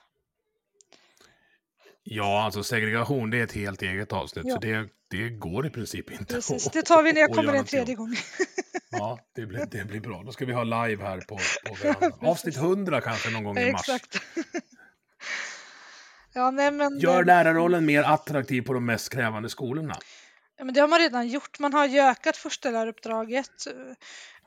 Ja, 2.03 2.43
alltså 2.43 2.63
segregation, 2.63 3.29
det 3.29 3.39
är 3.39 3.43
ett 3.43 3.51
helt 3.51 3.81
eget 3.81 4.13
avsnitt. 4.13 4.45
Ja. 4.47 4.55
För 4.61 4.67
det, 4.67 4.89
det 5.09 5.29
går 5.29 5.67
i 5.67 5.69
princip 5.69 6.11
inte 6.11 6.25
Precis. 6.33 6.67
att- 6.67 6.73
Det 6.73 6.81
tar 6.81 7.03
vi 7.03 7.13
när 7.13 7.21
jag 7.21 7.33
kommer 7.33 7.53
en 7.53 7.65
tredje 7.65 7.95
gång. 7.95 8.15
Ja, 8.93 9.19
det 9.35 9.45
blir, 9.45 9.65
det 9.65 9.85
blir 9.85 9.99
bra. 9.99 10.23
Då 10.23 10.31
ska 10.31 10.45
vi 10.45 10.53
ha 10.53 10.63
live 10.63 11.03
här 11.03 11.21
på, 11.21 11.39
på. 11.65 12.25
Avsnitt 12.27 12.55
100 12.57 13.01
kanske 13.01 13.29
någon 13.29 13.43
gång 13.43 13.57
i 13.57 13.71
mars. 13.71 13.89
Exakt. 13.89 14.21
Ja, 16.33 16.51
nej, 16.51 16.71
men, 16.71 16.99
Gör 16.99 17.23
lärarrollen 17.23 17.85
mer 17.85 18.03
attraktiv 18.03 18.61
på 18.61 18.73
de 18.73 18.85
mest 18.85 19.09
krävande 19.09 19.49
skolorna. 19.49 19.95
Ja, 20.57 20.65
men 20.65 20.73
det 20.73 20.81
har 20.81 20.87
man 20.87 20.99
redan 20.99 21.27
gjort. 21.27 21.59
Man 21.59 21.73
har 21.73 21.85
ju 21.85 21.99
ökat 21.99 22.37
försteläraruppdraget. 22.37 23.51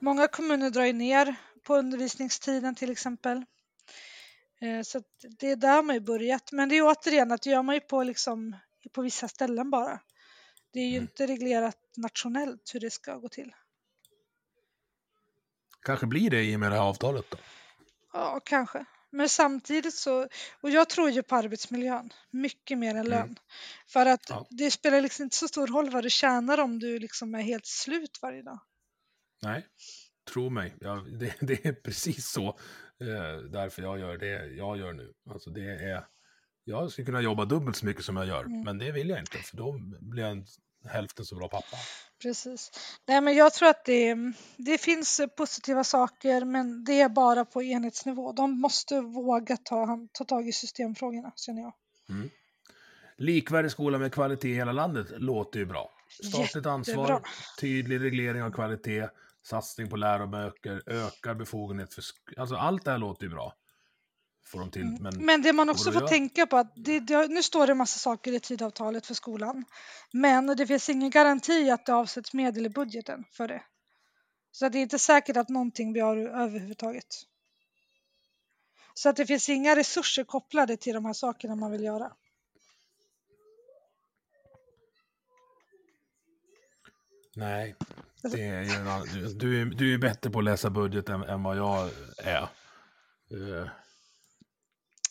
Många 0.00 0.28
kommuner 0.28 0.70
drar 0.70 0.84
ju 0.84 0.92
ner 0.92 1.34
på 1.62 1.76
undervisningstiden 1.76 2.74
till 2.74 2.90
exempel. 2.90 3.44
Eh, 4.60 4.82
Så 4.82 5.02
det 5.38 5.50
är 5.50 5.56
där 5.56 5.82
man 5.82 5.96
har 5.96 6.00
börjat. 6.00 6.52
Men 6.52 6.68
det 6.68 6.74
är 6.74 6.82
återigen 6.82 7.32
att 7.32 7.42
det 7.42 7.50
gör 7.50 7.62
man 7.62 7.74
ju 7.74 7.80
på, 7.80 8.02
liksom, 8.02 8.56
på 8.92 9.02
vissa 9.02 9.28
ställen 9.28 9.70
bara. 9.70 10.00
Det 10.72 10.80
är 10.80 10.88
ju 10.88 10.96
inte 10.96 11.26
reglerat 11.26 11.78
nationellt 11.96 12.70
hur 12.74 12.80
det 12.80 12.90
ska 12.90 13.16
gå 13.16 13.28
till. 13.28 13.54
Kanske 15.82 16.06
blir 16.06 16.30
det 16.30 16.42
i 16.42 16.56
och 16.56 16.60
med 16.60 16.70
det 16.70 16.76
här 16.76 16.82
avtalet 16.82 17.30
då. 17.30 17.36
Ja, 18.12 18.40
kanske. 18.44 18.84
Men 19.14 19.28
samtidigt 19.28 19.94
så, 19.94 20.28
och 20.60 20.70
jag 20.70 20.88
tror 20.88 21.10
ju 21.10 21.22
på 21.22 21.36
arbetsmiljön 21.36 22.10
mycket 22.30 22.78
mer 22.78 22.94
än 22.94 23.08
lön. 23.08 23.38
För 23.88 24.06
att 24.06 24.28
Ja. 24.28 24.46
det 24.50 24.70
spelar 24.70 25.00
liksom 25.00 25.22
inte 25.24 25.36
så 25.36 25.48
stor 25.48 25.66
roll 25.66 25.90
vad 25.90 26.02
du 26.02 26.10
tjänar 26.10 26.58
om 26.60 26.78
du 26.78 26.98
liksom 26.98 27.34
är 27.34 27.42
helt 27.42 27.66
slut 27.66 28.18
varje 28.22 28.42
dag. 28.42 28.58
Nej, 29.42 29.66
tro 30.32 30.50
mig. 30.50 30.74
Ja, 30.80 31.04
det, 31.20 31.34
det 31.40 31.64
är 31.66 31.72
precis 31.72 32.28
så. 32.30 32.48
Eh, 33.00 33.36
därför 33.52 33.82
jag 33.82 33.98
gör 33.98 34.18
det 34.18 34.46
jag 34.46 34.78
gör 34.78 34.92
nu. 34.92 35.12
Alltså 35.30 35.50
det 35.50 35.64
är... 35.64 36.06
Jag 36.66 36.92
skulle 36.92 37.06
kunna 37.06 37.20
jobba 37.20 37.44
dubbelt 37.44 37.76
så 37.76 37.86
mycket 37.86 38.04
som 38.04 38.16
jag 38.16 38.26
gör, 38.26 38.44
Mm. 38.44 38.60
men 38.64 38.78
det 38.78 38.92
vill 38.92 39.08
jag 39.08 39.18
inte. 39.18 39.38
För 39.38 39.56
då 39.56 39.78
blir 40.00 40.22
jag 40.22 40.32
en 40.32 40.46
hälften 40.88 41.24
så 41.24 41.34
bra 41.36 41.48
pappa. 41.48 41.76
Precis. 42.22 42.70
Nej, 43.06 43.20
men 43.20 43.34
jag 43.36 43.52
tror 43.52 43.68
att 43.68 43.84
det, 43.84 44.16
det 44.56 44.78
finns 44.78 45.20
positiva 45.36 45.84
saker, 45.84 46.44
men 46.44 46.84
det 46.84 47.00
är 47.00 47.08
bara 47.08 47.44
på 47.44 47.62
enhetsnivå. 47.62 48.32
De 48.32 48.60
måste 48.60 49.00
våga 49.00 49.56
ta, 49.56 50.08
ta 50.12 50.24
tag 50.24 50.48
i 50.48 50.52
systemfrågorna, 50.52 51.32
känner 51.36 51.62
jag. 51.62 51.72
Mm. 52.08 52.30
Likvärdig 53.16 53.70
skola 53.70 53.98
med 53.98 54.12
kvalitet 54.12 54.48
i 54.48 54.54
hela 54.54 54.72
landet 54.72 55.06
låter 55.10 55.58
ju 55.58 55.66
bra. 55.66 55.90
Statligt 56.08 56.54
Jättebra. 56.54 56.72
ansvar, 56.72 57.22
tydlig 57.60 58.00
reglering 58.00 58.42
av 58.42 58.50
kvalitet, 58.50 59.08
satsning 59.42 59.90
på 59.90 59.96
läroböcker, 59.96 60.82
ökar 60.86 61.34
befogenhet 61.34 61.94
för... 61.94 62.04
Alltså 62.36 62.56
allt 62.56 62.84
det 62.84 62.90
här 62.90 62.98
låter 62.98 63.24
ju 63.24 63.30
bra. 63.30 63.54
Får 64.46 64.58
de 64.60 64.70
till, 64.70 64.84
men... 65.00 65.24
Men 65.26 65.42
det 65.42 65.52
man 65.52 65.68
också 65.68 65.92
får 65.92 66.08
tänka 66.08 66.46
på 66.46 66.56
att 66.56 66.72
det, 66.76 67.00
det, 67.00 67.28
nu 67.28 67.42
står 67.42 67.66
det 67.66 67.74
massa 67.74 67.98
saker 67.98 68.32
i 68.32 68.40
tidavtalet 68.40 69.06
för 69.06 69.14
skolan. 69.14 69.64
Men 70.12 70.46
det 70.46 70.66
finns 70.66 70.88
ingen 70.88 71.10
garanti 71.10 71.70
att 71.70 71.86
det 71.86 71.94
avsätts 71.94 72.32
medel 72.32 72.66
i 72.66 72.68
budgeten 72.68 73.24
för 73.32 73.48
det. 73.48 73.62
Så 74.50 74.66
att 74.66 74.72
det 74.72 74.78
är 74.78 74.82
inte 74.82 74.98
säkert 74.98 75.36
att 75.36 75.48
någonting 75.48 75.92
blir 75.92 76.02
av 76.02 76.18
överhuvudtaget. 76.18 77.06
Så 78.94 79.08
att 79.08 79.16
det 79.16 79.26
finns 79.26 79.48
inga 79.48 79.76
resurser 79.76 80.24
kopplade 80.24 80.76
till 80.76 80.94
de 80.94 81.04
här 81.04 81.12
sakerna 81.12 81.54
man 81.54 81.70
vill 81.70 81.84
göra. 81.84 82.12
Nej, 87.36 87.76
det 88.22 88.42
är 88.42 88.62
ju 88.62 89.22
du- 89.22 89.34
Du 89.34 89.60
är, 89.60 89.64
du 89.64 89.94
är 89.94 89.98
bättre 89.98 90.30
på 90.30 90.38
att 90.38 90.44
läsa 90.44 90.70
budget 90.70 91.08
än, 91.08 91.22
än 91.22 91.42
vad 91.42 91.56
jag 91.56 91.90
är. 92.18 92.48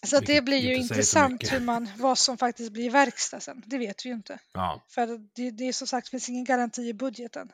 Så 0.04 0.20
det 0.20 0.42
blir 0.42 0.58
ju 0.58 0.76
intressant 0.76 1.54
hur 1.54 1.60
man, 1.60 1.90
vad 1.98 2.18
som 2.18 2.38
faktiskt 2.38 2.72
blir 2.72 2.90
verkstad 2.90 3.40
sen. 3.40 3.64
Det 3.66 3.78
vet 3.78 4.06
vi 4.06 4.10
ju 4.10 4.16
inte. 4.16 4.40
ja, 4.54 4.84
För 4.90 5.08
det, 5.36 5.52
det 5.52 5.68
är 5.68 5.74
som 5.74 5.88
sagt 5.88 6.10
finns 6.10 6.30
ingen 6.30 6.44
garanti 6.44 6.82
i 6.82 6.94
budgeten. 6.94 7.52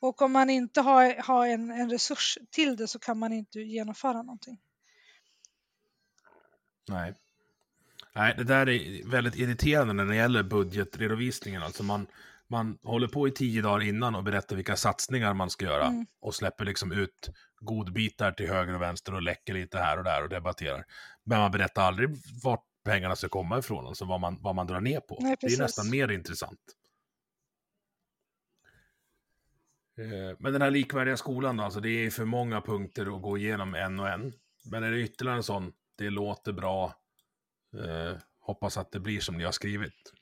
Och 0.00 0.22
om 0.22 0.32
man 0.32 0.50
inte 0.50 0.80
har, 0.80 1.22
har 1.22 1.46
en, 1.46 1.70
en 1.70 1.90
resurs 1.90 2.38
till 2.50 2.76
det 2.76 2.88
så 2.88 2.98
kan 2.98 3.18
man 3.18 3.32
inte 3.32 3.60
genomföra 3.60 4.22
någonting. 4.22 4.58
nej. 6.88 7.14
Nej, 8.14 8.34
det 8.36 8.44
där 8.44 8.68
är 8.68 9.10
väldigt 9.10 9.36
irriterande 9.36 9.94
när 9.94 10.04
det 10.04 10.16
gäller 10.16 10.42
budgetredovisningen. 10.42 11.62
Alltså 11.62 11.82
man, 11.82 12.06
man 12.48 12.78
håller 12.82 13.08
på 13.08 13.28
i 13.28 13.30
tio 13.30 13.62
dagar 13.62 13.82
innan 13.86 14.14
och 14.14 14.24
berättar 14.24 14.56
vilka 14.56 14.76
satsningar 14.76 15.34
man 15.34 15.50
ska 15.50 15.64
göra. 15.64 15.86
Mm. 15.86 16.06
Och 16.20 16.34
släpper 16.34 16.64
liksom 16.64 16.92
ut 16.92 17.30
godbitar 17.60 18.32
till 18.32 18.48
höger 18.48 18.74
och 18.74 18.82
vänster 18.82 19.14
och 19.14 19.22
läcker 19.22 19.54
lite 19.54 19.78
här 19.78 19.98
och 19.98 20.04
där 20.04 20.22
och 20.22 20.28
debatterar. 20.28 20.84
Men 21.24 21.38
man 21.38 21.50
berättar 21.50 21.82
aldrig 21.82 22.08
vart 22.42 22.64
pengarna 22.84 23.16
ska 23.16 23.28
komma 23.28 23.58
ifrån, 23.58 23.86
alltså 23.86 24.04
vad 24.04 24.20
man, 24.20 24.42
vad 24.42 24.54
man 24.54 24.66
drar 24.66 24.80
ner 24.80 25.00
på. 25.00 25.18
Nej, 25.20 25.36
det 25.40 25.46
är 25.46 25.58
nästan 25.58 25.90
mer 25.90 26.10
intressant. 26.10 26.60
Eh, 29.98 30.36
Men 30.38 30.52
den 30.52 30.62
här 30.62 30.70
likvärdiga 30.70 31.16
skolan 31.16 31.56
då, 31.56 31.64
alltså 31.64 31.80
det 31.80 32.06
är 32.06 32.10
för 32.10 32.24
många 32.24 32.60
punkter 32.60 33.16
att 33.16 33.22
gå 33.22 33.38
igenom 33.38 33.74
en 33.74 34.00
och 34.00 34.08
en. 34.08 34.32
Men 34.64 34.82
är 34.82 34.90
det 34.90 35.00
ytterligare 35.00 35.36
en 35.36 35.42
sån, 35.42 35.72
det 35.98 36.10
låter 36.10 36.52
bra, 36.52 36.94
eh, 37.74 38.16
hoppas 38.40 38.76
att 38.76 38.92
det 38.92 39.00
blir 39.00 39.20
som 39.20 39.38
ni 39.38 39.44
har 39.44 39.52
skrivit. 39.52 40.12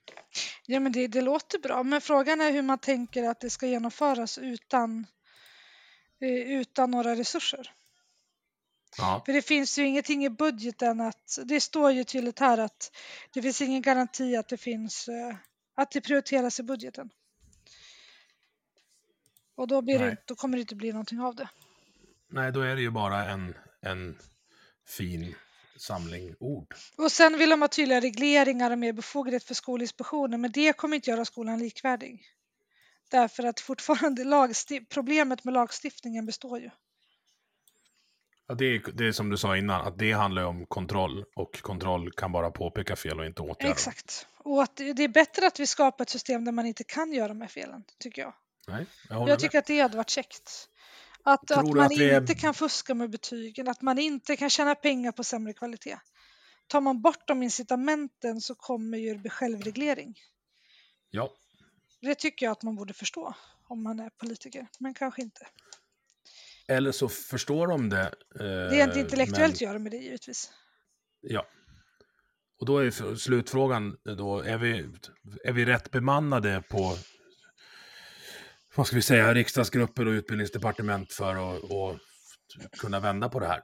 Ja, 0.67 0.81
men 0.81 0.93
det, 0.93 1.07
det 1.07 1.21
låter 1.21 1.59
bra, 1.59 1.83
men 1.83 2.01
frågan 2.01 2.41
är 2.41 2.53
hur 2.53 2.63
man 2.63 2.79
tänker 2.79 3.25
att 3.25 3.41
det 3.41 3.51
ska 3.51 3.67
genomföras 3.67 4.39
utan, 4.39 5.07
utan 6.27 6.91
några 6.91 7.17
resurser. 7.17 7.73
Ja, 8.99 9.23
För 9.27 9.33
det 9.33 9.43
finns 9.43 9.79
ju 9.79 9.87
ingenting 9.87 10.25
i 10.25 10.31
budgeten 10.31 11.01
att, 11.01 11.39
det 11.45 11.61
står 11.61 11.93
ju 11.93 12.05
tydligt 12.05 12.39
här 12.39 12.59
att 12.59 12.97
det 13.33 13.43
finns 13.43 13.63
ingen 13.63 13.83
garanti 13.83 14.37
att 14.37 14.49
det 14.49 14.57
finns, 14.57 15.09
eh, 15.09 15.37
att 15.75 15.91
det 15.91 16.01
prioriteras 16.01 16.61
i 16.61 16.63
budgeten. 16.63 17.11
Och 19.55 19.69
då, 19.69 19.83
blir 19.83 19.99
det, 19.99 20.07
Nej. 20.07 20.17
då 20.25 20.35
kommer 20.35 20.57
det 20.57 20.61
inte 20.61 20.75
bli 20.75 20.93
någonting 20.93 21.21
av 21.21 21.35
det. 21.35 21.49
nej 22.29 22.53
då 22.53 22.61
är 22.61 22.77
det 22.77 22.83
ju 22.83 22.91
bara 22.91 23.31
en, 23.31 23.55
en 23.81 24.19
fin 24.87 25.35
samling 25.77 26.35
ord. 26.41 26.75
Och 26.97 27.13
sen 27.13 27.39
vill 27.39 27.51
de 27.51 27.61
ha 27.61 27.69
tydliga 27.69 28.01
regleringar 28.01 28.71
och 28.71 28.79
mer 28.79 28.93
befogenhet 28.93 29.45
för 29.45 29.55
Skolinspektionen, 29.55 30.41
men 30.41 30.53
det 30.53 30.73
kommer 30.73 30.97
inte 30.97 31.11
göra 31.11 31.25
skolan 31.25 31.59
likvärdig. 31.59 32.38
Därför 33.11 33.43
att 33.43 33.61
fortfarande 33.61 34.25
lagsti- 34.25 34.87
problemet 34.91 35.45
med 35.45 35.55
lagstiftningen 35.55 36.27
består 36.27 36.59
ju. 36.61 36.71
Ja, 38.47 38.55
det, 38.55 38.65
är, 38.65 38.93
det 38.93 39.07
är 39.09 39.13
som 39.13 39.31
du 39.31 39.37
sa 39.37 39.57
innan, 39.57 39.87
att 39.87 39.99
det 39.99 40.13
handlar 40.13 40.45
om 40.45 40.67
kontroll 40.67 41.25
och 41.37 41.61
kontroll 41.63 42.13
kan 42.13 42.33
bara 42.33 42.51
påpeka 42.51 42.97
fel 42.97 43.21
och 43.21 43.27
inte 43.27 43.43
åtgärda. 43.43 43.71
Exakt. 43.73 44.27
Och 44.39 44.63
att 44.63 44.77
det 44.77 44.93
det 44.93 45.03
är 45.05 45.09
bättre 45.09 45.47
att 45.47 45.61
vi 45.61 45.67
skapar 45.67 46.05
ett 46.05 46.11
system 46.11 46.45
där 46.45 46.53
man 46.53 46.67
inte 46.67 46.85
kan 46.85 47.13
göra 47.13 47.29
de 47.29 47.41
här 47.41 47.49
felen, 47.49 47.85
tycker 47.99 48.23
jag. 48.23 48.35
Nej, 48.69 48.87
jag 49.09 49.21
Jag 49.21 49.29
med. 49.29 49.39
tycker 49.39 49.59
att 49.59 49.67
det 49.67 49.81
hade 49.81 49.97
varit 49.97 50.11
käckt. 50.11 50.69
Att, 51.23 51.51
att 51.51 51.67
man 51.67 51.81
att 51.81 51.93
är- 51.93 52.21
inte 52.21 52.35
kan 52.35 52.55
fuska 52.55 52.95
med 52.95 53.11
betygen, 53.11 53.69
att 53.69 53.83
man 53.83 53.99
inte 53.99 54.37
kan 54.37 54.51
tjäna 54.51 54.75
pengar 54.75 55.13
på 55.13 55.25
sämre 55.25 55.53
kvalitet. 55.53 55.99
Tar 56.67 56.81
man 56.81 57.03
bort 57.03 57.29
de 57.29 57.43
incitamenten 57.43 58.41
så 58.41 58.55
kommer 58.55 58.99
ju 58.99 59.13
det 59.15 59.19
bli 59.19 59.31
självreglering. 59.31 60.15
Ja, 61.11 61.31
Det 62.01 62.15
tycker 62.15 62.47
jag 62.47 62.53
att 62.53 62.63
man 62.63 62.77
borde 62.77 62.95
förstå 62.95 63.35
om 63.69 63.83
man 63.83 64.01
är 64.01 64.11
politiker, 64.11 64.67
men 64.79 64.95
kanske 64.95 65.23
inte. 65.23 65.47
eller 66.69 66.93
så 66.93 67.09
förstår 67.09 67.67
de 67.67 67.89
det. 67.89 68.03
Eh, 68.03 68.11
Det 68.41 68.81
är 68.81 68.85
inte 68.85 69.01
intellektuellt 69.01 69.55
att 69.55 69.61
men, 69.61 69.69
göra 69.69 69.79
med 69.79 69.93
det 69.93 69.97
givetvis. 69.99 70.51
Ja. 71.21 71.47
Och 72.61 72.67
då 72.67 72.79
är 72.79 73.15
slutfrågan 73.17 73.97
då, 74.17 74.41
är 74.41 74.59
vi, 74.59 74.89
är 75.45 75.53
vi 75.53 75.65
rätt 75.65 75.91
bemannade 75.91 76.63
på 76.69 76.97
vad 78.75 78.87
ska 78.87 78.97
vi 78.97 79.03
säga, 79.03 79.35
riksdagsgrupper 79.35 80.07
och 80.07 80.11
utbildningsdepartement 80.11 81.13
för 81.13 81.57
att 81.57 82.01
kunna 82.79 83.01
vända 83.01 83.29
på 83.29 83.41
det 83.41 83.47
här? 83.47 83.61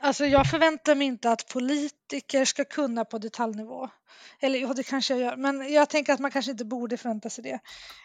Alltså 0.00 0.26
jag 0.26 0.50
förväntar 0.50 0.94
mig 0.94 1.06
inte 1.06 1.30
att 1.30 1.48
politiker 1.48 2.44
ska 2.44 2.64
kunna 2.64 3.04
på 3.04 3.18
detaljnivå. 3.18 3.88
Eller 4.40 4.58
ja, 4.58 4.74
det 4.74 4.82
kanske 4.82 5.14
jag 5.14 5.20
gör, 5.22 5.36
men 5.36 5.72
jag 5.72 5.88
tänker 5.90 6.12
att 6.12 6.20
man 6.20 6.30
kanske 6.30 6.50
inte 6.50 6.64
borde 6.64 6.96
förvänta 6.96 7.30
sig 7.30 7.44
det. 7.44 7.60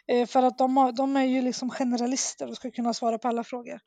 Eh, 0.08 0.28
för 0.28 0.44
att 0.44 0.58
de, 0.58 0.78
har, 0.78 0.92
de 0.92 1.16
är 1.18 1.24
ju 1.26 1.42
liksom 1.42 1.70
generalister 1.70 2.48
och 2.50 2.56
ska 2.56 2.72
kunna 2.72 2.94
svara 2.94 3.18
på 3.18 3.28
alla 3.28 3.44
frågor. 3.44 3.80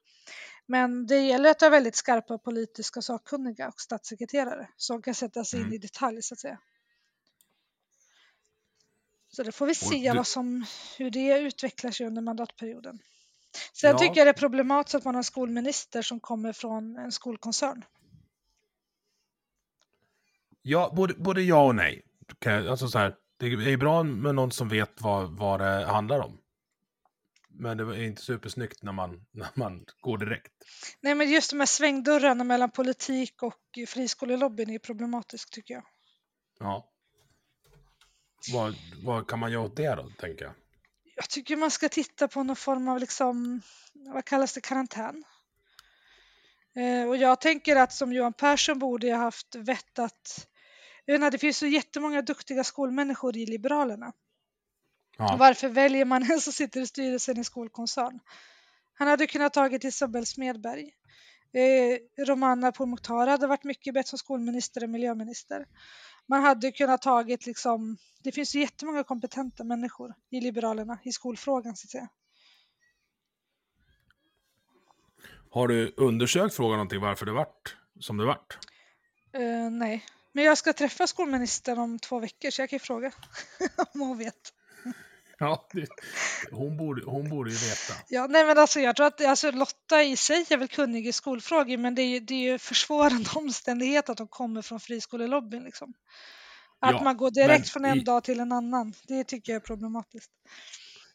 Men 0.67 1.07
det 1.07 1.19
gäller 1.21 1.51
att 1.51 1.61
ha 1.61 1.69
väldigt 1.69 1.97
skarpa 1.97 2.39
politiska 2.39 3.03
sakkunniga 3.03 3.69
och 3.69 3.81
statssekreterare 3.81 4.69
som 4.77 5.03
kan 5.03 5.15
sätta 5.15 5.45
sig 5.45 5.59
in 5.61 5.65
Mm. 5.67 5.75
i 5.75 5.79
detalj 5.79 6.23
så 6.23 6.35
att 6.35 6.41
säga. 6.41 6.59
Så 9.31 9.43
det 9.43 9.53
får 9.53 9.67
vi 9.67 9.75
se 9.75 10.11
du- 10.11 10.17
vad 10.17 10.27
som, 10.27 10.65
hur 10.99 11.11
det 11.11 11.39
utvecklar 11.39 11.91
sig 11.91 12.07
under 12.07 12.23
mandatperioden. 12.23 12.99
Sen 13.73 13.91
Ja. 13.91 13.99
tycker 13.99 14.17
jag 14.17 14.27
det 14.27 14.31
är 14.31 14.33
problematiskt 14.33 14.95
att 14.95 15.05
man 15.05 15.15
har 15.15 15.21
en 15.21 15.25
skolminister 15.25 16.03
som 16.03 16.21
kommer 16.21 16.53
från 16.53 16.97
en 16.97 17.13
skolkoncern. 17.13 17.85
Ja, 20.63 20.93
både, 20.97 21.15
både 21.15 21.43
ja 21.43 21.67
och 21.67 21.75
nej. 21.75 22.03
Alltså 22.47 22.89
så 22.89 22.99
här, 22.99 23.15
det 23.39 23.47
är 23.47 23.77
bra 23.77 24.03
med 24.03 24.35
någon 24.35 24.51
som 24.53 24.69
vet 24.69 25.01
vad, 25.01 25.31
vad 25.31 25.61
det 25.61 25.87
handlar 25.87 26.21
om. 26.21 26.39
Men 27.49 27.77
det 27.77 27.85
är 27.85 28.03
inte 28.03 28.23
supersnyggt 28.23 28.83
när 28.83 28.93
man, 28.93 29.27
när 29.33 29.49
man 29.55 29.85
går 30.01 30.19
direkt. 30.19 30.53
Nej, 31.01 31.15
men 31.15 31.31
just 31.31 31.51
de 31.51 31.59
här 31.59 31.67
svängdörrarna 31.67 32.45
mellan 32.45 32.71
politik 32.71 33.43
och 33.43 33.59
friskolelobbyn 33.89 34.71
är 34.71 34.79
problematiskt 34.79 35.53
tycker 35.53 35.75
jag. 35.75 35.85
Ja. 36.59 36.89
Vad, 38.53 38.75
vad 39.05 39.29
kan 39.29 39.39
man 39.39 39.53
göra 39.53 39.63
åt 39.63 39.77
det 39.77 39.95
då, 39.95 40.11
tänker 40.19 40.45
jag? 40.45 40.55
Jag 41.19 41.29
tycker 41.29 41.57
man 41.57 41.71
ska 41.71 41.89
titta 41.89 42.29
på 42.29 42.43
någon 42.43 42.57
form 42.57 42.89
av 42.89 42.99
liksom, 42.99 43.63
vad 43.93 44.25
kallas 44.25 44.53
det, 44.53 44.61
karantän. 44.61 45.25
Eh, 46.77 47.09
och 47.09 47.17
jag 47.17 47.41
tänker 47.41 47.77
att 47.77 47.93
som 47.93 48.13
Johan 48.13 48.33
Persson 48.33 48.79
borde 48.79 49.07
jag 49.07 49.17
haft 49.17 49.55
vett 49.55 49.99
att, 49.99 50.47
jag 51.05 51.15
inte, 51.15 51.31
det 51.31 51.39
finns 51.39 51.59
så 51.59 51.67
jättemånga 51.67 52.23
duktiga 52.23 52.65
skolmänniskor 52.65 53.37
i 53.37 53.47
Liberalerna. 53.47 54.13
Ja. 55.19 55.37
Varför 55.39 55.69
väljer 55.69 56.05
man 56.05 56.31
en 56.31 56.41
som 56.41 56.53
sitter 56.53 56.81
i 56.81 56.87
styrelsen 56.87 57.39
i 57.39 57.45
skolkoncern? 57.45 58.21
Han 58.95 59.09
hade 59.09 59.27
kunnat 59.27 59.53
tagit 59.53 59.85
Isabel 59.85 60.27
Smedberg. 60.27 60.91
Eh, 61.53 62.25
Romana 62.25 62.73
Pourmokhtari 62.73 63.31
hade 63.31 63.47
varit 63.47 63.65
mycket 63.65 63.95
bättre 63.95 64.09
som 64.09 64.19
skolminister 64.19 64.85
än 64.85 64.91
miljöminister. 64.91 65.67
Man 66.29 66.43
hade 66.43 66.73
kunnat 66.73 67.03
tagit 67.03 67.47
liksom, 67.47 67.97
det 68.23 68.33
finns 68.33 68.55
ju 68.55 68.61
jättemånga 68.61 69.05
kompetenta 69.05 69.65
människor 69.65 70.15
i 70.31 70.41
Liberalerna 70.41 70.99
i 71.05 71.13
skolfrågan 71.13 71.77
så 71.77 71.87
att 71.87 71.91
säga. 71.91 72.09
Har 75.51 75.69
du 75.69 75.95
undersökt 75.97 76.55
frågan 76.55 76.77
någonting 76.77 77.01
varför 77.01 77.27
det 77.27 77.33
vart 77.33 77.77
som 78.01 78.17
det 78.17 78.25
vart? 78.25 78.59
Eh, 79.33 79.71
nej, 79.71 80.05
men 80.33 80.45
jag 80.45 80.59
ska 80.59 80.73
träffa 80.73 81.07
skolministern 81.07 81.79
om 81.79 81.99
två 81.99 82.19
veckor 82.19 82.51
så 82.51 82.63
jag 82.63 82.71
kan 82.71 82.77
ju 82.77 82.81
fråga 82.81 83.13
om 83.95 84.01
hon 84.01 84.19
vet. 84.19 84.53
Ja, 85.41 85.69
det, 85.73 85.87
hon, 86.51 86.77
borde, 86.77 87.03
hon 87.07 87.29
borde 87.29 87.51
ju 87.51 87.57
veta. 87.57 87.95
Ja, 88.09 88.27
nej 88.31 88.45
men 88.45 88.59
alltså 88.59 88.81
jag 88.81 88.97
tror 88.97 89.07
att 89.07 89.25
alltså, 89.25 89.51
Lotta 89.51 90.03
i 90.03 90.17
sig 90.17 90.47
är 90.51 90.57
väl 90.57 90.69
kunnig 90.69 91.07
i 91.07 91.13
skolfrågor 91.13 91.77
men 91.77 91.95
det 91.95 92.03
är 92.03 92.07
ju, 92.07 92.21
det 92.21 92.35
är 92.35 92.53
ju 92.53 92.59
försvårande 92.59 93.31
omständighet 93.37 94.09
att 94.09 94.17
de 94.19 94.29
kommer 94.29 94.63
från 94.63 94.81
friskolelobbyn 94.81 95.65
liksom. 95.65 95.95
Att 96.81 96.91
Ja, 96.91 97.03
man 97.05 97.17
går 97.17 97.31
direkt 97.31 97.69
från 97.69 97.85
en 97.85 97.99
i- 97.99 98.05
dag 98.05 98.25
till 98.25 98.41
en 98.41 98.53
annan, 98.53 98.95
det 99.09 99.25
tycker 99.25 99.53
jag 99.53 99.57
är 99.63 99.67
problematiskt. 99.67 100.31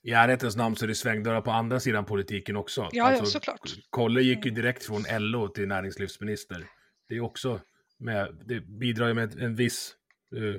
i 0.04 0.12
ärlighetens 0.12 0.56
namn 0.56 0.76
så 0.76 0.86
är 0.86 0.88
det 0.88 0.96
svängdörrar 0.96 1.42
på 1.42 1.52
andra 1.52 1.80
sidan 1.80 2.06
politiken 2.06 2.56
också. 2.56 2.82
Alltså, 2.82 2.98
Ja, 2.98 3.16
ja, 3.16 3.26
såklart. 3.26 3.62
Kolle 3.90 4.22
gick 4.22 4.46
ju 4.46 4.52
direkt 4.52 4.86
från 4.86 5.04
LO 5.10 5.48
till 5.48 5.68
näringslivsminister. 5.68 6.66
Det 7.10 7.16
är 7.16 7.22
också 7.22 7.62
med, 8.00 8.42
det 8.46 8.60
bidrar 8.60 9.08
ju 9.08 9.14
med 9.14 9.40
en 9.42 9.56
viss 9.56 9.96
uh, 10.36 10.56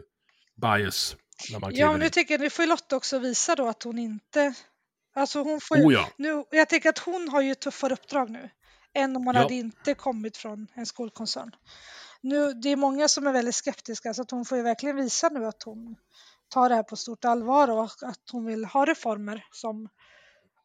bias. 0.56 1.16
Ja, 1.48 1.90
men 1.90 1.98
nu 2.00 2.04
in. 2.04 2.10
tycker 2.10 2.34
jag, 2.34 2.40
nu 2.40 2.50
får 2.50 2.66
Lotta 2.66 2.96
också 2.96 3.18
visa 3.18 3.54
då 3.54 3.68
att 3.68 3.82
hon 3.82 3.98
inte... 3.98 4.54
Alltså 5.16 5.42
hon 5.42 5.60
får 5.60 5.76
ju, 5.76 5.84
Oh 5.84 5.92
ja. 5.92 6.08
nu, 6.18 6.44
jag 6.50 6.68
tänker 6.68 6.88
att 6.88 6.98
hon 6.98 7.28
har 7.28 7.40
ju 7.40 7.54
tuffare 7.54 7.92
uppdrag 7.92 8.30
nu 8.30 8.50
än 8.94 9.16
om 9.16 9.26
hon 9.26 9.34
Ja. 9.34 9.40
hade 9.42 9.54
inte 9.54 9.94
kommit 9.94 10.36
från 10.36 10.66
en 10.74 10.86
skolkoncern. 10.86 11.50
Nu, 12.20 12.52
det 12.52 12.68
är 12.68 12.76
många 12.76 13.08
som 13.08 13.26
är 13.26 13.32
väldigt 13.32 13.54
skeptiska 13.54 14.14
så 14.14 14.22
att 14.22 14.30
hon 14.30 14.44
får 14.44 14.58
ju 14.58 14.64
verkligen 14.64 14.96
visa 14.96 15.28
nu 15.28 15.46
att 15.46 15.62
hon 15.62 15.96
tar 16.48 16.68
det 16.68 16.74
här 16.74 16.82
på 16.82 16.96
stort 16.96 17.24
allvar 17.24 17.70
och 17.70 17.84
att 17.84 18.30
hon 18.32 18.44
vill 18.44 18.64
ha 18.64 18.84
reformer 18.84 19.46
som 19.52 19.88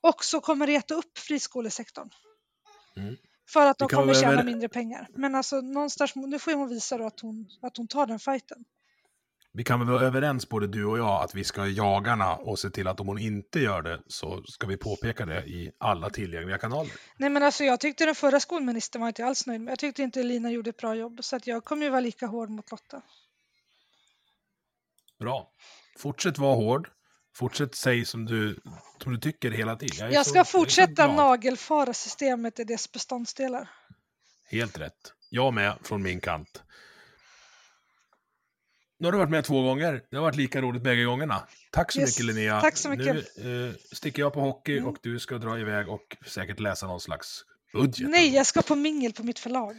också 0.02 0.41
kommer 0.41 0.68
reta 0.68 0.94
upp 0.94 1.18
friskolesektorn. 1.18 2.10
Mm. 2.98 3.16
För 3.54 3.66
att 3.66 3.78
de 3.78 3.88
kommer 3.90 4.14
tjäna 4.14 4.44
mindre 4.44 4.70
pengar. 4.70 5.08
Men 5.16 5.36
alltså 5.36 5.62
någonstans, 5.62 6.16
nu 6.16 6.40
får 6.40 6.54
hon 6.54 6.70
visa 6.70 6.98
då 6.98 7.06
att 7.08 7.20
hon, 7.20 7.48
att 7.62 7.78
hon 7.78 7.88
tar 7.88 8.08
den 8.08 8.20
fighten. 8.20 8.66
Vi 9.54 9.64
kan 9.64 9.80
väl 9.80 9.90
vara 9.90 10.02
överens, 10.02 10.50
både 10.50 10.68
du 10.68 10.86
och 10.86 10.98
jag, 11.00 11.24
att 11.24 11.36
vi 11.36 11.44
ska 11.44 11.68
jagarna 11.68 12.36
och 12.36 12.60
se 12.60 12.70
till 12.70 12.88
att 12.88 13.00
om 13.00 13.08
hon 13.08 13.20
inte 13.20 13.60
gör 13.60 13.82
det 13.82 14.02
så 14.08 14.44
ska 14.44 14.68
vi 14.68 14.78
påpeka 14.78 15.26
det 15.26 15.46
i 15.46 15.72
alla 15.78 16.10
tillgängliga 16.10 16.58
kanaler. 16.58 16.92
Nej 17.18 17.30
men 17.30 17.44
alltså 17.44 17.64
jag 17.64 17.80
tyckte 17.80 18.06
den 18.06 18.16
förra 18.16 18.40
skolministern 18.40 19.02
var 19.02 19.08
inte 19.08 19.26
alls 19.26 19.48
nöjd 19.48 19.62
med. 19.62 19.72
Jag 19.72 19.80
tyckte 19.80 20.04
inte 20.04 20.24
Lina 20.24 20.52
gjorde 20.52 20.70
ett 20.70 20.78
bra 20.78 20.96
jobb 20.96 21.20
så 21.24 21.36
att 21.36 21.48
jag 21.48 21.66
kommer 21.66 21.84
ju 21.86 21.90
vara 21.90 22.00
lika 22.02 22.28
hård 22.28 22.50
mot 22.50 22.72
Lotta. 22.72 23.02
Bra. 25.20 25.52
Fortsätt 25.98 26.38
vara 26.38 26.56
hård. 26.56 26.90
Fortsätt 27.36 27.76
säga 27.76 28.06
som 28.06 28.26
du, 28.26 28.60
som 29.04 29.14
du 29.14 29.20
tycker 29.20 29.52
hela 29.52 29.76
tiden. 29.76 30.12
Jag 30.12 30.26
så- 30.26 30.32
ska 30.32 30.44
så 30.46 30.52
fortsätta 30.60 30.92
glad. 31.06 31.16
nagelfara 31.16 31.94
systemet 31.94 32.60
i 32.60 32.64
dess 32.64 32.92
beståndsdelar. 32.92 33.70
Helt 34.52 34.78
rätt. 34.78 35.14
Jag 35.30 35.54
med 35.54 35.78
från 35.84 36.02
min 36.04 36.20
kant. 36.22 36.64
Nu 39.00 39.08
har 39.08 39.12
du 39.12 39.18
varit 39.18 39.30
med 39.30 39.46
två 39.46 39.62
gånger. 39.64 40.02
Det 40.10 40.16
har 40.18 40.24
varit 40.24 40.36
lika 40.36 40.62
roligt 40.62 40.82
bägge 40.84 41.04
gångerna. 41.04 41.48
Tack 41.72 41.92
så 41.92 42.00
Yes, 42.00 42.10
mycket 42.20 42.36
Linnea. 42.36 42.62
tack 42.62 42.78
så 42.78 42.90
mycket. 42.90 43.16
Nu 43.38 43.68
eh, 43.70 43.74
sticker 43.96 44.22
jag 44.22 44.34
på 44.34 44.40
hockey 44.42 44.78
Mm. 44.78 44.90
och 44.90 44.96
du 45.02 45.20
ska 45.20 45.38
dra 45.38 45.60
iväg 45.60 45.90
och 45.90 46.18
säkert 46.28 46.60
läsa 46.60 46.88
någon 46.88 47.00
slags 47.00 47.44
budget. 47.74 48.10
Nej, 48.10 48.36
jag 48.36 48.46
ska 48.46 48.62
på 48.62 48.76
mingel 48.76 49.14
på 49.14 49.24
mitt 49.24 49.40
förlag. 49.40 49.76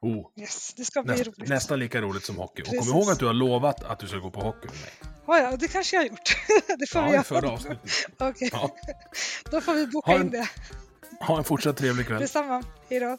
Oh, 0.00 0.26
Yes, 0.40 0.74
det 0.76 0.84
ska 0.84 1.02
bli 1.02 1.12
näst, 1.12 1.26
roligt. 1.26 1.48
nästan 1.48 1.78
lika 1.78 2.00
roligt 2.00 2.24
som 2.24 2.36
hockey. 2.36 2.62
Och 2.62 2.68
kom 2.68 2.76
Precis. 2.78 2.92
ihåg 2.94 3.10
att 3.10 3.18
du 3.18 3.26
har 3.26 3.32
lovat 3.32 3.84
att 3.84 3.98
du 3.98 4.06
ska 4.08 4.16
gå 4.18 4.30
på 4.30 4.40
hockey 4.40 4.68
med 4.68 4.80
mig. 4.80 4.92
Ja, 5.26 5.38
ja, 5.38 5.56
det 5.56 5.68
kanske 5.68 5.96
jag 5.96 6.02
har 6.02 6.08
gjort. 6.08 6.36
det 6.78 6.86
får 6.90 7.00
vi 7.00 7.06
Ja, 7.06 7.10
i 7.10 7.12
göra. 7.14 7.22
förra 7.24 7.50
avsnittet. 7.50 7.90
Okej, 8.18 8.48
Ja. 8.52 8.76
då 9.50 9.60
får 9.60 9.74
vi 9.74 9.86
boka 9.86 10.12
en- 10.12 10.20
in 10.22 10.30
det. 10.30 10.48
Ha 11.20 11.38
en 11.38 11.44
fortsatt 11.44 11.76
trevlig 11.76 12.06
kväll. 12.06 12.20
Detsamma. 12.20 12.62
Hej 12.90 13.00
då. 13.00 13.18